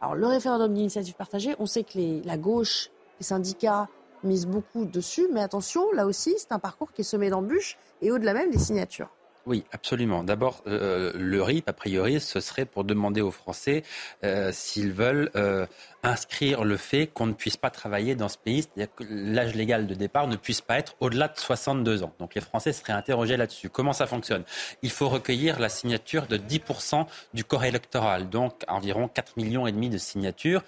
Alors 0.00 0.16
le 0.16 0.26
référendum 0.26 0.74
d'initiative 0.74 1.14
partagée, 1.14 1.54
on 1.60 1.66
sait 1.66 1.84
que 1.84 2.26
la 2.26 2.36
gauche, 2.36 2.90
les 3.20 3.24
syndicats 3.24 3.88
misent 4.24 4.46
beaucoup 4.46 4.84
dessus, 4.84 5.28
mais 5.32 5.40
attention, 5.40 5.92
là 5.92 6.06
aussi, 6.06 6.34
c'est 6.38 6.52
un 6.52 6.58
parcours 6.58 6.92
qui 6.92 7.02
est 7.02 7.04
semé 7.04 7.30
d'embûches 7.30 7.78
et 8.00 8.10
au-delà 8.10 8.34
même 8.34 8.50
des 8.50 8.58
signatures. 8.58 9.10
Oui, 9.44 9.64
absolument. 9.72 10.22
D'abord, 10.22 10.62
euh, 10.68 11.10
le 11.16 11.42
RIP, 11.42 11.68
a 11.68 11.72
priori, 11.72 12.20
ce 12.20 12.38
serait 12.38 12.64
pour 12.64 12.84
demander 12.84 13.20
aux 13.20 13.32
Français 13.32 13.82
euh, 14.22 14.52
s'ils 14.52 14.92
veulent 14.92 15.30
euh, 15.34 15.66
inscrire 16.04 16.62
le 16.62 16.76
fait 16.76 17.08
qu'on 17.08 17.26
ne 17.26 17.32
puisse 17.32 17.56
pas 17.56 17.70
travailler 17.70 18.14
dans 18.14 18.28
ce 18.28 18.38
pays, 18.38 18.62
c'est-à-dire 18.62 18.94
que 18.94 19.02
l'âge 19.08 19.56
légal 19.56 19.88
de 19.88 19.94
départ 19.94 20.28
ne 20.28 20.36
puisse 20.36 20.60
pas 20.60 20.78
être 20.78 20.94
au-delà 21.00 21.26
de 21.26 21.36
62 21.36 22.04
ans. 22.04 22.12
Donc 22.20 22.36
les 22.36 22.40
Français 22.40 22.72
seraient 22.72 22.92
interrogés 22.92 23.36
là-dessus. 23.36 23.68
Comment 23.68 23.92
ça 23.92 24.06
fonctionne? 24.06 24.44
Il 24.82 24.90
faut 24.90 25.08
recueillir 25.08 25.58
la 25.58 25.68
signature 25.68 26.28
de 26.28 26.36
10% 26.36 27.06
du 27.34 27.42
corps 27.42 27.64
électoral, 27.64 28.28
donc 28.28 28.62
environ 28.68 29.08
4 29.08 29.36
millions 29.38 29.66
et 29.66 29.72
demi 29.72 29.90
de 29.90 29.98
signatures. 29.98 30.62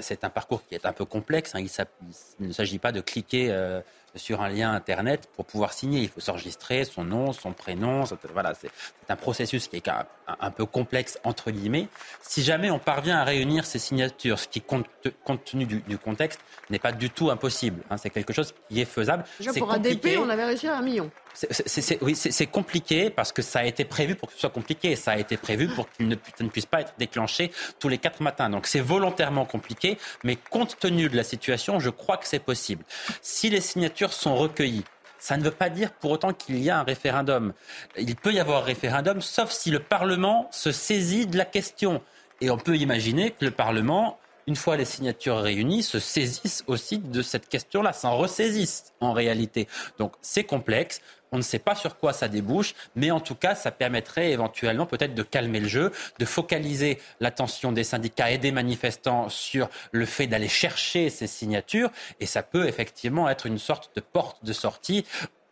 c'est 0.00 0.22
un 0.22 0.30
parcours 0.30 0.66
qui 0.66 0.74
est 0.74 0.84
un 0.84 0.92
peu 0.92 1.06
complexe. 1.06 1.54
Hein. 1.54 1.60
Il, 1.60 2.46
ne 2.46 2.52
s'agit 2.52 2.78
pas 2.78 2.92
de 2.92 3.00
cliquer 3.00 3.50
sur 4.14 4.40
un 4.40 4.48
lien 4.48 4.72
Internet 4.72 5.28
pour 5.36 5.44
pouvoir 5.44 5.72
signer. 5.72 6.00
Il 6.00 6.08
faut 6.08 6.20
s'enregistrer, 6.20 6.84
son 6.84 7.04
nom, 7.04 7.32
son 7.32 7.52
prénom. 7.52 8.04
Voilà, 8.32 8.54
c'est 8.54 8.70
un 9.08 9.16
processus 9.16 9.68
qui 9.68 9.76
est 9.76 9.88
un, 9.88 10.50
peu 10.50 10.66
complexe, 10.66 11.18
entre 11.24 11.50
guillemets. 11.50 11.88
Si 12.22 12.42
jamais 12.42 12.70
on 12.70 12.78
parvient 12.78 13.18
à 13.18 13.24
réunir 13.24 13.64
ces 13.66 13.78
signatures, 13.78 14.38
ce 14.38 14.48
qui, 14.48 14.60
compte, 14.60 14.86
compte 15.24 15.44
tenu 15.44 15.66
du, 15.66 15.98
contexte, 15.98 16.40
n'est 16.70 16.78
pas 16.78 16.92
du 16.92 17.10
tout 17.10 17.30
impossible. 17.30 17.82
Hein. 17.90 17.96
c'est 17.96 18.10
quelque 18.10 18.32
chose 18.32 18.54
qui 18.68 18.80
est 18.80 18.84
faisable. 18.84 19.24
Déjà, 19.38 19.52
pour 19.54 19.72
un 19.72 19.78
DP, 19.78 20.18
on 20.18 20.28
avait 20.28 20.44
réussi 20.44 20.68
à 20.68 20.76
un 20.76 20.82
million. 20.82 21.10
C'est, 21.50 22.02
oui, 22.02 22.16
c'est 22.16 22.46
compliqué 22.46 23.10
parce 23.10 23.30
que 23.30 23.42
ça 23.42 23.60
a 23.60 23.64
été 23.64 23.84
prévu 23.84 24.16
pour 24.16 24.28
que 24.28 24.34
ce 24.34 24.40
soit 24.40 24.50
compliqué. 24.50 24.96
Ça 24.96 25.12
a 25.12 25.18
été 25.18 25.36
prévu 25.36 25.68
pour 25.68 25.88
qu'il 25.90 26.08
ne, 26.08 26.16
ne 26.40 26.48
puisse 26.48 26.66
pas 26.66 26.80
être 26.80 26.94
déclenché 26.98 27.52
tous 27.78 27.88
les 27.88 27.98
quatre 27.98 28.20
matins. 28.20 28.50
Donc 28.50 28.66
c'est 28.66 28.80
volontairement 28.80 29.44
compliqué, 29.44 29.98
mais 30.24 30.34
compte 30.34 30.78
tenu 30.80 31.08
de 31.08 31.16
la 31.16 31.22
situation, 31.22 31.78
je 31.78 31.90
crois 31.90 32.16
que 32.16 32.26
c'est 32.26 32.40
possible. 32.40 32.84
Si 33.22 33.50
les 33.50 33.60
signatures 33.60 34.12
sont 34.12 34.34
recueillies, 34.34 34.84
ça 35.20 35.36
ne 35.36 35.44
veut 35.44 35.52
pas 35.52 35.70
dire 35.70 35.92
pour 35.92 36.10
autant 36.10 36.32
qu'il 36.32 36.58
y 36.58 36.70
a 36.70 36.78
un 36.80 36.84
référendum. 36.84 37.52
Il 37.96 38.16
peut 38.16 38.32
y 38.32 38.40
avoir 38.40 38.62
un 38.62 38.66
référendum, 38.66 39.20
sauf 39.20 39.50
si 39.50 39.70
le 39.70 39.80
Parlement 39.80 40.48
se 40.50 40.72
saisit 40.72 41.26
de 41.26 41.36
la 41.36 41.44
question. 41.44 42.02
Et 42.40 42.50
on 42.50 42.56
peut 42.56 42.76
imaginer 42.76 43.30
que 43.30 43.44
le 43.44 43.50
Parlement 43.52 44.18
une 44.48 44.56
fois 44.56 44.78
les 44.78 44.86
signatures 44.86 45.36
réunies, 45.36 45.82
se 45.82 45.98
saisissent 45.98 46.64
aussi 46.66 46.98
de 46.98 47.20
cette 47.20 47.48
question-là, 47.48 47.92
s'en 47.92 48.16
ressaisissent 48.16 48.94
en 48.98 49.12
réalité. 49.12 49.68
Donc 49.98 50.14
c'est 50.22 50.44
complexe. 50.44 51.02
On 51.32 51.36
ne 51.36 51.42
sait 51.42 51.58
pas 51.58 51.74
sur 51.74 51.98
quoi 51.98 52.12
ça 52.12 52.28
débouche, 52.28 52.74
mais 52.96 53.10
en 53.10 53.20
tout 53.20 53.34
cas, 53.34 53.54
ça 53.54 53.70
permettrait 53.70 54.30
éventuellement 54.30 54.86
peut-être 54.86 55.14
de 55.14 55.22
calmer 55.22 55.60
le 55.60 55.68
jeu, 55.68 55.92
de 56.18 56.24
focaliser 56.24 56.98
l'attention 57.20 57.72
des 57.72 57.84
syndicats 57.84 58.30
et 58.30 58.38
des 58.38 58.52
manifestants 58.52 59.28
sur 59.28 59.68
le 59.92 60.06
fait 60.06 60.26
d'aller 60.26 60.48
chercher 60.48 61.10
ces 61.10 61.26
signatures, 61.26 61.90
et 62.20 62.26
ça 62.26 62.42
peut 62.42 62.66
effectivement 62.66 63.28
être 63.28 63.46
une 63.46 63.58
sorte 63.58 63.90
de 63.96 64.00
porte 64.00 64.44
de 64.44 64.52
sortie, 64.52 65.04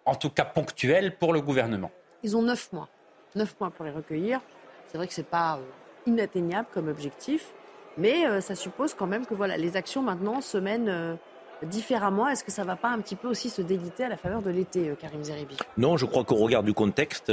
en 0.05 0.14
tout 0.14 0.31
cas 0.31 0.45
ponctuelle, 0.45 1.16
pour 1.16 1.33
le 1.33 1.41
gouvernement. 1.41 1.91
Ils 2.22 2.37
ont 2.37 2.43
neuf 2.43 2.72
mois. 2.72 2.89
Neuf 3.35 3.55
mois 3.61 3.70
pour 3.70 3.85
les 3.85 3.91
recueillir. 3.91 4.41
C'est 4.89 4.99
vrai 4.99 5.07
que 5.07 5.12
ce 5.12 5.20
n'est 5.20 5.27
pas 5.27 5.57
euh, 5.57 5.62
inatteignable 6.07 6.68
comme 6.72 6.89
objectif. 6.89 7.53
Mais 7.99 8.27
euh, 8.27 8.41
ça 8.41 8.55
suppose 8.55 8.95
quand 8.95 9.07
même 9.07 9.27
que 9.27 9.35
voilà, 9.35 9.57
les 9.57 9.77
actions 9.77 10.03
maintenant 10.03 10.41
se 10.41 10.59
mènent 10.59 10.89
euh, 10.89 11.14
différemment. 11.63 12.29
Est-ce 12.29 12.45
que 12.45 12.51
ça 12.51 12.63
ne 12.63 12.67
va 12.67 12.77
pas 12.77 12.89
un 12.89 13.01
petit 13.01 13.17
peu 13.17 13.29
aussi 13.29 13.51
se 13.51 13.63
déliter 13.63 14.05
à 14.05 14.09
la 14.09 14.17
faveur 14.17 14.43
de 14.43 14.51
l'été, 14.51 14.93
Karim 15.01 15.23
Zeribi? 15.23 15.57
Non, 15.77 15.97
je 15.97 16.07
crois 16.07 16.25
qu'au 16.25 16.37
regard 16.37 16.63
du 16.63 16.75
contexte, 16.75 17.33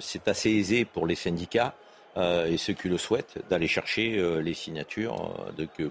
c'est 0.00 0.28
assez 0.28 0.50
aisé 0.50 0.84
pour 0.84 1.06
les 1.06 1.14
syndicats 1.14 1.74
et 2.16 2.56
ceux 2.56 2.72
qui 2.72 2.88
le 2.88 2.98
souhaitent 2.98 3.38
d'aller 3.48 3.68
chercher 3.68 4.40
les 4.42 4.54
signatures 4.54 5.34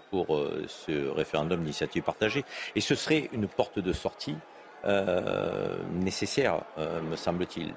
pour 0.10 0.40
ce 0.68 1.10
référendum 1.10 1.60
d'initiative 1.62 2.04
partagée. 2.04 2.44
Et 2.76 2.82
ce 2.82 2.96
serait 2.96 3.30
une 3.32 3.48
porte 3.48 3.80
de 3.80 3.94
sortie 3.94 4.36
euh, 4.88 5.78
nécessaire, 5.94 6.62
euh, 6.78 7.02
me 7.02 7.16
semble-t-il. 7.16 7.74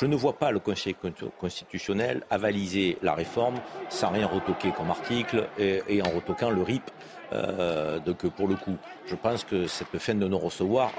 Je 0.00 0.06
ne 0.06 0.16
vois 0.16 0.38
pas 0.38 0.50
le 0.50 0.58
Conseil 0.58 0.96
constitutionnel 1.38 2.22
avaliser 2.30 2.96
la 3.02 3.12
réforme 3.12 3.56
sans 3.90 4.08
rien 4.10 4.26
retoquer 4.26 4.72
comme 4.72 4.88
article 4.88 5.48
et, 5.58 6.00
en 6.00 6.08
retoquant 6.08 6.48
le 6.48 6.62
RIP. 6.62 6.90
Euh, 7.32 7.98
donc 7.98 8.26
pour 8.30 8.48
le 8.48 8.54
coup, 8.54 8.76
je 9.06 9.14
pense 9.14 9.44
que 9.44 9.66
cette 9.66 9.98
fin 9.98 10.14
de 10.14 10.26
non-recevoir, 10.26 10.92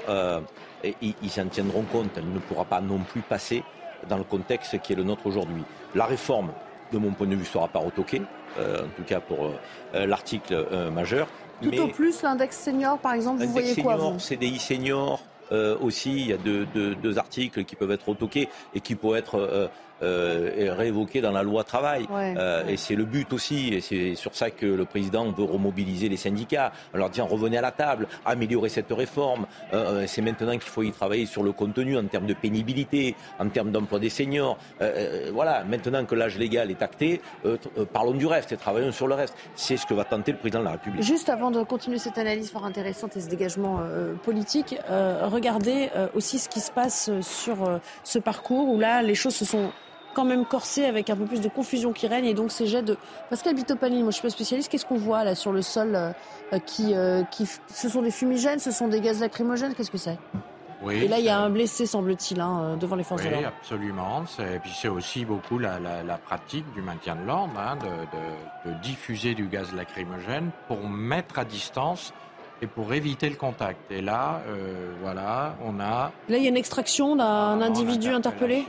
ils, 0.84 1.14
ils 1.22 1.30
s'en 1.30 1.46
tiendront 1.46 1.82
compte. 1.82 2.10
Elle 2.16 2.32
ne 2.32 2.38
pourra 2.38 2.64
pas 2.64 2.80
non 2.80 2.98
plus 2.98 3.20
passer 3.20 3.62
dans 4.08 4.18
le 4.18 4.24
contexte 4.24 4.80
qui 4.80 4.92
est 4.92 4.96
le 4.96 5.04
nôtre 5.04 5.26
aujourd'hui. 5.26 5.64
La 5.94 6.06
réforme, 6.06 6.52
de 6.92 6.98
mon 6.98 7.12
point 7.12 7.26
de 7.26 7.34
vue, 7.34 7.40
ne 7.40 7.44
sera 7.44 7.68
pas 7.68 7.80
retoquée, 7.80 8.22
en 8.58 8.88
tout 8.96 9.04
cas 9.04 9.20
pour 9.20 9.50
l'article 9.92 10.90
majeur. 10.92 11.28
Tout 11.62 11.76
au 11.78 11.88
plus, 11.88 12.22
l'index 12.22 12.56
senior, 12.56 12.98
par 12.98 13.14
exemple, 13.14 13.42
vous 13.42 13.52
voyez 13.52 13.74
quoi 13.82 13.96
vous 13.96 14.18
CDI 14.18 14.58
senior, 14.58 15.20
euh, 15.52 15.76
aussi, 15.80 16.12
il 16.12 16.26
y 16.26 16.32
a 16.32 16.36
deux, 16.36 16.66
deux, 16.66 16.94
deux, 16.94 17.18
articles 17.18 17.64
qui 17.64 17.74
peuvent 17.74 17.90
être 17.90 18.08
retoqués 18.08 18.48
et 18.74 18.80
qui 18.80 18.94
pourraient 18.94 19.20
être 19.20 19.36
euh, 19.36 19.68
euh, 20.02 20.74
réévoqué 20.76 21.20
dans 21.20 21.32
la 21.32 21.42
loi 21.42 21.64
travail. 21.64 22.06
Euh, 22.10 22.66
et 22.68 22.76
c'est 22.76 22.94
le 22.94 23.04
but 23.04 23.32
aussi, 23.32 23.74
et 23.74 23.80
c'est 23.80 24.14
sur 24.14 24.34
ça 24.34 24.50
que 24.50 24.66
le 24.66 24.84
président 24.84 25.30
veut 25.32 25.44
remobiliser 25.44 26.08
les 26.08 26.16
syndicats, 26.16 26.72
en 26.94 26.98
leur 26.98 27.10
disant 27.10 27.26
revenez 27.26 27.58
à 27.58 27.62
la 27.62 27.72
table, 27.72 28.06
améliorer 28.24 28.68
cette 28.68 28.92
réforme. 28.92 29.46
Euh, 29.72 30.04
c'est 30.06 30.22
maintenant 30.22 30.52
qu'il 30.52 30.70
faut 30.70 30.82
y 30.82 30.92
travailler 30.92 31.26
sur 31.26 31.42
le 31.42 31.52
contenu 31.52 31.96
en 31.96 32.04
termes 32.04 32.26
de 32.26 32.34
pénibilité, 32.34 33.16
en 33.40 33.48
termes 33.48 33.72
d'emploi 33.72 33.98
des 33.98 34.10
seniors. 34.10 34.58
voilà, 35.32 35.64
maintenant 35.64 36.04
que 36.04 36.14
l'âge 36.14 36.38
légal 36.38 36.70
est 36.70 36.82
acté, 36.82 37.20
parlons 37.92 38.12
du 38.12 38.26
reste 38.26 38.52
et 38.52 38.56
travaillons 38.56 38.92
sur 38.92 39.08
le 39.08 39.14
reste. 39.14 39.34
C'est 39.54 39.76
ce 39.76 39.86
que 39.86 39.94
va 39.94 40.04
tenter 40.04 40.32
le 40.32 40.38
président 40.38 40.60
de 40.60 40.64
la 40.64 40.72
République. 40.72 41.02
Juste 41.02 41.28
avant 41.28 41.50
de 41.50 41.62
continuer 41.62 41.98
cette 41.98 42.18
analyse 42.18 42.50
fort 42.50 42.64
intéressante 42.64 43.16
et 43.16 43.20
ce 43.20 43.28
dégagement 43.28 43.80
politique, 44.22 44.76
regardez 44.88 45.90
aussi 46.14 46.38
ce 46.38 46.48
qui 46.48 46.60
se 46.60 46.70
passe 46.70 47.10
sur 47.20 47.80
ce 48.04 48.18
parcours 48.18 48.68
où 48.68 48.78
là 48.78 49.02
les 49.02 49.14
choses 49.14 49.34
se 49.34 49.44
sont 49.44 49.70
quand 50.18 50.24
même 50.24 50.44
corsé 50.44 50.84
avec 50.84 51.10
un 51.10 51.16
peu 51.16 51.26
plus 51.26 51.40
de 51.40 51.48
confusion 51.48 51.92
qui 51.92 52.08
règne 52.08 52.24
et 52.24 52.34
donc 52.34 52.50
ces 52.50 52.66
jets 52.66 52.82
de 52.82 52.96
Pascal 53.30 53.54
Bitopani, 53.54 54.02
moi 54.02 54.10
je 54.10 54.14
suis 54.14 54.22
pas 54.22 54.30
spécialiste, 54.30 54.68
qu'est-ce 54.68 54.84
qu'on 54.84 54.96
voit 54.96 55.22
là 55.22 55.36
sur 55.36 55.52
le 55.52 55.62
sol 55.62 55.94
euh, 55.94 56.10
euh, 56.52 56.58
qui, 56.58 56.92
euh, 56.92 57.22
qui 57.30 57.46
ce 57.46 57.88
sont 57.88 58.02
des 58.02 58.10
fumigènes, 58.10 58.58
ce 58.58 58.72
sont 58.72 58.88
des 58.88 59.00
gaz 59.00 59.20
lacrymogènes, 59.20 59.74
qu'est-ce 59.76 59.92
que 59.92 59.96
c'est? 59.96 60.18
Oui, 60.82 61.04
et 61.04 61.08
là, 61.08 61.20
il 61.20 61.24
y 61.24 61.28
a 61.28 61.38
un 61.38 61.50
blessé, 61.50 61.86
semble-t-il, 61.86 62.40
hein, 62.40 62.76
devant 62.80 62.96
les 62.96 63.04
forces 63.04 63.22
de 63.22 63.28
l'ordre. 63.28 63.46
Oui, 63.46 63.52
absolument. 63.60 64.24
Et 64.40 64.58
puis 64.58 64.72
c'est 64.74 64.88
aussi 64.88 65.24
beaucoup 65.24 65.58
la, 65.58 65.78
la, 65.78 66.18
pratique 66.18 66.64
du 66.72 66.82
maintien 66.82 67.14
de 67.14 67.24
l'ordre, 67.24 67.52
hein, 67.56 67.76
de, 67.76 68.70
de, 68.70 68.74
de, 68.74 68.80
diffuser 68.80 69.34
du 69.34 69.46
gaz 69.46 69.72
lacrymogène 69.72 70.50
pour 70.66 70.88
mettre 70.88 71.38
à 71.38 71.44
distance 71.44 72.12
et 72.60 72.66
pour 72.66 72.92
éviter 72.92 73.28
le 73.30 73.36
contact. 73.36 73.78
Et 73.90 74.00
là, 74.00 74.40
euh, 74.48 74.92
voilà, 75.00 75.54
on 75.64 75.78
a... 75.78 76.10
Là, 76.28 76.38
il 76.38 76.42
y 76.42 76.46
a 76.46 76.48
une 76.48 76.56
extraction 76.56 77.14
d'un 77.14 77.60
individu 77.60 78.10
interpellé? 78.10 78.64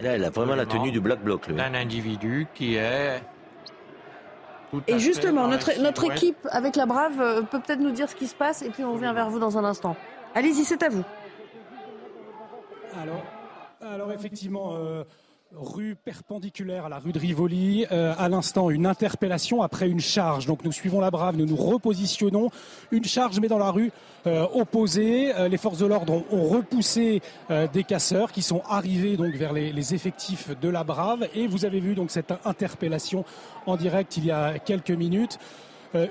Là, 0.00 0.14
elle 0.14 0.24
a 0.24 0.30
vraiment 0.30 0.54
la 0.54 0.66
tenue 0.66 0.90
du 0.90 1.00
Black 1.00 1.22
Bloc. 1.22 1.48
Un 1.50 1.74
individu 1.74 2.46
qui 2.54 2.76
est. 2.76 3.22
et 4.86 4.98
justement, 4.98 5.48
notre, 5.48 5.80
notre 5.80 6.10
équipe 6.10 6.46
avec 6.50 6.76
la 6.76 6.86
Brave 6.86 7.20
euh, 7.20 7.42
peut 7.42 7.60
peut-être 7.60 7.80
nous 7.80 7.90
dire 7.90 8.08
ce 8.08 8.14
qui 8.14 8.26
se 8.26 8.34
passe 8.34 8.62
et 8.62 8.70
puis 8.70 8.84
on 8.84 8.94
revient 8.94 9.12
vers 9.14 9.30
vous 9.30 9.38
dans 9.38 9.58
un 9.58 9.64
instant. 9.64 9.96
Allez-y, 10.34 10.64
c'est 10.64 10.82
à 10.82 10.88
vous. 10.88 11.04
Alors, 13.00 13.22
alors 13.80 14.12
effectivement, 14.12 14.74
euh, 14.74 15.04
rue 15.56 15.96
perpendiculaire 15.96 16.86
à 16.86 16.88
la 16.88 16.98
rue 16.98 17.12
de 17.12 17.18
Rivoli. 17.18 17.86
Euh, 17.90 18.14
à 18.18 18.28
l'instant, 18.28 18.70
une 18.70 18.86
interpellation 18.86 19.62
après 19.62 19.88
une 19.88 20.00
charge. 20.00 20.46
Donc 20.46 20.64
nous 20.64 20.72
suivons 20.72 21.00
la 21.00 21.10
brave, 21.10 21.36
nous 21.36 21.46
nous 21.46 21.56
repositionnons. 21.56 22.50
Une 22.90 23.04
charge 23.04 23.40
mais 23.40 23.48
dans 23.48 23.58
la 23.58 23.70
rue 23.70 23.90
euh, 24.26 24.46
opposée. 24.54 25.34
Euh, 25.34 25.48
les 25.48 25.56
forces 25.56 25.78
de 25.78 25.86
l'ordre 25.86 26.24
ont, 26.30 26.48
repoussé 26.48 27.22
des 27.72 27.84
casseurs 27.84 28.32
qui 28.32 28.42
sont 28.42 28.62
arrivés 28.68 29.16
donc 29.16 29.34
vers 29.34 29.52
les, 29.52 29.72
les, 29.72 29.94
effectifs 29.94 30.50
de 30.60 30.68
la 30.68 30.84
brave. 30.84 31.28
Et 31.34 31.46
vous 31.46 31.64
avez 31.64 31.80
vu 31.80 31.94
donc 31.94 32.10
cette 32.10 32.32
interpellation 32.44 33.24
en 33.66 33.76
direct 33.76 34.16
il 34.16 34.24
y 34.24 34.30
a 34.30 34.58
quelques 34.58 34.90
minutes. 34.90 35.38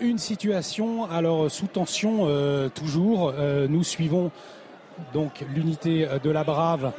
une 0.01 0.17
situation 0.17 1.05
alors 1.09 1.51
sous 1.51 1.67
tension 1.67 2.27
toujours. 2.73 3.33
nous 3.69 3.83
suivons 3.83 4.31
donc 5.13 5.43
l'unité 5.53 6.07
de 6.23 6.29
la 6.29 6.43
brave 6.43 6.93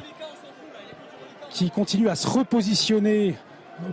qui 1.51 1.69
continue 1.69 2.09
à 2.09 2.15
se 2.15 2.27
repositionner 2.27 3.35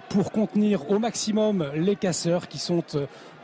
pour 0.08 0.32
contenir 0.32 0.90
au 0.90 0.98
maximum 0.98 1.66
les 1.74 1.96
casseurs 1.96 2.48
qui 2.48 2.58
sont 2.58 2.82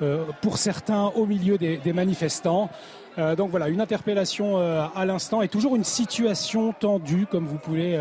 euh, 0.03 0.25
pour 0.43 0.59
certains 0.59 1.07
au 1.15 1.27
milieu 1.27 1.59
des, 1.59 1.93
manifestants. 1.93 2.71
Euh, 3.19 3.37
donc 3.37 3.51
voilà, 3.51 3.69
une 3.69 3.81
interpellation 3.81 4.59
euh, 4.59 4.85
à 4.95 5.05
l'instant 5.07 5.43
et 5.43 5.49
toujours 5.49 5.77
une 5.77 5.85
situation 5.85 6.73
tendue 6.73 7.27
comme 7.31 7.47
vous 7.47 7.59
pouvez 7.59 7.99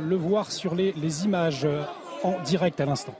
le 0.00 0.16
voir 0.16 0.52
sur 0.52 0.74
les, 0.74 1.24
images 1.24 1.66
en 2.22 2.40
direct 2.44 2.80
à 2.80 2.86
l'instant. 2.86 3.14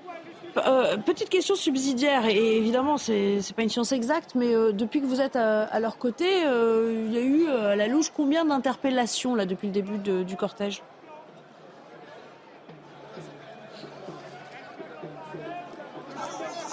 petite 1.07 1.29
question 1.29 1.55
subsidiaire, 1.55 2.27
et 2.27 2.57
évidemment, 2.57 2.99
c'est 2.99 3.37
n'est 3.37 3.55
pas 3.55 3.63
une 3.63 3.69
science 3.69 3.93
exacte, 3.93 4.35
mais 4.35 4.53
depuis 4.73 5.01
que 5.01 5.07
vous 5.07 5.21
êtes 5.21 5.37
à, 5.37 5.81
leur 5.81 5.99
côté, 5.99 6.27
il 6.43 7.13
y 7.13 7.19
a 7.19 7.23
eu 7.23 7.49
à 7.49 7.77
la 7.77 7.87
louche 7.87 8.11
combien 8.15 8.45
d'interpellations 8.45 9.37
depuis 9.47 9.69
le 9.69 9.73
début 9.73 9.99
du 9.99 10.37
cortège? 10.37 10.83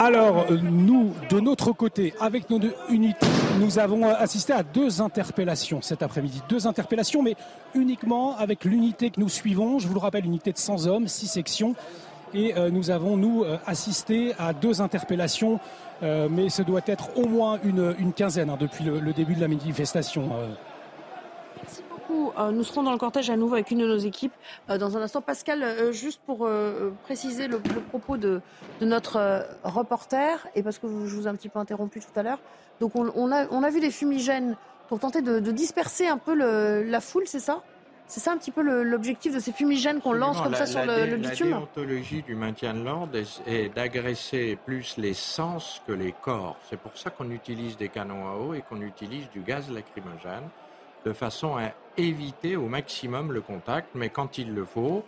Alors, 0.04 0.48
nous, 0.52 1.14
de 1.30 1.40
notre 1.40 1.72
côté, 1.72 2.14
avec 2.20 2.50
nos 2.50 2.60
deux 2.60 2.76
unités, 2.90 3.26
nous 3.62 3.80
avons 3.80 4.06
assisté 4.06 4.52
à 4.52 4.62
deux 4.62 5.00
interpellations 5.02 5.82
cet 5.82 6.04
après-midi. 6.04 6.42
Deux 6.50 6.68
interpellations, 6.68 7.24
mais 7.24 7.38
uniquement 7.74 8.36
avec 8.36 8.66
l'unité 8.66 9.12
que 9.12 9.22
nous 9.22 9.30
suivons. 9.30 9.80
Je 9.80 9.88
vous 9.88 9.94
le 9.94 10.02
rappelle, 10.02 10.26
unité 10.26 10.52
de 10.52 10.58
100 10.58 10.88
hommes, 10.88 11.08
6 11.08 11.28
sections. 11.28 11.74
Et 12.34 12.54
euh, 12.58 12.70
nous 12.70 12.90
avons, 12.90 13.16
nous, 13.16 13.46
euh, 13.46 13.56
assisté 13.66 14.34
à 14.38 14.52
deux 14.52 14.82
interpellations, 14.82 15.62
euh, 16.04 16.28
mais 16.30 16.50
ce 16.50 16.64
doit 16.64 16.82
être 16.86 17.18
au 17.18 17.26
moins 17.26 17.60
une, 17.64 18.12
quinzaine 18.12 18.50
hein, 18.50 18.58
depuis 18.60 18.84
le, 18.84 19.14
début 19.14 19.36
de 19.36 19.42
la 19.42 19.48
manifestation. 19.48 20.32
Euh, 20.34 20.50
nous 22.52 22.64
serons 22.64 22.84
dans 22.84 22.92
le 22.92 22.98
cortège 22.98 23.30
à 23.30 23.38
nouveau 23.38 23.56
avec 23.56 23.72
une 23.72 23.80
de 23.80 23.88
nos 23.88 23.98
équipes. 23.98 24.34
Euh, 24.70 24.78
dans 24.78 24.98
un 24.98 25.02
instant. 25.02 25.22
Pascal, 25.22 25.64
euh, 25.64 25.92
juste 25.92 26.22
pour 26.26 26.48
préciser 27.04 27.48
le, 27.48 27.60
propos 27.60 28.18
de, 28.18 28.42
notre 28.82 29.46
reporter, 29.64 30.48
et 30.56 30.64
parce 30.64 30.80
que 30.80 30.88
je 30.88 31.16
vous 31.16 31.26
ai 31.26 31.30
un 31.30 31.36
petit 31.36 31.50
peu 31.50 31.60
interrompu 31.60 32.00
tout 32.00 32.20
à 32.20 32.24
l'heure, 32.24 32.40
donc 32.80 32.96
on, 32.96 33.32
a, 33.32 33.70
vu 33.70 33.80
des 33.80 33.92
fumigènes 33.92 34.56
pour 34.88 35.00
tenter 35.00 35.22
de, 35.22 35.40
disperser 35.52 36.08
un 36.08 36.18
peu 36.18 36.34
la 36.36 37.02
foule, 37.02 37.24
c'est 37.26 37.40
ça? 37.40 37.64
C'est 38.06 38.20
ça 38.20 38.34
un 38.34 38.38
petit 38.38 38.52
peu 38.52 38.62
l'objectif 38.84 39.34
de 39.34 39.40
ces 39.40 39.52
fumigènes 39.52 40.02
qu'on 40.02 40.14
lance 40.14 40.40
comme 40.42 40.54
ça 40.54 40.66
sur 40.66 40.86
le, 40.86 41.16
bitume 41.16 41.50
La 41.50 41.58
déontologie 41.58 42.22
du 42.22 42.36
maintien 42.36 42.74
de 42.74 42.84
l'ordre 42.84 43.18
est, 43.48 43.74
d'agresser 43.74 44.58
plus 44.66 44.98
les 44.98 45.14
sens 45.14 45.82
que 45.88 45.94
les 45.94 46.12
corps. 46.12 46.58
C'est 46.70 46.80
pour 46.80 46.98
ça 46.98 47.10
qu'on 47.10 47.32
utilise 47.32 47.78
des 47.78 47.90
canons 47.90 48.28
à 48.28 48.36
eau 48.36 48.54
et 48.54 48.62
qu'on 48.62 48.82
utilise 48.82 49.30
du 49.32 49.40
gaz 49.40 49.72
lacrymogène 49.72 50.44
de 51.06 51.14
façon 51.14 51.58
à 51.58 51.72
éviter 51.98 52.56
au 52.56 52.68
maximum 52.68 53.32
le 53.32 53.42
contact, 53.42 53.90
mais 53.96 54.10
quand 54.10 54.38
il 54.38 54.54
le 54.54 54.66
faut, 54.66 55.04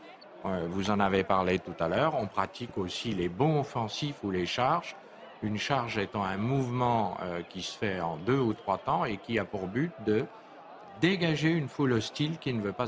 euh, 0.45 0.67
vous 0.69 0.91
en 0.91 0.99
avez 0.99 1.23
parlé 1.23 1.59
tout 1.59 1.73
à 1.79 1.87
l'heure, 1.87 2.15
on 2.19 2.27
pratique 2.27 2.77
aussi 2.77 3.13
les 3.13 3.29
bons 3.29 3.61
offensifs 3.61 4.17
ou 4.23 4.31
les 4.31 4.45
charges. 4.45 4.95
Une 5.41 5.57
charge 5.57 5.97
étant 5.97 6.23
un 6.23 6.37
mouvement 6.37 7.17
euh, 7.21 7.41
qui 7.49 7.61
se 7.61 7.77
fait 7.77 7.99
en 7.99 8.17
deux 8.17 8.39
ou 8.39 8.53
trois 8.53 8.77
temps 8.77 9.05
et 9.05 9.17
qui 9.17 9.39
a 9.39 9.45
pour 9.45 9.67
but 9.67 9.91
de 10.05 10.25
dégager 11.01 11.49
une 11.49 11.67
foule 11.67 11.93
hostile 11.93 12.37
qui 12.39 12.53
ne 12.53 12.61
veut 12.61 12.71
pas 12.71 12.87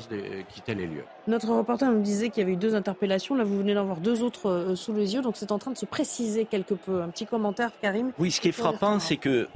quitter 0.49 0.75
les 0.75 0.87
lieux. 0.87 1.03
Notre 1.27 1.49
reporter 1.49 1.91
nous 1.91 2.01
disait 2.01 2.29
qu'il 2.29 2.41
y 2.41 2.43
avait 2.43 2.53
eu 2.53 2.57
deux 2.57 2.73
interpellations. 2.73 3.35
Là, 3.35 3.43
vous 3.43 3.57
venez 3.57 3.73
d'en 3.73 3.85
voir 3.85 3.97
deux 3.97 4.23
autres 4.23 4.49
euh, 4.49 4.75
sous 4.75 4.93
les 4.93 5.13
yeux. 5.13 5.21
Donc, 5.21 5.35
c'est 5.35 5.51
en 5.51 5.59
train 5.59 5.71
de 5.71 5.77
se 5.77 5.85
préciser 5.85 6.45
quelque 6.45 6.73
peu. 6.73 7.01
Un 7.01 7.09
petit 7.09 7.25
commentaire, 7.25 7.71
Karim 7.81 8.11
Oui, 8.17 8.31
ce 8.31 8.39
qui 8.39 8.49
est 8.49 8.53
frappant, 8.53 8.99
c'est 8.99 9.17
que 9.17 9.47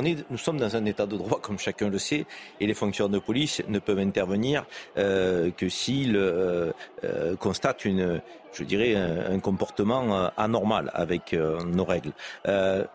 nous 0.00 0.38
sommes 0.38 0.58
dans 0.58 0.76
un 0.76 0.84
état 0.84 1.06
de 1.06 1.16
droit, 1.16 1.40
comme 1.40 1.58
chacun 1.58 1.88
le 1.88 1.98
sait, 1.98 2.26
et 2.60 2.66
les 2.66 2.74
fonctionnaires 2.74 3.10
de 3.10 3.18
police 3.18 3.62
ne 3.68 3.78
peuvent 3.78 3.98
intervenir 3.98 4.64
euh, 4.96 5.50
que 5.50 5.68
s'ils 5.68 6.16
euh, 6.16 6.72
euh, 7.04 7.36
constatent 7.36 7.84
une, 7.84 8.20
je 8.52 8.64
dirais, 8.64 8.94
un, 8.94 9.38
comportement 9.40 10.30
anormal 10.36 10.90
avec 10.94 11.32
nos 11.32 11.84
règles. 11.84 12.12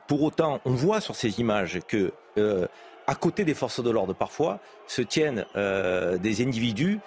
pour 0.07 0.23
autant, 0.23 0.61
on 0.65 0.71
voit 0.71 1.01
sur 1.01 1.15
ces 1.15 1.39
images 1.39 1.79
que, 1.87 2.13
à 3.05 3.15
côté 3.15 3.43
des 3.43 3.53
forces 3.53 3.83
de 3.83 3.89
l'ordre, 3.89 4.13
parfois, 4.13 4.59
se 4.87 5.01
tiennent 5.01 5.45
des 5.55 6.41
individus 6.41 6.99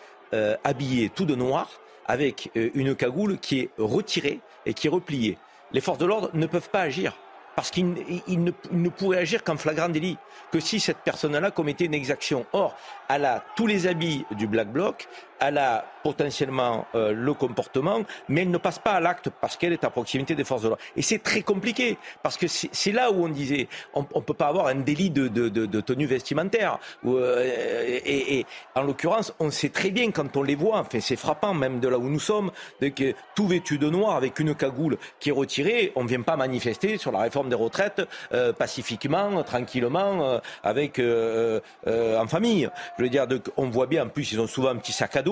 habillés 0.64 1.08
tout 1.08 1.24
de 1.24 1.34
noir, 1.34 1.70
avec 2.06 2.50
une 2.54 2.94
cagoule 2.94 3.38
qui 3.38 3.60
est 3.60 3.70
retirée 3.78 4.40
et 4.66 4.74
qui 4.74 4.88
est 4.88 4.90
repliée. 4.90 5.38
Les 5.72 5.80
forces 5.80 5.98
de 5.98 6.06
l'ordre 6.06 6.30
ne 6.34 6.46
peuvent 6.46 6.70
pas 6.70 6.80
agir 6.80 7.16
parce 7.60 7.72
qu'il 7.72 7.92
ne, 7.92 8.88
pourrait 8.88 9.18
agir 9.18 9.44
qu'en 9.44 9.58
flagrant 9.58 9.90
délit, 9.90 10.16
que 10.50 10.60
si 10.60 10.80
cette 10.80 11.00
personne-là 11.04 11.50
commettait 11.50 11.84
une 11.84 11.92
exaction. 11.92 12.46
Or, 12.54 12.74
elle 13.06 13.26
a 13.26 13.44
tous 13.54 13.66
les 13.66 13.86
habits 13.86 14.24
du 14.30 14.46
Black 14.46 14.72
Bloc, 14.72 15.08
elle 15.40 15.58
a 15.58 15.84
potentiellement 16.02 16.86
euh, 16.94 17.12
le 17.12 17.34
comportement, 17.34 18.00
mais 18.28 18.42
elle 18.42 18.50
ne 18.50 18.58
passe 18.58 18.78
pas 18.78 18.92
à 18.92 19.00
l'acte 19.00 19.30
parce 19.40 19.56
qu'elle 19.56 19.72
est 19.72 19.84
à 19.84 19.90
proximité 19.90 20.34
des 20.34 20.44
forces 20.44 20.62
de 20.62 20.68
l'ordre. 20.68 20.82
Et 20.96 21.02
c'est 21.02 21.18
très 21.18 21.42
compliqué, 21.42 21.98
parce 22.22 22.36
que 22.36 22.46
c'est 22.48 22.92
là 22.92 23.10
où 23.10 23.24
on 23.24 23.28
disait, 23.28 23.68
on 23.94 24.00
ne 24.00 24.20
peut 24.20 24.34
pas 24.34 24.48
avoir 24.48 24.68
un 24.68 24.76
délit 24.76 25.10
de, 25.10 25.28
de, 25.28 25.48
de, 25.48 25.80
tenue 25.80 26.06
vestimentaire. 26.06 26.78
Euh, 27.06 28.00
et, 28.04 28.46
en 28.74 28.82
l'occurrence, 28.82 29.34
on 29.40 29.50
sait 29.50 29.68
très 29.68 29.90
bien 29.90 30.10
quand 30.10 30.36
on 30.36 30.42
les 30.42 30.54
voit, 30.54 30.78
enfin, 30.78 31.00
c'est 31.00 31.16
frappant 31.16 31.54
même 31.54 31.80
de 31.80 31.88
là 31.88 31.98
où 31.98 32.08
nous 32.08 32.20
sommes, 32.20 32.50
de 32.80 32.88
que 32.88 33.14
tout 33.34 33.46
vêtu 33.46 33.78
de 33.78 33.88
noir 33.88 34.16
avec 34.16 34.38
une 34.40 34.54
cagoule 34.54 34.96
qui 35.18 35.30
est 35.30 35.32
retirée, 35.32 35.92
on 35.96 36.04
ne 36.04 36.08
vient 36.08 36.22
pas 36.22 36.36
manifester 36.36 36.98
sur 36.98 37.12
la 37.12 37.20
réforme 37.20 37.48
des 37.48 37.56
retraites 37.56 38.02
euh, 38.32 38.52
pacifiquement, 38.52 39.42
tranquillement, 39.42 40.40
avec 40.62 41.00
en 41.00 42.26
famille. 42.26 42.68
Je 42.98 43.02
veux 43.02 43.08
dire, 43.08 43.26
on 43.56 43.68
voit 43.68 43.86
bien, 43.86 44.04
en 44.04 44.08
plus, 44.08 44.32
ils 44.32 44.40
ont 44.40 44.46
souvent 44.46 44.70
un 44.70 44.76
petit 44.76 44.92
sac 44.92 45.16
à 45.16 45.22
dos 45.22 45.29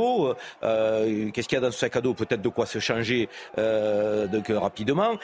euh, 0.62 1.30
qu'est-ce 1.30 1.48
qu'il 1.48 1.56
y 1.56 1.58
a 1.58 1.62
dans 1.62 1.70
ce 1.70 1.78
sac 1.78 1.96
à 1.96 2.00
dos? 2.00 2.14
Peut-être 2.14 2.42
de 2.42 2.48
quoi 2.48 2.66
se 2.66 2.78
changer 2.78 3.28
euh, 3.58 4.26
rapidement. 4.50 5.14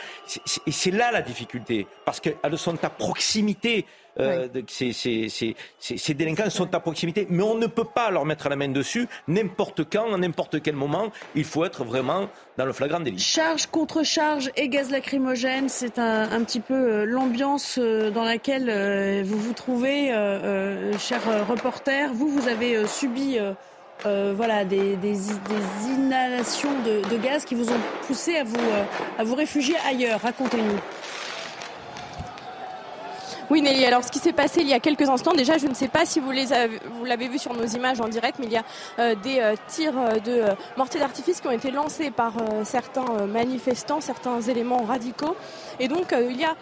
Et 0.67 0.73
c'est 0.73 0.91
là 0.91 1.13
la 1.13 1.23
difficulté, 1.23 1.87
parce 2.05 2.21
qu'elles 2.21 2.59
sont 2.59 2.83
à 2.85 2.91
proximité. 2.91 3.87
Euh, 4.21 4.47
ces, 4.69 6.15
délinquants 6.15 6.49
sont 6.49 6.73
à 6.73 6.79
proximité, 6.79 7.27
mais 7.31 7.43
on 7.43 7.57
ne 7.57 7.67
peut 7.67 7.85
pas 7.85 8.13
leur 8.13 8.25
mettre 8.25 8.49
la 8.49 8.55
main 8.55 8.69
dessus 8.69 9.09
n'importe 9.27 9.91
quand, 9.91 10.15
à 10.15 10.17
n'importe 10.17 10.63
quel 10.63 10.77
moment. 10.77 11.11
Il 11.35 11.43
faut 11.43 11.65
être 11.65 11.83
vraiment 11.83 12.29
dans 12.57 12.65
le 12.65 12.73
flagrant 12.73 13.01
délit. 13.01 13.19
Charge 13.19 13.67
contre 13.67 14.05
charge 14.05 14.53
et 14.57 14.69
gaz 14.69 14.93
lacrymogène, 14.93 15.69
c'est 15.69 15.99
un, 15.99 16.31
un, 16.31 16.45
petit 16.45 16.61
peu 16.61 17.05
l'ambiance 17.05 17.77
dans 17.81 18.23
laquelle 18.23 19.25
vous 19.25 19.39
vous 19.39 19.53
trouvez, 19.53 20.11
chers 21.01 21.49
reporters. 21.49 22.13
Vous, 22.15 22.29
vous 22.29 22.47
avez 22.47 22.87
subi 22.87 23.41
euh, 24.07 24.35
voilà, 24.37 24.65
des, 24.65 24.99
inhalations 25.87 26.73
de, 26.85 27.17
gaz 27.17 27.45
qui 27.45 27.55
vous 27.55 27.71
ont 27.71 27.81
poussé 28.07 28.37
à 28.37 28.45
vous, 28.45 28.57
euh, 28.57 28.85
à 29.19 29.25
vous 29.25 29.35
réfugier 29.35 29.77
ailleurs. 29.87 30.21
Racontez-nous. 30.21 30.79
Oui 33.51 33.61
Nelly, 33.61 33.85
alors 33.85 34.03
ce 34.03 34.11
qui 34.11 34.19
s'est 34.19 34.33
passé 34.33 34.63
il 34.63 34.69
y 34.69 34.73
a 34.73 34.81
quelques 34.81 35.07
instants, 35.07 35.35
déjà 35.35 35.59
je 35.59 35.67
ne 35.67 35.75
sais 35.75 35.89
pas 35.89 36.07
si 36.07 36.19
vous 36.19 36.33
l'avez 37.05 37.29
vu 37.29 37.39
sur 37.39 37.53
nos 37.53 37.67
images 37.67 38.01
en 38.01 38.09
direct, 38.09 38.39
mais 38.39 38.47
il 38.47 38.53
y 38.53 38.57
a 38.57 38.65
euh, 38.99 39.15
des 39.23 39.55
tirs 39.69 39.93
de 40.25 40.45
mortiers 40.79 40.99
d'artifice 40.99 41.43
qui 41.43 41.47
ont 41.47 41.53
été 41.53 41.71
lancés 41.71 42.11
par 42.11 42.33
certains 42.65 43.27
manifestants, 43.27 44.01
certains 44.01 44.41
éléments 44.41 44.85
radicaux. 44.85 45.37
Et 45.81 45.89
donc 45.89 46.15
il 46.19 46.41
y 46.41 46.45
a 46.45 46.55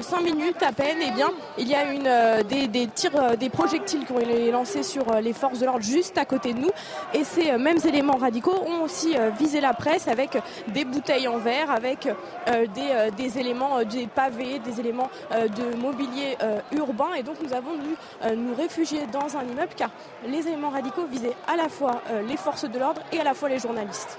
cinq 0.00 0.22
minutes 0.22 0.62
à 0.62 0.72
peine, 0.72 0.98
eh 1.00 1.10
bien, 1.12 1.30
il 1.58 1.68
y 1.68 1.74
a 1.74 1.84
une, 1.92 2.68
des, 2.68 2.86
tirs, 2.88 3.36
des 3.38 3.48
projectiles 3.48 4.04
qui 4.04 4.12
ont 4.12 4.20
été 4.20 4.50
lancés 4.50 4.82
sur 4.82 5.04
les 5.20 5.32
forces 5.32 5.60
de 5.60 5.66
l'ordre 5.66 5.84
juste 5.84 6.18
à 6.18 6.24
côté 6.24 6.52
de 6.52 6.60
nous. 6.60 6.70
Et 7.14 7.24
ces 7.24 7.56
mêmes 7.56 7.78
éléments 7.86 8.16
radicaux 8.16 8.54
ont 8.66 8.82
aussi 8.82 9.14
visé 9.38 9.60
la 9.60 9.72
presse 9.72 10.08
avec 10.08 10.36
des 10.68 10.84
bouteilles 10.84 11.28
en 11.28 11.38
verre, 11.38 11.70
avec 11.70 12.08
des, 12.46 13.10
des 13.16 13.38
éléments, 13.38 13.82
des 13.84 14.06
pavés, 14.06 14.58
des 14.58 14.80
éléments 14.80 15.10
de 15.30 15.76
mobilier 15.76 16.36
euh, 16.42 16.60
urbain 16.72 17.14
et 17.16 17.22
donc 17.22 17.36
nous 17.42 17.52
avons 17.52 17.74
dû 17.74 17.96
euh, 18.22 18.34
nous 18.34 18.54
réfugier 18.54 19.06
dans 19.06 19.36
un 19.36 19.42
immeuble 19.42 19.72
car 19.76 19.90
les 20.26 20.46
éléments 20.46 20.70
radicaux 20.70 21.06
visaient 21.06 21.34
à 21.46 21.56
la 21.56 21.68
fois 21.68 22.02
euh, 22.10 22.22
les 22.22 22.36
forces 22.36 22.64
de 22.64 22.78
l'ordre 22.78 23.02
et 23.12 23.20
à 23.20 23.24
la 23.24 23.34
fois 23.34 23.48
les 23.48 23.58
journalistes. 23.58 24.18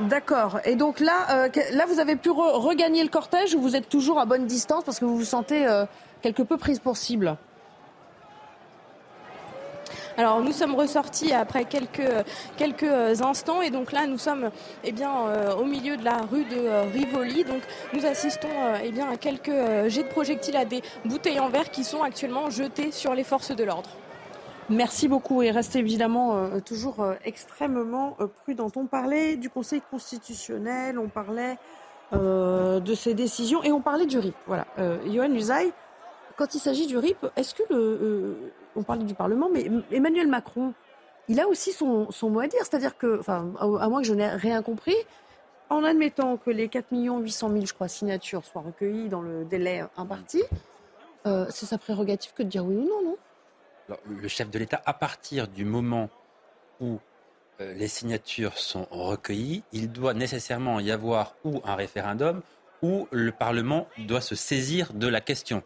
D'accord. 0.00 0.60
Et 0.64 0.76
donc 0.76 1.00
là, 1.00 1.48
là, 1.72 1.86
vous 1.86 2.00
avez 2.00 2.16
pu 2.16 2.30
regagner 2.30 3.02
le 3.02 3.08
cortège 3.08 3.54
ou 3.54 3.60
vous 3.60 3.76
êtes 3.76 3.88
toujours 3.88 4.18
à 4.20 4.26
bonne 4.26 4.46
distance 4.46 4.84
parce 4.84 5.00
que 5.00 5.04
vous 5.06 5.16
vous 5.16 5.24
sentez 5.24 5.66
quelque 6.20 6.42
peu 6.42 6.58
prise 6.58 6.80
pour 6.80 6.96
cible? 6.96 7.36
Alors 10.18 10.40
nous 10.40 10.52
sommes 10.52 10.74
ressortis 10.74 11.34
après 11.34 11.66
quelques, 11.66 12.24
quelques 12.56 13.20
instants 13.20 13.60
et 13.60 13.68
donc 13.68 13.92
là 13.92 14.06
nous 14.06 14.16
sommes 14.16 14.50
eh 14.82 14.92
bien, 14.92 15.10
euh, 15.26 15.54
au 15.56 15.64
milieu 15.64 15.98
de 15.98 16.04
la 16.04 16.22
rue 16.30 16.44
de 16.44 16.56
euh, 16.56 16.84
Rivoli. 16.90 17.44
Donc 17.44 17.62
nous 17.92 18.06
assistons 18.06 18.48
euh, 18.48 18.78
eh 18.82 18.92
bien, 18.92 19.10
à 19.10 19.18
quelques 19.18 19.50
jets 19.88 20.04
de 20.04 20.08
projectiles 20.08 20.56
à 20.56 20.64
des 20.64 20.82
bouteilles 21.04 21.40
en 21.40 21.50
verre 21.50 21.70
qui 21.70 21.84
sont 21.84 22.02
actuellement 22.02 22.48
jetées 22.48 22.92
sur 22.92 23.14
les 23.14 23.24
forces 23.24 23.54
de 23.54 23.62
l'ordre. 23.62 23.90
Merci 24.68 25.06
beaucoup 25.06 25.42
et 25.42 25.50
restez 25.50 25.78
évidemment 25.78 26.60
toujours 26.60 27.06
extrêmement 27.24 28.16
prudent. 28.42 28.68
On 28.74 28.86
parlait 28.86 29.36
du 29.36 29.48
Conseil 29.48 29.80
constitutionnel, 29.90 30.98
on 30.98 31.08
parlait 31.08 31.56
de 32.12 32.94
ses 32.94 33.14
décisions 33.14 33.62
et 33.62 33.70
on 33.70 33.80
parlait 33.80 34.06
du 34.06 34.18
RIP. 34.18 34.34
Voilà, 34.46 34.66
Johan 35.06 35.30
Usaï, 35.30 35.72
quand 36.36 36.54
il 36.54 36.58
s'agit 36.58 36.86
du 36.86 36.98
RIP, 36.98 37.26
est-ce 37.36 37.54
que 37.54 37.62
le, 37.70 38.52
on 38.74 38.82
parlait 38.82 39.04
du 39.04 39.14
Parlement, 39.14 39.48
mais 39.52 39.70
Emmanuel 39.90 40.28
Macron, 40.28 40.74
il 41.28 41.40
a 41.40 41.48
aussi 41.48 41.72
son, 41.72 42.08
mot 42.22 42.40
à 42.40 42.46
dire. 42.46 42.60
C'est-à-dire 42.62 42.96
que, 42.96 43.20
à 43.28 43.88
moins 43.88 44.00
que 44.00 44.06
je 44.06 44.14
n'ai 44.14 44.28
rien 44.28 44.62
compris, 44.62 44.96
en 45.70 45.82
admettant 45.82 46.36
que 46.36 46.50
les 46.50 46.68
4 46.68 46.86
800 46.92 47.50
000, 47.50 47.66
je 47.66 47.74
crois, 47.74 47.88
signatures 47.88 48.44
soient 48.44 48.62
recueillies 48.62 49.08
dans 49.08 49.22
le 49.22 49.44
délai 49.44 49.84
imparti, 49.96 50.42
euh, 51.26 51.46
c'est 51.50 51.66
sa 51.66 51.78
prérogative 51.78 52.32
que 52.34 52.42
de 52.42 52.48
dire 52.48 52.64
oui 52.64 52.76
ou 52.76 52.82
non, 52.82 53.02
non? 53.04 53.16
Le 54.08 54.28
chef 54.28 54.50
de 54.50 54.58
l'État, 54.58 54.82
à 54.84 54.94
partir 54.94 55.48
du 55.48 55.64
moment 55.64 56.10
où 56.80 56.98
euh, 57.60 57.74
les 57.74 57.88
signatures 57.88 58.58
sont 58.58 58.86
recueillies, 58.90 59.62
il 59.72 59.90
doit 59.90 60.14
nécessairement 60.14 60.80
y 60.80 60.90
avoir 60.90 61.36
ou 61.44 61.60
un 61.64 61.74
référendum 61.74 62.42
ou 62.82 63.08
le 63.10 63.32
Parlement 63.32 63.88
doit 63.98 64.20
se 64.20 64.34
saisir 64.34 64.92
de 64.92 65.06
la 65.06 65.20
question. 65.20 65.62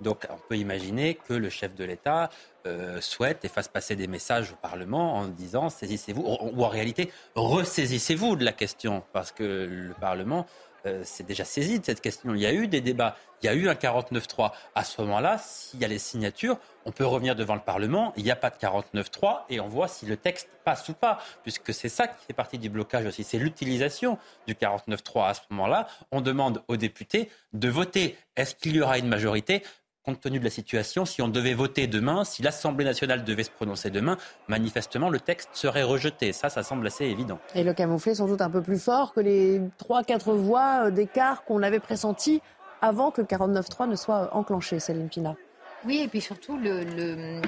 Donc 0.00 0.26
on 0.30 0.38
peut 0.48 0.56
imaginer 0.56 1.14
que 1.14 1.34
le 1.34 1.48
chef 1.48 1.74
de 1.74 1.84
l'État 1.84 2.30
euh, 2.66 3.00
souhaite 3.00 3.44
et 3.44 3.48
fasse 3.48 3.68
passer 3.68 3.96
des 3.96 4.06
messages 4.06 4.52
au 4.52 4.56
Parlement 4.56 5.14
en 5.14 5.26
disant 5.26 5.70
saisissez-vous, 5.70 6.22
ou 6.22 6.64
en 6.64 6.68
réalité 6.68 7.10
ressaisissez-vous 7.34 8.36
de 8.36 8.44
la 8.44 8.52
question, 8.52 9.02
parce 9.12 9.32
que 9.32 9.42
le 9.42 9.94
Parlement 9.94 10.46
euh, 10.86 11.04
s'est 11.04 11.24
déjà 11.24 11.44
saisi 11.44 11.78
de 11.80 11.84
cette 11.84 12.00
question. 12.00 12.34
Il 12.34 12.40
y 12.40 12.46
a 12.46 12.52
eu 12.52 12.68
des 12.68 12.80
débats, 12.80 13.16
il 13.42 13.46
y 13.46 13.48
a 13.48 13.54
eu 13.54 13.68
un 13.68 13.74
49-3. 13.74 14.52
À 14.74 14.84
ce 14.84 15.00
moment-là, 15.02 15.38
s'il 15.38 15.80
y 15.80 15.84
a 15.84 15.88
les 15.88 15.98
signatures, 15.98 16.58
on 16.84 16.92
peut 16.92 17.06
revenir 17.06 17.36
devant 17.36 17.54
le 17.54 17.60
Parlement, 17.60 18.12
il 18.16 18.24
n'y 18.24 18.30
a 18.30 18.36
pas 18.36 18.50
de 18.50 18.56
49-3 18.56 19.42
et 19.50 19.60
on 19.60 19.68
voit 19.68 19.88
si 19.88 20.06
le 20.06 20.16
texte 20.16 20.48
passe 20.64 20.88
ou 20.88 20.94
pas, 20.94 21.18
puisque 21.42 21.72
c'est 21.72 21.88
ça 21.88 22.06
qui 22.06 22.24
fait 22.26 22.32
partie 22.32 22.58
du 22.58 22.68
blocage 22.68 23.06
aussi, 23.06 23.24
c'est 23.24 23.38
l'utilisation 23.38 24.18
du 24.46 24.54
49-3. 24.54 25.28
À 25.28 25.34
ce 25.34 25.40
moment-là, 25.50 25.88
on 26.10 26.20
demande 26.20 26.62
aux 26.68 26.76
députés 26.76 27.30
de 27.52 27.68
voter. 27.68 28.16
Est-ce 28.36 28.54
qu'il 28.54 28.76
y 28.76 28.80
aura 28.80 28.98
une 28.98 29.08
majorité? 29.08 29.62
Compte 30.04 30.20
tenu 30.20 30.38
de 30.38 30.44
la 30.44 30.50
situation, 30.50 31.04
si 31.04 31.22
on 31.22 31.28
devait 31.28 31.54
voter 31.54 31.86
demain, 31.86 32.24
si 32.24 32.42
l'Assemblée 32.42 32.84
nationale 32.84 33.24
devait 33.24 33.44
se 33.44 33.50
prononcer 33.50 33.90
demain, 33.90 34.16
manifestement, 34.48 35.08
le 35.08 35.20
texte 35.20 35.50
serait 35.52 35.82
rejeté. 35.84 36.32
Ça, 36.32 36.48
ça 36.48 36.62
semble 36.62 36.86
assez 36.86 37.04
évident. 37.04 37.38
Et 37.54 37.62
le 37.62 37.72
camouflet 37.72 38.14
sans 38.14 38.26
doute 38.26 38.40
un 38.40 38.50
peu 38.50 38.62
plus 38.62 38.82
fort 38.82 39.12
que 39.12 39.20
les 39.20 39.60
3-4 39.88 40.32
voix 40.32 40.86
euh, 40.86 40.90
d'écart 40.90 41.44
qu'on 41.44 41.62
avait 41.62 41.80
pressenti 41.80 42.42
avant 42.80 43.10
que 43.10 43.20
le 43.20 43.26
49-3 43.26 43.88
ne 43.88 43.96
soit 43.96 44.34
enclenché, 44.34 44.80
Céline 44.80 45.08
Pina. 45.08 45.36
Oui, 45.84 46.00
et 46.02 46.08
puis 46.08 46.20
surtout, 46.20 46.56
le, 46.58 46.84
euh, 47.00 47.40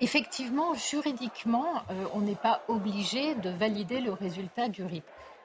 effectivement, 0.00 0.74
juridiquement, 0.74 1.66
euh, 1.90 2.04
on 2.14 2.20
n'est 2.20 2.34
pas 2.34 2.62
obligé 2.68 3.34
de 3.36 3.50
valider 3.50 4.00
le 4.00 4.12
résultat 4.12 4.68
du 4.68 4.84
RIP. 4.84 5.04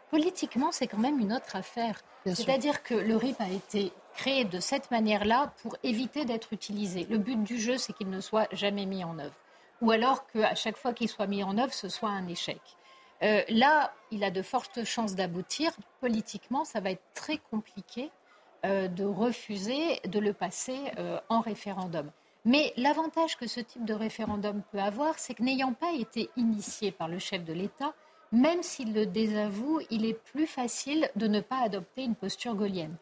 Politiquement, 0.09 0.71
c'est 0.71 0.87
quand 0.87 0.99
même 0.99 1.19
une 1.19 1.33
autre 1.33 1.55
affaire. 1.55 1.99
C'est-à-dire 2.25 2.83
que 2.83 2.93
le 2.93 3.15
RIP 3.15 3.39
a 3.41 3.49
été 3.49 3.91
créé 4.13 4.45
de 4.45 4.59
cette 4.59 4.91
manière-là 4.91 5.53
pour 5.61 5.75
éviter 5.83 6.25
d'être 6.25 6.53
utilisé. 6.53 7.05
Le 7.09 7.17
but 7.17 7.43
du 7.43 7.59
jeu, 7.59 7.77
c'est 7.77 7.93
qu'il 7.93 8.09
ne 8.09 8.21
soit 8.21 8.47
jamais 8.53 8.85
mis 8.85 9.03
en 9.03 9.19
œuvre. 9.19 9.35
Ou 9.81 9.91
alors 9.91 10.27
qu'à 10.27 10.55
chaque 10.55 10.77
fois 10.77 10.93
qu'il 10.93 11.09
soit 11.09 11.27
mis 11.27 11.43
en 11.43 11.57
œuvre, 11.57 11.73
ce 11.73 11.89
soit 11.89 12.09
un 12.09 12.27
échec. 12.27 12.61
Euh, 13.23 13.41
là, 13.49 13.93
il 14.11 14.23
a 14.23 14.31
de 14.31 14.41
fortes 14.41 14.83
chances 14.83 15.15
d'aboutir. 15.15 15.71
Politiquement, 16.01 16.65
ça 16.65 16.79
va 16.79 16.91
être 16.91 17.03
très 17.13 17.37
compliqué 17.37 18.11
euh, 18.65 18.87
de 18.87 19.03
refuser 19.03 19.99
de 20.05 20.19
le 20.19 20.33
passer 20.33 20.79
euh, 20.97 21.19
en 21.29 21.41
référendum. 21.41 22.09
Mais 22.45 22.73
l'avantage 22.75 23.37
que 23.37 23.47
ce 23.47 23.61
type 23.61 23.85
de 23.85 23.93
référendum 23.93 24.61
peut 24.71 24.79
avoir, 24.79 25.17
c'est 25.19 25.33
que 25.33 25.43
n'ayant 25.43 25.73
pas 25.73 25.93
été 25.93 26.29
initié 26.35 26.91
par 26.91 27.07
le 27.07 27.19
chef 27.19 27.45
de 27.45 27.53
l'État, 27.53 27.93
même 28.33 28.63
s'il 28.63 28.93
le 28.93 29.05
désavoue, 29.05 29.79
il 29.89 30.05
est 30.05 30.13
plus 30.13 30.47
facile 30.47 31.09
de 31.15 31.27
ne 31.27 31.39
pas 31.39 31.61
adopter 31.61 32.03
une 32.03 32.15
posture 32.15 32.55
gaulienne. 32.55 32.95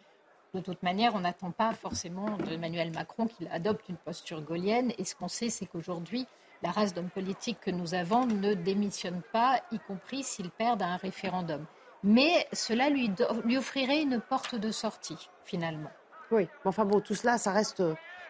De 0.53 0.59
toute 0.59 0.83
manière, 0.83 1.15
on 1.15 1.21
n'attend 1.21 1.51
pas 1.51 1.71
forcément 1.71 2.37
d'Emmanuel 2.37 2.91
Macron 2.91 3.25
qu'il 3.25 3.47
adopte 3.47 3.87
une 3.87 3.95
posture 3.95 4.41
gaulienne. 4.41 4.91
Et 4.97 5.05
ce 5.05 5.15
qu'on 5.15 5.29
sait, 5.29 5.49
c'est 5.49 5.65
qu'aujourd'hui, 5.65 6.27
la 6.61 6.71
race 6.71 6.93
d'hommes 6.93 7.09
politiques 7.09 7.61
que 7.61 7.71
nous 7.71 7.93
avons 7.93 8.25
ne 8.25 8.53
démissionne 8.53 9.21
pas, 9.31 9.61
y 9.71 9.79
compris 9.79 10.23
s'ils 10.23 10.49
perdent 10.49 10.81
un 10.81 10.97
référendum. 10.97 11.65
Mais 12.03 12.47
cela 12.51 12.89
lui, 12.89 13.09
lui 13.45 13.57
offrirait 13.57 14.01
une 14.01 14.19
porte 14.19 14.55
de 14.55 14.71
sortie, 14.71 15.29
finalement. 15.45 15.91
Oui, 16.31 16.49
enfin 16.65 16.83
bon, 16.83 16.99
tout 16.99 17.15
cela, 17.15 17.37
ça 17.37 17.51
reste 17.51 17.81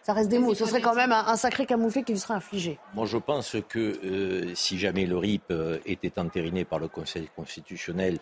ça 0.03 0.13
reste 0.13 0.29
des 0.29 0.39
mots. 0.39 0.53
Ce 0.53 0.65
serait 0.65 0.81
quand 0.81 0.95
même 0.95 1.11
un, 1.11 1.35
sacré 1.35 1.65
camouflet 1.65 2.03
qui 2.03 2.13
lui 2.13 2.19
serait 2.19 2.33
infligé. 2.33 2.79
Moi, 2.93 3.05
je 3.05 3.17
pense 3.17 3.55
que 3.69 3.79
euh, 4.03 4.55
si 4.55 4.79
jamais 4.79 5.05
le 5.05 5.17
RIP 5.17 5.43
euh, 5.51 5.77
était 5.85 6.19
entériné 6.19 6.65
par 6.65 6.79
le 6.79 6.87
Conseil 6.87 7.29
constitutionnel, 7.35 8.19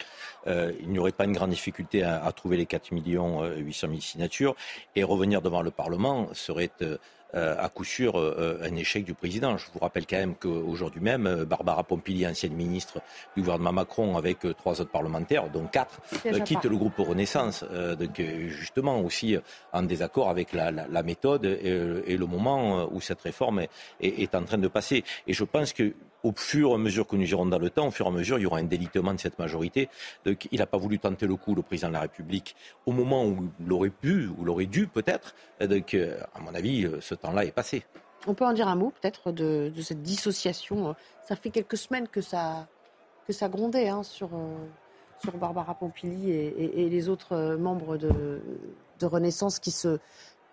euh, 0.48 0.74
il 0.82 0.90
n'y 0.90 1.00
aurait 1.00 1.12
pas 1.12 1.26
une 1.26 1.34
grande 1.34 1.52
difficulté 1.52 2.04
à, 2.04 2.24
à 2.24 2.32
trouver 2.32 2.58
les 2.58 2.66
4 2.66 2.92
millions 2.92 3.46
800 3.46 3.88
000 3.88 4.02
signatures 4.02 4.56
et 4.96 5.04
revenir 5.04 5.42
devant 5.42 5.62
le 5.62 5.72
Parlement 5.72 6.28
serait 6.34 6.72
euh, 7.36 7.56
à 7.60 7.70
coup 7.70 7.84
sûr 7.84 8.18
euh, 8.18 8.60
un 8.64 8.76
échec 8.76 9.04
du 9.04 9.14
président. 9.14 9.56
Je 9.56 9.66
vous 9.72 9.80
rappelle 9.80 10.08
quand 10.08 10.18
même 10.18 10.34
qu'aujourd'hui 10.34 11.00
même, 11.00 11.28
euh, 11.28 11.46
Barbara 11.46 11.84
Pompili, 11.84 12.26
ancienne 12.26 12.54
ministre 12.54 13.02
du 13.36 13.44
gouvernement 13.44 13.72
Macron, 13.72 14.18
avec 14.18 14.40
trois 14.58 14.82
autres 14.82 14.90
parlementaires, 14.90 15.50
dont 15.52 15.68
quatre, 15.68 16.02
quitte 16.44 16.66
le 16.66 16.76
groupe 16.76 16.98
Renaissance, 16.98 17.64
donc, 18.00 18.20
justement 18.48 19.00
aussi 19.00 19.38
en 19.74 19.84
désaccord 19.84 20.30
avec 20.30 20.54
la, 20.54 21.04
méthode 21.04 21.46
et, 21.46 22.18
le 22.18 22.26
moment 22.26 22.88
où 22.92 23.00
cette 23.00 23.22
réforme 23.22 23.60
est, 23.60 23.70
est 24.02 24.34
en 24.34 24.44
train 24.44 24.58
de 24.58 24.68
passer. 24.68 25.04
Et 25.28 25.34
je 25.34 25.44
pense 25.44 25.72
que 25.72 25.94
au 26.24 26.34
fur 26.36 26.72
et 26.72 26.74
à 26.74 26.78
mesure 26.78 27.08
que 27.08 27.16
nous 27.16 27.30
irons 27.30 27.46
dans 27.46 27.60
le 27.60 27.70
temps, 27.70 27.88
au 27.88 27.92
fur 27.92 28.06
et 28.06 28.10
à 28.10 28.12
mesure, 28.12 28.38
il 28.38 28.44
y 28.44 28.46
aura 28.46 28.60
un 28.60 28.64
délitement 28.64 29.14
de 29.14 29.20
cette 29.20 29.40
majorité. 29.40 29.90
Donc, 30.26 30.48
il 30.52 30.60
n'a 30.60 30.66
pas 30.66 30.78
voulu 30.78 31.00
tenter 31.00 31.28
le 31.28 31.36
coup, 31.36 31.56
le 31.56 31.62
président 31.62 31.90
de 31.90 31.94
la 31.94 32.02
République, 32.02 32.56
au 32.86 32.92
moment 32.92 33.26
où 33.26 33.50
il 33.60 33.72
aurait 33.72 33.90
pu, 33.90 34.30
ou 34.38 34.44
l'aurait 34.44 34.66
dû 34.66 34.88
peut-être. 34.88 35.36
Donc, 35.62 35.94
euh, 35.94 36.20
à 36.34 36.40
mon 36.40 36.54
avis, 36.54 36.86
euh, 36.86 37.00
ce 37.02 37.16
temps-là 37.16 37.46
est 37.46 37.52
passé. 37.52 37.84
On 38.28 38.34
peut 38.34 38.46
en 38.46 38.54
dire 38.54 38.68
un 38.68 38.76
mot 38.76 38.92
peut-être 39.02 39.32
de, 39.32 39.72
cette 39.82 40.02
dissociation. 40.02 40.96
Ça 41.28 41.36
fait 41.36 41.50
quelques 41.50 41.78
semaines 41.78 42.08
que 42.08 42.22
ça, 42.22 42.68
que 43.26 43.34
ça 43.34 43.48
grondait 43.48 43.88
hein, 43.88 44.04
sur, 44.04 44.30
euh, 44.34 44.56
sur 45.24 45.38
Barbara 45.38 45.74
Pompili 45.76 46.32
et, 46.32 46.90
les 46.90 47.08
autres 47.08 47.56
membres 47.56 47.96
de, 47.96 48.42
de 49.00 49.06
Renaissance 49.06 49.60
qui 49.60 49.72
se, 49.72 50.00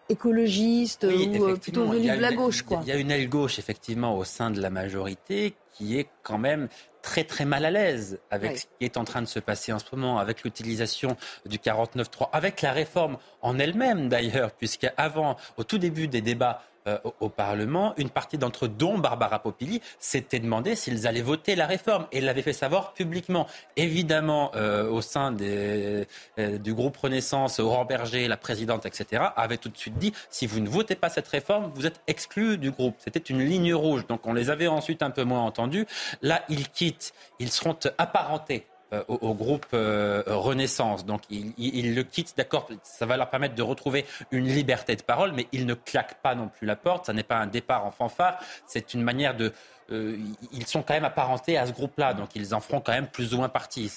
écologiste 0.08 1.04
ou 1.04 1.56
plutôt 1.58 1.86
venu 1.86 2.10
de 2.10 2.20
la 2.20 2.32
gauche. 2.32 2.62
Quoi. 2.62 2.80
Il 2.82 2.88
y 2.88 2.92
a 2.92 2.96
une 2.96 3.10
aile 3.10 3.28
gauche, 3.28 3.58
effectivement, 3.58 4.16
au 4.16 4.24
sein 4.24 4.50
de 4.50 4.60
la 4.60 4.70
majorité 4.70 5.54
qui 5.72 5.98
est 5.98 6.08
quand 6.22 6.38
même 6.38 6.68
très 7.02 7.24
très 7.24 7.44
mal 7.44 7.64
à 7.64 7.70
l'aise 7.70 8.18
avec 8.30 8.58
ce 8.58 8.64
qui 8.64 8.84
est 8.84 8.96
en 8.96 9.04
train 9.04 9.22
de 9.22 9.26
se 9.26 9.38
passer 9.38 9.72
en 9.72 9.78
ce 9.78 9.84
moment, 9.92 10.18
avec 10.18 10.42
l'utilisation 10.42 11.16
du 11.44 11.58
49.3, 11.58 12.30
avec 12.32 12.62
la 12.62 12.72
réforme 12.72 13.18
en 13.42 13.58
elle-même 13.58 14.08
d'ailleurs, 14.08 14.52
puisque 14.52 14.90
avant, 14.96 15.36
au 15.56 15.64
tout 15.64 15.78
début 15.78 16.08
des 16.08 16.20
débats 16.20 16.62
euh, 16.86 16.98
au, 17.20 17.28
Parlement, 17.28 17.94
une 17.96 18.10
partie 18.10 18.38
d'entre 18.38 18.66
eux, 18.66 18.68
dont 18.68 18.98
Barbara 18.98 19.40
Popili, 19.40 19.82
s'était 19.98 20.38
demandé 20.38 20.76
s'ils 20.76 21.06
allaient 21.06 21.20
voter 21.20 21.56
la 21.56 21.66
réforme 21.66 22.06
et 22.12 22.20
l'avait 22.20 22.42
fait 22.42 22.52
savoir 22.52 22.94
publiquement. 22.94 23.46
Évidemment, 23.76 24.52
euh, 24.54 24.88
au 24.88 25.02
sein 25.02 25.36
euh, 25.40 26.04
du 26.36 26.74
groupe 26.74 26.96
Renaissance, 26.96 27.58
Aurore 27.58 27.86
Berger, 27.86 28.28
la 28.28 28.36
présidente, 28.36 28.86
etc., 28.86 29.24
avait 29.36 29.58
tout 29.58 29.68
de 29.68 29.76
suite 29.76 29.98
dit 29.98 30.12
si 30.30 30.46
vous 30.46 30.60
ne 30.60 30.68
votez 30.68 30.94
pas 30.94 31.08
cette 31.08 31.28
réforme, 31.28 31.72
vous 31.74 31.86
êtes 31.86 32.00
exclu 32.06 32.56
du 32.56 32.70
groupe. 32.70 32.94
C'était 32.98 33.20
une 33.20 33.42
ligne 33.42 33.74
rouge. 33.74 34.06
Donc 34.06 34.26
on 34.26 34.32
les 34.32 34.50
avait 34.50 34.68
ensuite 34.68 35.02
un 35.02 35.10
peu 35.10 35.24
moins 35.24 35.42
entendus. 35.42 35.86
Là, 36.22 36.42
ils 36.48 36.68
quittent, 36.68 37.12
ils 37.38 37.50
seront 37.50 37.76
apparentés 37.98 38.66
euh, 38.92 39.02
au, 39.08 39.34
groupe 39.34 39.66
euh, 39.74 40.22
Renaissance. 40.26 41.04
Donc 41.04 41.22
ils, 41.28 41.94
le 41.96 42.02
quittent, 42.04 42.34
d'accord, 42.36 42.68
ça 42.84 43.04
va 43.04 43.16
leur 43.16 43.28
permettre 43.30 43.56
de 43.56 43.62
retrouver 43.62 44.06
une 44.30 44.46
liberté 44.46 44.94
de 44.94 45.02
parole, 45.02 45.32
mais 45.32 45.48
ils 45.50 45.66
ne 45.66 45.74
claquent 45.74 46.22
pas 46.22 46.36
non 46.36 46.48
plus 46.48 46.68
la 46.68 46.76
porte. 46.76 47.06
Ça 47.06 47.12
n'est 47.12 47.24
pas 47.24 47.36
un 47.36 47.48
départ 47.48 47.84
en 47.84 47.90
fanfare, 47.90 48.38
c'est 48.68 48.94
une 48.94 49.02
manière 49.02 49.36
de... 49.36 49.52
Euh, 49.90 50.16
ils 50.52 50.66
sont 50.66 50.82
quand 50.82 50.94
même 50.94 51.04
apparentés 51.04 51.58
à 51.58 51.66
ce 51.66 51.72
groupe-là, 51.72 52.14
donc 52.14 52.36
ils 52.36 52.54
en 52.54 52.60
feront 52.60 52.80
quand 52.80 52.92
même 52.92 53.08
plus 53.08 53.34
ou 53.34 53.38
moins 53.38 53.48
partie. 53.48 53.90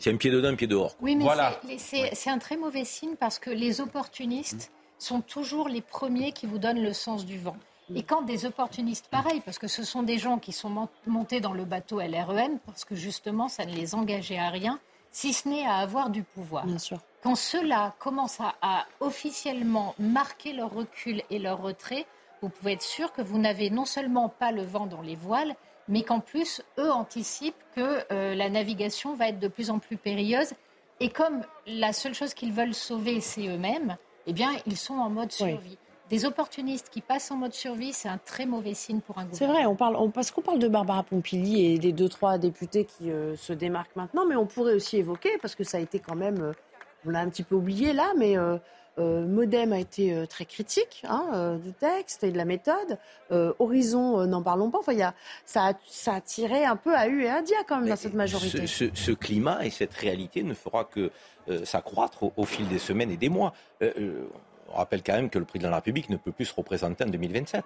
C'est 0.00 0.12
un 0.12 0.16
pied 0.16 0.30
dedans, 0.30 0.48
un 0.48 0.56
pied 0.56 0.66
dehors. 0.66 0.96
Oui, 1.00 1.14
mais 1.14 1.22
voilà. 1.22 1.60
c'est 1.78 2.30
un 2.30 2.38
très 2.38 2.56
mauvais 2.56 2.84
signe 2.84 3.14
parce 3.14 3.38
que 3.38 3.50
les 3.50 3.80
opportunistes 3.80 4.72
sont 4.98 5.20
toujours 5.20 5.68
les 5.68 5.82
premiers 5.82 6.32
qui 6.32 6.46
vous 6.46 6.58
donnent 6.58 6.82
le 6.82 6.92
sens 6.92 7.24
du 7.26 7.38
vent. 7.38 7.56
Et 7.94 8.02
quand 8.02 8.22
des 8.22 8.46
opportunistes 8.46 9.08
pareils, 9.08 9.40
parce 9.40 9.58
que 9.58 9.66
ce 9.66 9.84
sont 9.84 10.02
des 10.02 10.18
gens 10.18 10.38
qui 10.38 10.52
sont 10.52 10.88
montés 11.06 11.40
dans 11.40 11.52
le 11.52 11.64
bateau 11.64 12.00
LREM, 12.00 12.58
parce 12.66 12.84
que 12.84 12.94
justement, 12.94 13.48
ça 13.48 13.64
ne 13.64 13.74
les 13.74 13.94
engageait 13.94 14.38
à 14.38 14.50
rien, 14.50 14.78
si 15.10 15.32
ce 15.32 15.48
n'est 15.48 15.66
à 15.66 15.76
avoir 15.76 16.10
du 16.10 16.22
pouvoir. 16.22 16.64
Bien 16.64 16.78
sûr. 16.78 16.98
Quand 17.22 17.34
ceux-là 17.34 17.94
commencent 17.98 18.40
à, 18.40 18.86
officiellement 19.00 19.94
marquer 19.98 20.52
leur 20.52 20.72
recul 20.72 21.22
et 21.30 21.38
leur 21.38 21.60
retrait, 21.60 22.06
vous 22.40 22.48
pouvez 22.48 22.72
être 22.72 22.82
sûr 22.82 23.12
que 23.12 23.22
vous 23.22 23.38
n'avez 23.38 23.70
non 23.70 23.84
seulement 23.84 24.28
pas 24.28 24.52
le 24.52 24.62
vent 24.62 24.86
dans 24.86 25.02
les 25.02 25.14
voiles, 25.14 25.54
mais 25.88 26.02
qu'en 26.02 26.20
plus, 26.20 26.62
eux 26.78 26.90
anticipent 26.90 27.54
que 27.76 28.04
euh, 28.10 28.34
la 28.34 28.48
navigation 28.48 29.14
va 29.14 29.28
être 29.28 29.38
de 29.38 29.48
plus 29.48 29.70
en 29.70 29.78
plus 29.78 29.96
périlleuse. 29.96 30.54
Et 31.00 31.10
comme 31.10 31.42
la 31.66 31.92
seule 31.92 32.14
chose 32.14 32.34
qu'ils 32.34 32.52
veulent 32.52 32.74
sauver, 32.74 33.20
c'est 33.20 33.46
eux-mêmes, 33.48 33.96
eh 34.26 34.32
bien, 34.32 34.52
ils 34.66 34.76
sont 34.76 34.94
en 34.94 35.10
mode 35.10 35.32
survie 35.32 35.78
des 36.12 36.26
opportunistes 36.26 36.90
qui 36.90 37.00
passent 37.00 37.30
en 37.30 37.36
mode 37.36 37.54
survie, 37.54 37.94
c'est 37.94 38.08
un 38.08 38.18
très 38.18 38.44
mauvais 38.44 38.74
signe 38.74 39.00
pour 39.00 39.18
un 39.18 39.24
gouvernement. 39.24 39.54
C'est 39.54 39.60
vrai, 39.62 39.66
on 39.66 39.74
parle, 39.74 40.10
parce 40.12 40.30
qu'on 40.30 40.42
parle 40.42 40.58
de 40.58 40.68
Barbara 40.68 41.02
Pompili 41.04 41.64
et 41.64 41.78
des 41.78 41.92
deux, 41.92 42.10
trois 42.10 42.36
députés 42.36 42.84
qui 42.84 43.10
euh, 43.10 43.34
se 43.34 43.54
démarquent 43.54 43.96
maintenant, 43.96 44.26
mais 44.26 44.36
on 44.36 44.44
pourrait 44.44 44.74
aussi 44.74 44.98
évoquer, 44.98 45.38
parce 45.40 45.54
que 45.54 45.64
ça 45.64 45.78
a 45.78 45.80
été 45.80 46.00
quand 46.00 46.14
même, 46.14 46.42
euh, 46.42 46.52
on 47.06 47.10
l'a 47.10 47.20
un 47.20 47.30
petit 47.30 47.42
peu 47.42 47.54
oublié 47.54 47.94
là, 47.94 48.12
mais 48.18 48.36
euh, 48.36 48.58
Modem 48.98 49.72
a 49.72 49.78
été 49.78 50.26
très 50.28 50.44
critique 50.44 51.02
hein, 51.08 51.58
du 51.64 51.72
texte 51.72 52.24
et 52.24 52.30
de 52.30 52.36
la 52.36 52.44
méthode. 52.44 52.98
Horizon, 53.58 54.26
n'en 54.26 54.42
parlons 54.42 54.70
pas. 54.70 54.80
Enfin, 54.80 54.92
y 54.92 55.00
a, 55.00 55.14
ça, 55.46 55.68
a, 55.68 55.72
ça 55.88 56.16
a 56.16 56.20
tiré 56.20 56.66
un 56.66 56.76
peu 56.76 56.94
à 56.94 57.08
U 57.08 57.22
et 57.22 57.30
à 57.30 57.40
Dia 57.40 57.56
quand 57.66 57.78
même 57.78 57.88
dans 57.88 57.96
cette 57.96 58.12
majorité. 58.12 58.66
Ce, 58.66 59.12
climat 59.12 59.64
et 59.64 59.70
cette 59.70 59.94
réalité 59.94 60.42
ne 60.42 60.52
fera 60.52 60.84
que 60.84 61.10
s'accroître 61.64 62.22
au, 62.22 62.34
au, 62.36 62.44
fil 62.44 62.68
des 62.68 62.78
semaines 62.78 63.10
et 63.10 63.16
des 63.16 63.30
mois 63.30 63.54
rappelle 64.76 65.02
quand 65.02 65.14
même 65.14 65.30
que 65.30 65.38
le 65.38 65.44
président 65.44 65.68
de 65.68 65.72
la 65.72 65.76
République 65.78 66.10
ne 66.10 66.16
peut 66.16 66.32
plus 66.32 66.46
se 66.46 66.54
représenter 66.54 67.04
en 67.04 67.08
2027 67.08 67.64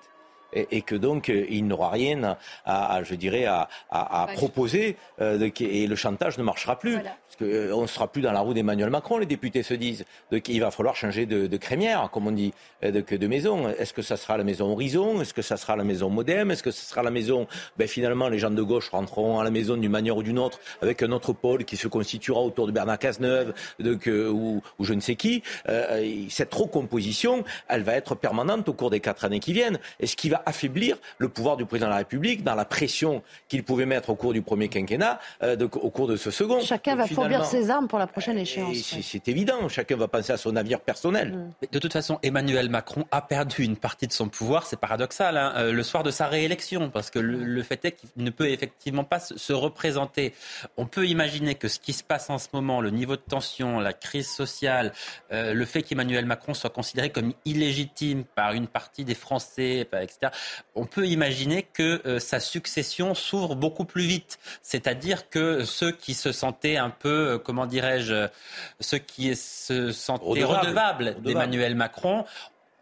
et, 0.53 0.83
que 0.83 0.95
donc 0.95 1.29
euh, 1.29 1.45
il 1.49 1.67
n'aura 1.67 1.91
rien 1.91 2.37
à, 2.65 3.03
je 3.03 3.15
dirais, 3.15 3.45
à, 3.45 3.69
proposer 4.35 4.97
euh, 5.21 5.51
et 5.61 5.87
le 5.87 5.97
chantage 5.97 6.39
ne 6.39 6.43
marchera 6.43 6.79
plus. 6.79 6.95
Parce 6.95 7.43
euh, 7.43 7.81
ne 7.81 7.87
sera 7.87 8.09
plus 8.09 8.23
dans 8.23 8.33
la 8.33 8.41
roue 8.41 8.55
d'Emmanuel 8.55 8.91
Macron, 8.91 9.19
les 9.19 9.27
députés 9.27 9.63
se 9.63 9.75
disent. 9.75 10.05
Donc 10.31 10.49
il 10.49 10.61
va 10.61 10.71
falloir 10.71 10.97
changer 10.97 11.27
de, 11.27 11.57
crémière, 11.57 12.09
comme 12.13 12.27
on 12.27 12.33
dit, 12.33 12.53
de, 12.83 13.01
de 13.01 13.27
maison. 13.27 13.69
Est-ce 13.69 13.93
que 13.93 14.03
ça 14.03 14.17
sera 14.17 14.37
la 14.37 14.45
maison 14.45 14.73
Horizon? 14.73 15.21
Est-ce 15.21 15.35
que 15.35 15.43
ça 15.43 15.57
sera 15.57 15.77
la 15.77 15.85
maison 15.85 16.11
Modem? 16.11 16.51
Est-ce 16.51 16.63
que 16.63 16.71
ça 16.71 16.83
sera 16.89 17.03
la 17.03 17.11
maison 17.11 17.47
ben, 17.77 17.89
Finalement, 17.89 18.29
les 18.29 18.39
gens 18.39 18.51
de 18.51 18.63
gauche 18.63 18.91
rentreront 18.91 19.41
à 19.41 19.45
la 19.45 19.51
maison 19.51 19.77
d'une 19.77 19.91
manière 19.91 20.17
ou 20.17 20.23
d'une 20.23 20.39
autre, 20.39 20.61
avec 20.83 21.03
un 21.03 21.13
autre 21.13 21.33
pôle 21.33 21.65
qui 21.65 21.77
se 21.77 21.89
constituera 21.89 22.41
autour 22.41 22.67
de 22.67 22.73
Bernard 22.73 22.99
Cazeneuve 22.99 23.53
donc, 23.79 24.07
ou, 24.07 24.63
ou, 24.79 24.85
je 24.85 24.95
ne 24.95 25.01
sais 25.01 25.17
qui. 25.17 25.43
cette 26.31 26.55
recomposition, 26.55 27.45
elle 27.69 27.83
va 27.83 27.95
être 27.95 28.15
permanente 28.15 28.69
au 28.69 28.73
cours 28.73 28.91
des 28.91 29.01
quatre 29.01 29.25
années 29.25 29.41
qui 29.41 29.53
viennent. 29.53 29.79
Et 30.01 30.07
ce 30.07 30.17
qui 30.17 30.29
va 30.29 30.36
affaiblir 30.47 30.97
le 31.19 31.29
pouvoir 31.29 31.57
du 31.57 31.65
président 31.67 31.87
de 31.87 31.93
la 31.93 31.99
République 31.99 32.45
dans 32.45 32.55
la 32.55 32.65
pression 32.65 33.23
qu'il 33.49 33.65
pouvait 33.65 33.87
mettre 33.87 34.11
au 34.11 34.15
cours 34.15 34.33
du 34.33 34.43
premier 34.43 34.69
quinquennat, 34.69 35.19
euh, 35.43 35.57
au 35.75 35.91
cours 35.91 36.07
de 36.07 36.17
ce 36.17 36.31
second. 36.31 36.61
Chacun 36.61 36.97
va 36.97 37.07
fourbir 37.07 37.45
ses 37.45 37.71
armes 37.71 37.89
pour 37.89 37.99
la 37.99 38.07
prochaine 38.07 38.39
échéance. 38.39 38.77
C'est 39.03 39.29
évident, 39.29 39.69
chacun 39.69 39.97
va 39.97 40.09
penser 40.09 40.33
à 40.33 40.37
son 40.37 40.53
navire 40.53 40.81
personnel. 40.81 41.33
Mm. 41.33 41.67
de 41.73 41.79
toute 41.79 41.93
façon, 41.93 42.19
Emmanuel 42.23 42.69
Macron 42.69 43.05
a 43.11 43.23
perdu 43.23 43.63
une 43.63 43.77
partie 43.77 44.07
de 44.07 44.13
son 44.13 44.29
pouvoir, 44.29 44.67
c'est 44.67 44.79
paradoxal, 44.79 45.37
hein, 45.37 45.53
euh, 45.57 45.73
le 45.73 45.83
soir 45.83 46.03
de 46.03 46.11
sa 46.11 46.27
réélection, 46.27 46.91
parce 46.91 47.11
que 47.11 47.19
le, 47.19 47.63
fait 47.63 47.85
est 47.85 47.93
qu'il 47.93 48.11
ne 48.17 48.31
peut 48.31 48.49
effectivement 48.49 49.05
pas 49.05 49.21
se, 49.21 49.53
représenter. 49.53 50.35
On 50.77 50.87
peut 50.87 51.07
imaginer 51.07 51.55
que 51.55 51.69
ce 51.69 51.79
qui 51.79 51.93
se 51.93 52.05
passe 52.05 52.31
en 52.31 52.39
ce 52.39 52.49
moment, 52.53 52.81
le 52.81 52.91
niveau 52.91 53.17
de 53.17 53.23
tension, 53.23 53.81
la 53.81 53.93
crise 53.93 54.29
sociale, 54.29 54.93
euh, 55.33 55.55
le 55.55 55.65
fait 55.65 55.83
qu'Emmanuel 55.83 56.27
Macron 56.27 56.55
soit 56.55 56.71
considéré 56.71 57.11
comme 57.11 57.33
illégitime 57.45 58.25
par 58.25 58.53
une 58.53 58.67
partie 58.67 59.05
des 59.05 59.15
Français, 59.15 59.89
etc., 60.01 60.26
on 60.75 60.87
peut 60.87 61.07
imaginer 61.07 61.63
que 61.63 62.03
euh, 62.07 62.19
sa 62.19 62.41
succession 62.41 63.15
s'ouvre 63.15 63.55
beaucoup 63.55 63.85
plus 63.85 64.05
vite. 64.05 64.39
C'est-à-dire 64.63 65.29
que 65.29 65.65
ceux 65.65 65.93
qui 65.93 66.15
se 66.15 66.33
sentaient 66.33 66.77
un 66.77 66.91
peu, 66.91 67.09
euh, 67.09 67.39
comment 67.39 67.67
dirais-je, 67.67 68.29
ceux 68.81 68.99
qui 68.99 69.35
se 69.37 69.93
sentaient 69.93 70.45
redevables 70.45 71.17
d'Emmanuel 71.23 71.75
Macron 71.75 72.25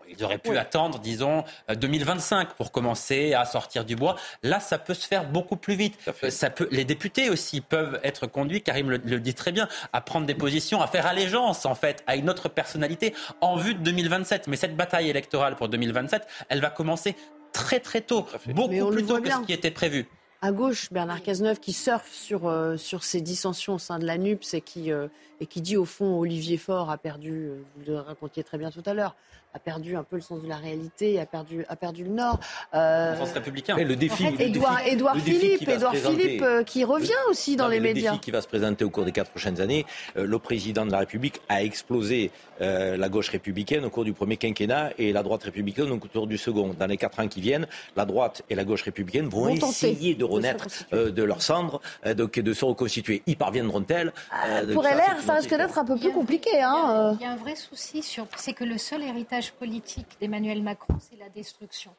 ils 0.09 0.24
auraient 0.24 0.39
pu 0.39 0.56
attendre, 0.56 0.98
disons, 0.98 1.44
2025 1.74 2.48
euh, 2.48 2.52
pour 2.56 2.72
commencer 2.72 3.35
à 3.35 3.44
sortir 3.44 3.85
du 3.85 3.97
bois. 3.97 4.16
Là, 4.43 4.60
ça 4.60 4.78
peut 4.78 4.94
se 4.94 5.06
faire 5.06 5.28
beaucoup 5.28 5.56
plus 5.56 5.74
vite. 5.74 5.98
Ça 6.28 6.51
peut, 6.51 6.68
les 6.70 6.85
députés 6.85 7.31
aussi 7.31 7.60
peuvent 7.60 8.01
être 8.02 8.26
conduits, 8.26 8.62
Karim 8.62 8.90
le, 8.90 9.01
le, 9.05 9.20
dit 9.20 9.35
très 9.35 9.52
bien, 9.52 9.68
à 9.93 10.01
prendre 10.01 10.26
des 10.26 10.35
positions, 10.35 10.81
à 10.81 10.86
faire 10.86 11.06
allégeance, 11.06 11.66
en 11.66 11.74
fait, 11.74 12.02
à 12.06 12.16
une 12.16 12.31
autre 12.31 12.48
personnalité 12.48 13.14
en 13.40 13.56
vue 13.56 13.74
de 13.74 13.81
2027. 13.81 14.48
Mais 14.48 14.56
cette 14.56 14.76
bataille 14.76 15.09
électorale 15.09 15.56
pour 15.56 15.68
2027, 15.68 16.26
elle 16.48 16.60
va 16.60 16.70
commencer 16.70 17.16
très 17.55 17.81
très 17.81 18.02
tôt, 18.02 18.26
beaucoup 18.48 18.90
plus 18.90 19.06
tôt 19.06 19.20
que 19.20 19.31
ce 19.31 19.40
qui 19.47 19.52
était 19.55 19.70
prévu. 19.70 20.06
à 20.43 20.52
gauche, 20.52 20.93
Bernard 20.93 21.22
Cazeneuve, 21.22 21.60
qui 21.60 21.72
surfe 21.72 22.12
sur, 22.12 22.47
euh, 22.47 22.76
sur 22.76 23.02
ces 23.02 23.22
dissensions 23.22 23.74
au 23.74 23.78
sein 23.78 23.98
de 23.98 24.05
la 24.05 24.18
NUPS 24.18 24.52
et 24.52 24.60
qui, 24.60 24.93
euh, 24.93 25.09
et 25.40 25.47
qui 25.47 25.62
dit 25.62 25.78
au 25.78 25.86
fond 25.86 26.18
Olivier 26.18 26.59
Faure 26.59 26.90
a 26.90 26.98
perdu, 26.98 27.31
euh, 27.31 27.62
vous 27.76 27.85
le 27.86 27.98
racontiez 27.98 28.44
très 28.44 28.59
bien 28.59 28.70
tout 28.70 28.82
à 28.85 28.93
l'heure, 28.93 29.16
a 29.55 29.59
perdu 29.59 29.97
un 29.97 30.02
peu 30.02 30.16
le 30.16 30.22
sens 30.22 30.43
de 30.43 30.48
la 30.48 30.56
réalité, 30.56 31.20
a 31.20 31.26
perdu, 31.26 31.64
a 31.68 31.76
perdu 31.76 32.05
le 32.05 32.10
Nord. 32.10 32.40
Euh, 32.74 33.16
sens 33.16 33.32
républicain. 33.32 33.76
le 33.76 33.97
défi, 33.97 34.26
Édouard, 34.39 34.81
Philippe, 35.18 35.68
Édouard 35.68 35.94
Philippe 35.94 36.44
qui 36.66 36.85
revient 36.85 37.12
aussi 37.31 37.56
dans 37.56 37.68
les 37.68 37.81
médias. 37.81 38.12
Le 38.12 38.16
défi 38.16 38.24
qui 38.24 38.31
va 38.31 38.40
se 38.40 38.48
présenter 38.48 38.85
au 38.85 38.90
cours 38.90 39.05
des 39.05 39.12
quatre 39.12 39.31
prochaines 39.31 39.60
années, 39.60 39.86
le 40.16 40.39
président 40.39 40.85
de 40.86 40.93
la 40.93 40.98
République 40.98 41.40
a 41.48 41.62
explosé 41.62 42.31
la 42.60 43.09
gauche 43.09 43.31
républicaine 43.31 43.85
au 43.85 43.90
cours 43.90 44.05
du 44.05 44.12
premier 44.12 44.36
quinquennat 44.36 44.90
et 44.98 45.12
la 45.12 45.22
droite 45.22 45.44
républicaine 45.44 45.90
au 45.90 45.98
cours 45.98 46.26
du 46.26 46.39
second. 46.39 46.74
Dans 46.78 46.86
les 46.86 46.97
quatre 46.97 47.20
ans 47.20 47.28
qui 47.28 47.40
viennent, 47.40 47.66
la 47.97 48.05
droite 48.05 48.43
et 48.51 48.55
la 48.55 48.64
gauche 48.64 48.82
républicaine 48.82 49.28
vont, 49.28 49.48
essayer 49.48 50.14
de 50.14 50.24
renaître 50.24 50.66
euh, 50.93 51.10
de 51.10 51.22
leurs 51.22 51.43
cendres, 51.43 51.81
euh, 52.06 52.14
donc 52.14 52.39
de 52.39 52.52
se 52.52 52.64
reconstituer. 52.64 53.22
Y 53.26 53.36
parviendront-elles 53.36 54.12
euh, 54.47 54.72
Pour 54.72 54.82
LR, 54.82 55.20
ça, 55.24 55.35
risque 55.35 55.51
d'être 55.51 55.78
un 55.78 55.85
peu 55.85 55.97
plus 55.97 56.12
compliqué. 56.12 56.62
Hein, 56.62 57.16
il 57.20 57.24
y 57.24 57.26
a 57.26 57.32
un 57.32 57.36
vrai 57.36 57.56
souci, 57.56 58.02
c'est 58.36 58.52
que 58.52 58.64
le 58.64 58.78
seul 58.78 59.02
héritage 59.02 59.43
politique 59.52 60.16
d'Emmanuel 60.20 60.62
Macron, 60.62 60.96
c'est 61.00 61.16
la 61.16 61.28
destruction. 61.28 61.92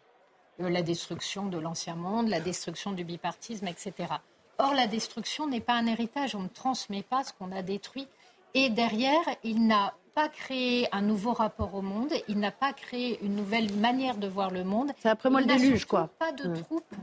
La 0.57 0.83
destruction 0.83 1.47
de 1.47 1.57
l'ancien 1.57 1.95
monde, 1.95 2.29
la 2.29 2.39
destruction 2.39 2.91
du 2.93 3.03
bipartisme, 3.03 3.67
etc. 3.67 3.93
Or, 4.57 4.73
la 4.73 4.87
destruction 4.87 5.47
n'est 5.47 5.59
pas 5.59 5.73
un 5.73 5.85
héritage. 5.85 6.33
On 6.35 6.43
ne 6.43 6.47
transmet 6.47 7.03
pas 7.03 7.23
ce 7.23 7.33
qu'on 7.33 7.51
a 7.51 7.61
détruit. 7.61 8.07
Et 8.53 8.69
derrière, 8.69 9.23
il 9.43 9.67
n'a 9.67 9.93
pas 10.13 10.29
créé 10.29 10.87
un 10.93 11.01
nouveau 11.01 11.33
rapport 11.33 11.75
au 11.75 11.81
monde, 11.81 12.13
il 12.29 12.39
n'a 12.39 12.51
pas 12.51 12.71
créé 12.71 13.19
une 13.21 13.35
nouvelle 13.35 13.71
manière 13.73 14.15
de 14.15 14.27
voir 14.27 14.49
le 14.49 14.63
monde. 14.63 14.93
C'est 14.97 15.09
après 15.09 15.29
moi 15.29 15.41
le 15.41 15.45
déluge, 15.45 15.83
quoi. 15.83 16.09
Pas 16.17 16.31
de 16.31 16.47
mmh. 16.47 16.63
troupes. 16.63 16.95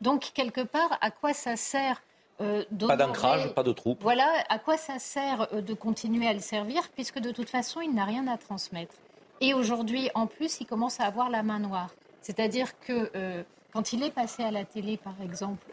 Donc, 0.00 0.30
quelque 0.32 0.62
part, 0.62 0.96
à 1.02 1.10
quoi 1.10 1.34
ça 1.34 1.56
sert 1.56 2.02
euh, 2.40 2.64
Pas 2.86 2.96
d'ancrage, 2.96 3.52
pas 3.54 3.62
de 3.62 3.72
troupes. 3.72 4.02
Voilà, 4.02 4.26
à 4.48 4.58
quoi 4.58 4.78
ça 4.78 4.98
sert 4.98 5.48
euh, 5.52 5.60
de 5.60 5.74
continuer 5.74 6.26
à 6.26 6.32
le 6.32 6.40
servir, 6.40 6.88
puisque 6.94 7.18
de 7.18 7.30
toute 7.30 7.50
façon, 7.50 7.82
il 7.82 7.94
n'a 7.94 8.06
rien 8.06 8.26
à 8.26 8.38
transmettre. 8.38 8.94
Et 9.40 9.54
aujourd'hui, 9.54 10.10
en 10.14 10.26
plus, 10.26 10.60
il 10.60 10.66
commence 10.66 11.00
à 11.00 11.04
avoir 11.04 11.30
la 11.30 11.42
main 11.42 11.58
noire. 11.58 11.90
C'est-à-dire 12.22 12.78
que 12.80 13.10
euh, 13.14 13.42
quand 13.72 13.92
il 13.92 14.02
est 14.02 14.10
passé 14.10 14.42
à 14.42 14.50
la 14.50 14.64
télé, 14.64 14.96
par 14.96 15.20
exemple, 15.22 15.66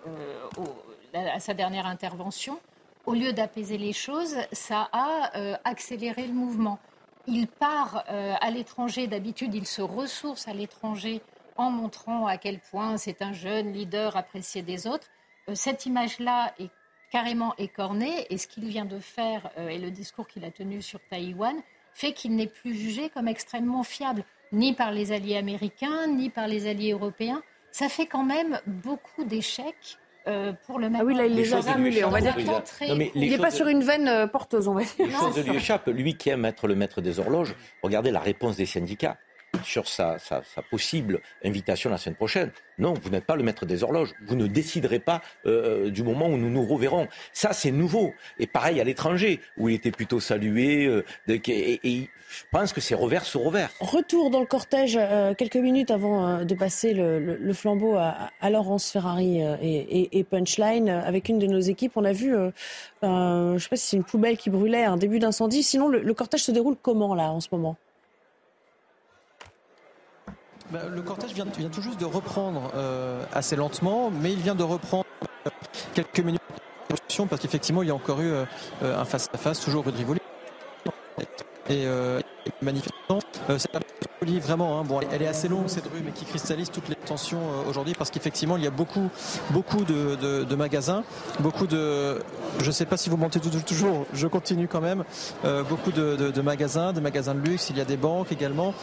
à 1.14 1.40
sa 1.40 1.54
dernière 1.54 1.86
intervention, 1.86 2.60
au 3.06 3.14
lieu 3.14 3.34
d'apaiser 3.34 3.78
les 3.78 3.94
choses, 3.94 4.36
ça 4.52 4.90
a 4.92 5.38
euh, 5.38 5.56
accéléré 5.64 6.28
le 6.28 6.34
mouvement. 6.34 6.80
Il 7.28 7.48
part 7.48 8.04
euh, 8.10 8.34
à 8.40 8.52
l'étranger, 8.52 9.08
d'habitude 9.08 9.54
il 9.54 9.66
se 9.66 9.82
ressource 9.82 10.48
à 10.48 10.54
l'étranger 10.54 11.22
en 11.56 11.70
montrant 11.70 12.28
à 12.28 12.38
quel 12.38 12.60
point 12.60 12.98
c'est 12.98 13.22
un 13.22 13.34
jeune 13.34 13.72
leader 13.72 14.18
apprécié 14.18 14.62
des 14.62 14.88
autres. 14.88 15.08
Euh, 15.50 15.56
cette 15.56 15.86
image-là 15.86 16.54
est 16.60 16.72
carrément 17.12 17.54
écornée 17.58 18.26
et 18.30 18.38
ce 18.38 18.48
qu'il 18.48 18.66
vient 18.66 18.86
de 18.86 19.00
faire 19.00 19.52
et 19.58 19.78
le 19.78 19.92
discours 19.92 20.28
qu'il 20.28 20.44
a 20.46 20.52
tenu 20.52 20.82
sur 20.82 21.00
Taïwan 21.10 21.56
fait 21.94 22.14
qu'il 22.14 22.36
n'est 22.36 22.48
plus 22.48 22.74
jugé 22.74 23.10
comme 23.10 23.28
extrêmement 23.28 23.84
fiable, 23.84 24.24
ni 24.52 24.74
par 24.74 24.92
les 24.92 25.12
alliés 25.12 25.38
américains, 25.38 26.08
ni 26.08 26.30
par 26.30 26.48
les 26.48 26.68
alliés 26.68 26.92
européens. 26.94 27.42
Ça 27.72 27.90
fait 27.90 28.06
quand 28.06 28.24
même 28.24 28.60
beaucoup 28.68 29.24
d'échecs 29.24 29.98
euh, 30.28 30.54
pour 30.66 30.80
le 30.80 30.90
Ah 30.96 31.04
oui, 31.04 31.16
là, 31.16 31.26
il 31.26 31.36
les, 31.36 31.54
a 31.54 31.60
ramulés, 31.60 32.04
on 32.06 32.10
va 32.10 32.22
dire. 32.22 32.36
il 32.82 33.30
n'est 33.30 33.38
pas 33.38 33.52
sur 33.52 33.68
une 33.68 33.84
veine 33.84 34.08
euh, 34.08 34.28
porteuse, 34.28 34.68
on 34.68 34.74
va 34.74 34.84
dire. 34.84 34.94
Les 35.00 35.12
choses 35.12 35.46
lui 35.46 35.58
échappent. 35.58 35.88
Lui 35.88 36.16
qui 36.16 36.30
aime 36.30 36.46
être 36.46 36.68
le 36.68 36.76
maître 36.76 37.02
des 37.02 37.20
horloges, 37.20 37.56
regardez 37.82 38.12
la 38.12 38.20
réponse 38.20 38.56
des 38.56 38.66
syndicats 38.66 39.18
sur 39.64 39.88
sa, 39.88 40.18
possible 40.70 41.22
invitation 41.44 41.90
la 41.90 41.98
semaine 41.98 42.16
prochaine. 42.16 42.52
Non, 42.80 42.96
vous 43.02 43.10
n'êtes 43.10 43.26
pas 43.26 43.36
le 43.36 43.44
maître 43.44 43.66
des 43.66 43.84
horloges. 43.84 44.14
Vous 44.26 44.36
ne 44.36 44.48
déciderez 44.48 45.00
pas 45.00 45.22
euh, 45.46 45.92
du 45.92 46.04
moment 46.04 46.28
où 46.28 46.38
nous 46.38 46.50
nous 46.50 46.66
reverrons. 46.66 47.08
Ça, 47.32 47.54
c'est 47.54 47.72
nouveau. 47.72 48.14
Et 48.40 48.48
pareil 48.48 48.82
à 48.82 48.84
l'étranger, 48.84 49.40
où 49.58 49.70
il 49.70 49.76
était 49.76 49.92
plutôt 49.92 50.20
salué. 50.20 50.86
Euh, 50.86 51.06
et, 51.28 52.10
je 52.30 52.44
pense 52.52 52.74
que 52.74 52.82
c'est 52.82 52.96
revers 52.96 53.26
sur 53.26 53.42
revers. 53.42 53.70
Retour 53.80 54.32
dans 54.32 54.40
le 54.40 54.48
cortège 54.48 54.98
euh, 55.00 55.36
quelques 55.36 55.58
minutes 55.58 55.92
avant 55.92 56.44
de 56.44 56.56
passer 56.56 56.94
le, 56.94 57.54
flambeau 57.54 57.96
à, 57.96 58.50
Laurence 58.50 58.90
Ferrari 58.90 59.42
et, 59.62 60.24
Punchline. 60.24 60.90
Avec 60.90 61.30
une 61.30 61.38
de 61.38 61.46
nos 61.46 61.60
équipes, 61.60 61.92
on 61.96 62.06
a 62.06 62.12
vu, 62.12 62.34
je 63.04 63.08
ne 63.08 63.58
sais 63.60 63.70
pas 63.70 63.76
si 63.76 63.88
c'est 63.88 63.98
une 63.98 64.04
poubelle 64.04 64.38
qui 64.38 64.50
brûlait, 64.50 64.84
un 64.84 64.98
début 64.98 65.20
d'incendie. 65.20 65.62
Sinon, 65.62 65.90
le 65.90 66.14
cortège 66.16 66.42
se 66.42 66.52
déroule 66.52 66.76
comment 66.82 67.14
là 67.14 67.32
en 67.32 67.40
ce 67.40 67.50
moment? 67.52 67.78
Le 70.94 71.02
cortège 71.02 71.34
vient, 71.34 71.46
tout 71.46 71.82
juste 71.82 72.00
de 72.00 72.06
reprendre 72.06 72.72
euh, 72.76 73.24
assez 73.34 73.56
lentement, 73.56 74.12
mais 74.12 74.34
il 74.34 74.40
vient 74.40 74.56
de 74.56 74.64
reprendre 74.64 75.06
euh, 75.48 75.50
quelques 75.94 76.20
minutes 76.20 76.42
parce 77.30 77.42
qu'effectivement 77.42 77.84
il 77.84 77.90
y 77.90 77.92
a 77.92 77.96
encore 77.96 78.22
eu 78.22 78.32
euh, 78.32 78.46
un 78.82 79.06
face-à-face, 79.06 79.60
toujours 79.60 79.86
rue 79.86 79.92
de 79.92 79.98
Rivoli. 79.98 80.20
Et, 81.70 81.86
manifestant. 82.62 83.20
Euh, 83.50 83.58
cette 83.58 83.72
rue, 84.22 84.40
vraiment, 84.40 84.80
hein, 84.80 84.84
bon, 84.86 85.00
elle 85.12 85.22
est 85.22 85.28
assez 85.28 85.48
longue 85.48 85.68
cette 85.68 85.86
rue, 85.86 86.02
mais 86.04 86.12
qui 86.12 86.26
cristallise 86.26 86.72
toutes 86.72 86.88
les 86.88 86.96
tensions 86.96 87.40
euh, 87.40 87.70
aujourd'hui 87.70 87.94
parce 87.98 88.10
qu'effectivement, 88.10 88.58
il 88.58 88.64
y 88.64 88.68
a 88.68 88.72
beaucoup, 88.72 89.10
beaucoup 89.52 89.84
de, 89.84 90.56
magasins, 90.56 91.04
beaucoup 91.40 91.68
de, 91.68 92.20
je 92.60 92.68
ne 92.68 92.72
sais 92.72 92.86
pas 92.86 92.98
si 92.98 93.10
vous 93.10 93.18
montez 93.18 93.40
toujours, 93.40 94.06
je 94.14 94.28
continue 94.28 94.68
quand 94.68 94.82
même, 94.82 95.04
euh, 95.44 95.64
beaucoup 95.64 95.92
de, 95.92 96.42
magasins, 96.42 96.94
des 96.94 97.02
magasins 97.02 97.36
de 97.36 97.42
luxe, 97.42 97.70
il 97.70 97.78
y 97.78 97.82
a 97.82 97.86
des 97.86 97.98
banques 97.98 98.32
également, 98.32 98.74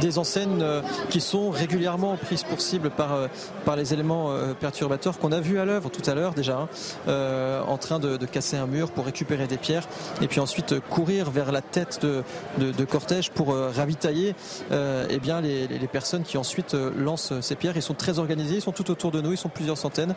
des 0.00 0.18
enseignes 0.18 0.64
qui 1.10 1.20
sont 1.20 1.50
régulièrement 1.50 2.16
prises 2.16 2.42
pour 2.42 2.60
cible 2.60 2.90
par, 2.90 3.28
par 3.64 3.76
les 3.76 3.92
éléments 3.92 4.32
perturbateurs 4.60 5.18
qu'on 5.18 5.32
a 5.32 5.40
vu 5.40 5.58
à 5.58 5.64
l'œuvre 5.64 5.90
tout 5.90 6.08
à 6.08 6.14
l'heure 6.14 6.34
déjà, 6.34 6.68
hein, 7.06 7.62
en 7.66 7.76
train 7.78 7.98
de 7.98 8.26
casser 8.26 8.56
un 8.56 8.66
mur 8.66 8.90
pour 8.90 9.04
récupérer 9.04 9.46
des 9.46 9.56
pierres 9.56 9.86
et 10.20 10.28
puis 10.28 10.40
ensuite 10.40 10.80
courir 10.90 11.30
vers 11.30 11.52
la 11.52 11.60
tête 11.60 12.00
de, 12.02 12.22
de, 12.56 12.84
cortège 12.84 13.30
pour 13.30 13.52
euh, 13.52 13.70
ravitailler 13.70 14.34
euh, 14.72 15.06
eh 15.10 15.18
bien 15.18 15.40
les, 15.40 15.68
personnes 15.90 16.22
qui 16.22 16.38
ensuite 16.38 16.74
euh, 16.74 16.90
lancent 16.96 17.38
ces 17.40 17.56
pierres. 17.56 17.76
Ils 17.76 17.82
sont 17.82 17.94
très 17.94 18.18
organisés, 18.18 18.56
ils 18.56 18.62
sont 18.62 18.72
tout 18.72 18.90
autour 18.90 19.10
de 19.10 19.20
nous, 19.20 19.32
ils 19.32 19.38
sont 19.38 19.48
plusieurs 19.48 19.78
centaines 19.78 20.14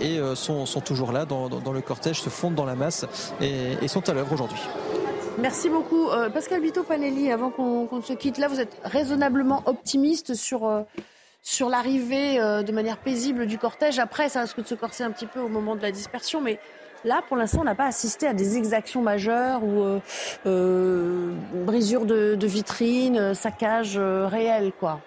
et 0.00 0.20
sont, 0.34 0.64
toujours 0.84 1.12
là 1.12 1.24
dans, 1.24 1.72
le 1.72 1.80
cortège, 1.80 2.20
se 2.20 2.30
fondent 2.30 2.54
dans 2.54 2.64
la 2.64 2.74
masse 2.74 3.06
et, 3.40 3.88
sont 3.88 4.08
à 4.08 4.14
l'œuvre 4.14 4.32
aujourd'hui. 4.32 4.60
Merci 5.38 5.68
beaucoup. 5.68 6.08
Pascal 6.32 6.60
Vito 6.62 6.82
Panelli, 6.82 7.30
avant 7.30 7.50
qu'on 7.50 8.02
se 8.02 8.12
quitte, 8.12 8.38
là, 8.38 8.48
vous 8.48 8.60
êtes 8.60 8.76
raisonnablement 8.84 9.62
optimiste 9.66 10.34
sur, 10.34 10.84
sur 11.42 11.68
l'arrivée 11.68 12.38
de 12.38 12.72
manière 12.72 12.98
paisible 12.98 13.46
du 13.46 13.58
cortège. 13.58 13.98
Après, 13.98 14.28
ça 14.28 14.42
risque 14.42 14.62
de 14.62 14.66
se 14.66 14.74
corser 14.74 15.04
un 15.04 15.10
petit 15.10 15.26
peu 15.26 15.40
au 15.40 15.48
moment 15.48 15.76
de 15.76 15.82
la 15.82 15.92
dispersion, 15.92 16.40
mais 16.40 16.58
Là, 17.04 17.20
pour 17.26 17.36
l'instant, 17.36 17.60
on 17.62 17.64
n'a 17.64 17.74
pas 17.74 17.86
assisté 17.86 18.28
à 18.28 18.34
des 18.34 18.56
exactions 18.56 19.02
majeures 19.02 19.64
ou 19.64 19.82
euh, 19.82 19.98
euh 20.46 21.32
brisures 21.66 22.06
de, 22.06 22.36
de 22.36 22.46
vitrines, 22.46 23.16
euh, 23.16 23.34
saccages 23.34 23.98
réels, 23.98 24.72
quoi. 24.78 25.00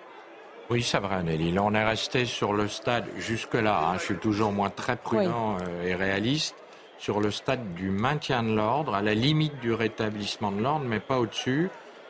Oui, 0.70 0.82
c'est 0.82 1.00
vrai, 1.00 1.24
Nelly. 1.24 1.58
On 1.60 1.74
est 1.74 1.86
resté 1.86 2.26
sur 2.26 2.54
le 2.54 2.68
stade 2.68 3.06
jusque-là. 3.18 3.88
Hein, 3.88 3.98
je 3.98 4.04
suis 4.04 4.18
toujours 4.18 4.52
moins 4.52 4.72
très 4.72 4.96
prudent 4.96 5.58
et 5.86 5.94
réaliste 5.94 6.56
sur 6.98 7.20
le 7.20 7.30
stade 7.30 7.76
du 7.76 7.92
maintien 7.92 8.42
de 8.42 8.56
l'ordre, 8.56 8.96
à 8.96 9.02
la 9.02 9.14
limite 9.14 9.60
du 9.60 9.74
rétablissement 9.74 10.52
de 10.52 10.62
l'ordre, 10.62 10.86
mais 10.88 11.00
pas 11.00 11.20
au-dessus, 11.20 11.70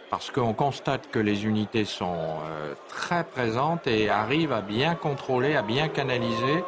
parce 0.09 0.31
qu'on 0.31 0.53
constate 0.53 1.09
que 1.11 1.19
les 1.19 1.43
unités 1.45 1.83
sont 1.83 2.37
très 2.87 3.25
présentes 3.25 3.87
et 3.87 4.09
arrivent 4.09 4.53
à 4.53 4.61
bien 4.61 4.95
contrôler, 4.95 5.55
à 5.55 5.63
bien 5.63 5.89
canaliser 5.89 6.63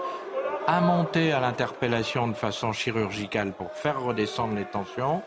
monter 0.82 1.32
à 1.32 1.40
l'interpellation 1.40 2.28
de 2.28 2.34
façon 2.34 2.74
chirurgicale 2.74 3.54
pour 3.54 3.72
faire 3.72 4.02
redescendre 4.02 4.56
les 4.56 4.66
tensions 4.66 5.22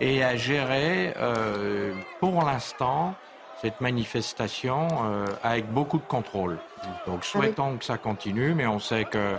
et 0.00 0.24
à 0.24 0.36
gérer 0.36 1.12
euh, 1.18 1.92
pour 2.18 2.42
l'instant 2.42 3.14
cette 3.60 3.80
manifestation 3.80 4.88
euh, 5.04 5.26
avec 5.42 5.70
beaucoup 5.70 5.98
de 5.98 6.04
contrôle. 6.04 6.58
Donc 7.06 7.24
souhaitons 7.24 7.76
que 7.76 7.84
ça 7.84 7.98
continue, 7.98 8.54
mais 8.54 8.66
on 8.66 8.78
sait 8.78 9.04
que 9.04 9.36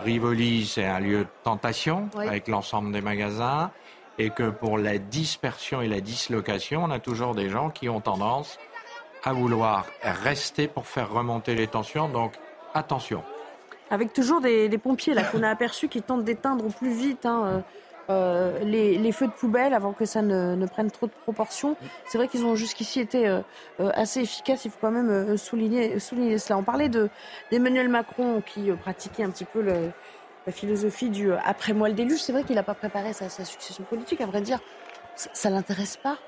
Rivoli, 0.00 0.66
c'est 0.66 0.86
un 0.86 1.00
lieu 1.00 1.18
de 1.18 1.28
tentation 1.42 2.08
avec 2.16 2.48
l'ensemble 2.48 2.92
des 2.92 3.00
magasins 3.00 3.70
et 4.18 4.30
que 4.30 4.50
pour 4.50 4.78
la 4.78 4.98
dispersion 4.98 5.82
et 5.82 5.88
la 5.88 6.00
dislocation, 6.00 6.84
on 6.84 6.90
a 6.90 7.00
toujours 7.00 7.34
des 7.34 7.48
gens 7.48 7.70
qui 7.70 7.88
ont 7.88 8.00
tendance 8.00 8.58
à 9.24 9.32
vouloir 9.32 9.86
rester 10.02 10.68
pour 10.68 10.86
faire 10.86 11.10
remonter 11.10 11.54
les 11.54 11.66
tensions. 11.66 12.08
Donc 12.08 12.32
attention 12.74 13.22
avec 13.90 14.12
toujours 14.12 14.40
des, 14.40 14.78
pompiers 14.78 15.14
là 15.14 15.24
qu'on 15.24 15.42
a 15.42 15.48
aperçus 15.48 15.88
qui 15.88 16.00
tentent 16.00 16.24
d'éteindre 16.24 16.64
au 16.64 16.70
plus 16.70 16.92
vite 16.92 17.26
hein, 17.26 17.44
euh, 17.46 17.60
euh, 18.08 18.64
les, 18.64 19.12
feux 19.12 19.26
de 19.26 19.32
poubelle 19.32 19.74
avant 19.74 19.92
que 19.92 20.04
ça 20.04 20.22
ne, 20.22 20.66
prenne 20.66 20.90
trop 20.90 21.06
de 21.06 21.12
proportions. 21.12 21.76
C'est 22.06 22.18
vrai 22.18 22.28
qu'ils 22.28 22.44
ont 22.44 22.54
jusqu'ici 22.54 23.00
été 23.00 23.28
euh, 23.28 23.40
assez 23.78 24.20
efficaces. 24.20 24.64
Il 24.64 24.70
faut 24.70 24.78
quand 24.80 24.90
même 24.90 25.36
souligner, 25.36 25.98
souligner 25.98 26.38
cela. 26.38 26.58
On 26.58 26.62
parlait 26.62 26.88
d'Emmanuel 26.88 27.88
Macron 27.88 28.42
qui 28.44 28.70
pratiquait 28.72 29.22
un 29.22 29.30
petit 29.30 29.44
peu 29.44 29.62
la 29.62 30.52
philosophie 30.52 31.10
du 31.10 31.32
après 31.32 31.72
moi 31.72 31.88
le 31.88 31.94
déluge. 31.94 32.20
C'est 32.20 32.32
vrai 32.32 32.42
qu'il 32.42 32.56
n'a 32.56 32.64
pas 32.64 32.74
préparé 32.74 33.12
sa, 33.12 33.28
succession 33.28 33.84
politique. 33.84 34.20
À 34.20 34.26
vrai 34.26 34.40
dire, 34.40 34.58
ça, 35.14 35.50
ne 35.50 35.56
l'intéresse 35.56 35.96
pas. 35.96 36.18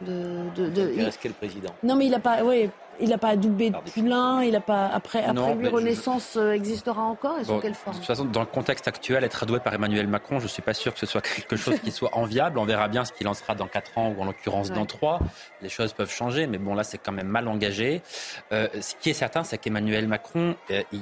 De, 0.00 0.48
de, 0.54 0.68
de... 0.68 0.92
Il... 0.96 1.10
quel 1.20 1.32
président? 1.32 1.74
Non, 1.82 1.96
mais 1.96 2.06
il 2.06 2.14
a 2.14 2.20
pas. 2.20 2.44
Oui, 2.44 2.70
il 3.00 3.10
n'a 3.10 3.18
pas 3.18 3.28
adoubé 3.28 3.70
depuis 3.70 4.02
l'un, 4.02 4.42
il 4.42 4.54
a 4.56 4.60
pas 4.60 4.86
après, 4.86 5.24
après 5.24 5.54
lui 5.54 5.68
Renaissance 5.68 6.36
euh, 6.36 6.52
existera 6.52 7.02
encore 7.02 7.38
et 7.38 7.44
sous 7.44 7.58
quelle 7.58 7.74
forme 7.74 7.96
De 7.96 8.00
toute 8.00 8.06
façon, 8.06 8.24
dans 8.24 8.40
le 8.40 8.46
contexte 8.46 8.88
actuel, 8.88 9.24
être 9.24 9.42
adoué 9.42 9.60
par 9.60 9.74
Emmanuel 9.74 10.06
Macron, 10.06 10.38
je 10.38 10.44
ne 10.44 10.48
suis 10.48 10.62
pas 10.62 10.74
sûr 10.74 10.92
que 10.92 11.00
ce 11.00 11.06
soit 11.06 11.20
quelque 11.20 11.56
chose 11.56 11.78
qui 11.80 11.90
soit 11.90 12.16
enviable. 12.16 12.58
On 12.58 12.64
verra 12.64 12.88
bien 12.88 13.04
ce 13.04 13.12
qu'il 13.12 13.28
en 13.28 13.34
sera 13.34 13.54
dans 13.54 13.66
4 13.66 13.98
ans 13.98 14.14
ou 14.16 14.22
en 14.22 14.24
l'occurrence 14.24 14.70
dans 14.70 14.86
3. 14.86 15.20
Les 15.62 15.68
choses 15.68 15.92
peuvent 15.92 16.12
changer, 16.12 16.46
mais 16.46 16.58
bon 16.58 16.74
là 16.74 16.84
c'est 16.84 16.98
quand 16.98 17.12
même 17.12 17.28
mal 17.28 17.48
engagé. 17.48 18.02
Euh, 18.52 18.68
ce 18.80 18.94
qui 18.94 19.10
est 19.10 19.14
certain, 19.14 19.44
c'est 19.44 19.58
qu'Emmanuel 19.58 20.08
Macron, 20.08 20.56
euh, 20.70 20.82
il, 20.92 21.00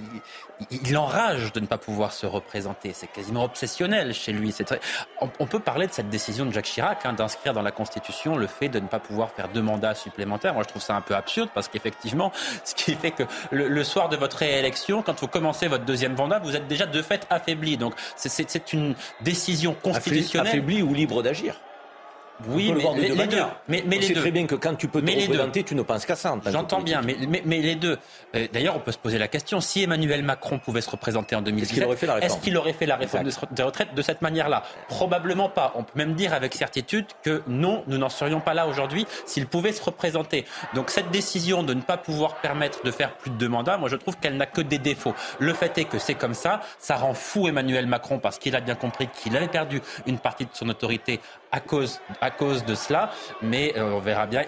il, 0.70 0.96
enrage 0.96 1.52
de 1.52 1.60
ne 1.60 1.66
pas 1.66 1.78
pouvoir 1.78 2.12
se 2.12 2.26
représenter. 2.26 2.92
C'est 2.92 3.06
quasiment 3.06 3.44
obsessionnel 3.44 4.14
chez 4.14 4.32
lui. 4.32 4.52
Très... 4.52 4.80
On, 5.20 5.46
peut 5.46 5.60
parler 5.60 5.86
de 5.86 5.92
cette 5.92 6.08
décision 6.08 6.46
de 6.46 6.52
Jacques 6.52 6.66
Chirac 6.66 7.04
hein, 7.04 7.12
d'inscrire 7.12 7.52
dans 7.52 7.62
la 7.62 7.70
Constitution 7.70 8.36
le 8.36 8.46
fait 8.46 8.68
de 8.68 8.80
ne 8.80 8.86
pas 8.86 8.98
pouvoir 8.98 9.30
faire 9.30 9.48
deux 9.48 9.62
mandats 9.62 9.94
supplémentaires. 9.94 10.54
Moi, 10.54 10.62
je 10.62 10.68
trouve 10.68 10.82
ça 10.82 10.96
un 10.96 11.00
peu 11.00 11.14
absurde 11.14 11.50
parce 11.54 11.68
qu'effectivement, 11.68 11.85
ce 12.64 12.74
qui 12.74 12.94
fait 12.94 13.10
que 13.10 13.24
le, 13.50 13.84
soir 13.84 14.08
de 14.08 14.16
votre 14.16 14.38
réélection, 14.38 15.02
quand 15.02 15.20
vous 15.20 15.28
commencez 15.28 15.68
votre 15.68 15.84
deuxième 15.84 16.14
mandat, 16.14 16.38
vous 16.38 16.56
êtes 16.56 16.66
déjà 16.66 16.86
de 16.86 17.02
fait 17.02 17.26
affaibli. 17.30 17.76
Donc, 17.76 17.94
c'est 18.16 18.72
une 18.72 18.94
décision 19.20 19.74
constitutionnelle. 19.74 20.48
Affaibli 20.48 20.82
ou 20.82 20.94
libre 20.94 21.22
d'agir 21.22 21.56
oui, 22.48 22.72
mais 22.72 23.08
les, 23.08 23.26
deux. 23.26 23.38
Mais, 23.68 23.82
mais 23.86 23.98
les 23.98 24.08
deux. 24.08 24.20
très 24.20 24.30
bien 24.30 24.46
que 24.46 24.54
quand 24.54 24.74
tu 24.74 24.88
peux 24.88 25.02
te 25.02 25.10
représenter, 25.10 25.62
tu 25.62 25.74
ne 25.74 25.82
penses 25.82 26.04
qu'à 26.04 26.16
ça. 26.16 26.36
J'entends 26.46 26.82
bien, 26.82 27.00
mais, 27.02 27.16
mais, 27.44 27.60
les 27.60 27.74
deux. 27.74 27.98
Euh, 28.34 28.46
d'ailleurs, 28.52 28.76
on 28.76 28.80
peut 28.80 28.92
se 28.92 28.98
poser 28.98 29.18
la 29.18 29.28
question 29.28 29.60
si 29.60 29.82
Emmanuel 29.82 30.22
Macron 30.22 30.58
pouvait 30.58 30.80
se 30.80 30.90
représenter 30.90 31.34
en 31.36 31.42
2017, 31.42 31.70
est-ce 32.22 32.36
qu'il 32.38 32.56
aurait 32.56 32.72
fait 32.72 32.86
la 32.86 32.96
réforme, 32.96 33.28
des 33.52 33.62
retraites 33.62 33.94
de 33.94 34.02
cette 34.02 34.22
manière-là? 34.22 34.62
Probablement 34.88 35.48
pas. 35.48 35.72
On 35.76 35.82
peut 35.82 35.92
même 35.96 36.14
dire 36.14 36.34
avec 36.34 36.54
certitude 36.54 37.06
que 37.22 37.42
non, 37.46 37.84
nous 37.86 37.98
n'en 37.98 38.08
serions 38.08 38.40
pas 38.40 38.54
là 38.54 38.66
aujourd'hui 38.66 39.06
s'il 39.24 39.46
pouvait 39.46 39.72
se 39.72 39.82
représenter. 39.82 40.44
Donc 40.74 40.90
cette 40.90 41.10
décision 41.10 41.62
de 41.62 41.74
ne 41.74 41.80
pas 41.80 41.96
pouvoir 41.96 42.36
permettre 42.36 42.82
de 42.84 42.90
faire 42.90 43.16
plus 43.16 43.30
de 43.30 43.36
deux 43.36 43.48
mandats, 43.48 43.78
moi 43.78 43.88
je 43.88 43.96
trouve 43.96 44.16
qu'elle 44.18 44.36
n'a 44.36 44.46
que 44.46 44.60
des 44.60 44.78
défauts. 44.78 45.14
Le 45.38 45.52
fait 45.54 45.76
est 45.78 45.84
que 45.84 45.98
c'est 45.98 46.14
comme 46.14 46.34
ça, 46.34 46.60
ça 46.78 46.96
rend 46.96 47.14
fou 47.14 47.48
Emmanuel 47.48 47.86
Macron 47.86 48.18
parce 48.18 48.38
qu'il 48.38 48.54
a 48.56 48.60
bien 48.60 48.74
compris 48.74 49.08
qu'il 49.08 49.36
avait 49.36 49.48
perdu 49.48 49.80
une 50.06 50.18
partie 50.18 50.44
de 50.44 50.50
son 50.52 50.68
autorité 50.68 51.20
à 51.52 51.60
cause, 51.60 52.00
à 52.20 52.30
cause 52.30 52.64
de 52.64 52.74
cela, 52.74 53.10
mais 53.42 53.74
euh, 53.76 53.94
on 53.94 54.00
verra 54.00 54.26
bien. 54.26 54.44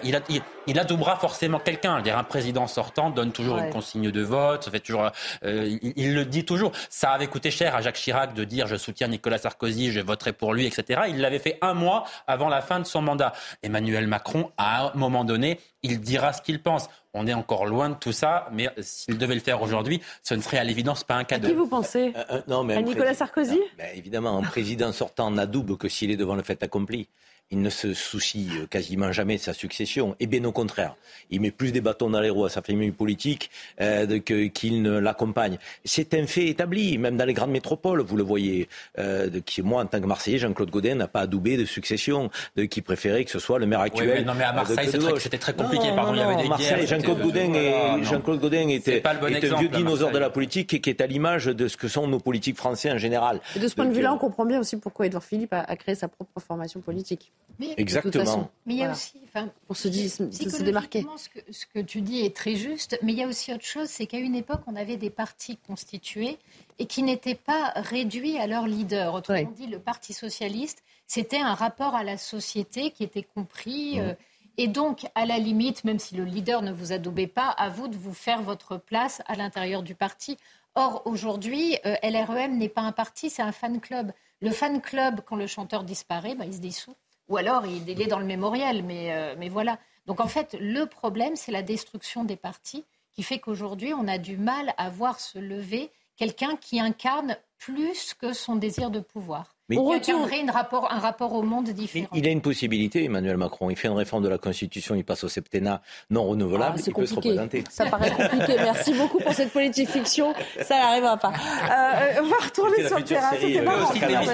Adoubera 0.77 1.15
forcément 1.15 1.59
quelqu'un. 1.59 2.03
Un 2.05 2.23
président 2.23 2.67
sortant 2.67 3.09
donne 3.09 3.31
toujours 3.31 3.57
une 3.57 3.69
consigne 3.69 4.11
de 4.11 4.21
vote, 4.21 4.63
ça 4.63 4.71
fait 4.71 4.79
toujours, 4.79 5.09
euh, 5.43 5.77
il, 5.95 6.13
le 6.13 6.25
dit 6.25 6.45
toujours. 6.45 6.71
Ça 6.89 7.11
avait 7.11 7.27
coûté 7.27 7.49
cher 7.49 7.75
à 7.75 7.81
Jacques 7.81 7.95
Chirac 7.95 8.33
de 8.33 8.43
dire 8.43 8.67
je 8.67 8.75
soutiens 8.75 9.07
Nicolas 9.07 9.37
Sarkozy, 9.37 9.91
je 9.91 10.01
voterai 10.01 10.33
pour 10.33 10.53
lui, 10.53 10.65
etc. 10.65 11.01
Il 11.09 11.21
l'avait 11.21 11.39
fait 11.39 11.57
un 11.61 11.73
mois 11.73 12.03
avant 12.27 12.49
la 12.49 12.61
fin 12.61 12.79
de 12.79 12.85
son 12.85 13.01
mandat. 13.01 13.33
Emmanuel 13.63 14.07
Macron, 14.07 14.51
à 14.57 14.87
un 14.87 14.91
moment 14.95 15.23
donné, 15.23 15.59
il 15.81 16.01
dira 16.01 16.33
ce 16.33 16.41
qu'il 16.41 16.61
pense. 16.61 16.89
On 17.13 17.25
est 17.25 17.33
encore 17.33 17.65
loin 17.65 17.89
de 17.89 17.95
tout 17.95 18.11
ça, 18.11 18.47
mais 18.51 18.69
s'il 18.79 19.17
devait 19.17 19.33
le 19.33 19.41
faire 19.41 19.61
aujourd'hui, 19.61 20.01
ce 20.21 20.35
ne 20.35 20.41
serait 20.41 20.57
à 20.57 20.63
l'évidence 20.63 21.03
pas 21.03 21.15
un 21.15 21.23
cadeau. 21.23 21.47
À 21.47 21.49
qui 21.49 21.55
vous 21.55 21.67
pensez 21.67 22.13
euh, 22.15 22.41
non, 22.47 22.63
mais 22.63 22.75
À 22.75 22.81
Nicolas 22.81 23.13
Sarkozy 23.13 23.59
Évidemment, 23.95 24.37
un 24.37 24.43
président 24.43 24.91
sortant 24.91 25.31
n'adouble 25.31 25.77
que 25.77 25.89
s'il 25.89 26.11
est 26.11 26.17
devant 26.17 26.35
le 26.35 26.43
fait 26.43 26.61
accompli 26.61 27.07
il 27.51 27.61
ne 27.61 27.69
se 27.69 27.93
soucie 27.93 28.49
euh, 28.53 28.67
quasiment 28.67 29.11
jamais 29.11 29.37
de 29.37 29.41
sa 29.41 29.53
succession. 29.53 30.15
Et 30.19 30.27
bien 30.27 30.43
au 30.45 30.51
contraire, 30.51 30.95
il 31.31 31.41
met 31.41 31.51
plus 31.51 31.71
des 31.71 31.81
bâtons 31.81 32.09
dans 32.09 32.19
les 32.19 32.29
roues 32.29 32.45
à 32.45 32.49
sa 32.49 32.61
famille 32.61 32.91
politique 32.91 33.49
euh, 33.81 34.19
qu'il 34.19 34.81
ne 34.83 34.99
l'accompagne. 34.99 35.57
C'est 35.83 36.13
un 36.13 36.27
fait 36.27 36.47
établi, 36.47 36.97
même 36.97 37.17
dans 37.17 37.25
les 37.25 37.33
grandes 37.33 37.51
métropoles, 37.51 38.01
vous 38.01 38.17
le 38.17 38.23
voyez. 38.23 38.69
Euh, 38.99 39.29
qui, 39.45 39.61
moi, 39.63 39.81
en 39.81 39.87
tant 39.87 39.99
que 39.99 40.05
Marseillais, 40.05 40.37
Jean-Claude 40.37 40.69
Godin 40.69 40.95
n'a 40.95 41.07
pas 41.07 41.21
adoubé 41.21 41.57
de 41.57 41.65
succession, 41.65 42.29
de, 42.55 42.65
qui 42.65 42.81
préférait 42.81 43.25
que 43.25 43.31
ce 43.31 43.39
soit 43.39 43.57
le 43.57 43.65
maire 43.65 43.81
actuel. 43.81 44.19
Oui, 44.19 44.25
non, 44.25 44.33
mais 44.35 44.43
à 44.43 44.53
Marseille, 44.53 44.89
c'était 45.17 45.37
très, 45.37 45.53
compliqué. 45.53 45.87
Pardon, 45.95 46.13
il 46.13 46.19
y 46.19 46.21
avait 46.21 46.43
des 46.43 46.47
Marseille, 46.47 46.85
Jean-Claude 46.85 47.21
Godin, 47.21 47.53
et, 47.53 48.03
Jean 48.03 48.19
Godin 48.19 48.69
était, 48.69 49.01
un 49.05 49.57
vieux 49.57 49.69
dinosaure 49.69 50.11
de 50.11 50.19
la 50.19 50.29
politique 50.29 50.73
et 50.73 50.81
qui 50.81 50.89
est 50.89 51.01
à 51.01 51.07
l'image 51.07 51.45
de 51.45 51.67
ce 51.67 51.77
que 51.77 51.87
sont 51.87 52.07
nos 52.07 52.19
politiques 52.19 52.57
français 52.57 52.91
en 52.91 52.97
général. 52.97 53.41
Et 53.55 53.59
de 53.59 53.67
ce 53.67 53.73
point 53.73 53.85
de 53.85 53.93
vue-là, 53.93 54.13
on 54.13 54.17
comprend 54.17 54.45
bien 54.45 54.59
aussi 54.59 54.77
pourquoi 54.77 55.07
Edouard 55.07 55.23
Philippe 55.23 55.53
a 55.53 55.75
créé 55.75 55.95
sa 55.95 56.07
propre 56.07 56.39
formation 56.39 56.79
politique. 56.79 57.31
Mais, 57.59 57.73
Exactement. 57.75 58.49
mais 58.65 58.75
il 58.75 58.79
y 58.79 58.83
a 58.85 58.91
aussi, 58.91 59.19
enfin, 59.25 59.49
pour 59.67 59.75
se, 59.75 59.89
se 59.89 60.63
démarquer. 60.63 61.05
Ce 61.17 61.27
que, 61.27 61.39
ce 61.51 61.65
que 61.65 61.79
tu 61.79 61.99
dis 61.99 62.21
est 62.21 62.33
très 62.33 62.55
juste, 62.55 62.97
mais 63.03 63.11
il 63.11 63.19
y 63.19 63.23
a 63.23 63.27
aussi 63.27 63.53
autre 63.53 63.65
chose, 63.65 63.89
c'est 63.89 64.05
qu'à 64.05 64.17
une 64.17 64.35
époque, 64.35 64.61
on 64.65 64.77
avait 64.77 64.95
des 64.95 65.09
partis 65.09 65.57
constitués 65.57 66.37
et 66.79 66.85
qui 66.85 67.03
n'étaient 67.03 67.35
pas 67.35 67.73
réduits 67.75 68.37
à 68.37 68.47
leur 68.47 68.65
leader. 68.65 69.13
Autrement 69.13 69.51
dit, 69.51 69.67
le 69.67 69.79
Parti 69.79 70.13
socialiste, 70.13 70.83
c'était 71.05 71.39
un 71.39 71.53
rapport 71.53 71.95
à 71.95 72.03
la 72.05 72.17
société 72.17 72.91
qui 72.91 73.03
était 73.03 73.23
compris. 73.23 73.99
Euh, 73.99 74.13
et 74.55 74.67
donc, 74.67 75.05
à 75.15 75.25
la 75.25 75.37
limite, 75.37 75.83
même 75.83 75.99
si 75.99 76.15
le 76.15 76.23
leader 76.23 76.61
ne 76.61 76.71
vous 76.71 76.93
adoubait 76.93 77.27
pas, 77.27 77.49
à 77.49 77.67
vous 77.67 77.89
de 77.89 77.97
vous 77.97 78.13
faire 78.13 78.41
votre 78.41 78.77
place 78.77 79.21
à 79.27 79.35
l'intérieur 79.35 79.83
du 79.83 79.95
parti. 79.95 80.37
Or, 80.75 81.01
aujourd'hui, 81.05 81.77
euh, 81.85 81.95
LREM 82.03 82.57
n'est 82.57 82.69
pas 82.69 82.81
un 82.81 82.93
parti, 82.93 83.29
c'est 83.29 83.41
un 83.41 83.51
fan 83.51 83.81
club. 83.81 84.13
Le 84.39 84.51
fan 84.51 84.79
club, 84.79 85.21
quand 85.25 85.35
le 85.35 85.47
chanteur 85.47 85.83
disparaît, 85.83 86.35
bah, 86.35 86.45
il 86.45 86.53
se 86.53 86.59
dissout. 86.59 86.95
Ou 87.29 87.37
alors, 87.37 87.65
il, 87.65 87.89
est 87.89 88.07
dans 88.07 88.19
le 88.19 88.25
mémorial, 88.25 88.83
mais, 88.83 89.13
euh, 89.13 89.35
mais 89.37 89.49
voilà. 89.49 89.79
Donc 90.07 90.19
en 90.19 90.27
fait, 90.27 90.57
le 90.59 90.85
problème, 90.85 91.35
c'est 91.35 91.51
la 91.51 91.61
destruction 91.61 92.23
des 92.23 92.35
partis 92.35 92.85
qui 93.11 93.23
fait 93.23 93.39
qu'aujourd'hui, 93.39 93.93
on 93.93 94.07
a 94.07 94.17
du 94.17 94.37
mal 94.37 94.73
à 94.77 94.89
voir 94.89 95.19
se 95.19 95.37
lever 95.37 95.91
quelqu'un 96.17 96.55
qui 96.55 96.79
incarne 96.79 97.37
plus 97.59 98.13
que 98.13 98.33
son 98.33 98.55
désir 98.55 98.89
de 98.89 98.99
pouvoir. 98.99 99.55
Mais 99.69 99.77
on 99.77 99.85
retiendrait 99.85 100.43
rapport, 100.51 100.91
un 100.91 100.99
rapport 100.99 101.33
au 101.33 101.43
monde 101.43 101.69
différent. 101.69 102.07
Il 102.13 102.25
a 102.27 102.31
une 102.31 102.41
possibilité, 102.41 103.03
Emmanuel 103.03 103.37
Macron. 103.37 103.69
Il 103.69 103.75
fait 103.75 103.87
une 103.87 103.93
réforme 103.93 104.23
de 104.23 104.29
la 104.29 104.39
Constitution, 104.39 104.95
il 104.95 105.03
passe 105.03 105.23
au 105.23 105.29
septennat 105.29 105.81
non 106.09 106.23
renouvelable, 106.23 106.77
ah, 106.79 106.83
il 106.85 106.93
peut 106.93 107.05
se 107.05 107.13
représenter. 107.13 107.63
Ça 107.69 107.85
paraît 107.85 108.09
compliqué. 108.09 108.55
Merci 108.57 108.93
beaucoup 108.93 109.19
pour 109.19 109.33
cette 109.33 109.51
politique 109.51 109.89
fiction. 109.89 110.33
Ça 110.61 110.79
n'arrivera 110.79 111.17
pas. 111.17 111.29
Euh, 111.29 112.21
on 112.23 112.27
va 112.27 112.37
retourner 112.43 112.87
sur 112.87 112.97
le 112.97 113.03
terrain. 113.03 113.31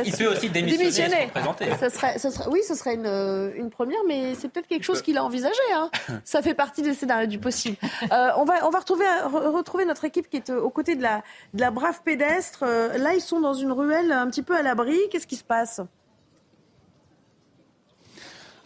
il 0.05 0.11
peut 0.13 0.27
aussi 0.27 0.49
démissionner. 0.49 1.29
Ça 1.79 1.89
serait, 1.89 2.17
ça 2.17 2.31
serait, 2.31 2.49
oui, 2.49 2.61
ce 2.65 2.75
serait 2.75 2.95
une, 2.95 3.05
euh, 3.05 3.51
une 3.57 3.69
première, 3.69 3.99
mais 4.07 4.35
c'est 4.35 4.47
peut-être 4.47 4.67
quelque 4.67 4.83
chose 4.83 5.01
qu'il 5.01 5.17
a 5.17 5.23
envisagé. 5.23 5.53
Hein. 5.73 5.89
Ça 6.23 6.41
fait 6.41 6.53
partie 6.53 6.81
des 6.81 6.93
scénarios 6.93 7.27
du 7.27 7.39
possible. 7.39 7.75
Euh, 8.11 8.29
on 8.37 8.45
va, 8.45 8.65
on 8.65 8.69
va 8.69 8.79
retrouver, 8.79 9.05
retrouver 9.25 9.83
notre 9.83 10.05
équipe 10.05 10.29
qui 10.29 10.37
est 10.37 10.49
aux 10.49 10.69
côtés 10.69 10.95
de 10.95 11.01
la, 11.01 11.23
de 11.53 11.59
la 11.59 11.71
brave 11.71 12.01
pédestre. 12.05 12.63
là, 12.63 13.14
ils 13.15 13.21
sont 13.21 13.39
dans 13.39 13.53
une 13.53 13.71
ruelle 13.71 14.11
un 14.11 14.27
petit 14.27 14.43
peu 14.43 14.55
à 14.55 14.61
l'abri. 14.61 14.97
Qu'est-ce 15.09 15.27
qui 15.27 15.35
se 15.35 15.43
passe? 15.43 15.81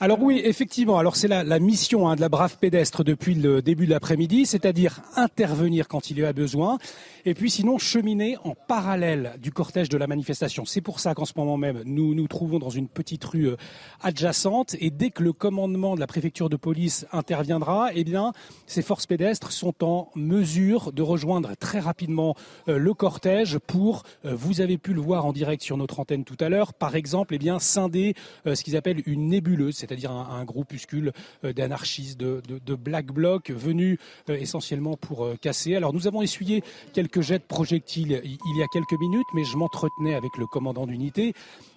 Alors 0.02 0.22
oui, 0.22 0.42
effectivement. 0.46 0.98
Alors 0.98 1.18
c'est 1.18 1.28
la, 1.28 1.44
la, 1.44 1.60
mission 1.60 2.08
hein, 2.08 2.16
de 2.16 2.22
la 2.22 2.30
brave 2.30 2.58
pédestre 2.58 3.04
depuis 3.04 3.36
le 3.36 3.62
début 3.62 3.86
de 3.86 3.92
l'après-midi, 3.92 4.46
c'est-à-dire 4.46 5.02
intervenir 5.18 5.90
quand 5.90 6.10
il 6.10 6.20
y 6.20 6.24
a 6.24 6.32
besoin, 6.32 6.78
et 7.26 7.34
puis 7.34 7.50
sinon 7.50 7.78
cheminer 7.78 8.38
en 8.46 8.56
parallèle 8.56 9.34
du 9.42 9.52
cortège 9.52 9.90
de 9.90 9.98
la 9.98 10.08
manifestation. 10.08 10.64
C'est 10.64 10.80
pour 10.80 11.02
ça 11.02 11.14
qu'en 11.14 11.26
ce 11.26 11.34
moment 11.36 11.58
même, 11.58 11.82
nous 11.86 12.16
nous 12.16 12.28
trouvons 12.30 12.60
dans 12.60 12.70
une 12.70 12.88
petite 12.88 13.26
rue 13.26 13.50
euh, 13.50 13.58
adjacente, 14.02 14.78
et 14.80 14.90
dès 14.90 15.10
que 15.10 15.22
le 15.22 15.34
commandement 15.34 15.96
de 15.96 16.00
la 16.00 16.08
préfecture 16.08 16.50
de 16.50 16.56
police 16.56 17.06
interviendra, 17.12 17.90
eh 17.94 18.06
bien, 18.06 18.32
ces 18.68 18.82
forces 18.82 19.06
pédestres 19.06 19.52
sont 19.52 19.84
en 19.84 20.12
mesure 20.16 20.94
de 20.94 21.02
rejoindre 21.02 21.58
très 21.60 21.80
rapidement 21.80 22.36
euh, 22.70 22.78
le 22.78 22.94
cortège 22.94 23.58
pour, 23.58 24.04
euh, 24.24 24.34
vous 24.34 24.62
avez 24.62 24.78
pu 24.78 24.94
le 24.94 25.02
voir 25.02 25.26
en 25.26 25.34
direct 25.34 25.62
sur 25.62 25.76
notre 25.76 26.00
antenne 26.00 26.24
tout 26.24 26.38
à 26.40 26.48
l'heure, 26.48 26.74
par 26.74 26.96
exemple, 26.96 27.36
eh 27.36 27.38
bien, 27.38 27.60
scinder 27.60 28.16
ce 28.46 28.64
qu'ils 28.64 28.78
appellent 28.78 29.04
une 29.06 29.28
nébuleuse 29.28 29.76
c'est-à-dire 29.90 30.12
un, 30.12 30.46
groupuscule 30.46 31.12
euh, 31.44 31.52
d'anarchistes, 31.52 32.20
de, 32.20 32.76
black 32.76 33.08
blocs 33.08 33.50
venus 33.50 33.98
euh, 34.30 34.36
essentiellement 34.36 34.96
pour 34.96 35.26
euh, 35.26 35.36
casser. 35.42 35.76
Alors 35.76 35.94
nous 35.94 36.08
avons 36.08 36.22
essuyé 36.22 36.64
quelques 36.94 37.22
jets 37.22 37.40
de 37.40 37.44
projectiles 37.44 38.22
il 38.24 38.58
y 38.58 38.64
a 38.64 38.68
quelques 38.72 39.00
minutes, 39.00 39.28
mais 39.34 39.44
je 39.44 39.58
m'entretenais 39.58 40.14
avec 40.14 40.38
le 40.38 40.46
commandant 40.46 40.86
d'unité 40.86 41.34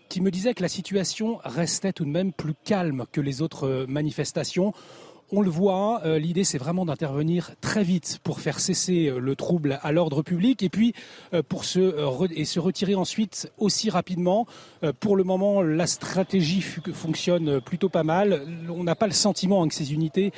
qui 0.09 0.21
me 0.21 0.31
disait 0.31 0.53
que 0.53 0.63
la 0.63 0.69
situation 0.69 1.39
restait 1.43 1.93
tout 1.95 2.05
de 2.05 2.11
même 2.11 2.33
plus 2.33 2.53
calme 2.65 3.07
que 3.13 3.23
les 3.23 3.41
autres 3.41 3.87
manifestations. 3.89 4.75
On 5.35 5.41
le 5.41 5.49
voit, 5.49 6.03
euh, 6.05 6.19
l'idée 6.19 6.45
c'est 6.45 6.59
vraiment 6.59 6.85
d'intervenir 6.85 7.53
très 7.63 7.83
vite 7.83 8.19
pour 8.23 8.41
faire 8.41 8.61
cesser 8.61 9.07
euh, 9.07 9.19
le 9.19 9.35
trouble 9.35 9.79
à 9.83 9.91
l'ordre 9.91 10.21
public 10.21 10.63
et 10.63 10.69
puis 10.69 10.93
euh, 11.33 11.43
pour 11.43 11.65
se, 11.65 12.29
et 12.37 12.45
se 12.45 12.61
retirer 12.61 12.95
ensuite 12.95 13.51
aussi 13.57 13.89
rapidement. 13.89 14.47
pour 15.01 15.17
le 15.17 15.25
moment, 15.25 15.63
la 15.63 15.87
stratégie 15.87 16.61
fonctionne 16.61 17.63
plutôt 17.63 17.89
pas 17.89 18.03
mal. 18.03 18.43
On 18.69 18.85
n'a 18.85 18.95
pas 18.95 19.07
le 19.07 19.15
sentiment 19.15 19.67
que 19.67 19.75
ces 19.75 19.95
unités 19.95 20.33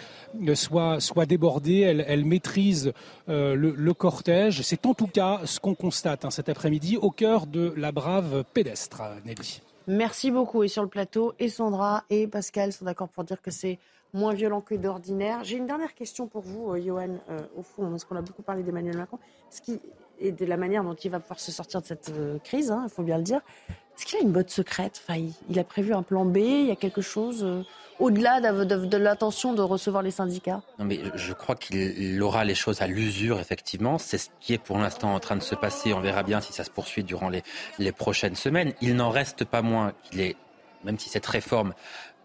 soient, 0.55 1.01
soient 1.01 1.27
débordées. 1.27 1.81
Elles, 1.81 2.25
maîtrisent 2.25 2.93
le, 3.27 3.93
cortège. 3.93 4.63
C'est 4.63 4.87
en 4.87 4.95
tout 4.95 5.09
cas 5.09 5.41
ce 5.45 5.59
qu'on 5.59 5.75
constate 5.75 6.25
hein, 6.25 6.31
cet 6.31 6.49
après-midi 6.49 6.97
au 6.97 7.11
cœur 7.11 7.47
de 7.47 7.75
la 7.77 7.91
brave 7.91 8.45
pédestre, 8.55 9.03
Nelly. 9.25 9.61
Merci 9.87 10.31
beaucoup. 10.31 10.63
Et 10.63 10.69
sur 10.69 10.83
le 10.83 10.89
plateau, 10.89 11.35
et 11.39 11.49
Sandra 11.49 12.05
et 12.11 12.27
Pascal 12.27 12.73
sont 12.73 12.85
d'accord 12.85 13.09
pour 13.09 13.25
dire 13.25 13.43
que 13.43 13.51
c'est 13.51 13.79
moins 14.15 14.33
violent 14.33 14.61
que 14.61 14.75
d'ordinaire. 14.75 15.45
J'ai 15.45 15.57
une 15.57 15.67
dernière 15.67 15.95
question 15.95 16.27
pour 16.27 16.43
vous, 16.43 16.71
euh, 16.71 16.81
Johan, 16.81 17.19
euh, 17.29 17.41
au 17.57 17.63
fond, 17.63 17.91
parce 17.91 18.05
qu'on 18.05 18.17
a 18.17 18.23
beaucoup 18.23 18.43
parlé 18.43 18.63
d'Emmanuel 18.63 18.97
Macron, 18.97 19.19
ce 19.51 19.61
qui, 19.61 19.81
et 20.21 20.31
de 20.31 20.47
la 20.47 20.57
manière 20.57 20.85
dont 20.85 20.95
il 20.95 21.11
va 21.11 21.19
pouvoir 21.19 21.41
se 21.41 21.51
sortir 21.51 21.83
de 21.83 21.87
cette 21.87 22.11
euh, 22.11 22.39
crise, 22.39 22.71
hein, 22.71 22.85
il 22.87 22.91
faut 22.91 23.03
bien 23.03 23.19
le 23.19 23.25
dire. 23.25 23.41
Est-ce 23.69 24.07
qu'il 24.07 24.19
a 24.19 24.23
une 24.23 24.33
botte 24.33 24.51
secrète? 24.51 25.03
Enfin, 25.05 25.21
il, 25.49 25.59
a 25.59 25.65
prévu 25.65 25.93
un 25.93 26.03
plan 26.03 26.25
B 26.25 26.39
Il 26.39 26.67
y 26.67 26.71
a 26.71 26.77
quelque 26.77 27.01
chose 27.01 27.45
au-delà 27.99 28.41
de, 28.41 28.97
l'intention 28.97 29.53
de 29.53 29.63
recevoir 29.63 30.03
les 30.03 30.11
syndicats 30.11 30.63
Non, 30.79 30.85
mais 30.85 31.01
je 31.15 31.33
crois 31.33 31.55
qu'il 31.55 32.23
aura 32.23 32.45
les 32.45 32.55
choses 32.55 32.83
à 32.83 32.87
l'usure, 32.87 33.41
effectivement. 33.41 33.99
C'est 33.99 34.19
ce 34.19 34.31
qui 34.41 34.55
est 34.55 34.59
pour 34.59 34.79
l'instant 34.79 35.15
en 35.15 35.21
train 35.21 35.37
de 35.37 35.43
se 35.43 35.55
passer. 35.55 35.93
On 35.93 36.01
verra 36.01 36.23
bien 36.23 36.41
si 36.41 36.53
ça 36.53 36.65
se 36.65 36.71
poursuit 36.71 37.05
durant 37.05 37.29
les, 37.29 37.43
les 37.79 37.93
prochaines 37.93 38.37
semaines. 38.37 38.73
Il 38.81 38.97
n'en 38.97 39.11
reste 39.11 39.45
pas 39.45 39.63
moins 39.63 39.93
qu'il 40.03 40.21
est, 40.21 40.37
même 40.85 40.99
si 40.99 41.09
cette 41.09 41.27
réforme 41.27 41.75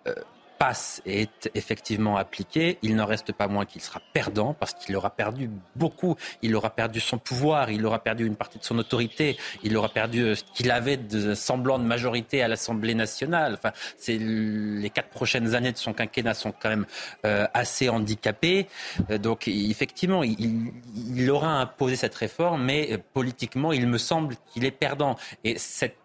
euh, 0.08 0.16
passe 0.60 1.02
est 1.06 1.50
effectivement 1.56 2.18
appliqué, 2.18 2.78
il 2.82 2.98
n'en 2.98 3.06
reste 3.06 3.32
pas 3.32 3.48
moins 3.48 3.66
qu'il 3.66 3.82
sera 3.82 4.02
perdant 4.14 4.54
parce 4.54 4.74
qu'il 4.74 4.96
aura 4.96 5.10
perdu 5.10 5.50
beaucoup. 5.76 6.18
Il 6.42 6.54
aura 6.56 6.70
perdu 6.70 7.00
son 7.00 7.18
pouvoir, 7.18 7.72
il 7.72 7.86
aura 7.86 8.00
perdu 8.00 8.26
une 8.28 8.36
partie 8.36 8.60
de 8.60 8.66
son 8.66 8.78
autorité, 8.78 9.38
il 9.64 9.76
aura 9.78 9.88
perdu 9.88 10.22
euh, 10.22 10.36
ce 10.36 10.44
qu'il 10.54 10.70
avait 10.70 10.98
de 10.98 11.34
semblant 11.34 11.80
de 11.80 11.86
majorité 11.86 12.44
à 12.44 12.50
l'Assemblée 12.50 12.94
nationale. 12.94 13.54
Enfin, 13.54 13.72
c'est 13.98 14.18
les 14.18 14.90
quatre 14.90 15.10
prochaines 15.10 15.56
années 15.56 15.72
de 15.72 15.78
son 15.78 15.94
quinquennat 15.94 16.34
sont 16.34 16.52
quand 16.52 16.70
même 16.70 16.86
euh, 17.26 17.48
assez 17.54 17.88
handicapées. 17.88 18.68
Euh, 19.10 19.18
donc, 19.18 19.48
effectivement, 19.48 20.24
il, 20.24 20.74
il 21.16 21.32
aura 21.32 21.62
imposé 21.62 21.96
cette 21.96 22.16
réforme, 22.16 22.64
mais 22.66 22.98
politiquement, 23.14 23.72
il 23.72 23.88
me 23.88 23.98
semble 23.98 24.36
qu'il 24.52 24.66
est 24.66 24.72
perdant. 24.72 25.16
Et 25.46 25.58
cette 25.58 25.99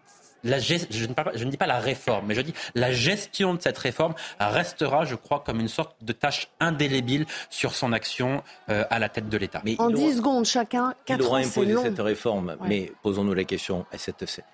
je, 0.45 1.45
ne 1.45 1.51
dis 1.51 1.57
pas 1.57 1.67
la 1.67 1.79
réforme, 1.79 2.27
mais 2.27 2.35
je 2.35 2.41
dis 2.43 2.55
la 2.75 2.93
gestion 2.93 3.55
de 3.55 3.63
cette 3.63 3.79
réforme 3.79 4.15
restera, 4.39 5.05
je 5.05 5.15
crois, 5.15 5.41
comme 5.41 5.61
une 5.61 5.69
sorte 5.69 5.97
de 6.03 6.13
tâche 6.13 6.49
indélébile 6.61 7.27
sur 7.51 7.75
son 7.75 7.93
action 7.93 8.43
euh, 8.69 8.85
à 8.91 8.99
la 8.99 9.09
tête 9.09 9.29
de 9.29 9.37
l'État. 9.37 9.63
En 9.79 9.91
10 9.91 10.17
secondes 10.19 10.45
chacun, 10.45 10.95
4 11.07 11.21
Il 11.21 11.27
aura 11.27 11.39
imposé 11.39 11.77
cette 11.83 11.99
réforme, 11.99 12.57
mais 12.67 12.93
posons-nous 13.03 13.35
la 13.35 13.45
question, 13.45 13.87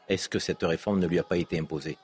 est-ce 0.09 0.29
que 0.29 0.39
cette 0.39 0.63
réforme 0.63 1.01
ne 1.01 1.07
lui 1.07 1.19
a 1.19 1.25
pas 1.25 1.37
été 1.37 1.59
imposée? 1.59 1.99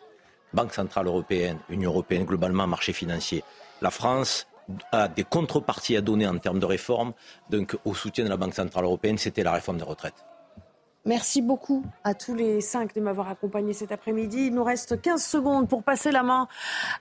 Banque 0.52 0.72
Centrale 0.72 1.06
Européenne, 1.06 1.58
Union 1.68 1.90
Européenne, 1.90 2.24
globalement, 2.24 2.66
marché 2.66 2.92
financier. 2.92 3.42
La 3.82 3.90
France 3.90 4.46
a 4.92 5.08
des 5.08 5.24
contreparties 5.24 5.96
à 5.96 6.00
donner 6.00 6.26
en 6.26 6.38
termes 6.38 6.58
de 6.58 6.66
réforme. 6.66 7.12
Donc, 7.50 7.76
au 7.84 7.94
soutien 7.94 8.24
de 8.24 8.30
la 8.30 8.36
Banque 8.36 8.54
Centrale 8.54 8.84
Européenne, 8.84 9.18
c'était 9.18 9.42
la 9.42 9.52
réforme 9.52 9.78
des 9.78 9.84
retraites. 9.84 10.24
Merci 11.06 11.40
beaucoup 11.40 11.84
à 12.02 12.14
tous 12.14 12.34
les 12.34 12.60
cinq 12.60 12.92
de 12.92 13.00
m'avoir 13.00 13.28
accompagné 13.28 13.72
cet 13.72 13.92
après-midi. 13.92 14.46
Il 14.46 14.54
nous 14.54 14.64
reste 14.64 15.00
15 15.00 15.22
secondes 15.22 15.68
pour 15.68 15.84
passer 15.84 16.10
la 16.10 16.24
main 16.24 16.48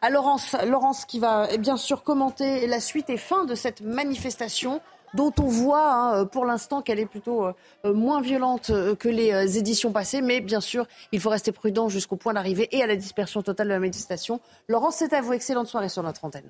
à 0.04 0.12
Laurence. 0.12 0.56
Laurence 0.68 1.06
qui 1.06 1.18
va 1.18 1.48
eh 1.52 1.58
bien 1.58 1.76
sûr 1.76 2.04
commenter 2.04 2.68
la 2.68 2.80
suite 2.80 3.10
et 3.10 3.18
fin 3.18 3.46
de 3.46 3.56
cette 3.56 3.82
manifestation 3.82 4.80
dont 5.16 5.34
on 5.40 5.48
voit 5.48 5.92
hein, 5.92 6.26
pour 6.28 6.46
l'instant 6.46 6.84
qu'elle 6.84 7.00
est 7.00 7.08
plutôt 7.08 7.46
euh, 7.46 7.54
moins 7.84 8.22
violente 8.22 8.70
euh, 8.70 8.94
que 8.94 9.10
les 9.10 9.34
euh, 9.34 9.48
éditions 9.48 9.92
passées. 9.92 10.22
Mais 10.22 10.40
bien 10.40 10.62
sûr, 10.62 10.86
il 11.12 11.20
faut 11.20 11.32
rester 11.32 11.52
prudent 11.52 11.90
jusqu'au 11.90 12.16
point 12.16 12.34
d'arrivée 12.34 12.68
et 12.78 12.84
à 12.84 12.88
la 12.88 12.96
dispersion 12.96 13.42
totale 13.42 13.68
de 13.68 13.74
la 13.74 13.80
manifestation. 13.80 14.40
Laurence, 14.68 14.98
c'est 14.98 15.14
à 15.14 15.22
vous. 15.22 15.34
Excellente 15.34 15.68
soirée 15.68 15.90
sur 15.90 16.04
notre 16.04 16.26
antenne. 16.26 16.50